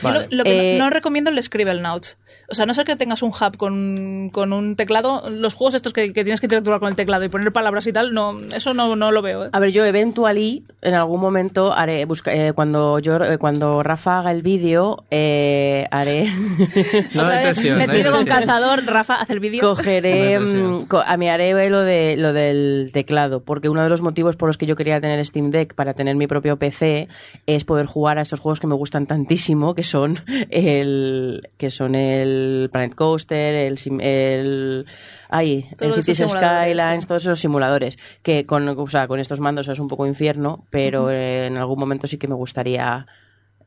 Yo 0.00 0.04
Vale. 0.10 0.26
lo, 0.30 0.36
lo 0.38 0.44
que 0.44 0.74
Eh, 0.74 0.78
no, 0.78 0.84
no 0.84 0.90
recomiendo 0.90 1.28
el 1.30 1.42
Scribblenauts. 1.42 2.18
O 2.50 2.54
sea, 2.54 2.62
a 2.62 2.66
no 2.66 2.72
ser 2.72 2.84
que 2.86 2.94
tengas 2.94 3.20
un 3.22 3.30
hub 3.30 3.56
con, 3.56 4.30
con 4.32 4.52
un 4.52 4.76
teclado, 4.76 5.28
los 5.28 5.54
juegos 5.54 5.74
estos 5.74 5.92
que, 5.92 6.12
que 6.12 6.22
tienes 6.22 6.38
que 6.40 6.46
interactuar 6.46 6.78
con 6.78 6.88
el 6.88 6.94
teclado 6.94 7.24
y 7.24 7.28
poner 7.28 7.52
palabras 7.52 7.84
y 7.88 7.92
tal, 7.92 8.14
no, 8.14 8.38
eso 8.54 8.74
no, 8.74 8.94
no 8.94 9.10
lo 9.10 9.22
veo. 9.22 9.46
¿eh? 9.46 9.48
A 9.52 9.58
ver, 9.58 9.70
yo 9.72 9.84
eventually 9.84 10.62
en 10.82 10.94
algún 10.94 11.20
momento 11.20 11.72
haré 11.72 12.04
busca, 12.04 12.32
eh, 12.32 12.52
cuando 12.52 13.00
yo 13.00 13.16
eh, 13.16 13.38
cuando 13.38 13.82
Rafa 13.82 14.20
haga 14.20 14.30
el 14.30 14.42
vídeo 14.42 15.04
eh, 15.10 15.86
haré 15.90 16.26
No 17.14 17.26
hay 17.26 17.44
presión. 17.46 17.76
no 17.78 17.82
hay 17.82 17.88
metido 17.88 18.12
con 18.12 18.24
calzador, 18.24 18.84
Rafa 18.86 19.20
hace 19.20 19.32
el 19.32 19.40
vídeo. 19.40 19.60
cogeré 19.60 20.38
No 20.38 20.78
mm, 20.78 20.82
co- 20.86 21.02
a 21.04 21.16
mi 21.16 21.28
haré 21.28 21.68
lo 21.68 21.80
de 21.80 22.16
lo 22.16 22.32
del 22.32 22.90
teclado 22.92 23.40
porque 23.42 23.68
uno 23.68 23.82
de 23.82 23.88
los 23.88 24.00
motivos 24.00 24.36
por 24.36 24.47
los 24.48 24.58
que 24.58 24.66
yo 24.66 24.74
quería 24.74 25.00
tener 25.00 25.24
Steam 25.24 25.50
Deck 25.50 25.74
para 25.74 25.94
tener 25.94 26.16
mi 26.16 26.26
propio 26.26 26.56
PC 26.58 27.06
es 27.46 27.64
poder 27.64 27.86
jugar 27.86 28.18
a 28.18 28.22
estos 28.22 28.40
juegos 28.40 28.58
que 28.58 28.66
me 28.66 28.74
gustan 28.74 29.06
tantísimo 29.06 29.74
que 29.74 29.82
son 29.84 30.18
el 30.50 31.48
que 31.56 31.70
son 31.70 31.94
el 31.94 32.68
Planet 32.72 32.94
Coaster 32.94 33.54
el 33.54 33.78
sim- 33.78 34.00
el 34.00 34.84
Todos 35.78 35.96
el 35.98 36.02
Cities 36.02 36.30
Skylines 36.32 37.02
sí. 37.04 37.08
todos 37.08 37.22
esos 37.22 37.38
simuladores 37.40 37.98
que 38.22 38.44
con 38.46 38.68
o 38.68 38.86
sea, 38.88 39.06
con 39.06 39.20
estos 39.20 39.40
mandos 39.40 39.68
es 39.68 39.78
un 39.78 39.88
poco 39.88 40.06
infierno 40.06 40.64
pero 40.70 41.10
en 41.10 41.56
algún 41.56 41.78
momento 41.78 42.06
sí 42.06 42.18
que 42.18 42.28
me 42.28 42.34
gustaría 42.34 43.06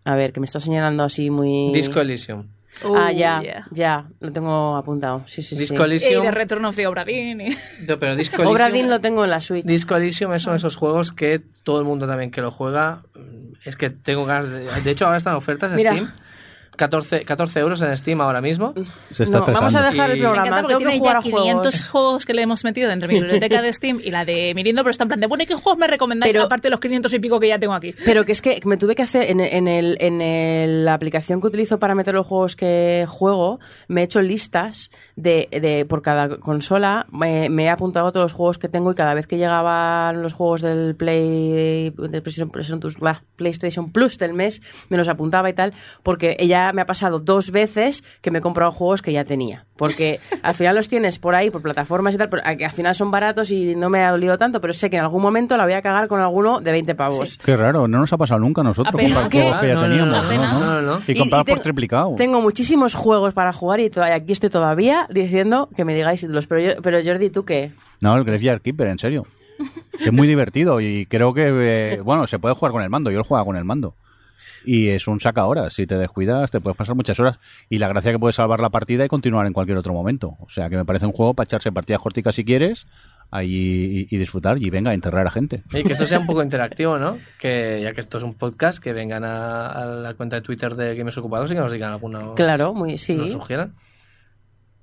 a 0.03 0.15
ver 0.15 0.33
que 0.33 0.39
me 0.39 0.45
está 0.45 0.59
señalando 0.59 1.03
así 1.03 1.29
muy 1.29 1.71
Disco 1.73 2.01
Elysium. 2.01 2.47
Uh, 2.83 2.95
ah, 2.95 3.11
ya, 3.11 3.41
yeah. 3.41 3.67
ya, 3.71 4.05
lo 4.19 4.31
tengo 4.31 4.75
apuntado. 4.75 5.23
Sí, 5.27 5.43
sí, 5.43 5.55
Disco 5.55 5.85
sí. 5.99 6.07
Y 6.09 6.21
de 6.21 6.31
Return 6.31 6.65
of 6.65 6.75
the 6.75 6.87
Obra 6.87 7.03
Dinn, 7.03 7.41
y- 7.41 7.57
No, 7.87 7.99
pero 7.99 8.15
Disco 8.15 8.41
Obra 8.43 8.69
Elysium- 8.69 8.73
Dinn 8.73 8.89
lo 8.89 9.01
tengo 9.01 9.23
en 9.23 9.29
la 9.29 9.41
Switch. 9.41 9.65
Disco 9.65 9.95
Elysium 9.95 10.33
es 10.33 10.43
uno 10.45 10.53
de 10.53 10.57
esos 10.57 10.75
juegos 10.77 11.11
que 11.11 11.41
todo 11.63 11.79
el 11.79 11.85
mundo 11.85 12.07
también 12.07 12.31
que 12.31 12.41
lo 12.41 12.49
juega. 12.51 13.03
Es 13.65 13.75
que 13.75 13.89
tengo 13.91 14.25
ganas 14.25 14.49
de. 14.49 14.81
De 14.81 14.91
hecho, 14.91 15.05
ahora 15.05 15.17
están 15.17 15.35
ofertas 15.35 15.71
en 15.71 15.77
Mira. 15.77 15.91
Steam. 15.91 16.11
14, 16.77 17.25
14 17.25 17.59
euros 17.59 17.81
en 17.81 17.95
Steam 17.97 18.21
ahora 18.21 18.41
mismo. 18.41 18.73
Se 19.13 19.25
está 19.25 19.39
No, 19.39 19.45
vamos 19.45 19.75
a 19.75 19.81
dejar 19.83 20.09
el 20.11 20.17
Y- 20.17 20.21
Me 20.21 20.25
programa. 20.27 20.47
encanta 20.47 20.61
porque 20.63 20.77
tiene 20.85 20.97
jugar 20.99 21.13
ya 21.13 21.19
a 21.19 21.21
juegos. 21.21 21.41
500 21.41 21.89
juegos 21.89 22.25
que 22.25 22.33
le 22.33 22.41
hemos 22.41 22.63
metido 22.63 22.89
entre 22.91 23.07
mi 23.07 23.15
biblioteca 23.15 23.61
de 23.61 23.73
Steam 23.73 23.99
y 24.03 24.09
la 24.11 24.25
de 24.25 24.53
Mirindo, 24.55 24.81
pero 24.81 24.91
está 24.91 25.03
en 25.03 25.07
plan 25.09 25.19
de, 25.19 25.27
bueno, 25.27 25.43
¿y 25.43 25.47
qué 25.47 25.53
juegos 25.55 25.77
me 25.77 25.87
recomendáis 25.87 26.31
Pero- 26.33 26.45
aparte 26.45 26.67
de 26.67 26.71
los 26.71 26.79
500 26.79 27.13
y 27.13 27.19
pico 27.19 27.39
que 27.39 27.49
ya 27.49 27.59
tengo 27.59 27.73
aquí? 27.73 27.93
Pero 28.05 28.25
que 28.25 28.31
es 28.31 28.41
que 28.41 28.59
me 28.65 28.77
tuve 28.77 28.95
que 28.95 29.03
hacer 29.03 29.29
en, 29.29 29.41
en 29.41 29.67
el, 29.67 29.97
en 29.99 30.21
el- 30.21 30.85
la 30.85 30.93
aplicación 30.93 31.41
que 31.41 31.47
utilizo 31.47 31.77
para 31.77 31.93
meter 31.93 32.13
los 32.15 32.25
juegos 32.25 32.55
que 32.55 33.05
juego, 33.07 33.59
me 33.87 34.01
he 34.01 34.03
hecho 34.05 34.21
listas 34.21 34.89
de, 35.15 35.49
de 35.51 35.85
por 35.85 36.01
cada 36.01 36.37
consola, 36.39 37.05
me, 37.11 37.49
me 37.49 37.65
he 37.65 37.69
apuntado 37.69 38.07
a 38.07 38.11
todos 38.11 38.25
los 38.25 38.33
juegos 38.33 38.57
que 38.57 38.69
tengo 38.69 38.91
y 38.91 38.95
cada 38.95 39.13
vez 39.13 39.27
que 39.27 39.37
llegaban 39.37 40.21
los 40.23 40.33
juegos 40.33 40.61
del 40.61 40.95
Play 40.95 41.89
del 41.91 42.21
PlayStation, 42.21 42.49
PlayStation 43.35 43.91
Plus 43.91 44.17
del 44.17 44.33
mes, 44.33 44.61
me 44.89 44.97
los 44.97 45.07
apuntaba 45.09 45.49
y 45.49 45.53
tal, 45.53 45.73
porque 46.03 46.35
ella 46.39 46.60
me 46.73 46.81
ha 46.81 46.85
pasado 46.85 47.19
dos 47.19 47.51
veces 47.51 48.03
que 48.21 48.31
me 48.31 48.39
he 48.39 48.41
comprado 48.41 48.71
juegos 48.71 49.01
que 49.01 49.11
ya 49.11 49.25
tenía. 49.25 49.65
Porque 49.75 50.19
al 50.43 50.53
final 50.53 50.75
los 50.75 50.87
tienes 50.87 51.19
por 51.19 51.35
ahí, 51.35 51.49
por 51.49 51.61
plataformas 51.61 52.15
y 52.15 52.17
tal, 52.17 52.29
pero 52.29 52.43
al 52.45 52.71
final 52.71 52.95
son 52.95 53.11
baratos 53.11 53.51
y 53.51 53.75
no 53.75 53.89
me 53.89 54.03
ha 54.03 54.11
dolido 54.11 54.37
tanto, 54.37 54.61
pero 54.61 54.73
sé 54.73 54.89
que 54.89 54.97
en 54.97 55.03
algún 55.03 55.21
momento 55.21 55.57
la 55.57 55.63
voy 55.63 55.73
a 55.73 55.81
cagar 55.81 56.07
con 56.07 56.21
alguno 56.21 56.61
de 56.61 56.71
20 56.71 56.95
pavos. 56.95 57.39
Qué 57.43 57.57
raro, 57.57 57.87
no 57.87 57.99
nos 57.99 58.13
ha 58.13 58.17
pasado 58.17 58.39
nunca 58.39 58.61
a 58.61 58.63
nosotros 58.63 58.91
comprar 58.91 59.11
juegos 59.11 59.29
que 59.29 59.37
ya 59.67 59.73
No, 59.75 59.81
teníamos. 59.81 60.61
No, 60.61 60.81
no. 60.81 61.01
Y 61.07 61.15
comprar 61.15 61.45
por 61.45 61.59
triplicado. 61.59 62.15
Tengo 62.15 62.41
muchísimos 62.41 62.93
juegos 62.93 63.33
para 63.33 63.53
jugar 63.53 63.79
y 63.79 63.89
aquí 63.99 64.31
estoy 64.31 64.49
todavía 64.49 65.07
diciendo 65.09 65.69
que 65.75 65.85
me 65.85 65.95
digáis 65.95 66.21
títulos. 66.21 66.47
Pero, 66.47 66.61
yo, 66.61 66.81
pero 66.81 66.99
Jordi, 67.03 67.29
¿tú 67.29 67.45
qué? 67.45 67.71
No, 67.99 68.15
el 68.15 68.23
Graveyard 68.23 68.61
Keeper, 68.61 68.87
en 68.87 68.99
serio. 68.99 69.25
Que 69.97 70.05
es 70.05 70.13
muy 70.13 70.27
divertido 70.27 70.81
y 70.81 71.05
creo 71.05 71.33
que, 71.33 71.93
eh, 71.93 72.01
bueno, 72.01 72.27
se 72.27 72.39
puede 72.39 72.55
jugar 72.55 72.71
con 72.71 72.81
el 72.81 72.89
mando. 72.89 73.11
Yo 73.11 73.17
lo 73.19 73.23
juego 73.23 73.45
con 73.45 73.55
el 73.55 73.65
mando. 73.65 73.95
Y 74.65 74.89
es 74.89 75.07
un 75.07 75.19
saca 75.19 75.45
horas. 75.45 75.73
Si 75.73 75.87
te 75.87 75.97
descuidas, 75.97 76.51
te 76.51 76.59
puedes 76.59 76.77
pasar 76.77 76.95
muchas 76.95 77.19
horas. 77.19 77.39
Y 77.69 77.77
la 77.79 77.87
gracia 77.87 78.11
es 78.11 78.15
que 78.15 78.19
puedes 78.19 78.35
salvar 78.35 78.59
la 78.59 78.69
partida 78.69 79.03
y 79.05 79.07
continuar 79.07 79.45
en 79.47 79.53
cualquier 79.53 79.77
otro 79.77 79.93
momento. 79.93 80.35
O 80.39 80.49
sea, 80.49 80.69
que 80.69 80.77
me 80.77 80.85
parece 80.85 81.05
un 81.05 81.11
juego 81.13 81.33
para 81.33 81.45
echarse 81.45 81.71
partidas 81.71 82.01
corticas 82.01 82.35
si 82.35 82.45
quieres 82.45 82.85
ahí 83.31 84.07
y, 84.11 84.15
y 84.15 84.17
disfrutar 84.19 84.57
y 84.61 84.69
venga 84.69 84.91
a 84.91 84.93
enterrar 84.93 85.25
a 85.25 85.31
gente. 85.31 85.63
Y 85.73 85.83
que 85.83 85.93
esto 85.93 86.05
sea 86.05 86.19
un 86.19 86.25
poco 86.27 86.43
interactivo, 86.43 86.97
¿no? 86.97 87.17
Que 87.39 87.79
ya 87.81 87.93
que 87.93 88.01
esto 88.01 88.17
es 88.17 88.23
un 88.23 88.33
podcast, 88.33 88.79
que 88.83 88.91
vengan 88.93 89.23
a, 89.23 89.67
a 89.67 89.85
la 89.85 90.13
cuenta 90.15 90.35
de 90.35 90.41
Twitter 90.41 90.75
de 90.75 90.95
Games 90.95 91.17
Ocupados 91.17 91.49
y 91.51 91.55
que 91.55 91.61
nos 91.61 91.71
digan 91.71 91.91
alguna. 91.93 92.33
Claro, 92.35 92.73
muy, 92.73 92.97
sí. 92.97 93.15
Nos 93.15 93.31
sugieran. 93.31 93.73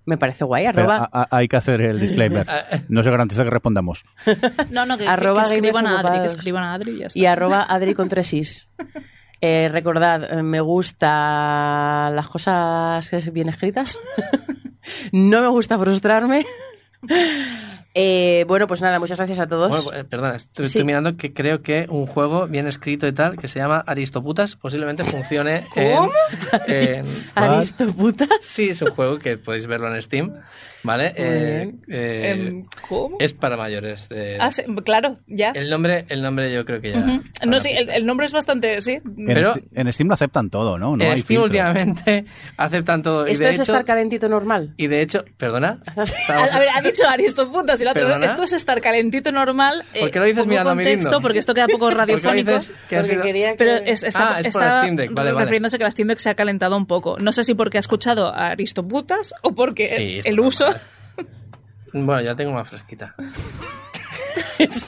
Me 0.06 0.16
parece 0.16 0.42
guay. 0.44 0.64
Pero 0.74 0.90
Arroba, 0.90 1.10
a- 1.12 1.20
a- 1.24 1.28
hay 1.36 1.46
que 1.48 1.56
hacer 1.58 1.82
el 1.82 2.00
disclaimer. 2.00 2.46
No 2.88 3.02
se 3.02 3.10
garantiza 3.10 3.44
que 3.44 3.50
respondamos. 3.50 4.02
No, 4.70 4.86
no, 4.86 4.96
que, 4.96 5.04
que- 5.04 5.10
Arroba 5.10 5.42
que 5.46 5.54
escriban 5.56 5.84
gamers 5.84 6.04
a 6.04 6.08
Adri, 6.08 6.20
que 6.22 6.26
escriban 6.28 6.62
a 6.64 6.72
Adri 6.74 6.90
y 6.92 6.98
ya 7.00 7.06
está. 7.08 7.18
y 7.18 7.26
arroba 7.26 7.62
Adri 7.68 7.92
con 7.94 8.08
tres 8.08 8.32
is. 8.32 8.68
Eh, 9.40 9.68
recordad, 9.70 10.38
eh, 10.38 10.42
me 10.42 10.60
gusta 10.60 12.10
las 12.14 12.28
cosas 12.28 13.08
bien 13.32 13.48
escritas. 13.48 13.98
no 15.12 15.40
me 15.42 15.48
gusta 15.48 15.78
frustrarme. 15.78 16.44
Eh, 18.00 18.44
bueno, 18.46 18.68
pues 18.68 18.80
nada, 18.80 19.00
muchas 19.00 19.18
gracias 19.18 19.40
a 19.40 19.46
todos. 19.48 19.70
Bueno, 19.70 19.84
pues, 19.86 19.98
eh, 19.98 20.04
perdona, 20.04 20.36
estoy, 20.36 20.66
Sí. 20.66 20.70
estoy 20.70 20.84
mirando 20.84 21.16
que 21.16 21.32
creo 21.32 21.62
que 21.62 21.86
un 21.88 22.06
juego 22.06 22.46
bien 22.46 22.68
escrito 22.68 23.08
y 23.08 23.12
tal, 23.12 23.36
que 23.36 23.48
se 23.48 23.58
llama 23.58 23.82
Aristoputas, 23.84 24.54
posiblemente 24.54 25.02
funcione 25.02 25.66
en, 25.74 26.08
en- 26.68 27.06
Aristoputas. 27.34 28.28
Sí, 28.40 28.68
es 28.68 28.82
un 28.82 28.90
juego 28.90 29.18
que 29.18 29.36
podéis 29.36 29.66
verlo 29.66 29.92
en 29.92 30.00
Steam, 30.00 30.32
¿vale? 30.82 31.12
Eh, 31.16 31.72
eh, 31.88 32.30
Em, 32.48 32.64
¿Cómo? 32.88 33.16
es 33.20 33.32
para 33.32 33.56
mayores. 33.56 34.08
de- 34.08 34.36
Ah, 34.40 34.50
sí, 34.50 34.62
claro, 34.84 35.18
ya. 35.26 35.50
el 35.50 35.70
nombre, 35.70 36.04
el 36.08 36.22
nombre 36.22 36.52
yo 36.52 36.64
creo 36.64 36.80
que 36.80 36.92
ya. 36.92 36.98
No, 37.00 37.22
habrá 37.42 37.60
sí, 37.60 37.70
el, 37.70 37.88
el 37.90 38.06
nombre 38.06 38.26
es 38.26 38.32
bastante, 38.32 38.80
sí. 38.80 38.92
En, 39.04 39.26
Pero- 39.26 39.52
Steam, 39.54 39.66
en 39.74 39.92
Steam 39.92 40.08
lo 40.08 40.14
aceptan 40.14 40.50
todo, 40.50 40.78
¿no? 40.78 40.96
No 40.96 41.04
en 41.04 41.12
hay 41.12 41.20
Steam 41.20 41.40
filtro. 41.42 41.44
últimamente 41.44 42.24
aceptan 42.56 43.02
todo. 43.02 43.26
Y 43.28 43.32
Esto 43.32 43.44
de 43.44 43.50
es 43.50 43.56
hecho, 43.56 43.62
estar 43.72 43.84
calentito 43.84 44.28
normal. 44.28 44.74
y 44.76 44.86
de 44.86 45.00
hecho, 45.02 45.24
perdona. 45.36 45.80
A, 45.96 46.02
Estábamos- 46.02 46.52
a 46.52 46.58
ver, 46.58 46.68
ha 46.74 46.80
dicho 46.80 47.02
Aristoputas 47.08 47.80
y 47.80 47.84
la 47.84 47.90
otra 47.92 48.24
esto 48.26 48.42
es 48.42 48.52
estar 48.52 48.80
calentito 48.80 49.32
normal. 49.32 49.84
eh, 49.94 50.00
¿Por 50.00 50.10
qué 50.10 50.18
lo 50.18 50.24
dices 50.26 50.46
mirando 50.46 50.70
a 50.70 50.74
mi 50.74 50.84
contexto, 50.84 51.20
porque 51.20 51.38
esto 51.38 51.54
queda 51.54 51.66
poco 51.66 51.86
¿Por 51.86 51.96
radiofónico. 51.96 52.52
que 52.88 53.02
sido- 53.04 53.22
quería 53.22 53.50
que- 53.52 53.56
Pero 53.58 53.72
es- 53.84 54.02
está, 54.04 54.36
Ah, 54.36 54.40
es 54.40 54.48
por 54.52 54.62
la 54.62 54.68
está 54.68 54.80
Steam 54.82 54.96
Deck, 54.96 55.12
vale, 55.12 55.32
vale. 55.32 55.44
refiriéndose 55.44 55.78
que 55.78 55.84
la 55.84 55.90
Steam 55.90 56.08
Deck 56.08 56.18
se 56.18 56.30
ha 56.30 56.34
calentado 56.34 56.76
un 56.76 56.86
poco. 56.86 57.16
No 57.18 57.32
sé 57.32 57.44
si 57.44 57.54
porque 57.54 57.78
ha 57.78 57.80
escuchado 57.80 58.34
a 58.34 58.48
Aristoputas 58.48 59.32
o 59.42 59.54
porque 59.54 59.86
Sí, 59.86 60.20
el 60.24 60.40
uso... 60.40 60.66
Bueno, 61.92 62.20
ya 62.20 62.34
tengo 62.34 62.52
más 62.52 62.68
fresquita. 62.68 63.14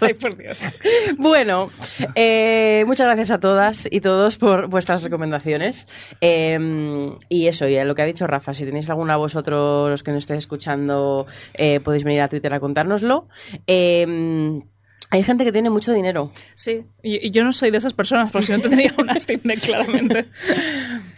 Ay, 0.01 0.15
por 0.15 0.37
Dios. 0.37 0.59
Bueno, 1.17 1.71
eh, 2.15 2.83
muchas 2.87 3.07
gracias 3.07 3.31
a 3.31 3.39
todas 3.39 3.89
y 3.91 4.01
todos 4.01 4.37
por 4.37 4.67
vuestras 4.67 5.03
recomendaciones. 5.03 5.87
Eh, 6.21 6.59
y 7.29 7.47
eso, 7.47 7.69
y 7.69 7.83
lo 7.85 7.95
que 7.95 8.03
ha 8.03 8.07
dicho 8.07 8.27
Rafa, 8.27 8.53
si 8.53 8.65
tenéis 8.65 8.91
alguna 8.91 9.17
vosotros, 9.17 9.89
los 9.89 10.03
que 10.03 10.11
nos 10.11 10.25
estéis 10.25 10.39
escuchando, 10.39 11.27
eh, 11.55 11.81
podéis 11.81 12.05
venir 12.05 12.21
a 12.23 12.29
Twitter 12.29 12.53
a 12.53 12.61
contárnoslo. 12.61 13.29
Eh, 13.67 14.61
hay 15.13 15.23
gente 15.23 15.45
que 15.45 15.53
tiene 15.53 15.71
mucho 15.71 15.93
dinero. 15.93 16.31
Sí, 16.55 16.85
y, 17.03 17.27
y 17.27 17.31
yo 17.31 17.45
no 17.45 17.53
soy 17.53 17.71
de 17.71 17.79
esas 17.79 17.95
personas, 17.95 18.31
porque 18.31 18.47
si 18.47 18.53
no 18.53 18.61
tendría 18.61 18.93
una 18.99 19.19
Steam 19.19 19.41
Deck, 19.45 19.61
claramente. 19.61 20.27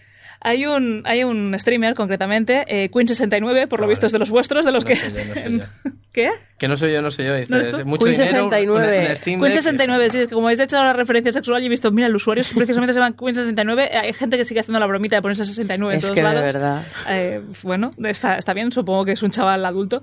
Hay 0.45 0.66
un, 0.66 1.03
hay 1.05 1.22
un 1.24 1.57
streamer, 1.59 1.95
concretamente, 1.95 2.64
eh, 2.66 2.90
Queen69, 2.90 3.68
por 3.68 3.80
lo 3.80 3.86
visto 3.86 4.07
es 4.07 4.12
de 4.12 4.18
los 4.18 4.28
vuestros, 4.30 4.64
de 4.64 4.72
los 4.72 4.84
no 4.84 4.88
que... 4.88 4.97
soy 4.97 5.12
yo, 5.12 5.24
no 5.24 5.34
soy 5.34 5.59
yo. 5.59 5.64
¿Qué? 6.12 6.30
Que 6.59 6.68
no 6.68 6.76
soy 6.76 6.93
yo, 6.93 7.01
no 7.01 7.11
soy 7.11 7.24
yo. 7.26 7.36
Dice, 7.36 7.84
mucho 7.84 8.05
Queen 8.05 8.16
dinero, 8.16 8.51
69. 8.51 8.72
una- 8.99 9.07
una 9.07 9.14
Steam 9.14 9.40
Deck. 9.40 9.53
Queen69, 9.53 10.09
sí, 10.11 10.18
es 10.20 10.28
que 10.28 10.34
como 10.34 10.49
habéis 10.49 10.61
hecho 10.61 10.76
la 10.76 10.93
referencia 10.93 11.32
sexual 11.32 11.62
y 11.62 11.66
he 11.66 11.68
visto, 11.68 11.90
mira, 11.90 12.09
el 12.09 12.16
usuario 12.16 12.45
precisamente 12.55 12.93
se 12.93 12.99
llama 13.01 13.16
Queen69, 13.16 13.88
hay 13.93 14.12
gente 14.12 14.36
que 14.36 14.45
sigue 14.45 14.61
haciendo 14.61 14.78
la 14.80 14.86
bromita 14.86 15.16
de 15.16 15.22
ponerse 15.22 15.45
69 15.45 15.95
en 15.95 15.99
Es 15.99 16.05
todos 16.05 16.14
que 16.14 16.20
de 16.22 16.28
lados. 16.28 16.43
verdad. 16.43 16.82
Eh, 17.09 17.40
bueno, 17.62 17.93
está, 18.05 18.36
está 18.36 18.53
bien, 18.53 18.70
supongo 18.72 19.05
que 19.05 19.12
es 19.12 19.22
un 19.22 19.30
chaval 19.30 19.64
adulto. 19.64 20.03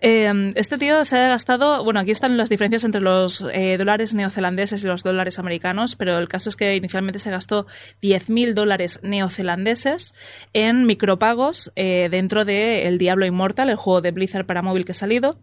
Eh, 0.00 0.52
este 0.56 0.76
tío 0.78 1.04
se 1.04 1.16
ha 1.18 1.28
gastado, 1.28 1.82
bueno, 1.84 2.00
aquí 2.00 2.10
están 2.10 2.36
las 2.36 2.48
diferencias 2.48 2.84
entre 2.84 3.00
los 3.00 3.44
eh, 3.52 3.76
dólares 3.78 4.14
neozelandeses 4.14 4.82
y 4.82 4.86
los 4.86 5.02
dólares 5.02 5.38
americanos, 5.38 5.96
pero 5.96 6.18
el 6.18 6.28
caso 6.28 6.48
es 6.48 6.56
que 6.56 6.76
inicialmente 6.76 7.18
se 7.18 7.30
gastó 7.30 7.66
10.000 8.02 8.54
dólares 8.54 9.00
neozelandeses 9.02 10.14
en 10.52 10.86
micropagos 10.86 11.72
eh, 11.76 12.08
dentro 12.10 12.44
de 12.44 12.86
El 12.86 12.98
Diablo 12.98 13.26
Inmortal, 13.26 13.70
el 13.70 13.76
juego 13.76 14.00
de 14.00 14.10
Blizzard 14.10 14.46
para 14.46 14.62
móvil 14.62 14.84
que 14.84 14.92
ha 14.92 14.94
salido, 14.94 15.38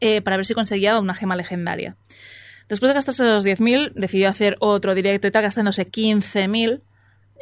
eh, 0.00 0.22
para 0.22 0.36
ver 0.36 0.46
si 0.46 0.54
conseguía 0.54 0.98
una 0.98 1.14
gema 1.14 1.36
legendaria. 1.36 1.96
Después 2.68 2.88
de 2.90 2.94
gastarse 2.94 3.24
los 3.24 3.44
10.000, 3.44 3.92
decidió 3.94 4.28
hacer 4.28 4.56
otro 4.60 4.94
directo 4.94 5.26
y 5.26 5.30
tal, 5.30 5.42
gastándose 5.42 5.86
15.000 5.86 6.80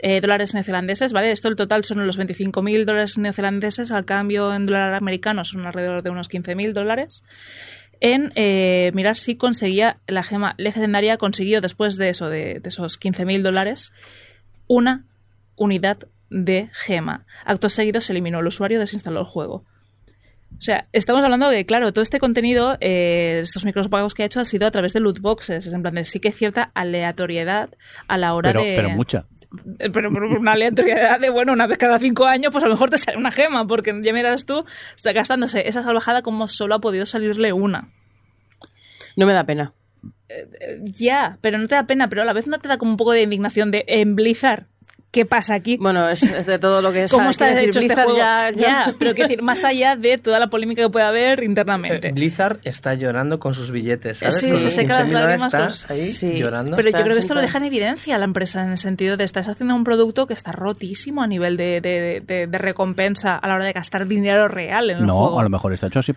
eh, 0.03 0.21
dólares 0.21 0.53
neozelandeses, 0.53 1.13
¿vale? 1.13 1.33
Esto 1.33 1.49
el 1.49 1.57
total 1.57 1.85
son 1.85 2.07
los 2.07 2.19
25.000 2.19 2.85
dólares 2.85 3.17
neozelandeses, 3.17 3.93
al 3.93 4.05
cambio 4.05 4.53
en 4.55 4.67
dólar 4.67 4.95
americano 4.95 5.45
son 5.45 5.65
alrededor 5.65 6.03
de 6.03 6.11
unos 6.11 6.29
15.000 6.29 6.73
dólares, 6.73 7.23
en 8.01 8.33
eh, 8.35 8.91
mirar 8.95 9.17
si 9.17 9.37
conseguía 9.37 9.99
la 10.09 10.25
gema 10.25 10.55
legendaria, 10.59 11.17
consiguió 11.19 11.61
después 11.61 11.97
de 11.97 12.09
eso, 12.09 12.29
de, 12.29 12.59
de 12.61 12.69
esos 12.69 13.01
15.000 13.01 13.43
dólares, 13.43 13.93
una 14.67 15.07
unidad 15.57 15.99
de 16.31 16.69
gema. 16.73 17.25
Acto 17.45 17.69
seguido 17.69 18.01
se 18.01 18.13
eliminó 18.13 18.41
el 18.41 18.47
usuario, 18.47 18.81
desinstaló 18.81 19.21
el 19.21 19.27
juego. 19.27 19.65
O 20.59 20.65
sea, 20.65 20.87
estamos 20.93 21.23
hablando 21.25 21.49
de, 21.49 21.65
claro, 21.67 21.93
todo 21.93 22.03
este 22.03 22.19
contenido, 22.19 22.77
eh, 22.81 23.41
estos 23.43 23.65
micropagos 23.65 24.15
que 24.15 24.23
ha 24.23 24.27
hecho 24.27 24.41
ha 24.41 24.45
sido 24.45 24.67
a 24.67 24.71
través 24.71 24.93
de 24.93 25.01
loot 25.01 25.21
boxes. 25.21 25.67
Es 25.67 25.73
en 25.73 25.83
plan 25.83 25.95
de 25.95 26.05
sí 26.05 26.21
que 26.21 26.31
cierta 26.31 26.71
aleatoriedad 26.75 27.71
a 28.07 28.19
la 28.19 28.35
hora 28.35 28.51
Pero, 28.51 28.63
de. 28.65 28.77
pero 28.77 28.91
mucha. 28.91 29.27
Eh, 29.79 29.91
Pero, 29.91 30.11
pero 30.13 30.29
una 30.39 30.53
aleatoriedad 30.53 31.21
de, 31.21 31.31
bueno, 31.31 31.53
una 31.53 31.67
vez 31.67 31.79
cada 31.79 31.99
cinco 31.99 32.27
años, 32.27 32.53
pues 32.53 32.65
a 32.65 32.69
lo 32.69 32.75
mejor 32.75 32.91
te 32.91 32.99
sale 32.99 33.19
una 33.19 33.31
gema, 33.31 33.67
porque 33.67 33.99
ya 34.03 34.13
miras 34.13 34.47
tú, 34.47 34.65
está 34.97 35.13
gastándose 35.13 35.69
esa 35.69 35.83
salvajada 35.83 36.23
como 36.23 36.49
solo 36.49 36.75
ha 36.75 36.81
podido 36.81 37.05
salirle 37.07 37.53
una. 37.53 37.89
No 39.17 39.27
me 39.27 39.33
da 39.33 39.45
pena. 39.45 39.73
Eh, 40.29 40.81
Ya, 40.85 41.39
pero 41.43 41.59
no 41.59 41.69
te 41.69 41.75
da 41.75 41.87
pena, 41.87 42.09
pero 42.09 42.23
a 42.23 42.25
la 42.25 42.33
vez 42.33 42.47
no 42.47 42.59
te 42.59 42.69
da 42.69 42.79
como 42.79 42.93
un 42.93 42.97
poco 42.97 43.13
de 43.13 43.23
indignación 43.23 43.71
de 43.71 43.85
en 43.89 44.17
Blizzard. 44.17 44.67
¿Qué 45.13 45.27
pasa 45.27 45.53
aquí? 45.55 45.77
Bueno, 45.77 46.09
es, 46.09 46.23
de 46.47 46.59
todo 46.59 46.81
lo 46.83 46.91
que 46.91 47.03
es. 47.05 47.13
¿Cómo 47.13 47.29
está 47.31 47.45
decir, 47.47 47.69
hecho 47.69 47.81
este 47.81 47.95
juego? 47.95 48.17
ya- 48.17 48.51
ya- 48.51 48.95
pero 48.99 49.13
quiero 49.13 49.29
decir, 49.29 49.43
más 49.43 49.63
allá 49.63 49.95
de 49.95 50.17
toda 50.17 50.39
la 50.39 50.49
polémica 50.49 50.83
que 50.83 50.89
puede 50.89 51.05
haber 51.05 51.43
internamente. 51.45 52.09
Eh, 52.09 52.13
Blizzard 52.13 52.61
está 52.65 52.95
llorando 52.95 53.39
con 53.39 53.53
sus 53.55 53.71
billetes, 53.71 54.19
¿sabes? 54.19 54.37
Sí, 54.41 54.57
se 54.57 54.71
seca 54.71 55.01
las 55.01 55.11
15.000 55.11 55.13
dólares 55.13 55.41
lágrimas, 55.43 55.91
ahí 55.91 56.13
sí. 56.13 56.33
llorando. 56.35 56.77
Pero 56.77 56.89
yo 56.89 56.97
creo 57.03 57.13
que 57.15 57.21
esto 57.21 57.35
lo 57.35 57.43
deja 57.43 57.59
en 57.59 57.65
evidencia 57.65 58.17
la 58.17 58.25
empresa 58.25 58.65
en 58.65 58.71
el 58.71 58.79
sentido 58.79 59.19
de 59.19 59.25
estás 59.25 59.49
haciendo 59.49 59.75
un 59.75 59.85
producto 59.85 60.27
que 60.27 60.33
está 60.35 60.51
rotísimo 60.53 61.23
a 61.23 61.27
nivel 61.27 61.59
de, 61.59 61.81
de- 61.83 62.23
de- 62.27 62.47
de 62.47 62.59
recompensa 62.59 63.37
a 63.37 63.47
la 63.49 63.55
hora 63.57 63.65
de 63.65 63.73
gastar 63.73 64.07
dinero 64.07 64.49
real 64.49 64.89
en 64.89 64.99
el 65.01 65.07
No, 65.07 65.19
juego. 65.19 65.41
a 65.41 65.43
lo 65.43 65.51
mejor 65.51 65.75
está 65.75 65.89
hecho 65.89 65.99
así 65.99 66.15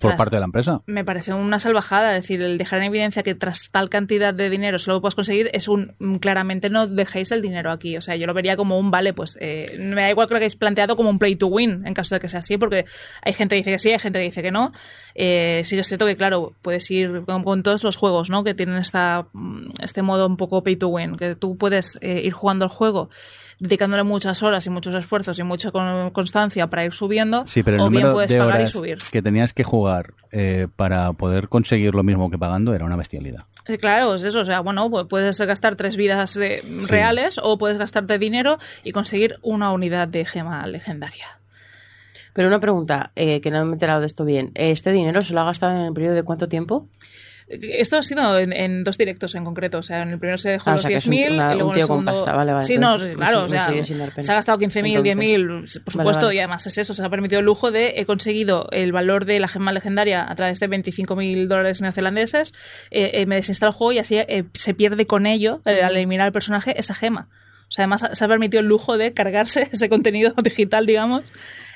Por 0.00 0.16
parte 0.16 0.36
de 0.36 0.40
la 0.40 0.46
empresa. 0.46 0.80
Me 0.86 1.04
parece 1.04 1.32
una 1.34 1.60
salvajada, 1.60 2.16
es 2.16 2.22
decir, 2.22 2.40
el 2.42 2.58
dejar 2.58 2.80
en 2.80 2.86
evidencia 2.86 3.22
que 3.22 3.34
tras 3.34 3.68
tal 3.70 3.90
cantidad 3.90 4.32
de 4.32 4.48
dinero 4.48 4.78
solo 4.78 4.96
lo 4.96 5.00
puedes 5.00 5.14
conseguir 5.14 5.50
es 5.52 5.68
un 5.68 5.94
mm, 5.98 6.16
claramente 6.16 6.70
no 6.70 6.86
dejéis 6.86 7.30
el 7.32 7.42
dinero 7.42 7.70
aquí. 7.70 7.96
O 7.96 8.00
sea, 8.00 8.16
yo 8.16 8.26
lo 8.26 8.34
vería 8.34 8.56
como 8.56 8.78
un 8.78 8.90
vale, 8.90 9.12
pues 9.12 9.36
eh, 9.40 9.76
me 9.78 10.02
da 10.02 10.10
igual 10.10 10.28
que 10.28 10.34
lo 10.34 10.38
hayáis 10.38 10.56
planteado 10.56 10.96
como 10.96 11.10
un 11.10 11.18
play 11.18 11.36
to 11.36 11.46
win 11.46 11.86
en 11.86 11.94
caso 11.94 12.14
de 12.14 12.20
que 12.20 12.28
sea 12.28 12.38
así, 12.38 12.56
porque 12.56 12.86
hay 13.22 13.32
gente 13.32 13.54
que 13.54 13.58
dice 13.58 13.72
que 13.72 13.78
sí, 13.78 13.90
hay 13.90 13.98
gente 13.98 14.18
que 14.18 14.24
dice 14.24 14.42
que 14.42 14.50
no. 14.50 14.72
Eh, 15.14 15.62
sí 15.64 15.76
que 15.76 15.80
es 15.80 15.88
cierto 15.88 16.06
que, 16.06 16.16
claro, 16.16 16.54
puedes 16.62 16.90
ir 16.90 17.22
con, 17.26 17.44
con 17.44 17.62
todos 17.62 17.84
los 17.84 17.96
juegos, 17.96 18.30
¿no? 18.30 18.44
Que 18.44 18.54
tienen 18.54 18.76
esta, 18.76 19.26
mm, 19.32 19.66
este 19.82 20.02
modo 20.02 20.26
un 20.26 20.36
poco 20.36 20.62
pay 20.64 20.76
to 20.76 20.88
win, 20.88 21.16
que 21.16 21.34
tú 21.34 21.56
puedes 21.56 21.98
eh, 22.00 22.22
ir 22.24 22.32
jugando 22.32 22.64
el 22.64 22.70
juego 22.70 23.10
dedicándole 23.62 24.02
muchas 24.02 24.42
horas 24.42 24.66
y 24.66 24.70
muchos 24.70 24.92
esfuerzos 24.94 25.38
y 25.38 25.42
mucha 25.44 25.70
con- 25.70 26.10
constancia 26.10 26.66
para 26.66 26.84
ir 26.84 26.92
subiendo, 26.92 27.46
Sí, 27.46 27.62
pero 27.62 27.76
el 27.76 27.82
o 27.82 27.88
bien 27.90 28.02
número 28.02 28.14
puedes 28.14 28.30
de 28.32 28.38
pagar 28.38 28.54
y 28.54 28.56
horas 28.58 28.70
subir. 28.70 28.98
que 29.12 29.22
tenías 29.22 29.52
que 29.52 29.62
jugar 29.62 30.14
eh, 30.32 30.66
para 30.74 31.12
poder 31.12 31.48
conseguir 31.48 31.94
lo 31.94 32.02
mismo 32.02 32.28
que 32.30 32.38
pagando 32.38 32.74
era 32.74 32.84
una 32.84 32.96
bestialidad. 32.96 33.44
Eh, 33.68 33.78
Claro, 33.78 34.16
es 34.16 34.24
eso. 34.24 34.40
O 34.40 34.44
sea, 34.44 34.60
bueno, 34.60 34.90
pues 34.90 35.06
puedes 35.08 35.40
gastar 35.40 35.76
tres 35.76 35.96
vidas 35.96 36.34
de- 36.34 36.62
reales 36.88 37.38
o 37.42 37.56
puedes 37.56 37.78
gastarte 37.78 38.18
dinero 38.18 38.58
y 38.82 38.90
conseguir 38.92 39.38
una 39.42 39.70
unidad 39.70 40.08
de 40.08 40.24
gema 40.24 40.66
legendaria. 40.66 41.38
Pero 42.32 42.48
una 42.48 42.58
pregunta, 42.60 43.12
eh, 43.14 43.40
que 43.40 43.50
no 43.50 43.64
me 43.64 43.70
he 43.70 43.74
enterado 43.74 44.00
de 44.00 44.06
esto 44.06 44.24
bien. 44.24 44.50
¿Este 44.54 44.90
dinero 44.90 45.20
se 45.20 45.34
lo 45.34 45.40
ha 45.42 45.44
gastado 45.44 45.76
en 45.78 45.84
el 45.84 45.92
periodo 45.92 46.14
de 46.14 46.22
cuánto 46.24 46.48
tiempo? 46.48 46.88
Esto 47.60 47.98
ha 47.98 48.02
sido 48.02 48.38
en, 48.38 48.52
en 48.52 48.82
dos 48.84 48.96
directos 48.98 49.34
en 49.34 49.44
concreto. 49.44 49.78
O 49.78 49.82
sea, 49.82 50.02
en 50.02 50.10
el 50.10 50.18
primero 50.18 50.38
se 50.38 50.50
dejó 50.50 50.70
Ah, 50.70 50.72
los 50.74 50.82
sea, 50.82 50.90
que 50.90 50.96
es 50.96 51.06
un- 51.06 51.12
10.000 51.12 51.32
una- 51.34 51.52
y 51.52 51.56
luego 51.56 51.68
un 51.70 51.74
en 51.74 51.80
el 51.80 51.86
segundo... 51.86 52.12
pasta, 52.12 52.32
vale, 52.34 52.52
vale, 52.52 52.66
Sí, 52.66 52.78
no, 52.78 52.98
me 52.98 53.14
claro. 53.14 53.44
o 53.44 53.48
sea, 53.48 53.68
se 54.22 54.32
ha 54.32 54.34
gastado 54.34 54.58
15.000, 54.58 54.96
Entonces, 54.96 55.16
10.000, 55.16 55.82
por 55.84 55.92
supuesto, 55.92 56.26
vale. 56.26 56.36
y 56.36 56.38
además 56.38 56.66
es 56.66 56.78
eso. 56.78 56.94
Se 56.94 57.04
ha 57.04 57.10
permitido 57.10 57.40
el 57.40 57.46
lujo 57.46 57.70
de 57.70 57.94
he 57.96 58.06
conseguido 58.06 58.68
el 58.72 58.92
valor 58.92 59.24
de 59.24 59.38
la 59.40 59.48
gema 59.48 59.72
legendaria 59.72 60.24
a 60.30 60.34
través 60.34 60.60
de 60.60 60.68
25.000 60.68 61.46
dólares 61.48 61.80
neozelandeses. 61.82 62.52
eh, 62.90 63.10
eh, 63.14 63.26
me 63.26 63.36
desinstalo 63.36 63.70
el 63.70 63.76
juego 63.76 63.92
y 63.92 63.98
así 63.98 64.16
eh, 64.16 64.44
se 64.54 64.74
pierde 64.74 65.06
con 65.06 65.26
ello, 65.26 65.60
eh, 65.66 65.82
al 65.82 65.96
eliminar 65.96 66.26
al 66.26 66.32
personaje, 66.32 66.78
esa 66.78 66.94
gema. 66.94 67.28
O 67.68 67.74
sea, 67.74 67.84
además 67.84 68.06
se 68.12 68.24
ha 68.24 68.28
permitido 68.28 68.60
el 68.60 68.66
lujo 68.66 68.98
de 68.98 69.14
cargarse 69.14 69.62
ese 69.72 69.88
contenido 69.88 70.34
digital, 70.42 70.84
digamos, 70.86 71.24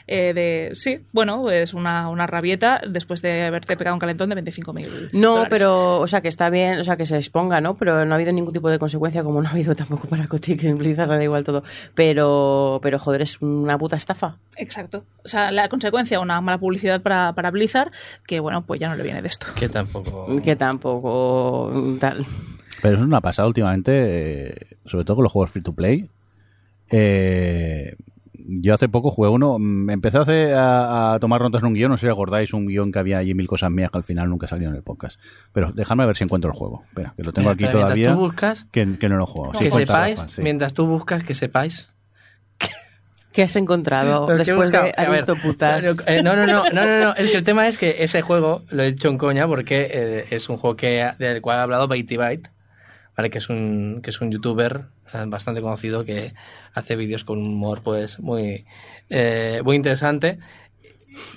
eh, 0.08 0.32
de, 0.34 0.70
sí, 0.74 1.00
bueno, 1.12 1.50
es 1.50 1.74
una, 1.74 2.08
una 2.08 2.26
rabieta 2.26 2.80
después 2.88 3.22
de 3.22 3.42
haberte 3.44 3.76
pegado 3.76 3.94
un 3.94 4.00
calentón 4.00 4.28
de 4.30 4.36
25.000 4.36 5.10
No, 5.12 5.30
dólares. 5.30 5.48
pero, 5.50 5.98
o 6.00 6.06
sea, 6.06 6.20
que 6.20 6.28
está 6.28 6.48
bien, 6.48 6.78
o 6.78 6.84
sea, 6.84 6.96
que 6.96 7.06
se 7.06 7.16
exponga, 7.16 7.60
¿no? 7.60 7.76
Pero 7.76 8.04
no 8.04 8.12
ha 8.12 8.16
habido 8.16 8.32
ningún 8.32 8.52
tipo 8.52 8.68
de 8.70 8.78
consecuencia, 8.78 9.24
como 9.24 9.42
no 9.42 9.48
ha 9.48 9.52
habido 9.52 9.74
tampoco 9.74 10.06
para 10.08 10.26
Kotick, 10.28 10.62
en 10.64 10.78
Blizzard 10.78 11.08
da 11.08 11.22
igual 11.22 11.42
todo. 11.44 11.64
Pero, 11.94 12.78
pero 12.82 12.98
joder, 12.98 13.22
es 13.22 13.40
una 13.42 13.76
puta 13.78 13.96
estafa. 13.96 14.36
Exacto. 14.56 15.04
O 15.24 15.28
sea, 15.28 15.50
la 15.50 15.68
consecuencia, 15.68 16.20
una 16.20 16.40
mala 16.40 16.58
publicidad 16.58 17.02
para, 17.02 17.32
para 17.34 17.50
Blizzard, 17.50 17.90
que 18.26 18.38
bueno, 18.40 18.62
pues 18.64 18.78
ya 18.80 18.88
no 18.88 18.96
le 18.96 19.02
viene 19.02 19.22
de 19.22 19.28
esto. 19.28 19.48
Que 19.56 19.68
tampoco. 19.68 20.26
Que 20.42 20.54
tampoco 20.54 21.72
tal. 22.00 22.24
Pero 22.82 22.98
es 22.98 23.02
una 23.02 23.20
pasada 23.20 23.48
últimamente, 23.48 23.90
eh, 24.50 24.76
sobre 24.84 25.04
todo 25.04 25.16
con 25.16 25.22
los 25.24 25.32
juegos 25.32 25.50
free 25.50 25.62
to 25.62 25.72
play. 25.72 26.08
Eh, 26.90 27.96
yo 28.48 28.74
hace 28.74 28.88
poco 28.88 29.10
jugué 29.10 29.28
uno, 29.28 29.56
mm, 29.58 29.90
empecé 29.90 30.18
hace 30.18 30.54
a, 30.54 31.14
a 31.14 31.18
tomar 31.18 31.40
notas 31.40 31.62
en 31.62 31.68
un 31.68 31.74
guion, 31.74 31.90
no 31.90 31.96
sé 31.96 32.06
si 32.06 32.10
acordáis 32.12 32.52
un 32.52 32.66
guion 32.66 32.92
que 32.92 32.98
había 32.98 33.18
allí 33.18 33.34
mil 33.34 33.48
cosas 33.48 33.70
mías 33.70 33.90
que 33.90 33.98
al 33.98 34.04
final 34.04 34.28
nunca 34.28 34.46
salió 34.46 34.68
en 34.68 34.74
el 34.74 34.82
podcast. 34.82 35.18
Pero 35.52 35.72
dejadme 35.72 36.06
ver 36.06 36.16
si 36.16 36.24
encuentro 36.24 36.50
el 36.50 36.56
juego. 36.56 36.84
Espera, 36.88 37.14
que 37.16 37.22
lo 37.22 37.32
tengo 37.32 37.50
aquí 37.50 37.64
mientras 37.64 37.82
todavía. 37.82 38.12
tú 38.12 38.18
buscas, 38.18 38.66
Que, 38.70 38.98
que 38.98 39.08
no 39.08 39.16
lo. 39.16 39.26
Sí, 39.58 39.64
que 39.64 39.70
sepáis, 39.70 40.24
sí. 40.28 40.42
mientras 40.42 40.72
tú 40.74 40.86
buscas, 40.86 41.24
que 41.24 41.34
sepáis. 41.34 41.90
¿Qué 43.32 43.42
has 43.42 43.56
encontrado 43.56 44.24
Pero 44.26 44.38
después 44.38 44.72
de 44.72 44.80
ver, 44.80 44.94
Aristoputas? 44.96 45.84
eh, 46.06 46.22
no, 46.22 46.34
no, 46.34 46.46
no, 46.46 46.64
no, 46.72 46.86
no, 46.86 47.00
no, 47.00 47.14
es 47.16 47.28
que 47.28 47.36
el 47.36 47.44
tema 47.44 47.68
es 47.68 47.76
que 47.76 47.96
ese 47.98 48.22
juego 48.22 48.62
lo 48.70 48.82
he 48.82 48.86
hecho 48.86 49.08
en 49.08 49.18
coña 49.18 49.46
porque 49.46 49.90
eh, 49.92 50.24
es 50.30 50.48
un 50.48 50.56
juego 50.56 50.74
que, 50.74 51.06
del 51.18 51.42
cual 51.42 51.58
ha 51.58 51.64
hablado 51.64 51.86
Byte 51.86 52.16
Byte, 52.16 52.50
¿vale? 53.14 53.28
que 53.28 53.36
es 53.36 53.50
un 53.50 54.00
que 54.02 54.08
es 54.08 54.22
un 54.22 54.30
youtuber 54.32 54.86
eh, 54.86 54.95
bastante 55.26 55.60
conocido 55.60 56.04
que 56.04 56.34
hace 56.74 56.96
vídeos 56.96 57.24
con 57.24 57.38
un 57.38 57.54
humor 57.54 57.82
pues 57.82 58.18
muy 58.18 58.64
eh, 59.08 59.60
muy 59.64 59.76
interesante. 59.76 60.38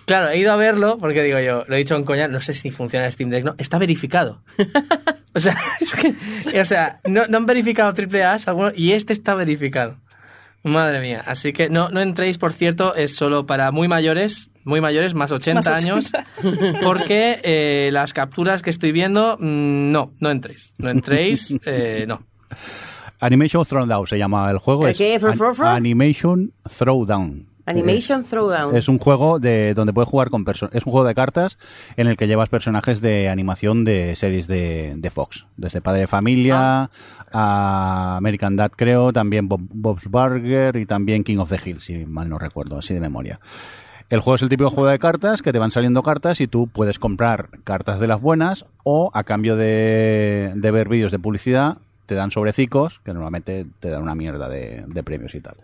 Claro, 0.06 0.30
he 0.30 0.38
ido 0.38 0.52
a 0.52 0.58
verlo 0.58 0.98
porque 0.98 1.24
digo 1.24 1.40
yo, 1.40 1.64
lo 1.68 1.76
he 1.76 1.80
dicho 1.80 1.96
en 1.96 2.04
coña, 2.04 2.28
no 2.28 2.42
sé 2.42 2.54
si 2.54 2.72
funciona 2.72 3.06
el 3.06 3.12
Steam 3.12 3.30
Deck, 3.30 3.46
no, 3.46 3.56
está 3.58 3.78
verificado. 3.78 4.44
O 5.34 5.40
sea, 5.40 5.56
es 5.80 5.94
que, 5.94 6.60
o 6.60 6.66
sea, 6.66 7.02
no, 7.06 7.28
no 7.28 7.38
han 7.38 7.46
verificado 7.46 7.94
triple 7.94 8.24
A 8.24 8.38
algunos 8.46 8.74
y 8.76 8.94
este 8.94 9.14
está 9.14 9.36
verificado. 9.36 10.00
Madre 10.64 11.00
mía, 11.00 11.24
así 11.26 11.54
que 11.54 11.70
no, 11.70 11.90
no 11.90 12.02
entréis, 12.02 12.38
por 12.38 12.52
cierto, 12.52 12.94
es 12.94 13.16
solo 13.16 13.46
para 13.46 13.72
muy 13.72 13.88
mayores, 13.88 14.50
muy 14.66 14.82
mayores, 14.82 15.14
más 15.14 15.32
80 15.32 15.56
Más 15.56 15.68
80. 15.68 15.78
años, 15.78 16.12
porque 16.84 17.40
eh, 17.44 17.90
las 17.94 18.12
capturas 18.12 18.62
que 18.62 18.70
estoy 18.70 18.92
viendo, 18.92 19.38
mm, 19.40 19.92
no, 19.92 20.14
no 20.20 20.32
entréis, 20.32 20.76
no 20.78 20.90
entréis, 20.90 21.58
eh, 21.66 22.04
no. 22.08 22.26
Animation 23.20 23.66
Throwdown 23.66 24.08
se 24.08 24.18
llama 24.18 24.50
el 24.50 24.60
juego. 24.60 24.86
¿El 24.86 24.92
es 24.92 24.98
qué? 24.98 25.20
¿Fro, 25.20 25.34
fro, 25.34 25.54
fro? 25.54 25.68
Animation 25.68 26.54
Throwdown. 26.78 27.46
Animation 27.66 28.24
Throwdown. 28.24 28.76
Es 28.76 28.88
un 28.88 28.98
juego 28.98 29.40
de 29.40 29.74
donde 29.76 29.94
puedes 29.94 30.10
jugar 30.10 30.30
con 30.30 30.44
personas. 30.44 30.74
Es 30.74 30.86
un 30.86 30.92
juego 30.92 31.08
de 31.08 31.14
cartas 31.14 31.60
en 31.98 32.08
el 32.08 32.18
que 32.18 32.28
llevas 32.28 32.50
personajes 32.50 33.00
de 33.02 33.30
animación 33.30 33.84
de 33.84 34.16
series 34.16 34.48
de, 34.48 34.96
de 34.98 35.10
Fox. 35.12 35.46
Desde 35.56 35.82
Padre 35.82 36.02
de 36.02 36.08
Familia 36.08 36.90
a 37.32 38.16
American 38.18 38.56
Dad, 38.56 38.72
creo, 38.76 39.14
también 39.14 39.48
Bob, 39.48 39.62
Bob's 39.72 40.08
Burger 40.08 40.78
y 40.78 40.88
también 40.88 41.24
King 41.24 41.38
of 41.38 41.50
the 41.50 41.60
Hill, 41.64 41.80
si 41.80 42.06
mal 42.08 42.28
no 42.28 42.40
recuerdo, 42.40 42.80
así 42.80 42.96
de 42.96 43.00
memoria. 43.00 43.40
El 44.10 44.22
juego 44.22 44.38
es 44.38 44.42
el 44.42 44.50
típico 44.50 44.72
juego 44.72 44.90
de 44.90 44.98
cartas 44.98 45.44
que 45.44 45.52
te 45.52 45.60
van 45.60 45.70
saliendo 45.70 46.02
cartas 46.02 46.42
y 46.42 46.48
tú 46.48 46.68
puedes 46.68 46.98
comprar 46.98 47.50
cartas 47.64 48.00
de 48.00 48.08
las 48.08 48.20
buenas 48.20 48.66
o 48.84 49.12
a 49.14 49.24
cambio 49.24 49.56
de, 49.56 50.54
de 50.56 50.72
ver 50.72 50.90
vídeos 50.90 51.12
de 51.12 51.20
publicidad 51.20 51.78
te 52.10 52.16
dan 52.16 52.32
sobrecicos 52.32 53.02
que 53.06 53.14
normalmente 53.14 53.68
te 53.80 53.92
dan 53.92 54.02
una 54.02 54.16
mierda 54.16 54.50
de, 54.50 54.84
premios 55.04 55.36
y 55.36 55.42
tal. 55.42 55.58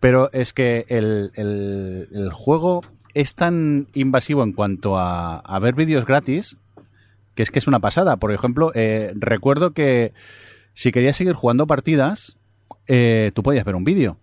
Pero 0.00 0.32
es 0.32 0.54
que 0.54 0.86
el, 0.88 1.32
el- 1.34 2.32
juego 2.32 2.80
es 3.12 3.34
tan 3.34 3.88
invasivo 3.92 4.42
en 4.42 4.54
cuanto 4.54 4.96
a, 4.96 5.36
a 5.36 5.58
ver 5.58 5.74
vídeos 5.74 6.06
gratis 6.06 6.56
que 7.34 7.42
es 7.42 7.50
que 7.50 7.58
es 7.58 7.66
una 7.66 7.80
pasada. 7.80 8.16
Por 8.16 8.32
ejemplo, 8.32 8.72
eh, 8.74 9.12
recuerdo 9.16 9.72
que 9.72 10.14
si 10.72 10.92
querías 10.92 11.18
seguir 11.18 11.34
jugando 11.34 11.66
partidas, 11.66 12.38
eh, 12.88 13.32
tú 13.34 13.42
podías 13.42 13.66
ver 13.66 13.74
un 13.74 13.84
vídeo. 13.84 14.16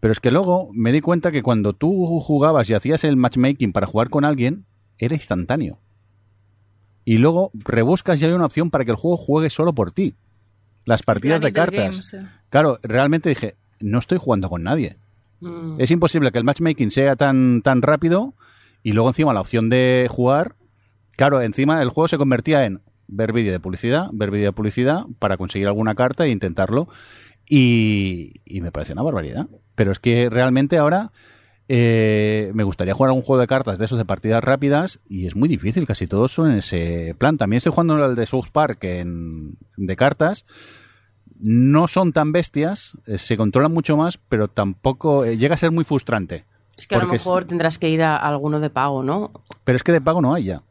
Pero 0.00 0.10
es 0.10 0.18
que 0.18 0.32
luego 0.32 0.70
me 0.72 0.90
di 0.90 1.00
cuenta 1.00 1.30
que 1.30 1.44
cuando 1.44 1.74
tú 1.74 2.18
jugabas 2.18 2.68
y 2.68 2.74
hacías 2.74 3.04
el 3.04 3.16
matchmaking 3.16 3.72
para 3.72 3.86
jugar 3.86 4.10
con 4.10 4.24
alguien, 4.24 4.64
era 4.98 5.14
instantáneo. 5.14 5.78
Y 7.04 7.18
luego 7.18 7.52
rebuscas 7.54 8.20
y 8.20 8.24
hay 8.24 8.32
una 8.32 8.46
opción 8.46 8.70
para 8.70 8.84
que 8.84 8.90
el 8.90 8.96
juego 8.96 9.16
juegue 9.16 9.50
solo 9.50 9.72
por 9.72 9.92
ti. 9.92 10.16
Las 10.90 11.02
partidas 11.04 11.40
de 11.40 11.52
cartas. 11.52 12.10
Games. 12.12 12.16
Claro, 12.48 12.80
realmente 12.82 13.28
dije, 13.28 13.54
no 13.78 14.00
estoy 14.00 14.18
jugando 14.18 14.50
con 14.50 14.64
nadie. 14.64 14.96
Mm. 15.38 15.76
Es 15.78 15.92
imposible 15.92 16.32
que 16.32 16.38
el 16.38 16.44
matchmaking 16.44 16.90
sea 16.90 17.14
tan, 17.14 17.62
tan 17.62 17.80
rápido 17.80 18.34
y 18.82 18.92
luego 18.92 19.08
encima 19.08 19.32
la 19.32 19.40
opción 19.40 19.70
de 19.70 20.08
jugar, 20.10 20.56
claro, 21.16 21.40
encima 21.42 21.80
el 21.80 21.90
juego 21.90 22.08
se 22.08 22.18
convertía 22.18 22.64
en 22.64 22.80
ver 23.06 23.32
vídeo 23.32 23.52
de 23.52 23.60
publicidad, 23.60 24.08
ver 24.12 24.32
vídeo 24.32 24.46
de 24.46 24.52
publicidad 24.52 25.04
para 25.20 25.36
conseguir 25.36 25.68
alguna 25.68 25.94
carta 25.94 26.24
e 26.24 26.30
intentarlo 26.30 26.88
y, 27.48 28.40
y 28.44 28.60
me 28.60 28.72
parecía 28.72 28.94
una 28.94 29.02
barbaridad. 29.02 29.46
Pero 29.76 29.92
es 29.92 30.00
que 30.00 30.28
realmente 30.28 30.76
ahora 30.76 31.12
eh, 31.72 32.50
me 32.52 32.64
gustaría 32.64 32.94
jugar 32.94 33.10
a 33.10 33.12
un 33.12 33.22
juego 33.22 33.40
de 33.40 33.46
cartas 33.46 33.78
de 33.78 33.84
esos 33.84 33.96
de 33.96 34.04
partidas 34.04 34.42
rápidas 34.42 34.98
y 35.08 35.28
es 35.28 35.36
muy 35.36 35.48
difícil, 35.48 35.86
casi 35.86 36.08
todos 36.08 36.32
son 36.32 36.50
en 36.50 36.58
ese 36.58 37.14
plan. 37.16 37.38
También 37.38 37.58
estoy 37.58 37.70
jugando 37.70 38.04
el 38.04 38.16
de 38.16 38.26
South 38.26 38.48
Park 38.52 38.82
en, 38.82 39.56
de 39.76 39.94
cartas 39.94 40.46
no 41.42 41.88
son 41.88 42.12
tan 42.12 42.32
bestias, 42.32 42.92
eh, 43.06 43.18
se 43.18 43.36
controlan 43.36 43.72
mucho 43.72 43.96
más, 43.96 44.18
pero 44.28 44.48
tampoco 44.48 45.24
eh, 45.24 45.36
llega 45.38 45.54
a 45.54 45.58
ser 45.58 45.70
muy 45.70 45.84
frustrante. 45.84 46.44
Es 46.78 46.86
que 46.86 46.94
a 46.94 46.98
lo 46.98 47.04
es- 47.04 47.10
mejor 47.12 47.44
tendrás 47.44 47.78
que 47.78 47.88
ir 47.88 48.02
a 48.02 48.16
alguno 48.16 48.60
de 48.60 48.70
pago, 48.70 49.02
¿no? 49.02 49.30
Pero 49.64 49.76
es 49.76 49.82
que 49.82 49.92
de 49.92 50.00
pago 50.00 50.20
no 50.22 50.34
hay 50.34 50.44
ya. 50.44 50.62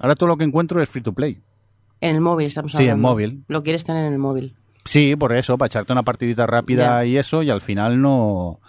Ahora 0.00 0.14
todo 0.14 0.28
lo 0.28 0.36
que 0.36 0.44
encuentro 0.44 0.80
es 0.82 0.88
free 0.88 1.02
to 1.02 1.12
play. 1.12 1.40
En 2.00 2.14
el 2.14 2.20
móvil 2.22 2.46
estamos 2.46 2.72
Sí, 2.72 2.84
en 2.84 2.90
hablando. 2.90 3.08
móvil. 3.08 3.44
Lo 3.48 3.62
quieres 3.62 3.84
tener 3.84 4.06
en 4.06 4.12
el 4.14 4.18
móvil. 4.18 4.54
Sí, 4.86 5.14
por 5.16 5.34
eso, 5.36 5.58
para 5.58 5.66
echarte 5.66 5.92
una 5.92 6.02
partidita 6.02 6.46
rápida 6.46 7.04
y 7.04 7.18
eso, 7.18 7.42
y 7.42 7.50
al 7.50 7.60
final 7.60 8.00
no. 8.00 8.60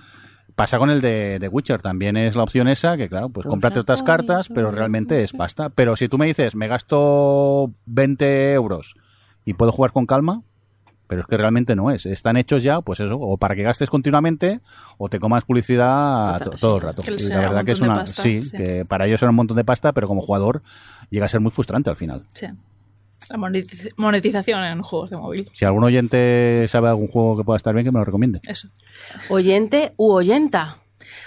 Pasa 0.55 0.77
con 0.77 0.89
el 0.89 0.99
de, 0.99 1.39
de 1.39 1.47
Witcher, 1.47 1.81
también 1.81 2.17
es 2.17 2.35
la 2.35 2.43
opción 2.43 2.67
esa, 2.67 2.97
que 2.97 3.07
claro, 3.07 3.29
pues 3.29 3.45
Cosa 3.45 3.49
cómprate 3.51 3.79
otras 3.79 4.03
cartas, 4.03 4.49
pero 4.49 4.69
realmente 4.69 5.23
es 5.23 5.31
pasta. 5.31 5.69
Pero 5.69 5.95
si 5.95 6.09
tú 6.09 6.17
me 6.17 6.25
dices, 6.25 6.55
me 6.55 6.67
gasto 6.67 7.71
20 7.85 8.51
euros 8.53 8.95
y 9.45 9.53
puedo 9.53 9.71
jugar 9.71 9.93
con 9.93 10.05
calma, 10.05 10.41
pero 11.11 11.23
es 11.23 11.27
que 11.27 11.35
realmente 11.35 11.75
no 11.75 11.91
es. 11.91 12.05
Están 12.05 12.37
hechos 12.37 12.63
ya, 12.63 12.79
pues 12.79 13.01
eso, 13.01 13.17
o 13.19 13.35
para 13.35 13.53
que 13.53 13.63
gastes 13.63 13.89
continuamente 13.89 14.61
o 14.97 15.09
te 15.09 15.19
comas 15.19 15.43
publicidad 15.43 16.37
Total, 16.39 16.51
to- 16.51 16.57
todo 16.57 16.71
sí. 16.71 16.77
el 16.77 16.81
rato. 16.87 17.01
Que 17.01 17.11
les 17.11 17.25
Y 17.25 17.27
la 17.27 17.39
verdad 17.41 17.65
que 17.65 17.73
es 17.73 17.81
una. 17.81 17.95
pasta, 17.95 18.23
sí, 18.23 18.41
sí. 18.43 18.55
que 18.55 18.85
para 18.85 19.07
ellos 19.07 19.21
era 19.21 19.29
un 19.29 19.35
montón 19.35 19.57
de 19.57 19.65
pasta, 19.65 19.91
pero 19.91 20.07
como 20.07 20.21
jugador 20.21 20.61
llega 21.09 21.25
a 21.25 21.27
ser 21.27 21.41
muy 21.41 21.51
frustrante 21.51 21.89
al 21.89 21.97
final. 21.97 22.23
Sí. 22.31 22.45
La 23.29 23.35
monetiz- 23.37 23.91
monetización 23.97 24.63
en 24.63 24.81
juegos 24.83 25.09
de 25.09 25.17
móvil. 25.17 25.49
Si 25.53 25.65
algún 25.65 25.83
oyente 25.83 26.65
sabe 26.69 26.87
algún 26.87 27.09
juego 27.09 27.35
que 27.35 27.43
pueda 27.43 27.57
estar 27.57 27.73
bien, 27.73 27.85
que 27.85 27.91
me 27.91 27.99
lo 27.99 28.05
recomiende. 28.05 28.39
Eso. 28.47 28.69
Oyente 29.29 29.93
u 29.97 30.11
oyenta. 30.13 30.77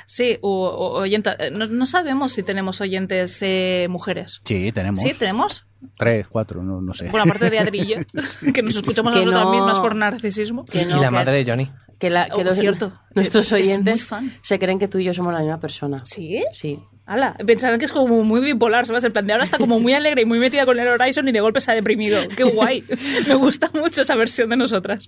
Sí, 0.06 0.38
u- 0.40 0.48
o- 0.48 0.92
oyenta. 1.00 1.36
eh, 1.38 1.50
No, 1.50 1.66
no 1.66 1.84
sabemos 1.84 2.32
si 2.32 2.42
tenemos 2.42 2.80
oyentes 2.80 3.38
eh, 3.42 3.86
mujeres. 3.90 4.40
Sí, 4.44 4.72
tenemos. 4.72 5.00
¿Sí? 5.00 5.12
¿Tenemos? 5.12 5.66
Tres, 5.96 6.26
cuatro, 6.28 6.62
no, 6.62 6.80
no 6.80 6.92
sé. 6.94 7.08
Bueno, 7.08 7.24
aparte 7.24 7.50
de 7.50 7.58
Adri 7.58 7.80
y 7.80 7.86
yo, 7.86 7.96
que 8.52 8.62
nos 8.62 8.76
escuchamos 8.76 9.12
a 9.12 9.18
Que 9.18 9.24
nosotras 9.24 9.44
no. 9.44 9.50
mismas 9.52 9.80
por 9.80 9.94
narcisismo. 9.94 10.64
Que 10.64 10.84
no, 10.84 10.96
y 10.96 11.00
la 11.00 11.08
que- 11.08 11.10
madre 11.14 11.44
de 11.44 11.50
Johnny. 11.50 11.70
Que, 11.98 12.10
la, 12.10 12.26
que 12.28 12.40
Oh, 12.40 12.44
los, 12.44 12.58
cierto. 12.58 12.92
nuestros 13.14 13.52
oyentes 13.52 14.04
fan. 14.06 14.32
se 14.42 14.58
creen 14.58 14.78
que 14.80 14.88
tú 14.88 14.98
y 14.98 15.04
yo 15.04 15.14
somos 15.14 15.32
la 15.32 15.38
misma 15.40 15.60
persona. 15.60 16.04
¿Sí? 16.04 16.42
Sí. 16.52 16.78
Ala, 17.06 17.34
pensarán 17.46 17.78
que 17.78 17.84
es 17.84 17.92
como 17.92 18.24
muy 18.24 18.40
bipolar, 18.40 18.84
¿sabes? 18.86 19.04
El 19.04 19.12
plan 19.12 19.26
de 19.26 19.32
ahora 19.32 19.44
está 19.44 19.58
como 19.58 19.78
muy 19.78 19.92
alegre 19.92 20.22
y 20.22 20.24
muy 20.24 20.38
metida 20.38 20.64
con 20.66 20.78
el 20.78 20.88
Horizon 20.88 21.28
y 21.28 21.32
de 21.32 21.40
golpe 21.40 21.60
se 21.60 21.70
ha 21.70 21.74
deprimido. 21.74 22.20
¡Qué 22.36 22.42
guay! 22.44 22.82
Me 23.28 23.34
gusta 23.34 23.70
mucho 23.74 24.02
esa 24.02 24.16
versión 24.16 24.48
de 24.50 24.56
nosotras. 24.56 25.06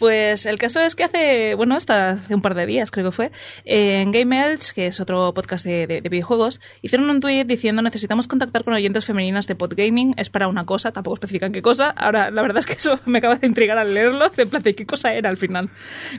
Pues 0.00 0.46
el 0.46 0.56
caso 0.56 0.80
es 0.80 0.94
que 0.94 1.04
hace, 1.04 1.54
bueno, 1.56 1.76
hasta 1.76 2.12
hace 2.12 2.34
un 2.34 2.40
par 2.40 2.54
de 2.54 2.64
días 2.64 2.90
creo 2.90 3.04
que 3.04 3.12
fue, 3.12 3.30
en 3.66 4.10
Game 4.12 4.34
Elch, 4.34 4.72
que 4.72 4.86
es 4.86 4.98
otro 4.98 5.34
podcast 5.34 5.62
de 5.62 6.00
videojuegos, 6.08 6.58
hicieron 6.80 7.10
un 7.10 7.20
tweet 7.20 7.44
diciendo 7.44 7.82
necesitamos 7.82 8.26
contactar 8.26 8.64
con 8.64 8.72
oyentes 8.72 9.04
femeninas 9.04 9.46
de 9.46 9.56
Podgaming, 9.56 10.14
es 10.16 10.30
para 10.30 10.48
una 10.48 10.64
cosa, 10.64 10.90
tampoco 10.90 11.16
especifican 11.16 11.52
qué 11.52 11.60
cosa. 11.60 11.90
Ahora, 11.90 12.30
la 12.30 12.40
verdad 12.40 12.60
es 12.60 12.64
que 12.64 12.72
eso 12.72 12.98
me 13.04 13.18
acaba 13.18 13.34
de 13.34 13.46
intrigar 13.46 13.76
al 13.76 13.92
leerlo, 13.92 14.30
de 14.30 14.46
plan 14.46 14.62
de 14.62 14.74
qué 14.74 14.86
cosa 14.86 15.12
era 15.12 15.28
al 15.28 15.36
final. 15.36 15.68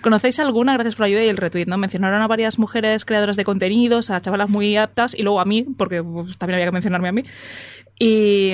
¿Conocéis 0.04 0.40
alguna? 0.40 0.74
Gracias 0.74 0.94
por 0.94 1.02
la 1.02 1.08
ayuda 1.08 1.24
y 1.24 1.30
el 1.30 1.38
retweet, 1.38 1.66
¿no? 1.66 1.80
Mencionaron 1.80 2.22
a 2.22 2.28
varias 2.28 2.60
mujeres 2.60 3.04
creadoras 3.04 3.36
de 3.36 3.46
contenidos, 3.46 4.12
a 4.12 4.22
chavalas 4.22 4.48
muy 4.48 4.78
aptas 4.78 5.16
y 5.16 5.24
luego 5.24 5.42
a 5.42 5.46
mí, 5.46 5.66
porque 5.76 6.04
pues, 6.04 6.38
también 6.38 6.58
había 6.58 6.68
que 6.68 6.74
mencionarme 6.74 7.10
a 7.10 7.14
mí. 7.14 7.24
Y... 7.98 8.54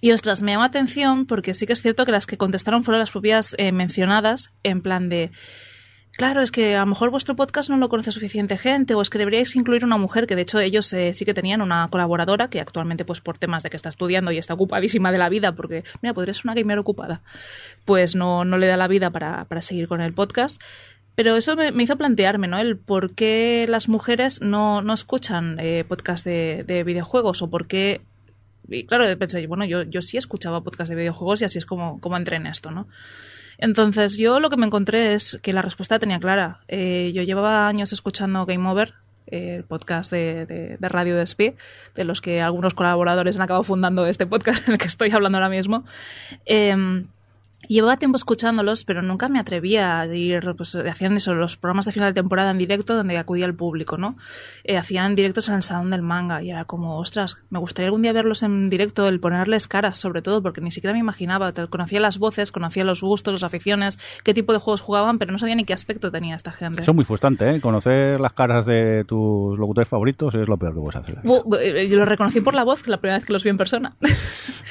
Y 0.00 0.12
ostras, 0.12 0.42
me 0.42 0.52
llama 0.52 0.66
atención 0.66 1.26
porque 1.26 1.54
sí 1.54 1.66
que 1.66 1.72
es 1.72 1.82
cierto 1.82 2.04
que 2.04 2.12
las 2.12 2.26
que 2.26 2.36
contestaron 2.36 2.84
fueron 2.84 3.00
las 3.00 3.10
propias 3.10 3.54
eh, 3.58 3.72
mencionadas, 3.72 4.50
en 4.62 4.82
plan 4.82 5.08
de. 5.08 5.30
Claro, 6.16 6.42
es 6.42 6.50
que 6.50 6.76
a 6.76 6.80
lo 6.80 6.86
mejor 6.86 7.10
vuestro 7.10 7.34
podcast 7.34 7.70
no 7.70 7.78
lo 7.78 7.88
conoce 7.88 8.12
suficiente 8.12 8.58
gente, 8.58 8.94
o 8.94 9.00
es 9.00 9.08
que 9.08 9.16
deberíais 9.16 9.56
incluir 9.56 9.84
una 9.84 9.96
mujer, 9.96 10.26
que 10.26 10.36
de 10.36 10.42
hecho 10.42 10.60
ellos 10.60 10.92
eh, 10.92 11.14
sí 11.14 11.24
que 11.24 11.32
tenían 11.32 11.62
una 11.62 11.88
colaboradora, 11.88 12.50
que 12.50 12.60
actualmente, 12.60 13.04
pues 13.04 13.20
por 13.20 13.38
temas 13.38 13.62
de 13.62 13.70
que 13.70 13.76
está 13.76 13.88
estudiando 13.88 14.30
y 14.30 14.36
está 14.36 14.52
ocupadísima 14.54 15.12
de 15.12 15.18
la 15.18 15.28
vida, 15.28 15.52
porque, 15.54 15.84
mira, 16.02 16.12
podría 16.12 16.34
ser 16.34 16.42
una 16.44 16.54
gamer 16.54 16.78
ocupada, 16.78 17.22
pues 17.84 18.16
no, 18.16 18.44
no 18.44 18.58
le 18.58 18.66
da 18.66 18.76
la 18.76 18.88
vida 18.88 19.10
para, 19.10 19.44
para 19.46 19.62
seguir 19.62 19.88
con 19.88 20.00
el 20.00 20.12
podcast. 20.12 20.60
Pero 21.14 21.36
eso 21.36 21.56
me, 21.56 21.82
hizo 21.82 21.96
plantearme, 21.96 22.48
¿no? 22.48 22.58
El 22.58 22.78
por 22.78 23.14
qué 23.14 23.66
las 23.68 23.88
mujeres 23.88 24.40
no, 24.40 24.80
no 24.82 24.92
escuchan 24.94 25.58
eh, 25.58 25.84
podcast 25.86 26.24
de, 26.24 26.64
de 26.66 26.84
videojuegos 26.84 27.42
o 27.42 27.50
por 27.50 27.66
qué 27.66 28.00
y 28.70 28.84
claro, 28.84 29.04
pensé, 29.18 29.46
bueno, 29.46 29.64
yo, 29.64 29.82
yo 29.82 30.00
sí 30.00 30.16
escuchaba 30.16 30.62
podcast 30.62 30.90
de 30.90 30.96
videojuegos 30.96 31.42
y 31.42 31.44
así 31.44 31.58
es 31.58 31.66
como, 31.66 32.00
como 32.00 32.16
entré 32.16 32.36
en 32.36 32.46
esto, 32.46 32.70
¿no? 32.70 32.86
Entonces, 33.58 34.16
yo 34.16 34.40
lo 34.40 34.48
que 34.48 34.56
me 34.56 34.66
encontré 34.66 35.12
es 35.14 35.38
que 35.42 35.52
la 35.52 35.60
respuesta 35.60 35.98
tenía 35.98 36.18
clara. 36.18 36.60
Eh, 36.68 37.12
yo 37.14 37.22
llevaba 37.22 37.68
años 37.68 37.92
escuchando 37.92 38.46
Game 38.46 38.66
Over, 38.66 38.94
eh, 39.26 39.56
el 39.56 39.64
podcast 39.64 40.10
de, 40.10 40.46
de, 40.46 40.76
de 40.78 40.88
Radio 40.88 41.16
Despí, 41.16 41.54
de 41.94 42.04
los 42.04 42.22
que 42.22 42.40
algunos 42.40 42.72
colaboradores 42.72 43.36
han 43.36 43.42
acabado 43.42 43.62
fundando 43.62 44.06
este 44.06 44.26
podcast 44.26 44.64
en 44.66 44.72
el 44.72 44.78
que 44.78 44.86
estoy 44.86 45.10
hablando 45.10 45.36
ahora 45.36 45.50
mismo. 45.50 45.84
Eh, 46.46 47.04
Llevaba 47.68 47.98
tiempo 47.98 48.16
escuchándolos, 48.16 48.84
pero 48.84 49.02
nunca 49.02 49.28
me 49.28 49.38
atrevía 49.38 50.00
a 50.00 50.06
ir, 50.06 50.54
pues 50.56 50.74
hacían 50.74 51.14
eso, 51.14 51.34
los 51.34 51.56
programas 51.56 51.86
de 51.86 51.92
final 51.92 52.12
de 52.12 52.20
temporada 52.20 52.50
en 52.50 52.58
directo 52.58 52.94
donde 52.94 53.16
acudía 53.16 53.44
el 53.46 53.54
público, 53.54 53.96
¿no? 53.96 54.16
Eh, 54.64 54.76
hacían 54.76 55.14
directos 55.14 55.48
en 55.48 55.56
el 55.56 55.62
salón 55.62 55.90
del 55.90 56.02
manga 56.02 56.42
y 56.42 56.50
era 56.50 56.64
como, 56.64 56.98
ostras, 56.98 57.44
me 57.50 57.58
gustaría 57.58 57.86
algún 57.88 58.02
día 58.02 58.12
verlos 58.12 58.42
en 58.42 58.70
directo, 58.70 59.06
el 59.06 59.20
ponerles 59.20 59.68
caras 59.68 59.98
sobre 59.98 60.22
todo, 60.22 60.42
porque 60.42 60.60
ni 60.60 60.70
siquiera 60.70 60.94
me 60.94 60.98
imaginaba, 60.98 61.52
conocía 61.68 62.00
las 62.00 62.18
voces, 62.18 62.50
conocía 62.50 62.84
los 62.84 63.02
gustos, 63.02 63.34
las 63.34 63.42
aficiones, 63.44 63.98
qué 64.24 64.34
tipo 64.34 64.52
de 64.52 64.58
juegos 64.58 64.80
jugaban, 64.80 65.18
pero 65.18 65.30
no 65.30 65.38
sabía 65.38 65.54
ni 65.54 65.64
qué 65.64 65.74
aspecto 65.74 66.10
tenía 66.10 66.36
esta 66.36 66.52
gente. 66.52 66.82
Eso 66.82 66.90
es 66.90 66.94
muy 66.94 67.04
frustrante, 67.04 67.48
¿eh? 67.50 67.60
Conocer 67.60 68.20
las 68.20 68.32
caras 68.32 68.66
de 68.66 69.04
tus 69.04 69.58
locutores 69.58 69.88
favoritos 69.88 70.34
es 70.34 70.48
lo 70.48 70.56
peor 70.56 70.74
que 70.74 70.80
puedes 70.80 70.96
hacer. 70.96 71.18
Eh, 71.60 71.88
yo 71.88 71.98
lo 71.98 72.04
reconocí 72.04 72.40
por 72.40 72.54
la 72.54 72.64
voz, 72.64 72.88
la 72.88 72.96
primera 73.00 73.18
vez 73.18 73.26
que 73.26 73.32
los 73.32 73.44
vi 73.44 73.50
en 73.50 73.58
persona. 73.58 73.96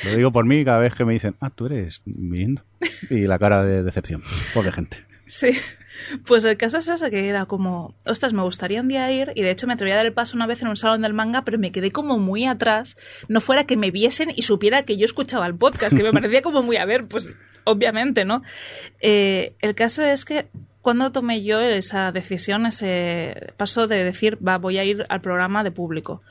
Lo 0.06 0.16
digo 0.16 0.32
por 0.32 0.46
mí 0.46 0.66
cada 0.66 0.80
vez 0.80 0.96
que 0.96 1.06
me 1.06 1.14
dicen, 1.14 1.36
ah, 1.40 1.50
tú 1.50 1.68
eres 1.68 2.02
viendo 2.06 2.64
y 3.10 3.22
la 3.22 3.40
cara 3.40 3.64
de 3.64 3.84
decepción. 3.84 4.24
Pobre 4.54 4.72
gente. 4.72 4.98
Sí. 5.26 5.52
Pues 6.26 6.46
el 6.46 6.58
caso 6.58 6.78
es 6.78 6.88
ese, 6.88 7.12
que 7.12 7.28
era 7.28 7.46
como, 7.46 7.94
ostras, 8.06 8.34
me 8.34 8.42
gustaría 8.42 8.82
un 8.82 8.88
día 8.88 9.12
ir, 9.12 9.32
y 9.36 9.42
de 9.42 9.52
hecho 9.52 9.68
me 9.68 9.74
atreví 9.74 9.92
a 9.92 9.98
dar 9.98 10.06
el 10.06 10.14
paso 10.14 10.36
una 10.36 10.48
vez 10.48 10.62
en 10.62 10.70
un 10.70 10.78
salón 10.78 11.02
del 11.02 11.14
manga, 11.14 11.44
pero 11.44 11.60
me 11.60 11.72
quedé 11.72 11.92
como 11.92 12.18
muy 12.18 12.46
atrás, 12.46 12.98
no 13.28 13.42
fuera 13.42 13.66
que 13.66 13.78
me 13.78 13.92
viesen 13.92 14.30
y 14.36 14.44
supiera 14.44 14.84
que 14.84 14.98
yo 14.98 15.06
escuchaba 15.06 15.46
el 15.46 15.56
podcast, 15.56 15.96
que 15.96 16.04
me 16.04 16.12
parecía 16.14 16.42
como 16.42 16.64
muy, 16.64 16.78
a 16.78 16.86
ver, 16.86 17.06
pues 17.06 17.34
obviamente, 17.66 18.26
¿no? 18.26 18.44
Eh, 19.02 19.54
el 19.60 19.76
caso 19.76 20.04
es 20.04 20.26
que 20.26 20.48
cuando 20.82 21.12
tomé 21.12 21.44
yo 21.44 21.60
esa 21.60 22.12
decisión, 22.12 22.66
ese 22.66 23.54
paso 23.58 23.88
de 23.88 24.04
decir, 24.04 24.38
va, 24.46 24.58
voy 24.58 24.78
a 24.78 24.84
ir 24.84 25.06
al 25.10 25.22
programa 25.22 25.64
de 25.64 25.72
público. 25.72 26.22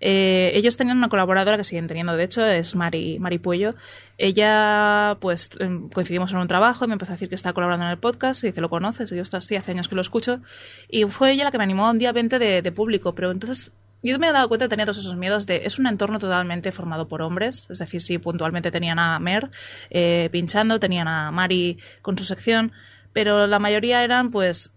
Eh, 0.00 0.52
ellos 0.54 0.76
tenían 0.76 0.98
una 0.98 1.08
colaboradora 1.08 1.56
que 1.56 1.64
siguen 1.64 1.86
teniendo, 1.86 2.16
de 2.16 2.24
hecho, 2.24 2.44
es 2.44 2.74
Mari, 2.74 3.18
Mari 3.18 3.38
Puello. 3.38 3.74
Ella, 4.18 5.16
pues, 5.20 5.50
em, 5.58 5.88
coincidimos 5.88 6.32
en 6.32 6.38
un 6.38 6.48
trabajo 6.48 6.84
y 6.84 6.88
me 6.88 6.94
empezó 6.94 7.12
a 7.12 7.14
decir 7.14 7.28
que 7.28 7.34
estaba 7.34 7.54
colaborando 7.54 7.86
en 7.86 7.92
el 7.92 7.98
podcast 7.98 8.44
y 8.44 8.48
dice, 8.48 8.60
¿lo 8.60 8.70
conoces? 8.70 9.10
Y 9.12 9.16
yo, 9.16 9.22
estás 9.22 9.44
sí, 9.46 9.56
hace 9.56 9.72
años 9.72 9.88
que 9.88 9.94
lo 9.94 10.00
escucho. 10.00 10.40
Y 10.88 11.04
fue 11.04 11.32
ella 11.32 11.44
la 11.44 11.50
que 11.50 11.58
me 11.58 11.64
animó 11.64 11.86
a 11.86 11.90
un 11.90 11.98
día 11.98 12.12
20 12.12 12.38
de, 12.38 12.62
de 12.62 12.72
público, 12.72 13.14
pero 13.14 13.30
entonces 13.30 13.72
yo 14.02 14.18
me 14.18 14.28
he 14.28 14.32
dado 14.32 14.48
cuenta 14.48 14.66
que 14.66 14.70
tenía 14.70 14.84
todos 14.84 14.98
esos 14.98 15.16
miedos 15.16 15.46
de 15.46 15.62
es 15.64 15.78
un 15.78 15.86
entorno 15.86 16.18
totalmente 16.18 16.70
formado 16.70 17.08
por 17.08 17.22
hombres, 17.22 17.66
es 17.70 17.78
decir, 17.78 18.02
sí, 18.02 18.18
puntualmente 18.18 18.70
tenían 18.70 18.98
a 18.98 19.18
Mer 19.18 19.50
eh, 19.90 20.28
pinchando, 20.30 20.78
tenían 20.78 21.08
a 21.08 21.30
Mari 21.32 21.78
con 22.02 22.16
su 22.16 22.24
sección, 22.24 22.72
pero 23.12 23.46
la 23.46 23.58
mayoría 23.58 24.04
eran 24.04 24.30
pues 24.30 24.70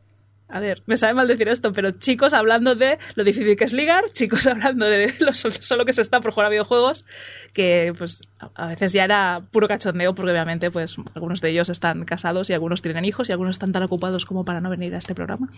a 0.51 0.59
ver, 0.59 0.81
me 0.87 0.97
sabe 0.97 1.13
mal 1.13 1.27
decir 1.27 1.47
esto, 1.47 1.73
pero 1.73 1.91
chicos 1.91 2.33
hablando 2.33 2.73
de 2.73 2.97
lo 3.13 3.23
difícil 3.23 3.55
que 3.55 3.65
es 3.65 3.73
ligar, 3.73 4.05
chicos 4.13 4.47
hablando 4.47 4.87
de 4.87 5.13
lo 5.19 5.33
solo 5.33 5.85
que 5.85 5.93
se 5.93 6.01
está 6.01 6.21
por 6.21 6.31
jugar 6.31 6.47
a 6.47 6.49
videojuegos, 6.49 7.05
que 7.53 7.93
pues 7.97 8.21
a 8.55 8.67
veces 8.67 8.91
ya 8.91 9.03
era 9.03 9.43
puro 9.51 9.67
cachondeo, 9.67 10.15
porque 10.15 10.31
obviamente 10.31 10.71
pues 10.71 10.95
algunos 11.13 11.41
de 11.41 11.51
ellos 11.51 11.69
están 11.69 12.03
casados 12.03 12.49
y 12.49 12.53
algunos 12.53 12.81
tienen 12.81 13.05
hijos 13.05 13.29
y 13.29 13.31
algunos 13.31 13.55
están 13.55 13.71
tan 13.71 13.83
ocupados 13.83 14.25
como 14.25 14.43
para 14.43 14.59
no 14.59 14.71
venir 14.71 14.95
a 14.95 14.97
este 14.97 15.13
programa. 15.13 15.49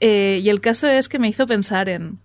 Eh, 0.00 0.40
y 0.42 0.48
el 0.48 0.62
caso 0.62 0.88
es 0.88 1.08
que 1.10 1.18
me 1.18 1.28
hizo 1.28 1.46
pensar 1.46 1.90
en, 1.90 2.18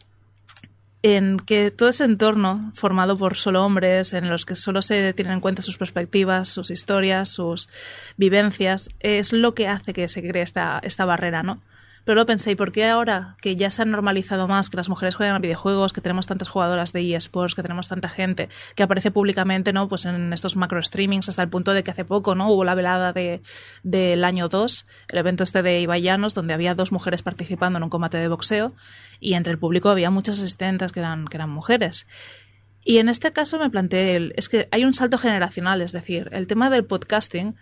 en 1.04 1.40
que 1.40 1.72
todo 1.72 1.90
ese 1.90 2.06
entorno 2.06 2.72
formado 2.74 3.18
por 3.18 3.36
solo 3.36 3.66
hombres, 3.66 4.14
en 4.14 4.30
los 4.30 4.46
que 4.46 4.56
solo 4.56 4.82
se 4.82 5.14
tienen 5.14 5.34
en 5.36 5.40
cuenta 5.42 5.62
sus 5.62 5.78
perspectivas, 5.78 6.48
sus 6.48 6.72
historias, 6.72 7.28
sus 7.28 7.68
vivencias, 8.16 8.90
es 9.02 9.34
lo 9.34 9.54
que 9.54 9.68
hace 9.68 9.92
que 9.92 10.08
se 10.08 10.22
cree 10.22 10.44
esta, 10.44 10.80
esta 10.84 11.04
barrera, 11.04 11.44
¿no? 11.44 11.60
Pero 12.04 12.16
luego 12.16 12.28
pensé, 12.28 12.52
¿y 12.52 12.56
por 12.56 12.72
qué 12.72 12.88
ahora 12.88 13.36
que 13.42 13.56
ya 13.56 13.70
se 13.70 13.84
han 13.84 13.92
normalizado 13.92 14.48
más 14.48 14.70
que 14.70 14.78
las 14.78 14.90
mujeres 14.90 15.16
juegan 15.16 15.36
a 15.36 15.40
videojuegos, 15.40 15.94
que 15.94 16.02
tenemos 16.02 16.26
tantas 16.26 16.50
jugadoras 16.50 16.94
de 16.94 17.16
eSports, 17.16 17.54
que 17.54 17.62
tenemos 17.62 17.90
tanta 17.90 18.10
gente 18.10 18.50
que 18.76 18.84
aparece 18.84 19.12
públicamente, 19.12 19.72
¿no? 19.72 19.88
Pues 19.88 20.06
en 20.06 20.34
estos 20.34 20.56
macro 20.56 20.82
streamings 20.82 21.30
hasta 21.30 21.44
el 21.44 21.50
punto 21.50 21.74
de 21.74 21.84
que 21.84 21.92
hace 21.92 22.04
poco, 22.04 22.34
¿no? 22.34 22.52
Hubo 22.52 22.64
la 22.64 22.74
velada 22.74 23.14
de, 23.14 23.42
del 23.84 24.24
año 24.24 24.48
2, 24.48 24.86
el 25.10 25.18
evento 25.20 25.44
este 25.44 25.62
de 25.62 25.80
Ibayanos, 25.82 26.34
donde 26.34 26.54
había 26.54 26.74
dos 26.74 26.92
mujeres 26.92 27.22
participando 27.22 27.78
en 27.78 27.84
un 27.84 27.90
combate 27.90 28.18
de 28.18 28.28
boxeo 28.28 28.74
y 29.20 29.34
entre 29.36 29.54
el 29.54 29.60
público 29.60 29.90
había 29.90 30.10
muchas 30.10 30.40
asistentes 30.40 30.92
que 30.92 31.02
eran, 31.02 31.28
que 31.28 31.38
eran 31.38 31.50
mujeres. 31.50 32.08
Y 32.84 32.98
en 32.98 33.10
este 33.10 33.32
caso 33.32 33.60
me 33.60 33.70
planteé, 33.70 34.32
es 34.36 34.50
que 34.50 34.68
hay 34.72 34.86
un 34.86 34.94
salto 34.94 35.20
generacional, 35.20 35.82
es 35.82 35.92
decir, 35.92 36.30
el 36.32 36.48
tema 36.48 36.72
del 36.72 36.84
podcasting 36.84 37.56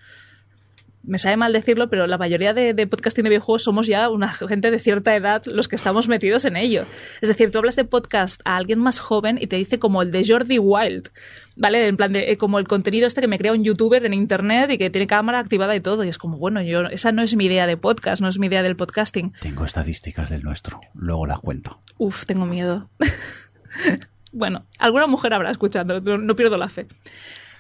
me 1.04 1.18
sabe 1.18 1.38
mal 1.38 1.54
decirlo, 1.54 1.90
pero 1.90 2.08
la 2.08 2.18
mayoría 2.18 2.54
de, 2.54 2.74
de, 2.74 2.88
podcasting 2.88 3.24
de 3.24 3.30
videojuegos 3.30 3.64
somos 3.64 3.88
ya 3.88 4.10
una 4.10 4.28
gente 4.30 4.70
de 4.70 4.80
cierta 4.80 5.16
edad 5.16 5.44
los 5.46 5.68
que 5.68 5.76
estamos 5.76 6.08
metidos 6.08 6.46
en 6.46 6.58
ello. 6.58 6.86
Es 7.22 7.30
decir, 7.30 7.52
tú 7.52 7.58
hablas 7.58 7.76
de 7.76 7.86
podcast 7.86 8.42
a 8.46 8.58
alguien 8.58 8.80
más 8.80 9.00
joven 9.00 9.38
y 9.42 9.48
te 9.48 9.56
dice 9.56 9.80
como 9.80 10.02
el 10.02 10.12
de 10.12 10.26
Jordi 10.28 10.60
Wild, 10.60 11.10
¿vale? 11.56 11.88
En 11.88 11.98
plan 11.98 12.12
de 12.12 12.32
eh, 12.32 12.38
como 12.38 12.60
el 12.60 12.68
contenido 12.68 13.08
este 13.08 13.22
que 13.22 13.28
me 13.28 13.38
crea 13.38 13.54
un 13.54 13.64
youtuber 13.64 14.06
en 14.06 14.14
internet 14.14 14.72
y 14.72 14.78
que 14.78 14.90
tiene 14.90 15.08
cámara 15.08 15.40
activada 15.40 15.76
y 15.76 15.80
todo. 15.80 16.04
Y 16.04 16.10
es 16.10 16.18
como, 16.18 16.38
bueno, 16.38 16.62
yo 16.62 16.82
esa 16.88 17.12
no 17.12 17.22
es 17.22 17.36
mi 17.36 17.46
idea 17.46 17.66
de 17.66 17.78
podcast, 17.78 18.22
no 18.22 18.28
es 18.28 18.38
mi 18.40 18.48
idea 18.48 18.64
del 18.64 18.76
podcasting. 18.76 19.34
Tengo 19.42 19.66
estadísticas 19.66 20.30
del 20.30 20.44
nuestro, 20.44 20.82
luego 20.94 21.26
las 21.26 21.40
cuento. 21.40 21.82
Uf, 21.98 22.26
tengo 22.26 22.46
miedo. 22.46 22.90
bueno, 24.32 24.66
alguna 24.80 25.08
mujer 25.08 25.34
habrá 25.34 25.52
escuchando, 25.52 26.00
no 26.02 26.36
pierdo 26.36 26.58
la 26.58 26.70
fe. 26.70 26.88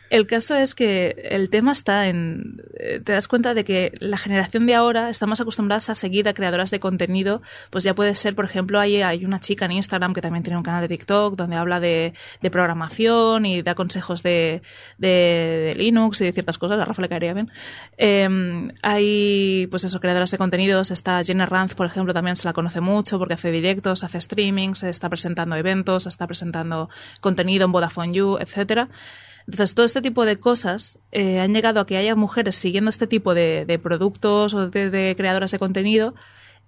El 0.10 0.26
caso 0.26 0.56
es 0.56 0.73
que 0.73 1.27
el 1.30 1.49
tema 1.49 1.72
está 1.72 2.07
en. 2.07 2.61
Eh, 2.80 2.99
te 3.03 3.11
das 3.11 3.27
cuenta 3.27 3.53
de 3.53 3.64
que 3.64 3.91
la 3.99 4.18
generación 4.18 4.65
de 4.65 4.73
ahora 4.73 5.10
está 5.10 5.27
más 5.27 5.40
acostumbrada 5.40 5.80
a 5.88 5.95
seguir 5.95 6.27
a 6.27 6.34
creadoras 6.34 6.72
de 6.72 6.80
contenido. 6.80 7.41
Pues 7.69 7.84
ya 7.84 7.94
puede 7.94 8.15
ser, 8.15 8.36
por 8.36 8.45
ejemplo, 8.45 8.80
hay, 8.80 8.99
una 9.23 9.40
chica 9.40 9.65
en 9.65 9.73
Instagram 9.73 10.14
que 10.14 10.22
también 10.22 10.44
tiene 10.44 10.57
un 10.57 10.64
canal 10.64 10.81
de 10.81 10.88
TikTok 10.88 11.36
donde 11.36 11.56
habla 11.56 11.80
de, 11.80 12.14
programación 12.52 13.45
y 13.45 13.61
da 13.61 13.76
consejos 13.76 14.23
de, 14.23 14.64
de, 14.98 15.73
Linux 15.77 16.22
y 16.22 16.26
de 16.26 16.34
ciertas 16.34 16.57
cosas. 16.57 16.80
A 16.80 16.86
Rafa 16.86 17.02
le 17.03 17.10
caería 17.10 17.34
bien. 17.34 17.52
Eh, 17.98 18.27
hay, 18.81 19.68
pues 19.69 19.84
eso, 19.84 19.99
creadoras 19.99 20.31
de 20.31 20.38
contenidos. 20.40 20.90
Está 20.90 21.23
Jenna 21.23 21.45
Ranz, 21.45 21.76
por 21.76 21.86
ejemplo, 21.86 22.14
también 22.14 22.36
se 22.36 22.48
la 22.48 22.53
conoce 22.53 22.81
mucho 22.81 23.19
porque 23.19 23.36
hace 23.36 23.52
directos, 23.52 24.03
hace 24.03 24.19
streamings, 24.19 24.84
está 24.84 25.07
presentando 25.10 25.56
eventos, 25.56 26.07
está 26.07 26.26
presentando 26.26 26.90
contenido 27.22 27.65
en 27.65 27.72
Vodafone 27.72 28.14
You, 28.14 28.38
etcétera. 28.40 28.90
Entonces, 29.52 29.74
todo 29.74 29.88
este 29.88 30.04
tipo 30.04 30.26
de 30.26 30.36
cosas 30.36 31.00
eh, 31.12 31.40
han 31.40 31.56
llegado 31.56 31.80
a 31.80 31.88
que 31.88 31.98
haya 31.98 32.16
mujeres 32.16 32.54
siguiendo 32.54 32.90
este 32.90 33.08
tipo 33.08 33.34
de, 33.34 33.80
productos 33.82 34.54
o 34.54 34.70
de, 34.70 35.16
creadoras 35.18 35.50
de 35.50 35.58
contenido, 35.58 36.14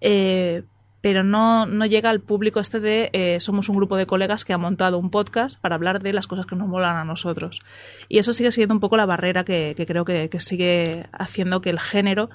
eh, 0.01 0.63
pero 1.01 1.23
no, 1.23 1.67
no, 1.67 1.85
llega 1.85 2.09
al 2.09 2.21
público 2.21 2.59
este 2.59 2.79
de 2.79 3.11
eh, 3.13 3.39
somos 3.39 3.69
un 3.69 3.75
grupo 3.75 3.97
de 3.97 4.07
colegas 4.07 4.45
que 4.45 4.53
ha 4.53 4.57
montado 4.57 4.97
un 4.97 5.11
podcast 5.11 5.59
para 5.61 5.75
hablar 5.75 6.01
de 6.01 6.11
las 6.11 6.25
cosas 6.25 6.47
que 6.47 6.55
nos 6.55 6.67
molan 6.67 6.95
a 6.95 7.05
nosotros. 7.05 7.59
Y 8.09 8.17
eso 8.17 8.33
sigue 8.33 8.51
siendo 8.51 8.73
un 8.73 8.79
poco 8.79 8.97
la 8.97 9.05
barrera 9.05 9.43
que, 9.43 9.75
creo 9.87 10.03
que, 10.03 10.27
sigue 10.39 11.05
haciendo 11.11 11.61
que 11.61 11.69
el 11.69 11.79
género 11.79 12.31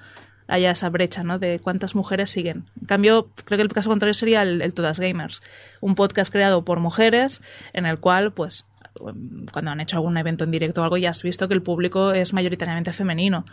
haya 0.47 0.71
esa 0.71 0.91
brecha, 0.91 1.25
¿no? 1.25 1.41
De 1.41 1.59
cuántas 1.59 1.97
mujeres 1.97 2.31
siguen. 2.31 2.67
En 2.81 2.87
cambio, 2.87 3.31
creo 3.45 3.59
que 3.59 3.63
el 3.63 3.73
caso 3.73 3.91
contrario 3.91 4.15
sería 4.15 4.43
el 4.43 4.75
Todas 4.75 5.01
Gamers, 5.01 5.43
un 5.81 5.97
podcast 5.97 6.31
creado 6.31 6.65
por 6.65 6.79
mujeres 6.79 7.43
en 7.73 7.85
el 7.85 7.99
cual, 7.99 8.33
pues, 8.33 8.65
cuando 9.53 9.71
han 9.71 9.81
hecho 9.81 9.97
algún 9.97 10.17
evento 10.17 10.45
en 10.45 10.51
directo 10.51 10.81
o 10.81 10.85
algo, 10.85 10.97
ya 10.97 11.11
has 11.11 11.23
visto 11.23 11.49
que 11.49 11.55
el 11.55 11.63
público 11.63 12.13
es 12.13 12.33
mayoritariamente 12.33 12.93
femenino, 12.93 13.45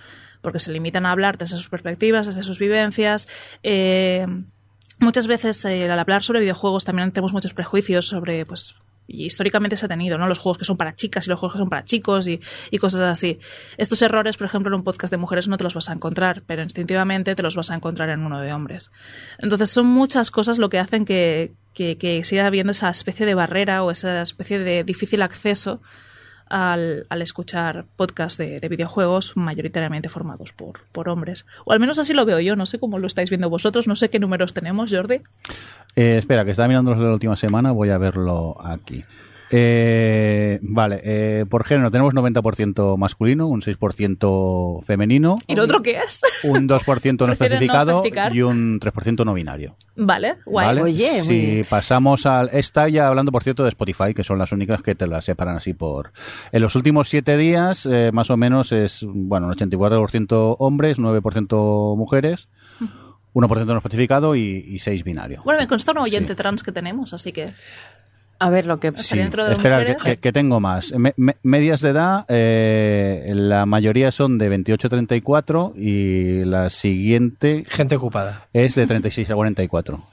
porque 0.41 0.59
se 0.59 0.71
limitan 0.71 1.05
a 1.05 1.11
hablar 1.11 1.37
desde 1.37 1.57
sus 1.57 1.69
perspectivas, 1.69 2.27
desde 2.27 2.43
sus 2.43 2.59
vivencias. 2.59 3.27
Eh, 3.63 4.25
muchas 4.99 5.27
veces 5.27 5.63
eh, 5.65 5.89
al 5.89 5.99
hablar 5.99 6.23
sobre 6.23 6.39
videojuegos 6.39 6.85
también 6.85 7.11
tenemos 7.11 7.33
muchos 7.33 7.53
prejuicios 7.53 8.07
sobre, 8.07 8.45
pues, 8.45 8.75
y 9.07 9.25
históricamente 9.25 9.75
se 9.75 9.85
ha 9.85 9.89
tenido, 9.89 10.17
¿no? 10.17 10.27
Los 10.27 10.39
juegos 10.39 10.57
que 10.57 10.65
son 10.65 10.77
para 10.77 10.95
chicas 10.95 11.27
y 11.27 11.29
los 11.29 11.39
juegos 11.39 11.53
que 11.53 11.59
son 11.59 11.69
para 11.69 11.83
chicos 11.83 12.27
y, 12.27 12.39
y, 12.71 12.77
cosas 12.77 13.01
así. 13.01 13.39
Estos 13.77 14.01
errores, 14.01 14.37
por 14.37 14.47
ejemplo, 14.47 14.69
en 14.69 14.75
un 14.75 14.83
podcast 14.83 15.11
de 15.11 15.17
mujeres 15.17 15.47
no 15.47 15.57
te 15.57 15.63
los 15.63 15.73
vas 15.73 15.89
a 15.89 15.93
encontrar, 15.93 16.43
pero 16.45 16.63
instintivamente 16.63 17.35
te 17.35 17.43
los 17.43 17.55
vas 17.55 17.71
a 17.71 17.75
encontrar 17.75 18.09
en 18.09 18.21
uno 18.21 18.39
de 18.39 18.53
hombres. 18.53 18.91
Entonces 19.39 19.69
son 19.69 19.87
muchas 19.87 20.31
cosas 20.31 20.57
lo 20.57 20.69
que 20.69 20.79
hacen 20.79 21.05
que, 21.05 21.53
que, 21.73 21.97
que 21.97 22.23
siga 22.23 22.47
habiendo 22.47 22.71
esa 22.71 22.89
especie 22.89 23.25
de 23.25 23.35
barrera 23.35 23.83
o 23.83 23.91
esa 23.91 24.21
especie 24.21 24.59
de 24.59 24.83
difícil 24.83 25.21
acceso 25.21 25.81
al, 26.53 27.07
al 27.09 27.23
escuchar 27.23 27.85
podcasts 27.95 28.37
de, 28.37 28.59
de, 28.59 28.69
videojuegos 28.69 29.35
mayoritariamente 29.35 30.07
formados 30.07 30.53
por, 30.53 30.81
por, 30.91 31.09
hombres. 31.09 31.47
O 31.65 31.73
al 31.73 31.79
menos 31.79 31.97
así 31.97 32.13
lo 32.13 32.25
veo 32.25 32.39
yo, 32.39 32.55
no 32.55 32.67
sé 32.67 32.77
cómo 32.77 32.99
lo 32.99 33.07
estáis 33.07 33.31
viendo 33.31 33.49
vosotros, 33.49 33.87
no 33.87 33.95
sé 33.95 34.11
qué 34.11 34.19
números 34.19 34.53
tenemos, 34.53 34.93
Jordi. 34.93 35.15
Eh, 35.95 36.17
espera, 36.19 36.45
que 36.45 36.51
estaba 36.51 36.67
mirando 36.67 36.91
los 36.91 36.99
de 36.99 37.07
la 37.07 37.13
última 37.13 37.35
semana, 37.35 37.71
voy 37.71 37.89
a 37.89 37.97
verlo 37.97 38.55
aquí. 38.63 39.03
Eh, 39.51 40.59
vale, 40.61 41.01
eh, 41.03 41.45
por 41.49 41.63
género 41.63 41.91
tenemos 41.91 42.13
90% 42.13 42.97
masculino, 42.97 43.47
un 43.47 43.61
6% 43.61 44.83
femenino, 44.83 45.37
¿Y 45.47 45.55
lo 45.55 45.63
otro 45.63 45.81
qué 45.81 45.99
es? 45.99 46.21
un 46.43 46.67
2% 46.67 47.11
no 47.19 47.25
¿Prefieren 47.27 47.59
no 47.67 47.89
especificado 47.91 48.03
y 48.33 48.41
un 48.41 48.79
3% 48.79 49.25
no 49.25 49.33
binario. 49.33 49.75
Vale, 49.95 50.35
guay. 50.45 50.65
¿vale? 50.67 50.81
Oye, 50.81 51.21
si 51.23 51.63
pasamos 51.69 52.25
al... 52.25 52.49
Está 52.53 52.87
ya 52.89 53.07
hablando, 53.07 53.31
por 53.31 53.43
cierto, 53.43 53.63
de 53.63 53.69
Spotify, 53.69 54.13
que 54.15 54.23
son 54.23 54.39
las 54.39 54.51
únicas 54.51 54.81
que 54.81 54.95
te 54.95 55.05
las 55.07 55.25
separan 55.25 55.57
así 55.57 55.73
por... 55.73 56.11
En 56.51 56.61
los 56.61 56.75
últimos 56.75 57.09
siete 57.09 57.37
días, 57.37 57.85
eh, 57.85 58.11
más 58.11 58.29
o 58.31 58.37
menos, 58.37 58.71
es, 58.71 59.05
bueno, 59.07 59.47
un 59.47 59.53
84% 59.53 60.55
hombres, 60.59 60.97
9% 60.97 61.95
mujeres, 61.95 62.47
1% 63.33 63.65
no 63.65 63.77
especificado 63.77 64.35
y, 64.35 64.63
y 64.67 64.79
6 64.79 65.03
binario. 65.03 65.41
Bueno, 65.43 65.59
me 65.59 65.67
consta 65.67 65.91
un 65.91 65.99
oyente 65.99 66.33
Sí. 66.33 66.37
trans 66.37 66.63
que 66.63 66.71
tenemos, 66.71 67.13
así 67.13 67.31
que... 67.31 67.47
A 68.39 68.49
ver 68.49 68.65
lo 68.65 68.79
que... 68.79 68.91
Sí. 68.97 69.17
dentro 69.17 69.45
de 69.45 69.53
espera, 69.53 69.77
que, 69.83 69.93
mujeres. 69.93 70.03
que- 70.03 70.17
que 70.21 70.31
tengo 70.33 70.59
más. 70.59 70.91
Me- 70.93 71.13
me- 71.17 71.37
medias 71.43 71.81
de 71.81 71.89
edad, 71.89 72.25
eh, 72.27 73.31
la 73.35 73.65
mayoría 73.65 74.11
son 74.11 74.37
de 74.37 74.49
28 74.49 74.87
a 74.87 74.89
34 74.89 75.73
y 75.77 76.43
la 76.45 76.69
siguiente 76.69 77.63
Gente 77.69 77.95
ocupada. 77.95 78.47
es 78.53 78.75
de 78.75 78.85
36 78.85 79.29
a 79.31 79.35
44. 79.35 80.03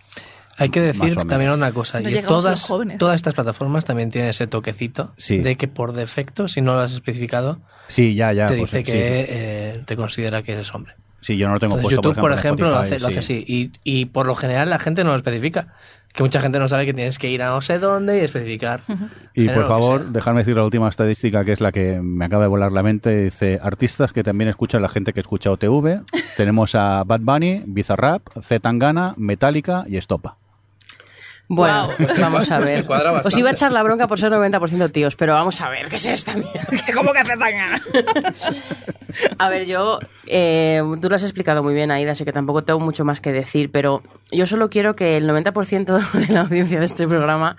Hay 0.59 0.68
que 0.68 0.80
decir 0.80 1.16
también 1.16 1.51
una 1.52 1.72
cosa. 1.72 2.01
No 2.01 2.10
y 2.10 2.20
todas, 2.20 2.70
todas 2.98 3.16
estas 3.16 3.32
plataformas 3.34 3.84
también 3.86 4.10
tienen 4.10 4.30
ese 4.30 4.47
toquecito 4.47 5.10
Sí. 5.16 5.38
de 5.38 5.56
que 5.56 5.68
por 5.68 5.92
defecto, 5.94 6.48
si 6.48 6.60
no 6.60 6.74
lo 6.74 6.80
has 6.80 6.92
especificado, 6.92 7.60
Sí, 7.88 8.14
ya, 8.14 8.32
ya. 8.34 8.47
te 8.47 8.59
pues, 8.59 8.70
dice 8.70 8.78
sí, 8.78 8.84
que 8.84 8.92
sí. 8.92 8.98
eh, 9.01 9.82
te 9.86 9.97
considera 9.97 10.42
que 10.42 10.52
eres 10.52 10.72
hombre. 10.74 10.94
Sí, 11.20 11.36
yo 11.36 11.48
no 11.48 11.55
lo 11.55 11.60
tengo 11.60 11.76
Entonces, 11.76 11.98
puesto, 11.98 12.09
YouTube, 12.09 12.20
por 12.20 12.32
ejemplo, 12.32 12.66
en 12.66 12.72
lo, 12.72 12.78
hace, 12.78 12.97
Spotify, 12.97 13.14
lo 13.14 13.20
hace 13.20 13.26
sí. 13.26 13.44
así. 13.47 13.72
Y, 13.84 14.01
y 14.01 14.05
por 14.06 14.26
lo 14.26 14.34
general 14.34 14.70
la 14.70 14.78
gente 14.78 15.05
no 15.05 15.10
lo 15.10 15.16
especifica. 15.16 15.68
Que 16.12 16.24
mucha 16.24 16.40
gente 16.40 16.59
no 16.59 16.66
sabe 16.66 16.86
que 16.86 16.92
tienes 16.92 17.20
que 17.20 17.30
ir 17.30 17.40
a 17.40 17.51
no 17.51 17.60
sé 17.60 17.78
dónde 17.78 18.18
y 18.18 18.20
especificar. 18.22 18.80
Y 19.32 19.48
por 19.48 19.68
favor, 19.68 20.01
sea. 20.01 20.10
dejadme 20.10 20.40
decir 20.40 20.56
la 20.56 20.64
última 20.64 20.88
estadística 20.88 21.44
que 21.44 21.52
es 21.52 21.60
la 21.60 21.70
que 21.70 22.01
me 22.02 22.24
acaba 22.24 22.42
de 22.42 22.48
volar 22.48 22.72
la 22.72 22.82
mente. 22.82 23.24
Dice, 23.24 23.60
artistas 23.62 24.12
que 24.12 24.24
también 24.24 24.51
escuchan 24.51 24.82
la 24.82 24.88
gente 24.88 25.12
que 25.12 25.20
escucha 25.20 25.52
OTV. 25.52 26.02
Tenemos 26.36 26.74
a 26.74 27.05
Bad 27.05 27.20
Bunny, 27.20 27.62
Bizarrap, 27.64 28.22
Z 28.42 28.59
Tangana, 28.59 29.14
Metallica 29.18 29.84
y 29.86 29.98
Estopa. 29.98 30.36
Bueno, 31.52 31.89
Guau. 31.98 32.09
vamos 32.20 32.48
a 32.52 32.59
ver. 32.60 32.86
Os 33.24 33.36
iba 33.36 33.48
a 33.48 33.52
echar 33.52 33.72
la 33.72 33.82
bronca 33.82 34.06
por 34.06 34.20
ser 34.20 34.31
90% 34.31 34.93
tíos, 34.93 35.16
pero 35.16 35.32
vamos 35.35 35.60
a 35.60 35.68
ver, 35.68 35.89
¿qué 35.89 35.97
es 35.97 36.06
esta 36.06 36.35
mierda? 36.35 36.60
¿Cómo 36.94 37.12
que 37.12 37.18
hace 37.18 37.36
tan 37.36 37.51
gana? 37.51 37.82
A 39.36 39.48
ver, 39.48 39.66
yo, 39.66 39.98
eh, 40.28 40.81
tú 41.02 41.09
lo 41.09 41.16
has 41.16 41.24
explicado 41.24 41.64
muy 41.64 41.74
bien, 41.74 41.90
Aida, 41.90 42.12
así 42.12 42.24
que 42.24 42.32
tampoco 42.32 42.62
tengo 42.62 42.78
mucho 42.78 43.05
más 43.05 43.20
que 43.20 43.32
decir, 43.32 43.72
pero 43.72 44.01
yo 44.31 44.47
solo 44.47 44.70
quiero 44.70 44.94
que 44.94 45.16
el 45.16 45.28
90% 45.28 46.12
de 46.27 46.32
la 46.32 46.43
audiencia 46.43 46.78
de 46.78 46.85
este 46.85 47.09
programa 47.09 47.56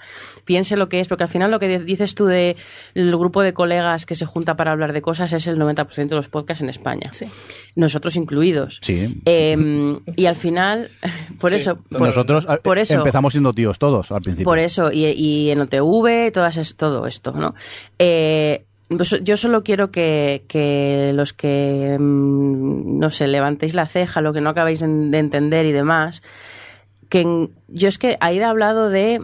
piense 0.52 0.76
lo 0.76 0.90
que 0.90 1.00
es, 1.00 1.08
porque 1.08 1.24
al 1.24 1.30
final 1.30 1.50
lo 1.50 1.60
que 1.60 1.80
dices 1.80 2.14
tú 2.14 2.26
del 2.26 2.56
grupo 2.94 3.42
de 3.42 3.54
colegas 3.54 4.06
que 4.06 4.16
se 4.16 4.26
junta 4.26 4.58
para 4.58 4.74
hablar 4.74 4.92
de 4.92 5.02
cosas 5.02 5.32
es 5.32 5.48
el 5.48 5.58
90% 5.58 6.10
de 6.10 6.16
los 6.18 6.28
podcasts 6.28 6.62
en 6.62 6.68
España. 6.68 7.10
Sí. 7.14 7.26
Nosotros 7.78 8.18
incluidos. 8.18 8.80
Sí. 8.84 9.22
Eh, 9.24 9.96
y 10.18 10.26
al 10.26 10.36
final, 10.36 10.92
por 11.40 11.54
eso... 11.54 11.78
por- 11.90 12.02
Nosotros 12.02 12.46
eh, 12.50 12.58
por 12.62 12.80
eso- 12.80 12.96
empezamos 12.98 13.32
siendo 13.32 13.54
tíos 13.54 13.80
todos 13.80 14.12
al 14.12 14.20
principio. 14.22 14.44
por 14.44 14.60
eso, 14.60 14.92
y, 14.92 15.06
y 15.06 15.52
en 15.52 15.62
OTV, 15.62 16.34
todas 16.34 16.58
es, 16.58 16.76
todo 16.76 17.08
esto, 17.08 17.32
¿no? 17.32 17.56
Eh, 17.98 18.66
pues 18.90 19.16
yo 19.24 19.38
solo 19.38 19.64
quiero 19.64 19.90
que, 19.90 20.44
que 20.50 21.12
los 21.16 21.32
que, 21.32 21.96
mm, 21.98 23.00
no 23.00 23.10
sé, 23.10 23.26
levantéis 23.28 23.74
la 23.74 23.88
ceja, 23.88 24.20
lo 24.20 24.34
que 24.34 24.42
no 24.42 24.50
acabáis 24.50 24.82
de, 24.82 24.88
de 24.90 25.18
entender 25.18 25.66
y 25.66 25.72
demás, 25.72 26.22
que 27.08 27.48
yo 27.70 27.88
es 27.88 27.98
que 27.98 28.18
Aida 28.20 28.48
ha 28.48 28.50
hablado 28.50 28.90
de, 28.90 29.22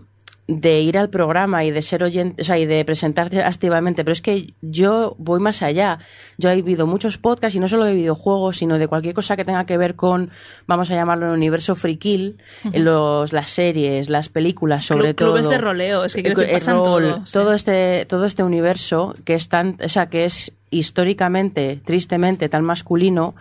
de 0.50 0.80
ir 0.80 0.98
al 0.98 1.10
programa 1.10 1.66
y 1.66 1.72
de 1.72 1.82
ser 1.82 2.04
oyente, 2.04 2.42
o 2.42 2.46
sea, 2.46 2.58
y 2.58 2.66
de 2.66 2.86
presentarte 2.86 3.44
activamente, 3.44 4.06
pero 4.06 4.14
es 4.14 4.22
que 4.22 4.54
yo 4.62 5.14
voy 5.18 5.42
más 5.42 5.62
allá. 5.62 6.00
Yo 6.38 6.50
he 6.50 6.56
vivido 6.56 6.88
muchos 6.88 7.18
podcasts 7.18 7.56
y 7.56 7.60
no 7.60 7.68
solo 7.68 7.84
de 7.84 7.94
videojuegos, 7.94 8.56
sino 8.58 8.78
de 8.78 8.88
cualquier 8.88 9.14
cosa 9.14 9.36
que 9.36 9.44
tenga 9.44 9.66
que 9.66 9.78
ver 9.78 9.96
con, 9.96 10.30
vamos 10.66 10.90
a 10.90 10.96
llamarlo, 10.96 11.26
el 11.28 11.34
universo 11.34 11.76
frikil, 11.76 12.38
los, 12.74 13.34
las 13.34 13.50
series, 13.50 14.08
las 14.10 14.30
películas, 14.30 14.86
sobre 14.86 15.08
Club- 15.14 15.16
todo. 15.16 15.28
clubes 15.34 15.50
de 15.50 15.58
roleo, 15.58 16.06
es 16.06 16.16
que 16.16 16.24
pasan 16.34 16.78
rol, 16.78 17.24
todo, 17.32 17.50
sí. 17.50 17.56
este, 17.56 18.06
todo 18.06 18.26
este 18.26 18.44
universo 18.44 19.14
que 19.26 19.34
es 19.34 19.50
tan, 19.50 19.78
o 19.84 19.90
sea, 19.90 20.08
que 20.08 20.24
es 20.24 20.54
históricamente, 20.70 21.82
tristemente, 21.84 22.48
tan 22.50 22.64
masculino, 22.64 23.36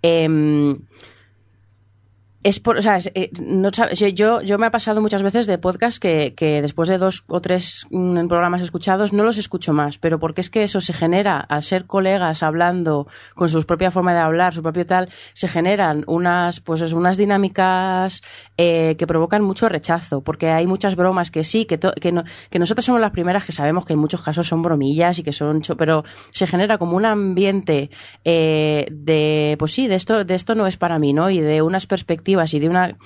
em, 0.00 0.78
es 2.42 2.58
por, 2.60 2.76
o 2.78 2.82
sea, 2.82 2.96
es, 2.96 3.10
eh, 3.14 3.30
no 3.40 3.70
yo- 3.70 4.40
yo, 4.42 4.58
me 4.58 4.66
ha 4.66 4.70
pasado 4.70 5.00
muchas 5.00 5.22
veces 5.22 5.46
de 5.46 5.58
podcast 5.58 5.98
que, 5.98 6.34
que 6.34 6.60
después 6.60 6.88
de 6.88 6.98
dos 6.98 7.22
o 7.28 7.40
tres 7.40 7.86
mm, 7.90 8.26
programas 8.26 8.62
escuchados 8.62 9.12
no 9.12 9.22
los 9.22 9.38
escucho 9.38 9.72
más, 9.72 9.98
pero 9.98 10.18
porque 10.18 10.40
es 10.40 10.50
que 10.50 10.62
eso 10.64 10.80
se 10.80 10.92
genera 10.92 11.38
al 11.38 11.62
ser 11.62 11.86
colegas 11.86 12.42
hablando 12.42 13.06
con 13.34 13.48
su 13.48 13.62
propia 13.64 13.90
forma 13.90 14.12
de 14.12 14.20
hablar, 14.20 14.54
su 14.54 14.62
propio 14.62 14.84
tal, 14.86 15.08
se 15.34 15.46
generan 15.46 16.02
unas, 16.08 16.60
pues 16.60 16.80
unas 16.92 17.16
dinámicas 17.16 18.22
eh, 18.56 18.96
que 18.98 19.06
provocan 19.06 19.42
mucho 19.44 19.68
rechazo, 19.68 20.22
porque 20.22 20.48
hay 20.50 20.66
muchas 20.66 20.96
bromas 20.96 21.30
que 21.30 21.44
sí, 21.44 21.64
que, 21.66 21.78
to- 21.78 21.92
que, 22.00 22.10
no- 22.12 22.24
que 22.50 22.58
nosotros 22.58 22.84
somos 22.84 23.00
las 23.00 23.12
primeras 23.12 23.44
que 23.44 23.52
sabemos 23.52 23.84
que 23.84 23.92
en 23.92 23.98
muchos 24.00 24.22
casos 24.22 24.46
son 24.48 24.62
bromillas 24.62 25.18
y 25.18 25.22
que 25.22 25.32
son, 25.32 25.62
pero 25.78 26.02
se 26.32 26.46
genera 26.46 26.78
como 26.78 26.96
un 26.96 27.04
ambiente 27.04 27.90
eh, 28.24 28.86
de, 28.90 29.54
pues 29.58 29.72
sí, 29.72 29.86
de 29.86 29.94
esto, 29.94 30.24
de 30.24 30.34
esto 30.34 30.54
no 30.54 30.66
es 30.66 30.76
para 30.76 30.98
mí, 30.98 31.12
¿no? 31.12 31.30
Y 31.30 31.38
de 31.40 31.62
unas 31.62 31.86
perspectivas 31.86 32.31
y 32.54 32.58
de 32.58 32.68
una 32.68 32.96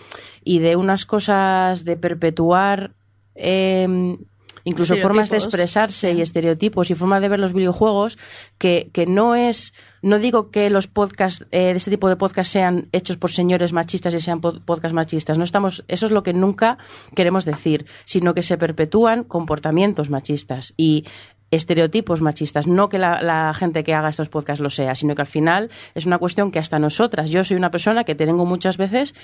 y 0.44 0.58
de 0.60 0.76
unas 0.76 1.06
cosas 1.06 1.84
de 1.84 1.96
perpetuar 1.96 2.94
eh, 3.34 4.16
incluso 4.64 4.94
formas 5.02 5.30
de 5.30 5.36
expresarse 5.36 6.12
y 6.12 6.20
estereotipos 6.22 6.90
y 6.90 6.94
formas 6.94 7.20
de 7.20 7.28
ver 7.28 7.38
los 7.38 7.52
videojuegos 7.52 8.18
que, 8.58 8.90
que 8.92 9.06
no 9.06 9.34
es 9.34 9.72
no 10.02 10.18
digo 10.18 10.50
que 10.50 10.70
los 10.70 10.86
podcasts 10.86 11.44
eh, 11.50 11.66
de 11.72 11.76
este 11.76 11.90
tipo 11.90 12.08
de 12.08 12.16
podcasts 12.16 12.52
sean 12.52 12.88
hechos 12.92 13.16
por 13.16 13.30
señores 13.32 13.72
machistas 13.72 14.14
y 14.14 14.20
sean 14.20 14.40
pod- 14.40 14.64
podcasts 14.64 14.94
machistas. 14.94 15.36
No 15.38 15.44
estamos 15.44 15.84
eso 15.88 16.06
es 16.06 16.12
lo 16.12 16.22
que 16.22 16.32
nunca 16.32 16.78
queremos 17.14 17.44
decir 17.44 17.86
sino 18.04 18.32
que 18.34 18.42
se 18.42 18.56
perpetúan 18.58 19.24
comportamientos 19.24 20.10
machistas. 20.10 20.74
Y 20.76 21.04
estereotipos 21.50 22.20
machistas, 22.20 22.66
no 22.66 22.88
que 22.88 22.98
la, 22.98 23.22
la 23.22 23.54
gente 23.54 23.84
que 23.84 23.94
haga 23.94 24.08
estos 24.08 24.28
podcasts 24.28 24.60
lo 24.60 24.70
sea, 24.70 24.94
sino 24.94 25.14
que 25.14 25.22
al 25.22 25.28
final 25.28 25.70
es 25.94 26.06
una 26.06 26.18
cuestión 26.18 26.50
que 26.50 26.58
hasta 26.58 26.78
nosotras, 26.78 27.30
yo 27.30 27.44
soy 27.44 27.56
una 27.56 27.70
persona 27.70 28.04
que 28.04 28.14
tengo 28.14 28.44
muchas 28.44 28.76
veces, 28.76 29.14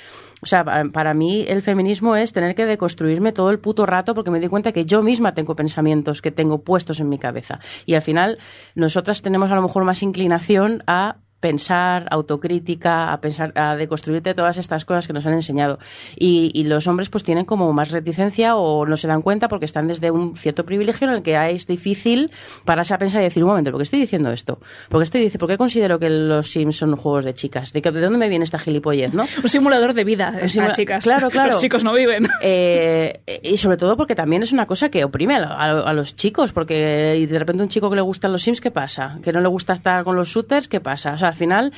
o 0.42 0.46
sea, 0.46 0.64
para, 0.64 0.84
para 0.84 1.14
mí 1.14 1.44
el 1.48 1.62
feminismo 1.62 2.16
es 2.16 2.32
tener 2.32 2.54
que 2.54 2.64
deconstruirme 2.64 3.32
todo 3.32 3.50
el 3.50 3.58
puto 3.58 3.86
rato 3.86 4.14
porque 4.14 4.30
me 4.30 4.40
di 4.40 4.48
cuenta 4.48 4.72
que 4.72 4.84
yo 4.84 5.02
misma 5.02 5.34
tengo 5.34 5.56
pensamientos 5.56 6.22
que 6.22 6.30
tengo 6.30 6.62
puestos 6.62 7.00
en 7.00 7.08
mi 7.08 7.18
cabeza. 7.18 7.60
Y 7.86 7.94
al 7.94 8.02
final 8.02 8.38
nosotras 8.74 9.22
tenemos 9.22 9.50
a 9.50 9.54
lo 9.54 9.62
mejor 9.62 9.84
más 9.84 10.02
inclinación 10.02 10.82
a 10.86 11.16
pensar, 11.42 12.06
autocrítica, 12.10 13.12
a 13.12 13.20
pensar, 13.20 13.52
a 13.56 13.74
deconstruirte 13.76 14.32
todas 14.32 14.56
estas 14.58 14.84
cosas 14.84 15.06
que 15.08 15.12
nos 15.12 15.26
han 15.26 15.34
enseñado. 15.34 15.78
Y, 16.16 16.52
y 16.54 16.64
los 16.64 16.86
hombres 16.86 17.08
pues 17.10 17.24
tienen 17.24 17.44
como 17.44 17.72
más 17.72 17.90
reticencia 17.90 18.54
o 18.56 18.86
no 18.86 18.96
se 18.96 19.08
dan 19.08 19.22
cuenta 19.22 19.48
porque 19.48 19.64
están 19.64 19.88
desde 19.88 20.10
un 20.12 20.36
cierto 20.36 20.64
privilegio 20.64 21.08
en 21.08 21.14
el 21.14 21.22
que 21.22 21.34
es 21.50 21.66
difícil 21.66 22.30
pararse 22.64 22.94
a 22.94 22.98
pensar 22.98 23.20
y 23.20 23.24
decir, 23.24 23.42
un 23.42 23.50
momento, 23.50 23.72
¿por 23.72 23.80
qué 23.80 23.82
estoy 23.82 23.98
diciendo 24.00 24.30
esto? 24.30 24.60
¿Por 24.88 25.00
qué, 25.00 25.04
estoy, 25.04 25.30
¿por 25.38 25.48
qué 25.48 25.56
considero 25.58 25.98
que 25.98 26.08
los 26.08 26.50
Sims 26.52 26.76
son 26.76 26.94
juegos 26.96 27.24
de 27.24 27.34
chicas? 27.34 27.72
¿De, 27.72 27.82
qué- 27.82 27.90
de 27.90 28.00
dónde 28.00 28.18
me 28.18 28.28
viene 28.28 28.44
esta 28.44 28.60
gilipollez, 28.60 29.12
no? 29.12 29.26
Un 29.42 29.48
simulador 29.48 29.94
de 29.94 30.04
vida, 30.04 30.32
es 30.40 30.52
simula- 30.54 30.72
chicas. 30.72 31.02
claro, 31.02 31.28
claro. 31.28 31.52
Los 31.52 31.60
chicos 31.60 31.82
no 31.82 31.92
viven. 31.92 32.28
Eh, 32.40 33.20
y 33.42 33.56
sobre 33.56 33.76
todo 33.76 33.96
porque 33.96 34.14
también 34.14 34.42
es 34.44 34.52
una 34.52 34.66
cosa 34.66 34.88
que 34.90 35.02
oprime 35.04 35.34
a, 35.34 35.44
a- 35.44 35.90
a 35.90 35.92
los 35.92 36.14
chicos, 36.14 36.52
porque 36.52 37.26
de 37.28 37.38
repente 37.38 37.62
un 37.64 37.68
chico 37.68 37.90
que 37.90 37.96
le 37.96 38.02
gustan 38.02 38.30
los 38.30 38.42
Sims, 38.42 38.60
¿qué 38.60 38.70
pasa? 38.70 39.18
Que 39.24 39.32
no 39.32 39.40
le 39.40 39.48
gusta 39.48 39.72
estar 39.72 40.04
con 40.04 40.14
los 40.16 40.28
shooters, 40.28 40.68
¿qué 40.68 40.80
pasa? 40.80 41.14
O 41.14 41.18
sea, 41.18 41.31
al 41.32 41.36
final 41.38 41.72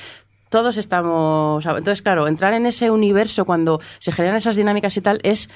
todos 0.48 0.76
estamos... 0.76 1.64
Entonces, 1.64 2.02
claro, 2.02 2.26
entrar 2.28 2.54
en 2.54 2.66
ese 2.66 2.90
universo 2.90 3.44
cuando 3.44 3.80
se 3.98 4.12
generan 4.12 4.36
esas 4.36 4.56
dinámicas 4.56 4.96
y 4.96 5.00
tal 5.00 5.20
es... 5.22 5.48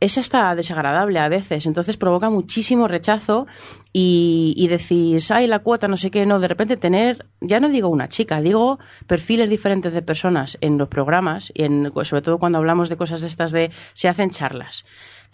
Es 0.00 0.18
hasta 0.18 0.54
desagradable 0.56 1.20
a 1.20 1.28
veces, 1.28 1.66
entonces 1.66 1.96
provoca 1.96 2.28
muchísimo 2.28 2.88
rechazo 2.88 3.46
y, 3.92 4.52
y 4.56 4.66
decís, 4.66 5.30
ay, 5.30 5.46
la 5.46 5.60
cuota, 5.60 5.86
no 5.86 5.96
sé 5.96 6.10
qué, 6.10 6.26
no, 6.26 6.40
de 6.40 6.48
repente 6.48 6.76
tener, 6.76 7.26
ya 7.40 7.60
no 7.60 7.68
digo 7.68 7.88
una 7.88 8.08
chica, 8.08 8.40
digo 8.40 8.80
perfiles 9.06 9.48
diferentes 9.48 9.92
de 9.92 10.02
personas 10.02 10.58
en 10.60 10.78
los 10.78 10.88
programas 10.88 11.52
y 11.54 11.62
en, 11.62 11.92
sobre 12.02 12.22
todo 12.22 12.38
cuando 12.38 12.58
hablamos 12.58 12.88
de 12.88 12.96
cosas 12.96 13.20
de 13.20 13.28
estas 13.28 13.52
de, 13.52 13.70
se 13.94 14.08
hacen 14.08 14.30
charlas 14.30 14.84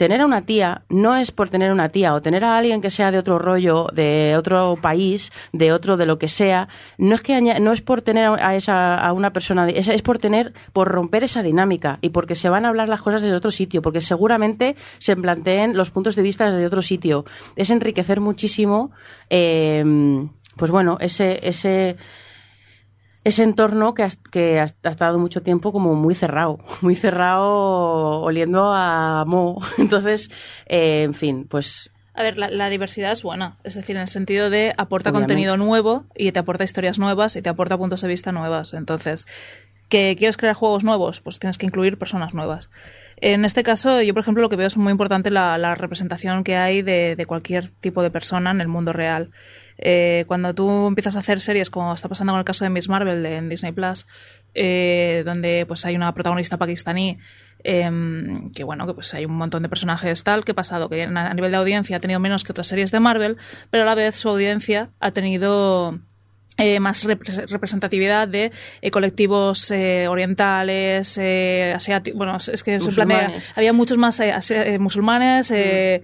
tener 0.01 0.23
a 0.23 0.25
una 0.25 0.41
tía 0.41 0.81
no 0.89 1.15
es 1.15 1.31
por 1.31 1.51
tener 1.51 1.71
una 1.71 1.91
tía 1.91 2.15
o 2.15 2.23
tener 2.23 2.43
a 2.43 2.57
alguien 2.57 2.81
que 2.81 2.89
sea 2.89 3.11
de 3.11 3.19
otro 3.19 3.39
rollo, 3.39 3.89
de 3.93 4.35
otro 4.39 4.79
país, 4.81 5.31
de 5.53 5.75
otro 5.75 5.99
de 5.99 6.07
lo 6.07 6.19
que 6.19 6.27
sea, 6.27 6.69
no 6.97 7.15
es 7.15 7.21
que 7.21 7.39
no 7.61 7.73
es 7.75 7.83
por 7.83 8.01
tener 8.01 8.31
a 8.41 8.57
esa 8.57 8.97
a 8.97 9.13
una 9.13 9.35
persona, 9.35 9.69
es, 9.69 9.89
es 9.89 10.01
por 10.01 10.19
tener 10.19 10.55
por 10.73 10.89
romper 10.89 11.23
esa 11.25 11.43
dinámica 11.43 11.99
y 12.01 12.09
porque 12.09 12.35
se 12.35 12.49
van 12.49 12.65
a 12.65 12.71
hablar 12.71 12.89
las 12.89 13.03
cosas 13.03 13.21
desde 13.21 13.37
otro 13.37 13.51
sitio, 13.51 13.83
porque 13.83 14.01
seguramente 14.01 14.75
se 14.99 15.17
planteen 15.17 15.77
los 15.77 15.91
puntos 15.91 16.17
de 16.17 16.23
vista 16.23 16.51
desde 16.51 16.65
otro 16.65 16.81
sitio. 16.81 17.27
Es 17.57 17.69
enriquecer 17.69 18.23
muchísimo 18.23 18.93
eh, 19.29 19.85
pues 20.57 20.71
bueno, 20.71 20.97
ese 20.99 21.41
ese 21.43 21.99
ese 23.25 23.43
entorno 23.43 23.95
que 23.95 24.03
ha, 24.03 24.09
que 24.31 24.61
ha 24.61 24.67
ha 24.83 24.91
estado 24.91 25.19
mucho 25.19 25.43
tiempo 25.43 25.73
como 25.73 25.95
muy 25.95 26.15
cerrado, 26.15 26.59
muy 26.81 26.95
cerrado 26.95 28.23
oliendo 28.23 28.73
a 28.75 29.25
mo. 29.27 29.61
Entonces, 29.79 30.31
eh, 30.67 31.03
en 31.03 31.15
fin, 31.15 31.47
pues 31.49 31.91
A 32.15 32.23
ver, 32.23 32.39
la, 32.39 32.49
la 32.51 32.69
diversidad 32.71 33.13
es 33.13 33.23
buena, 33.23 33.59
es 33.65 33.75
decir, 33.75 33.97
en 33.97 34.03
el 34.03 34.09
sentido 34.09 34.51
de 34.51 34.73
aporta 34.77 35.11
Obviamente. 35.11 35.35
contenido 35.35 35.57
nuevo 35.57 36.05
y 36.17 36.33
te 36.33 36.41
aporta 36.41 36.65
historias 36.65 36.99
nuevas 36.99 37.37
y 37.37 37.43
te 37.43 37.49
aporta 37.51 37.77
puntos 37.79 38.01
de 38.01 38.09
vista 38.09 38.33
nuevas. 38.33 38.75
Entonces, 38.75 39.27
que 39.91 40.15
quieres 40.17 40.37
crear 40.37 40.55
juegos 40.55 40.85
nuevos, 40.85 41.21
pues 41.21 41.39
tienes 41.39 41.59
que 41.59 41.67
incluir 41.67 41.99
personas 41.99 42.33
nuevas. 42.33 42.71
En 43.17 43.45
este 43.45 43.63
caso, 43.63 44.01
yo, 44.01 44.15
por 44.15 44.23
ejemplo, 44.23 44.41
lo 44.41 44.49
que 44.49 44.57
veo 44.57 44.69
es 44.69 44.77
muy 44.79 44.93
importante 44.93 45.31
la, 45.31 45.59
la 45.59 45.75
representación 45.75 46.43
que 46.45 46.57
hay 46.57 46.81
de, 46.81 47.17
de 47.17 47.27
cualquier 47.27 47.69
tipo 47.69 48.03
de 48.03 48.11
persona 48.11 48.51
en 48.51 48.61
el 48.63 48.69
mundo 48.69 48.93
real. 48.95 49.31
Eh, 49.83 50.25
cuando 50.27 50.55
tú 50.55 50.87
empiezas 50.87 51.17
a 51.17 51.21
hacer 51.21 51.41
series, 51.41 51.71
como 51.71 51.95
está 51.95 52.09
pasando 52.09 52.35
con 52.35 52.39
el 52.39 52.45
caso 52.45 52.65
de 52.65 52.71
Miss 52.71 52.89
Marvel 52.89 53.25
en 53.25 53.49
Disney 53.49 53.73
Plus, 53.73 54.07
eh, 54.55 55.23
donde 55.25 55.65
pues 55.67 55.87
hay 55.87 55.97
una 55.97 56.13
protagonista 56.13 56.59
pakistaní 56.59 57.19
em, 57.63 58.53
que 58.53 58.65
bueno 58.65 58.87
que 58.87 58.95
pues 58.95 59.15
hay 59.15 59.25
un 59.25 59.37
montón 59.37 59.63
de 59.63 59.69
personajes 59.69 60.23
tal 60.25 60.45
que 60.45 60.53
ha 60.53 60.55
pasado 60.55 60.89
que 60.89 61.05
a 61.05 61.35
nivel 61.35 61.51
de 61.51 61.57
audiencia 61.57 61.99
ha 61.99 62.01
tenido 62.01 62.19
menos 62.19 62.43
que 62.43 62.53
otras 62.53 62.67
series 62.67 62.91
de 62.91 62.99
Marvel 63.01 63.37
pero 63.71 63.85
a 63.85 63.87
la 63.87 63.95
vez 63.95 64.17
su 64.17 64.29
audiencia 64.29 64.91
ha 64.99 65.13
tenido 65.13 66.01
eh, 66.61 66.81
más 66.81 67.05
repre- 67.07 67.47
representatividad 67.49 68.29
de 68.29 68.53
eh, 68.83 68.91
colectivos 68.91 69.71
eh, 69.71 70.07
orientales, 70.09 71.19
asiáticos. 71.75 72.17
Bueno, 72.19 72.37
es 72.37 72.63
que 72.63 72.77
es 72.77 72.87
en 72.87 72.95
plan 72.95 73.09
de- 73.09 73.15
Musulmanes. 73.15 73.53
había 73.57 73.73
muchos 73.73 73.99
más 73.99 74.21
musulmanes. 74.79 75.51
eh, 75.51 76.03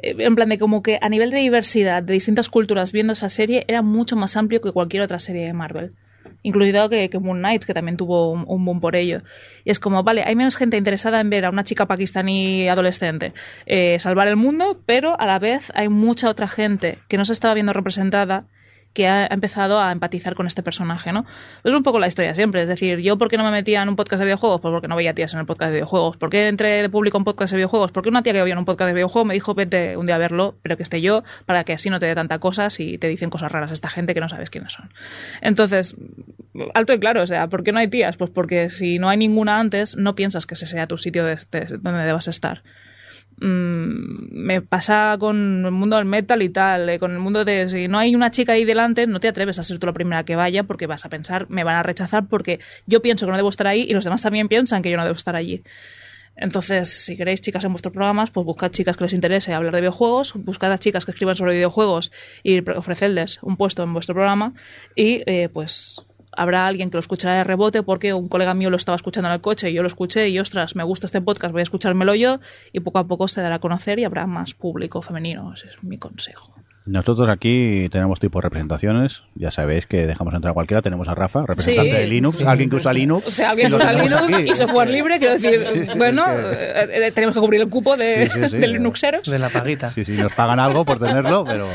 eh, 0.00 0.14
en 0.18 0.34
plan 0.36 0.48
de 0.48 0.58
como 0.58 0.82
que 0.82 0.98
a 1.00 1.08
nivel 1.08 1.30
de 1.30 1.38
diversidad 1.38 2.02
de 2.02 2.12
distintas 2.12 2.48
culturas 2.48 2.92
viendo 2.92 3.12
esa 3.14 3.28
serie 3.28 3.64
era 3.66 3.82
mucho 3.82 4.14
más 4.16 4.36
amplio 4.36 4.60
que 4.60 4.70
cualquier 4.72 5.02
otra 5.02 5.18
serie 5.18 5.44
de 5.46 5.52
Marvel. 5.52 5.92
Incluido 6.44 6.88
que, 6.88 7.10
que 7.10 7.18
Moon 7.18 7.38
Knight, 7.38 7.64
que 7.64 7.74
también 7.74 7.96
tuvo 7.96 8.30
un, 8.30 8.44
un 8.46 8.64
boom 8.64 8.80
por 8.80 8.94
ello. 8.94 9.22
Y 9.64 9.70
es 9.72 9.80
como, 9.80 10.04
vale, 10.04 10.22
hay 10.24 10.36
menos 10.36 10.56
gente 10.56 10.76
interesada 10.76 11.20
en 11.20 11.30
ver 11.30 11.44
a 11.44 11.50
una 11.50 11.64
chica 11.64 11.86
pakistaní 11.86 12.68
adolescente 12.68 13.32
salvar 13.98 14.28
el 14.28 14.36
mundo, 14.36 14.80
pero 14.86 15.18
a 15.20 15.26
la 15.26 15.40
vez 15.40 15.72
hay 15.74 15.88
mucha 15.88 16.28
otra 16.30 16.46
gente 16.46 16.98
que 17.08 17.16
no 17.16 17.24
se 17.24 17.32
estaba 17.32 17.54
viendo 17.54 17.72
representada 17.72 18.44
que 18.98 19.06
ha 19.06 19.28
empezado 19.30 19.78
a 19.80 19.92
empatizar 19.92 20.34
con 20.34 20.48
este 20.48 20.64
personaje, 20.64 21.12
¿no? 21.12 21.24
Es 21.62 21.72
un 21.72 21.84
poco 21.84 22.00
la 22.00 22.08
historia 22.08 22.34
siempre, 22.34 22.62
es 22.62 22.66
decir, 22.66 22.98
yo 22.98 23.16
por 23.16 23.28
qué 23.28 23.36
no 23.36 23.44
me 23.44 23.52
metía 23.52 23.80
en 23.80 23.88
un 23.88 23.94
podcast 23.94 24.18
de 24.18 24.24
videojuegos, 24.24 24.60
pues 24.60 24.72
porque 24.72 24.88
no 24.88 24.96
veía 24.96 25.14
tías 25.14 25.32
en 25.34 25.38
el 25.38 25.46
podcast 25.46 25.68
de 25.70 25.76
videojuegos, 25.76 26.16
¿por 26.16 26.30
qué 26.30 26.48
entré 26.48 26.82
de 26.82 26.88
público 26.88 27.16
en 27.16 27.22
podcast 27.22 27.52
de 27.52 27.58
videojuegos? 27.58 27.92
Porque 27.92 28.08
una 28.08 28.24
tía 28.24 28.32
que 28.32 28.42
veía 28.42 28.54
en 28.54 28.58
un 28.58 28.64
podcast 28.64 28.88
de 28.88 28.94
videojuegos 28.94 29.24
me 29.28 29.34
dijo, 29.34 29.54
vete 29.54 29.96
un 29.96 30.06
día 30.06 30.16
a 30.16 30.18
verlo, 30.18 30.56
pero 30.62 30.76
que 30.76 30.82
esté 30.82 31.00
yo, 31.00 31.22
para 31.46 31.62
que 31.62 31.74
así 31.74 31.90
no 31.90 32.00
te 32.00 32.06
dé 32.06 32.16
tanta 32.16 32.38
cosas 32.38 32.80
y 32.80 32.98
te 32.98 33.06
dicen 33.06 33.30
cosas 33.30 33.52
raras 33.52 33.70
esta 33.70 33.88
gente 33.88 34.14
que 34.14 34.20
no 34.20 34.28
sabes 34.28 34.50
quiénes 34.50 34.72
son. 34.72 34.90
Entonces, 35.42 35.94
alto 36.74 36.92
y 36.92 36.98
claro, 36.98 37.22
o 37.22 37.26
sea, 37.26 37.46
¿por 37.46 37.62
qué 37.62 37.70
no 37.70 37.78
hay 37.78 37.86
tías? 37.86 38.16
Pues 38.16 38.30
porque 38.30 38.68
si 38.68 38.98
no 38.98 39.08
hay 39.08 39.16
ninguna 39.16 39.60
antes, 39.60 39.96
no 39.96 40.16
piensas 40.16 40.44
que 40.44 40.54
ese 40.54 40.66
sea 40.66 40.88
tu 40.88 40.98
sitio 40.98 41.24
de- 41.24 41.38
de- 41.52 41.78
donde 41.80 42.02
debas 42.02 42.26
estar 42.26 42.64
me 43.40 44.62
pasa 44.62 45.16
con 45.18 45.64
el 45.64 45.70
mundo 45.70 45.96
del 45.96 46.04
metal 46.04 46.42
y 46.42 46.48
tal, 46.48 46.88
eh, 46.88 46.98
con 46.98 47.12
el 47.12 47.18
mundo 47.18 47.44
de 47.44 47.68
si 47.68 47.88
no 47.88 47.98
hay 47.98 48.14
una 48.14 48.30
chica 48.30 48.52
ahí 48.52 48.64
delante, 48.64 49.06
no 49.06 49.20
te 49.20 49.28
atreves 49.28 49.58
a 49.58 49.62
ser 49.62 49.78
tú 49.78 49.86
la 49.86 49.92
primera 49.92 50.24
que 50.24 50.36
vaya 50.36 50.64
porque 50.64 50.86
vas 50.86 51.04
a 51.04 51.08
pensar, 51.08 51.48
me 51.48 51.64
van 51.64 51.76
a 51.76 51.82
rechazar 51.82 52.26
porque 52.28 52.60
yo 52.86 53.02
pienso 53.02 53.26
que 53.26 53.30
no 53.30 53.36
debo 53.36 53.48
estar 53.48 53.66
ahí 53.66 53.86
y 53.88 53.94
los 53.94 54.04
demás 54.04 54.22
también 54.22 54.48
piensan 54.48 54.82
que 54.82 54.90
yo 54.90 54.96
no 54.96 55.04
debo 55.04 55.16
estar 55.16 55.36
allí. 55.36 55.62
Entonces, 56.40 56.88
si 56.88 57.16
queréis 57.16 57.40
chicas 57.40 57.64
en 57.64 57.72
vuestros 57.72 57.92
programas, 57.92 58.30
pues 58.30 58.46
buscad 58.46 58.70
chicas 58.70 58.96
que 58.96 59.04
les 59.04 59.12
interese 59.12 59.52
hablar 59.54 59.74
de 59.74 59.80
videojuegos, 59.80 60.34
buscad 60.34 60.72
a 60.72 60.78
chicas 60.78 61.04
que 61.04 61.10
escriban 61.10 61.34
sobre 61.34 61.54
videojuegos 61.54 62.12
y 62.44 62.68
ofrecerles 62.70 63.40
un 63.42 63.56
puesto 63.56 63.82
en 63.82 63.92
vuestro 63.92 64.14
programa 64.14 64.54
y 64.94 65.22
eh, 65.26 65.48
pues 65.52 66.06
habrá 66.32 66.66
alguien 66.66 66.90
que 66.90 66.96
lo 66.96 67.00
escuchará 67.00 67.34
de 67.38 67.44
rebote 67.44 67.82
porque 67.82 68.12
un 68.14 68.28
colega 68.28 68.54
mío 68.54 68.70
lo 68.70 68.76
estaba 68.76 68.96
escuchando 68.96 69.28
en 69.28 69.34
el 69.34 69.40
coche 69.40 69.70
y 69.70 69.74
yo 69.74 69.82
lo 69.82 69.88
escuché 69.88 70.28
y 70.28 70.38
ostras, 70.38 70.74
me 70.76 70.84
gusta 70.84 71.06
este 71.06 71.20
podcast, 71.20 71.52
voy 71.52 71.60
a 71.60 71.62
escuchármelo 71.64 72.14
yo 72.14 72.40
y 72.72 72.80
poco 72.80 72.98
a 72.98 73.06
poco 73.06 73.28
se 73.28 73.40
dará 73.40 73.56
a 73.56 73.58
conocer 73.60 73.98
y 73.98 74.04
habrá 74.04 74.26
más 74.26 74.54
público 74.54 75.02
femenino, 75.02 75.52
ese 75.54 75.68
es 75.68 75.82
mi 75.82 75.98
consejo. 75.98 76.54
Nosotros 76.86 77.28
aquí 77.28 77.88
tenemos 77.92 78.18
tipo 78.18 78.38
de 78.38 78.44
representaciones. 78.44 79.22
Ya 79.34 79.50
sabéis 79.50 79.84
que 79.84 80.06
dejamos 80.06 80.32
entrar 80.32 80.52
a 80.52 80.54
cualquiera. 80.54 80.80
Tenemos 80.80 81.06
a 81.08 81.14
Rafa, 81.14 81.44
representante 81.46 81.90
Sí. 81.90 81.96
de 81.98 82.06
Linux, 82.06 82.42
alguien 82.42 82.70
que 82.70 82.76
usa 82.76 82.94
Linux. 82.94 83.28
O 83.28 83.30
sea, 83.30 83.50
alguien 83.50 83.70
lo 83.70 83.76
usa 83.76 83.92
Linux 83.92 84.14
aquí. 84.22 84.42
y 84.48 84.54
software 84.54 84.88
libre, 84.88 85.18
quiero 85.18 85.34
decir, 85.34 85.58
Sí, 85.70 85.80
sí, 85.84 85.98
bueno, 85.98 86.26
es 86.30 86.56
eh, 86.56 87.06
eh, 87.08 87.12
tenemos 87.12 87.34
que 87.34 87.40
cubrir 87.40 87.60
el 87.60 87.68
cupo 87.68 87.94
de, 87.94 88.30
Sí, 88.30 88.40
sí, 88.42 88.48
sí, 88.52 88.56
de. 88.56 88.68
Linuxeros. 88.68 89.28
De 89.28 89.38
la 89.38 89.50
paguita. 89.50 89.90
Sí, 89.90 90.02
sí, 90.02 90.12
nos 90.12 90.32
pagan 90.32 90.60
algo 90.60 90.86
por 90.86 90.98
tenerlo, 90.98 91.44
pero 91.44 91.68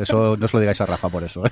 eso 0.00 0.36
no 0.36 0.46
se 0.46 0.56
lo 0.56 0.60
digáis 0.60 0.80
a 0.80 0.86
Rafa 0.86 1.08
por 1.08 1.24
eso. 1.24 1.44
¿eh? 1.44 1.50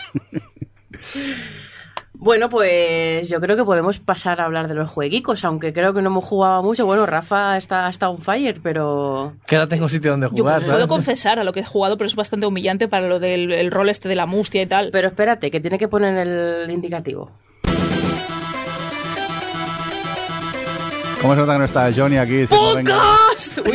Bueno, 2.24 2.48
pues 2.48 3.28
yo 3.28 3.38
creo 3.38 3.54
que 3.54 3.64
podemos 3.64 3.98
pasar 3.98 4.40
a 4.40 4.46
hablar 4.46 4.66
de 4.66 4.74
los 4.74 4.88
jueguicos, 4.88 5.44
aunque 5.44 5.74
creo 5.74 5.92
que 5.92 6.00
no 6.00 6.08
hemos 6.08 6.24
jugado 6.24 6.62
mucho. 6.62 6.86
Bueno, 6.86 7.04
Rafa 7.04 7.58
está, 7.58 7.86
está 7.90 8.08
on 8.08 8.16
fire, 8.16 8.60
pero... 8.62 9.34
Que 9.46 9.56
ahora 9.56 9.68
tengo 9.68 9.90
sitio 9.90 10.12
donde 10.12 10.28
Yo 10.28 10.30
jugar, 10.30 10.62
puedo 10.62 10.72
¿sabes? 10.72 10.86
confesar 10.86 11.38
a 11.38 11.44
lo 11.44 11.52
que 11.52 11.60
he 11.60 11.64
jugado, 11.66 11.98
pero 11.98 12.06
es 12.08 12.16
bastante 12.16 12.46
humillante 12.46 12.88
para 12.88 13.08
lo 13.08 13.20
del 13.20 13.52
el 13.52 13.70
rol 13.70 13.90
este 13.90 14.08
de 14.08 14.14
la 14.14 14.24
mustia 14.24 14.62
y 14.62 14.66
tal. 14.66 14.88
Pero 14.90 15.08
espérate, 15.08 15.50
que 15.50 15.60
tiene 15.60 15.78
que 15.78 15.86
poner 15.86 16.26
el 16.26 16.70
indicativo. 16.70 17.30
¿Cómo 21.24 21.34
se 21.36 21.40
nota 21.40 21.54
que 21.54 21.58
no 21.58 21.64
está 21.64 21.90
Johnny 21.90 22.18
aquí? 22.18 22.36
diciendo, 22.36 22.74
venga? 22.74 22.98
¡Podcast! 23.30 23.58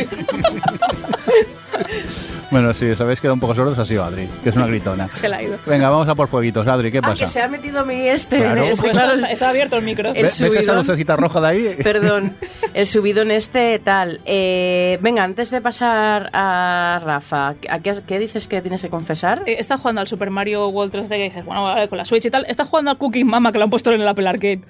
Bueno, 2.50 2.74
sí, 2.74 2.94
sabéis 2.96 3.20
que 3.20 3.28
era 3.28 3.34
un 3.34 3.38
poco 3.38 3.54
sordos, 3.54 3.78
ha 3.78 3.84
sido 3.84 4.02
Adri, 4.02 4.28
que 4.42 4.50
es 4.50 4.56
una 4.56 4.66
gritona. 4.66 5.08
Se 5.10 5.28
la 5.28 5.36
ha 5.36 5.42
ido. 5.42 5.56
Venga, 5.66 5.88
vamos 5.88 6.08
a 6.08 6.16
por 6.16 6.28
jueguitos. 6.28 6.66
Adri, 6.66 6.90
¿qué 6.90 6.98
ah, 6.98 7.02
pasa? 7.02 7.24
que 7.24 7.30
se 7.30 7.40
ha 7.40 7.46
metido 7.46 7.86
mi 7.86 8.08
este. 8.08 8.38
Claro. 8.38 8.62
ese, 8.62 8.82
Pues 8.82 8.92
claro, 8.92 9.12
está, 9.12 9.30
está 9.30 9.48
abierto 9.50 9.76
el 9.76 9.84
micro. 9.84 10.08
El 10.08 10.14
¿Ve- 10.14 10.22
¿Ves 10.22 10.40
esa 10.40 10.50
subidón. 10.50 10.76
lucecita 10.76 11.14
roja 11.16 11.40
de 11.40 11.46
ahí? 11.46 11.76
Perdón, 11.82 12.36
el 12.74 12.86
subidón 12.86 13.30
este 13.30 13.78
tal. 13.78 14.20
Eh, 14.24 14.98
venga, 15.00 15.22
antes 15.22 15.50
de 15.50 15.60
pasar 15.60 16.28
a 16.32 17.00
Rafa, 17.04 17.54
¿a 17.68 17.78
qué, 17.80 17.94
qué 18.04 18.18
dices 18.18 18.48
que 18.48 18.60
tienes 18.62 18.82
que 18.82 18.90
confesar? 18.90 19.42
Eh, 19.46 19.56
Está 19.60 19.78
jugando 19.78 20.00
al 20.00 20.08
Super 20.08 20.30
Mario 20.30 20.68
World 20.70 20.92
3D 20.92 21.08
que 21.08 21.24
dices, 21.24 21.44
bueno, 21.44 21.62
vale, 21.64 21.88
con 21.88 21.98
la 21.98 22.04
Switch 22.04 22.26
y 22.26 22.30
tal. 22.30 22.46
Está 22.48 22.64
jugando 22.64 22.90
al 22.90 22.98
Cooking 22.98 23.28
Mama 23.28 23.52
que 23.52 23.58
lo 23.58 23.64
han 23.64 23.70
puesto 23.70 23.92
en 23.92 24.00
el 24.00 24.08
Apple 24.08 24.28
Arcade. 24.28 24.60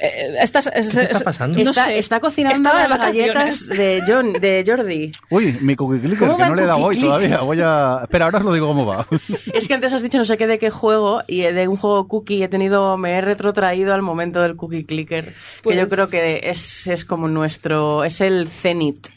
Eh, 0.00 0.34
estás- 0.40 0.70
es- 0.72 0.90
¿Qué 0.94 1.02
está 1.02 1.18
es- 1.18 1.22
pasando? 1.24 1.62
no 1.62 1.70
está, 1.70 1.84
sé. 1.86 1.98
está 1.98 2.20
cocinando 2.20 2.70
las 2.72 2.98
galletas 2.98 3.66
de 3.66 4.02
John, 4.06 4.32
de 4.32 4.62
Jordi. 4.66 5.10
Uy, 5.30 5.58
mi 5.60 5.74
cookie 5.74 5.98
clicker, 5.98 6.28
¿Cómo 6.28 6.36
que 6.38 6.46
no 6.48 6.54
le 6.54 6.62
he 6.62 6.66
dado 6.66 6.78
hoy 6.84 6.94
click? 6.96 7.06
todavía. 7.06 7.40
Voy 7.40 7.60
a... 7.62 8.00
Espera, 8.02 8.26
ahora 8.26 8.38
os 8.38 8.44
lo 8.44 8.52
digo 8.52 8.66
cómo 8.68 8.86
va. 8.86 9.06
Es 9.52 9.66
que 9.66 9.74
antes 9.74 9.92
has 9.92 10.02
dicho 10.02 10.18
no 10.18 10.24
sé 10.24 10.36
qué 10.36 10.46
de 10.46 10.58
qué 10.58 10.70
juego 10.70 11.22
y 11.26 11.40
de 11.42 11.66
un 11.68 11.76
juego 11.76 12.06
cookie 12.06 12.42
he 12.44 12.48
tenido, 12.48 12.96
me 12.96 13.12
he 13.12 13.20
retrotraído 13.20 13.92
al 13.92 14.02
momento 14.02 14.40
del 14.40 14.54
cookie 14.56 14.84
clicker, 14.84 15.34
Pues- 15.62 15.74
que 15.74 15.80
yo 15.82 15.88
creo 15.88 16.08
que 16.08 16.42
es, 16.44 16.86
es 16.86 17.04
como 17.04 17.26
nuestro, 17.28 18.04
es 18.04 18.20
el 18.20 18.46
cenit. 18.48 19.08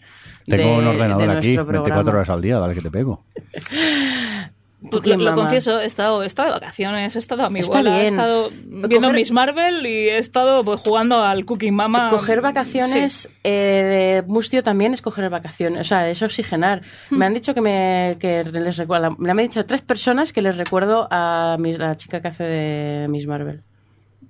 Tengo 0.48 0.72
de- 0.72 0.78
un 0.80 0.88
ordenador 0.88 1.28
de 1.32 1.38
aquí, 1.38 1.48
nuestro 1.56 1.66
24 1.66 1.84
programa. 1.84 2.10
horas 2.12 2.30
al 2.30 2.42
día, 2.42 2.58
dale 2.58 2.74
que 2.74 2.82
te 2.82 2.90
pego. 2.90 3.24
Pues 4.90 5.06
lo, 5.06 5.36
confieso, 5.36 5.80
he 5.80 5.86
estado, 5.86 6.24
he 6.24 6.26
estado 6.26 6.48
de 6.48 6.54
vacaciones, 6.60 7.16
he 7.16 7.20
estado 7.20 7.46
a 7.46 7.50
mi 7.50 7.60
Está 7.60 7.78
bola, 7.78 8.02
he 8.02 8.08
estado 8.08 8.50
viendo 8.52 9.10
Coger- 9.10 9.14
Miss 9.14 9.32
Marvel 9.32 9.86
y 9.86 10.10
he 10.10 10.18
estado 10.18 10.64
pues, 10.64 10.80
jugando 10.82 11.24
al 11.24 11.46
Cooking 11.46 11.76
Mama. 11.76 12.10
Coger 12.10 12.42
vacaciones 12.42 13.14
Sí. 13.14 13.30
eh, 13.44 14.22
de 14.24 14.32
Mustio 14.32 14.64
también 14.64 14.96
es 14.96 15.04
coger 15.04 15.30
vacaciones, 15.30 15.82
o 15.82 15.84
sea, 15.84 16.10
es 16.10 16.22
oxigenar. 16.24 16.82
Hmm. 17.12 17.18
Me 17.18 17.26
han 17.28 17.34
dicho 17.36 17.54
que 17.54 17.62
me 17.62 18.16
que 18.20 18.44
les 18.44 18.78
recuerda, 18.78 19.12
me 19.20 19.30
han 19.30 19.38
dicho 19.38 19.64
tres 19.68 19.84
personas 19.84 20.34
que 20.34 20.42
les 20.42 20.58
recuerdo 20.58 21.08
a 21.12 21.58
mi- 21.60 21.78
la 21.78 21.96
chica 21.96 22.20
que 22.20 22.30
hace 22.30 22.44
de 22.44 23.08
Miss 23.08 23.28
Marvel. 23.28 23.62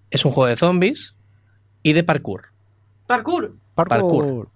Es 0.10 0.24
un 0.24 0.32
juego 0.32 0.48
de 0.48 0.56
zombies 0.56 1.16
y 1.84 1.94
de 1.94 2.04
parkour. 2.04 2.46
Parkour. 3.08 3.56
Parkour. 3.74 4.50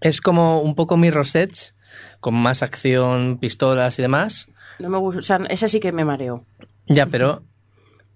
Es 0.00 0.20
como 0.20 0.60
un 0.62 0.74
poco 0.74 0.96
Mirror's 0.96 1.34
Edge, 1.34 1.72
con 2.20 2.34
más 2.34 2.62
acción, 2.62 3.38
pistolas 3.38 3.98
y 3.98 4.02
demás. 4.02 4.48
No 4.78 4.88
me 4.88 4.98
gusta, 4.98 5.18
o 5.20 5.22
sea, 5.22 5.36
ese 5.48 5.68
sí 5.68 5.80
que 5.80 5.92
me 5.92 6.04
mareo. 6.04 6.44
Ya, 6.86 7.06
pero 7.06 7.42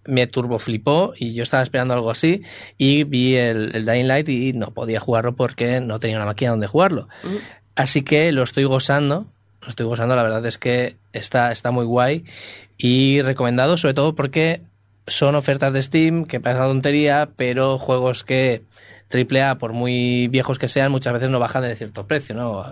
me 0.04 0.26
turbo 0.26 0.58
flipó 0.58 1.12
y 1.16 1.34
yo 1.34 1.42
estaba 1.42 1.62
esperando 1.62 1.94
algo 1.94 2.10
así 2.10 2.42
y 2.78 3.04
vi 3.04 3.36
el, 3.36 3.74
el 3.74 3.84
Dying 3.84 4.08
Light 4.08 4.28
y 4.28 4.52
no 4.54 4.72
podía 4.72 5.00
jugarlo 5.00 5.36
porque 5.36 5.80
no 5.80 6.00
tenía 6.00 6.16
una 6.16 6.26
máquina 6.26 6.52
donde 6.52 6.66
jugarlo. 6.66 7.08
Así 7.74 8.02
que 8.02 8.32
lo 8.32 8.42
estoy 8.42 8.64
gozando, 8.64 9.26
lo 9.62 9.68
estoy 9.68 9.86
gozando, 9.86 10.16
la 10.16 10.22
verdad 10.22 10.44
es 10.46 10.56
que 10.56 10.96
está, 11.12 11.52
está 11.52 11.70
muy 11.70 11.84
guay 11.84 12.24
y 12.78 13.20
recomendado 13.20 13.76
sobre 13.76 13.94
todo 13.94 14.14
porque 14.14 14.62
son 15.06 15.34
ofertas 15.34 15.72
de 15.72 15.82
Steam, 15.82 16.24
que 16.24 16.40
parece 16.40 16.60
una 16.60 16.70
tontería, 16.70 17.30
pero 17.36 17.78
juegos 17.78 18.24
que 18.24 18.62
AAA, 19.10 19.58
por 19.58 19.72
muy 19.72 20.28
viejos 20.28 20.58
que 20.58 20.68
sean, 20.68 20.92
muchas 20.92 21.12
veces 21.12 21.30
no 21.30 21.38
bajan 21.38 21.62
de 21.62 21.74
cierto 21.76 22.06
precio, 22.06 22.34
¿no? 22.34 22.64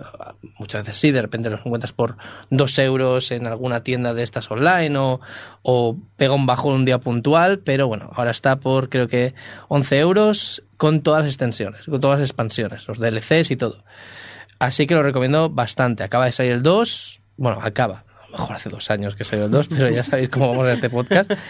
Muchas 0.59 0.83
veces 0.83 0.97
sí, 0.97 1.11
de 1.11 1.21
repente 1.21 1.49
los 1.49 1.65
encuentras 1.65 1.93
por 1.93 2.17
dos 2.49 2.77
euros 2.77 3.31
en 3.31 3.47
alguna 3.47 3.83
tienda 3.83 4.13
de 4.13 4.23
estas 4.23 4.49
online 4.51 4.95
o, 4.97 5.19
o 5.63 5.97
pega 6.15 6.33
un 6.33 6.45
bajón 6.45 6.73
un 6.73 6.85
día 6.85 6.99
puntual, 6.99 7.59
pero 7.59 7.87
bueno, 7.87 8.09
ahora 8.13 8.31
está 8.31 8.59
por 8.59 8.89
creo 8.89 9.07
que 9.07 9.33
11 9.67 9.99
euros 9.99 10.63
con 10.77 11.01
todas 11.01 11.21
las 11.25 11.33
extensiones, 11.33 11.85
con 11.85 11.99
todas 11.99 12.19
las 12.19 12.29
expansiones, 12.29 12.87
los 12.87 12.99
DLCs 12.99 13.51
y 13.51 13.55
todo. 13.55 13.83
Así 14.59 14.87
que 14.87 14.95
lo 14.95 15.03
recomiendo 15.03 15.49
bastante. 15.49 16.03
Acaba 16.03 16.25
de 16.25 16.31
salir 16.31 16.51
el 16.51 16.63
2, 16.63 17.21
bueno, 17.37 17.59
acaba, 17.61 18.05
a 18.27 18.31
lo 18.31 18.37
mejor 18.39 18.55
hace 18.55 18.69
dos 18.69 18.89
años 18.91 19.15
que 19.15 19.23
salió 19.23 19.45
el 19.45 19.51
2, 19.51 19.67
pero 19.67 19.89
ya 19.89 20.03
sabéis 20.03 20.29
cómo 20.29 20.49
vamos 20.49 20.67
a 20.67 20.73
este 20.73 20.89
podcast. 20.89 21.31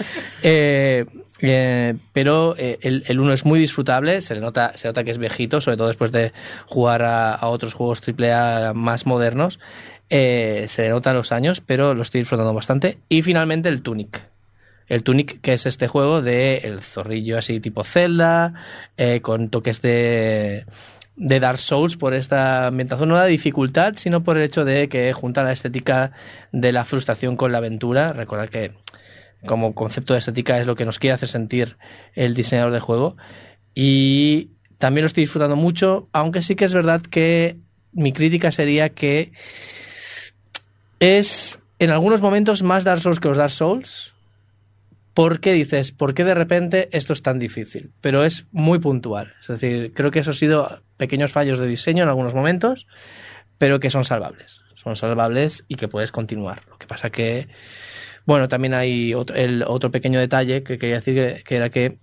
Eh, 0.44 1.06
eh, 1.42 1.96
pero 2.14 2.56
eh, 2.58 2.80
el, 2.82 3.04
el 3.08 3.20
1 3.20 3.34
es 3.34 3.46
muy 3.46 3.60
disfrutable, 3.60 4.22
se 4.22 4.36
le 4.36 4.42
nota, 4.42 4.74
se 4.76 4.88
nota 4.88 5.04
que 5.04 5.12
es 5.12 5.18
viejito, 5.18 5.62
sobre 5.62 5.78
todo 5.78 5.88
después 5.88 6.12
de 6.12 6.34
jugar 6.66 7.04
a, 7.04 7.34
a 7.34 7.48
otros 7.48 7.74
juegos 7.74 8.02
AAA 8.08 8.74
más 8.74 9.06
modernos. 9.06 9.60
Eh, 10.10 10.68
se 10.70 10.84
le 10.84 10.90
notan 10.90 11.16
los 11.16 11.32
años, 11.32 11.62
pero 11.62 11.94
lo 11.94 12.02
estoy 12.02 12.22
disfrutando 12.22 12.54
bastante. 12.54 12.98
Y 13.10 13.22
finalmente 13.22 13.70
el 13.70 13.82
Tunic. 13.82 14.24
El 14.88 15.04
Tunic, 15.04 15.42
que 15.42 15.54
es 15.54 15.66
este 15.66 15.88
juego 15.88 16.22
de 16.22 16.60
el 16.60 16.80
zorrillo 16.80 17.38
así 17.38 17.60
tipo 17.60 17.84
Zelda, 17.84 18.54
eh, 18.96 19.20
con 19.22 19.50
toques 19.50 19.82
de, 19.82 20.66
de 21.18 21.40
Dark 21.42 21.60
Souls 21.60 21.98
por 21.98 22.14
esta 22.14 22.68
ambientación, 22.68 23.10
no 23.10 23.16
la 23.16 23.26
dificultad, 23.26 23.96
sino 23.98 24.24
por 24.24 24.38
el 24.38 24.44
hecho 24.44 24.64
de 24.64 24.88
que 24.88 25.12
junta 25.12 25.44
la 25.44 25.52
estética 25.52 26.14
de 26.54 26.72
la 26.72 26.86
frustración 26.86 27.36
con 27.36 27.52
la 27.52 27.58
aventura. 27.58 28.14
Recordad 28.14 28.48
que 28.48 28.72
como 29.46 29.74
concepto 29.74 30.14
de 30.14 30.20
estética 30.20 30.60
es 30.60 30.68
lo 30.68 30.76
que 30.76 30.86
nos 30.86 31.00
quiere 31.00 31.14
hacer 31.14 31.30
sentir 31.30 31.78
el 32.14 32.34
diseñador 32.34 32.72
del 32.72 32.82
juego. 32.82 33.18
Y 33.76 34.50
también 34.78 35.04
lo 35.04 35.08
estoy 35.08 35.24
disfrutando 35.24 35.56
mucho, 35.56 36.08
aunque 36.12 36.42
sí 36.42 36.56
que 36.56 36.66
es 36.66 36.74
verdad 36.74 37.02
que 37.02 37.58
mi 37.92 38.14
crítica 38.14 38.52
sería 38.52 38.90
que 38.90 39.32
es 41.00 41.60
en 41.80 41.92
algunos 41.92 42.22
momentos 42.22 42.64
más 42.64 42.84
Dark 42.84 43.02
Souls 43.02 43.20
que 43.20 43.28
los 43.28 43.38
Dark 43.38 43.52
Souls. 43.52 44.14
Porque 45.14 45.54
dices, 45.54 45.92
¿por 45.92 46.14
qué 46.14 46.24
de 46.24 46.36
repente 46.36 46.90
esto 46.92 47.12
es 47.12 47.24
tan 47.24 47.40
difícil? 47.40 47.92
Pero 48.02 48.24
es 48.24 48.46
muy 48.52 48.78
puntual. 48.78 49.34
Es 49.42 49.48
decir, 49.48 49.92
creo 49.96 50.12
que 50.12 50.20
eso 50.20 50.30
ha 50.30 50.36
sido 50.36 50.84
pequeños 50.96 51.32
fallos 51.32 51.58
de 51.58 51.66
diseño 51.66 52.04
en 52.04 52.10
algunos 52.10 52.36
momentos, 52.36 52.86
pero 53.58 53.80
que 53.80 53.90
son 53.90 54.04
salvables. 54.04 54.62
Son 54.76 54.96
salvables 54.96 55.66
y 55.68 55.74
que 55.74 55.88
puedes 55.88 56.12
continuar. 56.12 56.62
Lo 56.70 56.78
que 56.78 56.86
pasa 56.86 57.10
que, 57.10 57.48
bueno, 58.28 58.48
también 58.48 58.74
hay 58.74 59.14
otro, 59.14 59.36
el, 59.36 59.64
otro 59.66 59.90
pequeño 59.90 60.20
detalle 60.20 60.62
que 60.62 60.78
quería 60.78 60.98
decir 60.98 61.44
que, 61.44 61.56
era 61.56 61.70
que 61.70 61.98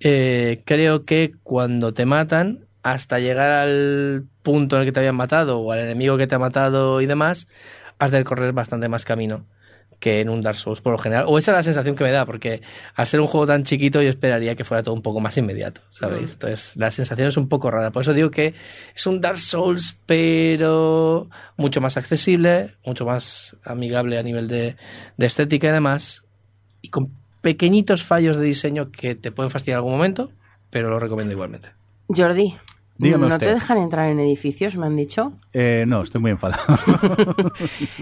eh, 0.00 0.62
creo 0.64 1.02
que 1.02 1.32
cuando 1.42 1.92
te 1.92 2.06
matan, 2.06 2.66
hasta 2.84 3.18
llegar 3.18 3.50
al 3.50 4.24
punto 4.42 4.76
en 4.76 4.82
el 4.82 4.86
que 4.86 4.92
te 4.92 5.00
habían 5.00 5.16
matado 5.16 5.58
o 5.58 5.72
al 5.72 5.80
enemigo 5.80 6.16
que 6.16 6.28
te 6.28 6.36
ha 6.36 6.38
matado 6.38 7.00
y 7.00 7.06
demás, 7.06 7.48
has 7.98 8.12
de 8.12 8.18
recorrer 8.18 8.52
bastante 8.52 8.88
más 8.88 9.04
camino 9.04 9.44
que 10.00 10.20
en 10.20 10.28
un 10.28 10.42
Dark 10.42 10.58
Souls 10.58 10.80
por 10.80 10.92
lo 10.92 10.98
general. 10.98 11.24
O 11.26 11.38
esa 11.38 11.52
es 11.52 11.56
la 11.56 11.62
sensación 11.62 11.96
que 11.96 12.04
me 12.04 12.10
da, 12.10 12.24
porque 12.24 12.62
al 12.94 13.06
ser 13.06 13.20
un 13.20 13.26
juego 13.26 13.46
tan 13.46 13.64
chiquito 13.64 14.00
yo 14.02 14.08
esperaría 14.08 14.54
que 14.54 14.64
fuera 14.64 14.82
todo 14.82 14.94
un 14.94 15.02
poco 15.02 15.20
más 15.20 15.36
inmediato, 15.36 15.80
¿sabéis? 15.90 16.30
Mm. 16.30 16.32
Entonces 16.34 16.76
la 16.76 16.90
sensación 16.90 17.28
es 17.28 17.36
un 17.36 17.48
poco 17.48 17.70
rara. 17.70 17.90
Por 17.90 18.02
eso 18.02 18.12
digo 18.12 18.30
que 18.30 18.54
es 18.94 19.06
un 19.06 19.20
Dark 19.20 19.38
Souls, 19.38 19.96
pero 20.06 21.28
mucho 21.56 21.80
más 21.80 21.96
accesible, 21.96 22.74
mucho 22.84 23.04
más 23.04 23.56
amigable 23.64 24.18
a 24.18 24.22
nivel 24.22 24.48
de, 24.48 24.76
de 25.16 25.26
estética 25.26 25.68
y 25.68 25.72
demás, 25.72 26.24
y 26.80 26.88
con 26.88 27.12
pequeñitos 27.40 28.04
fallos 28.04 28.36
de 28.36 28.44
diseño 28.44 28.90
que 28.90 29.14
te 29.14 29.32
pueden 29.32 29.50
fastidiar 29.50 29.76
en 29.76 29.78
algún 29.78 29.92
momento, 29.92 30.30
pero 30.70 30.90
lo 30.90 30.98
recomiendo 30.98 31.32
igualmente. 31.32 31.70
Jordi, 32.08 32.54
Dígame 32.98 33.28
¿no 33.28 33.34
usted. 33.34 33.46
te 33.46 33.54
dejan 33.54 33.78
entrar 33.78 34.08
en 34.08 34.18
edificios, 34.18 34.76
me 34.76 34.86
han 34.86 34.96
dicho? 34.96 35.32
Eh, 35.52 35.84
no, 35.86 36.02
estoy 36.02 36.20
muy 36.20 36.32
enfadado. 36.32 36.60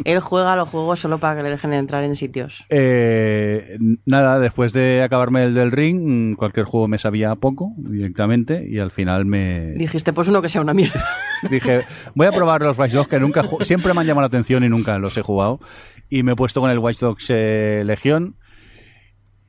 Él 0.04 0.20
juega 0.20 0.56
los 0.56 0.68
juegos 0.70 1.00
solo 1.00 1.18
para 1.18 1.36
que 1.36 1.42
le 1.42 1.50
dejen 1.50 1.74
entrar 1.74 2.02
en 2.02 2.16
sitios. 2.16 2.64
Eh, 2.70 3.78
nada, 4.06 4.38
después 4.38 4.72
de 4.72 5.02
acabarme 5.02 5.44
el 5.44 5.54
del 5.54 5.70
ring, 5.70 6.34
cualquier 6.34 6.64
juego 6.64 6.88
me 6.88 6.96
sabía 6.98 7.34
poco 7.34 7.72
directamente 7.76 8.66
y 8.66 8.78
al 8.78 8.90
final 8.90 9.26
me 9.26 9.74
Dijiste, 9.74 10.14
pues 10.14 10.28
uno 10.28 10.40
que 10.40 10.48
sea 10.48 10.62
una 10.62 10.72
mierda. 10.72 11.04
dije, 11.50 11.82
voy 12.14 12.26
a 12.26 12.32
probar 12.32 12.62
los 12.62 12.78
Watch 12.78 12.92
Dogs 12.92 13.08
que 13.08 13.20
nunca 13.20 13.44
siempre 13.62 13.92
me 13.92 14.00
han 14.00 14.06
llamado 14.06 14.22
la 14.22 14.28
atención 14.28 14.64
y 14.64 14.68
nunca 14.70 14.98
los 14.98 15.16
he 15.18 15.22
jugado 15.22 15.60
y 16.08 16.22
me 16.22 16.32
he 16.32 16.36
puesto 16.36 16.60
con 16.60 16.70
el 16.70 16.78
Watch 16.78 17.00
Dogs 17.00 17.26
eh, 17.28 17.82
Legión 17.84 18.36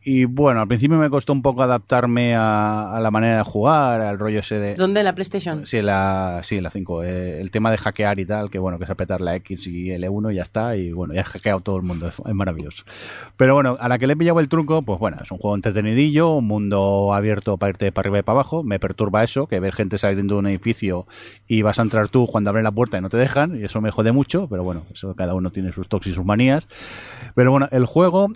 y 0.03 0.25
bueno, 0.25 0.61
al 0.61 0.67
principio 0.67 0.97
me 0.97 1.09
costó 1.09 1.33
un 1.33 1.41
poco 1.41 1.63
adaptarme 1.63 2.33
a, 2.35 2.95
a 2.95 2.99
la 3.01 3.11
manera 3.11 3.37
de 3.37 3.43
jugar, 3.43 3.99
al 3.99 4.17
rollo 4.17 4.39
ese 4.39 4.57
de... 4.57 4.75
¿Dónde? 4.75 5.03
¿La 5.03 5.13
PlayStation? 5.13 5.65
Sí, 5.65 5.81
la, 5.81 6.39
sí, 6.43 6.61
la 6.61 6.69
5. 6.69 7.03
eh, 7.03 7.41
el 7.41 7.51
tema 7.51 7.71
de 7.71 7.77
hackear 7.77 8.19
y 8.19 8.25
tal, 8.25 8.49
que 8.49 8.59
bueno, 8.59 8.77
que 8.77 8.85
es 8.85 8.89
apretar 8.89 9.19
la 9.21 9.35
X 9.35 9.67
y 9.67 9.87
L1 9.89 10.31
y 10.31 10.35
ya 10.35 10.43
está. 10.43 10.75
Y 10.77 10.91
bueno, 10.93 11.13
ya 11.13 11.21
he 11.21 11.23
hackeado 11.25 11.59
todo 11.59 11.75
el 11.77 11.83
mundo, 11.83 12.07
es, 12.07 12.15
es 12.25 12.33
maravilloso. 12.33 12.83
Pero 13.35 13.53
bueno, 13.55 13.75
a 13.79 13.89
la 13.89 13.97
que 13.99 14.07
le 14.07 14.13
he 14.13 14.15
pillado 14.15 14.39
el 14.39 14.47
truco, 14.47 14.81
pues 14.81 14.99
bueno, 14.99 15.17
es 15.21 15.29
un 15.31 15.39
juego 15.39 15.55
entretenidillo, 15.55 16.31
un 16.35 16.45
mundo 16.47 17.13
abierto 17.13 17.57
para 17.57 17.71
irte 17.71 17.91
para 17.91 18.07
arriba 18.07 18.19
y 18.19 18.23
para 18.23 18.35
abajo. 18.35 18.63
Me 18.63 18.79
perturba 18.79 19.23
eso, 19.23 19.47
que 19.47 19.59
ver 19.59 19.73
gente 19.73 19.97
saliendo 19.97 20.35
de 20.35 20.39
un 20.39 20.47
edificio 20.47 21.05
y 21.47 21.63
vas 21.63 21.79
a 21.79 21.81
entrar 21.81 22.07
tú 22.07 22.27
cuando 22.27 22.49
abren 22.49 22.63
la 22.63 22.71
puerta 22.71 22.97
y 22.97 23.01
no 23.01 23.09
te 23.09 23.17
dejan, 23.17 23.59
y 23.59 23.63
eso 23.65 23.81
me 23.81 23.91
jode 23.91 24.11
mucho, 24.13 24.47
pero 24.49 24.63
bueno, 24.63 24.83
eso 24.93 25.15
cada 25.15 25.33
uno 25.33 25.51
tiene 25.51 25.71
sus 25.73 25.87
tocs 25.89 26.07
y 26.07 26.13
sus 26.13 26.23
manías. 26.25 26.67
Pero 27.35 27.51
bueno, 27.51 27.67
el 27.71 27.85
juego 27.85 28.29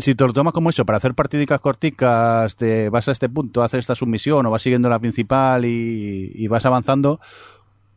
si 0.00 0.14
te 0.14 0.26
lo 0.26 0.32
tomas 0.32 0.52
como 0.52 0.70
eso, 0.70 0.84
para 0.84 0.96
hacer 0.98 1.14
partidicas 1.14 1.60
corticas, 1.60 2.56
te 2.56 2.88
vas 2.88 3.08
a 3.08 3.12
este 3.12 3.28
punto, 3.28 3.62
haces 3.62 3.80
esta 3.80 3.94
submisión 3.94 4.44
o 4.46 4.50
vas 4.50 4.62
siguiendo 4.62 4.88
la 4.88 4.98
principal 4.98 5.64
y, 5.64 6.32
y 6.34 6.46
vas 6.48 6.64
avanzando, 6.66 7.20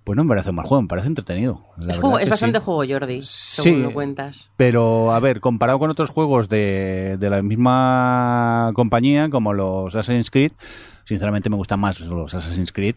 pues 0.04 0.16
no 0.18 0.24
me 0.24 0.30
parece 0.30 0.50
un 0.50 0.58
mal 0.58 0.66
juego, 0.66 0.82
me 0.82 0.88
parece 0.88 1.08
entretenido. 1.08 1.62
La 1.78 1.94
Es, 1.94 2.00
juego- 2.00 2.20
bastante 2.30 2.60
sí. 2.60 2.66
juego, 2.66 2.84
Jordi, 2.94 3.22
según 3.24 3.74
Sí. 3.74 3.82
lo 3.84 3.94
cuentas. 3.94 4.50
Pero, 4.58 5.14
a 5.14 5.20
ver, 5.20 5.40
comparado 5.40 5.80
con 5.80 5.90
otros 5.90 6.10
juegos 6.10 6.50
de, 6.50 7.18
de 7.20 7.30
la 7.30 7.42
misma 7.42 8.72
compañía, 8.74 9.30
como 9.30 9.54
los 9.54 9.96
Assassin's 9.96 10.30
Creed, 10.32 10.52
sinceramente 11.06 11.50
me 11.50 11.56
gustan 11.56 11.80
más 11.80 12.00
los 12.02 12.34
Assassin's 12.34 12.72
Creed 12.72 12.96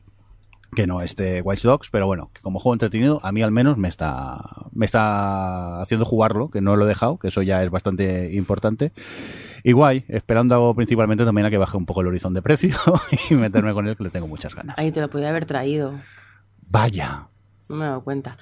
que 0.75 0.87
no 0.87 1.01
este 1.01 1.41
Watch 1.43 1.63
Dogs, 1.63 1.89
pero 1.91 2.07
bueno, 2.07 2.31
que 2.33 2.41
como 2.43 2.59
juego 2.59 2.75
entretenido, 2.75 3.21
a 3.23 3.33
mí 3.33 3.43
al 3.43 3.53
menos 3.53 3.77
me 3.79 3.89
está, 3.89 4.69
me 4.73 4.87
está 4.87 5.81
haciendo 5.81 6.05
jugarlo, 6.05 6.51
que 6.51 6.61
no 6.61 6.77
lo 6.77 6.85
he 6.85 6.89
dejado, 6.89 7.19
que 7.19 7.29
eso 7.29 7.43
ya 7.43 7.63
es 7.63 7.71
bastante 7.71 8.35
importante. 8.35 8.93
Y 9.63 9.73
guay, 9.73 10.05
esperando 10.09 10.73
principalmente 10.75 11.25
también 11.25 11.47
a 11.47 11.51
que 11.51 11.59
baje 11.59 11.77
un 11.77 11.87
poco 11.87 12.01
el 12.01 12.09
horizonte 12.09 12.39
de 12.39 12.43
precio 12.43 12.77
y 13.31 13.35
meterme 13.35 13.73
con 13.73 13.89
él, 13.89 13.97
que 13.97 14.05
le 14.05 14.11
tengo 14.11 14.29
muchas 14.29 14.55
ganas. 14.55 14.79
Ahí 14.79 14.93
te 14.93 15.01
lo 15.01 15.11
podía 15.11 15.31
haber 15.31 15.47
traído. 15.47 15.95
Vaya. 16.69 17.29
No 17.69 17.77
me 17.77 17.85
he 17.85 17.89
dado 17.89 18.05
cuenta. 18.05 18.37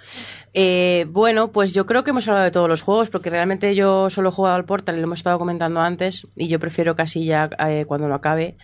Eh, 0.53 1.07
bueno, 1.09 1.51
pues 1.51 1.73
yo 1.73 1.87
creo 1.87 2.05
que 2.05 2.11
hemos 2.11 2.29
hablado 2.29 2.45
de 2.45 2.51
todos 2.51 2.69
los 2.69 2.83
juegos, 2.83 3.09
porque 3.09 3.31
realmente 3.31 3.75
yo 3.75 4.11
solo 4.11 4.29
he 4.29 4.33
jugado 4.33 4.57
al 4.57 4.67
Portal 4.67 4.97
y 4.97 4.99
lo 4.99 5.05
hemos 5.05 5.21
estado 5.21 5.39
comentando 5.39 5.81
antes, 5.81 6.27
y 6.37 6.49
yo 6.49 6.61
prefiero 6.61 6.95
casi 6.95 7.25
ya 7.25 7.49
eh, 7.67 7.85
cuando 7.87 8.07
lo 8.07 8.17
acabe 8.17 8.59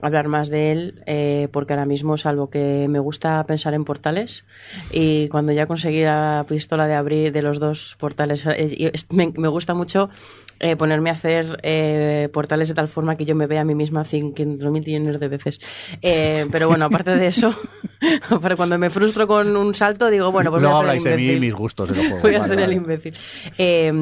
hablar 0.00 0.28
más 0.28 0.48
de 0.50 0.72
él, 0.72 1.02
eh, 1.06 1.48
porque 1.52 1.72
ahora 1.72 1.86
mismo, 1.86 2.16
salvo 2.18 2.50
que 2.50 2.86
me 2.88 2.98
gusta 2.98 3.42
pensar 3.44 3.74
en 3.74 3.84
portales, 3.84 4.44
y 4.90 5.28
cuando 5.28 5.52
ya 5.52 5.66
conseguí 5.66 6.02
la 6.02 6.44
pistola 6.48 6.86
de 6.86 6.94
abrir 6.94 7.32
de 7.32 7.42
los 7.42 7.60
dos 7.60 7.96
portales, 7.98 8.44
eh, 8.46 8.92
me, 9.10 9.32
me 9.36 9.48
gusta 9.48 9.72
mucho 9.72 10.10
eh, 10.60 10.76
ponerme 10.76 11.10
a 11.10 11.14
hacer 11.14 11.58
eh, 11.62 12.28
portales 12.32 12.68
de 12.68 12.74
tal 12.74 12.88
forma 12.88 13.16
que 13.16 13.24
yo 13.24 13.34
me 13.34 13.46
vea 13.46 13.62
a 13.62 13.64
mí 13.64 13.74
misma 13.74 14.04
500 14.04 14.70
mil 14.70 14.82
millones 14.84 15.18
de 15.20 15.28
veces. 15.28 15.60
Eh, 16.02 16.46
pero 16.50 16.68
bueno, 16.68 16.84
aparte 16.86 17.14
de 17.16 17.26
eso, 17.28 17.54
aparte 18.30 18.56
cuando 18.56 18.78
me 18.78 18.90
frustro 18.90 19.26
con 19.26 19.56
un 19.56 19.74
salto, 19.74 20.10
digo, 20.10 20.30
bueno, 20.32 20.50
pues 20.50 20.60
Luego 20.62 20.76
voy 20.76 20.86
a 20.86 20.90
habláis 20.90 21.06
el 21.06 21.12
de 21.12 21.16
mí 21.22 21.32
y 21.32 21.40
mis 21.40 21.54
gustos 21.54 21.88
los 21.90 21.98
juegos. 22.06 22.22
Voy 22.22 22.34
a 22.34 22.40
Vale, 22.40 22.44
hacer 22.52 22.58
el 22.58 22.64
vale. 22.66 22.74
imbécil. 22.76 23.14
Eh, 23.58 23.92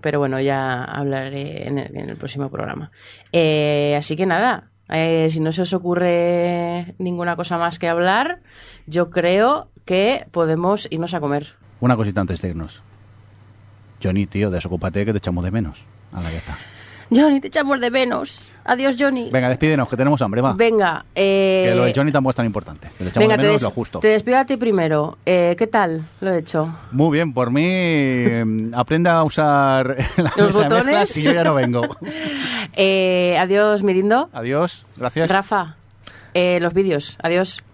pero 0.00 0.18
bueno, 0.20 0.40
ya 0.40 0.84
hablaré 0.84 1.66
en 1.68 1.78
el, 1.78 1.96
en 1.96 2.08
el 2.10 2.16
próximo 2.16 2.48
programa. 2.50 2.90
Eh, 3.32 3.94
así 3.96 4.16
que 4.16 4.26
nada, 4.26 4.69
Eh, 4.90 5.28
si 5.30 5.40
no 5.40 5.52
se 5.52 5.62
os 5.62 5.72
ocurre 5.72 6.94
ninguna 6.98 7.36
cosa 7.36 7.58
más 7.58 7.78
que 7.78 7.88
hablar, 7.88 8.40
yo 8.86 9.10
creo 9.10 9.68
que 9.84 10.26
podemos 10.30 10.88
irnos 10.90 11.14
a 11.14 11.20
comer. 11.20 11.54
Una 11.80 11.96
cosita 11.96 12.20
antes 12.20 12.40
de 12.40 12.48
irnos. 12.48 12.82
Johnny, 14.02 14.26
tío, 14.26 14.50
desocúpate 14.50 15.04
que 15.04 15.12
te 15.12 15.18
echamos 15.18 15.44
de 15.44 15.50
menos. 15.50 15.84
A 16.12 16.20
la 16.20 16.30
ya 16.30 16.38
está. 16.38 16.58
Johnny, 17.10 17.40
te 17.40 17.48
echamos 17.48 17.80
de 17.80 17.90
menos. 17.90 18.42
Adiós, 18.64 18.96
Johnny. 18.98 19.30
Venga, 19.30 19.48
despídenos, 19.48 19.88
que 19.88 19.96
tenemos 19.96 20.20
hambre, 20.22 20.40
va. 20.40 20.52
Venga, 20.52 21.04
eh, 21.14 21.66
Que 21.68 21.74
lo 21.74 21.84
de 21.84 21.92
Johnny 21.94 22.12
tampoco 22.12 22.30
es 22.30 22.36
tan 22.36 22.46
importante. 22.46 22.88
Que 22.98 23.04
le 23.04 23.10
echamos 23.10 23.28
venga, 23.28 23.36
de 23.36 23.42
te, 23.42 23.46
menos 23.48 23.60
des- 23.60 23.68
lo 23.68 23.70
justo. 23.70 23.98
te 24.00 24.08
despido 24.08 24.38
a 24.38 24.44
ti 24.44 24.56
primero. 24.56 25.18
Eh, 25.26 25.54
¿Qué 25.58 25.66
tal 25.66 26.06
lo 26.20 26.32
he 26.32 26.38
hecho? 26.38 26.72
Muy 26.92 27.10
bien, 27.16 27.32
por 27.32 27.50
mí, 27.50 27.62
eh, 27.66 28.44
aprenda 28.74 29.12
a 29.14 29.24
usar 29.24 29.96
la 30.16 30.32
¿Los 30.36 30.54
mesa 30.56 30.68
botones? 30.68 31.16
y 31.16 31.22
yo 31.22 31.32
ya 31.32 31.44
no 31.44 31.54
vengo. 31.54 31.82
Eh, 32.74 33.36
adiós, 33.38 33.82
Mirindo. 33.82 34.30
Adiós, 34.32 34.86
gracias. 34.96 35.28
Rafa, 35.28 35.76
eh, 36.34 36.60
los 36.60 36.72
vídeos. 36.72 37.18
Adiós. 37.22 37.64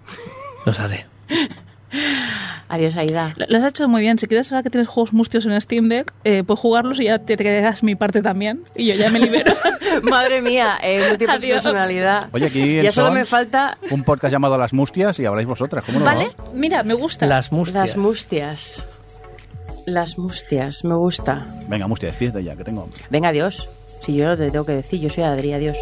Los 0.65 0.81
haré. 0.81 1.07
Adiós, 2.69 2.97
Aida. 2.97 3.35
Lo 3.37 3.47
lo 3.49 3.59
has 3.59 3.65
hecho 3.65 3.89
muy 3.89 4.01
bien. 4.01 4.19
Si 4.19 4.27
quieres, 4.27 4.51
ahora 4.53 4.63
que 4.63 4.71
tienes 4.71 4.89
juegos 4.89 5.13
mustios 5.13 5.47
en 5.47 5.61
Steam 5.61 5.89
Deck, 5.89 6.13
eh, 6.25 6.43
puedes 6.45 6.61
jugarlos 6.61 7.01
y 7.01 7.05
ya 7.05 7.19
te, 7.19 7.37
te 7.37 7.45
quedas 7.45 7.83
mi 7.83 7.95
parte 7.95 8.23
también. 8.23 8.65
Y 8.75 8.87
yo 8.87 8.95
ya 8.95 9.09
me 9.11 9.21
libero. 9.21 9.53
Madre 10.03 10.43
mía, 10.43 10.79
eh, 10.83 11.07
múltiple 11.09 11.39
personalidad. 11.39 12.29
Oye, 12.33 12.47
aquí 12.47 12.79
en 12.79 12.83
Ya 12.83 12.93
solo 12.93 13.13
me 13.13 13.25
falta 13.25 13.79
un 13.91 14.03
podcast 14.03 14.33
llamado 14.33 14.59
Las 14.59 14.73
Mustias 14.73 15.19
y 15.21 15.27
habláis 15.27 15.47
vosotras, 15.47 15.85
¿cómo 15.85 16.01
no? 16.01 16.05
¿Vale? 16.05 16.29
Mira, 16.55 16.83
me 16.83 16.95
gusta. 16.95 17.27
Las 17.27 17.53
mustias. 17.53 17.89
las 17.89 17.97
mustias. 17.97 18.87
Las 19.87 20.19
mustias, 20.19 20.85
me 20.85 20.95
gusta. 20.95 21.47
Venga, 21.69 21.87
Mustia, 21.87 22.09
despídete 22.09 22.43
ya, 22.43 22.57
que 22.57 22.65
tengo 22.65 22.83
hambre. 22.83 22.99
Venga, 23.09 23.29
adiós. 23.29 23.69
Si 24.03 24.17
yo 24.17 24.37
te 24.37 24.51
tengo 24.51 24.67
que 24.67 24.73
decir, 24.73 25.01
yo 25.01 25.09
soy 25.09 25.23
Adri, 25.23 25.53
adiós. 25.53 25.77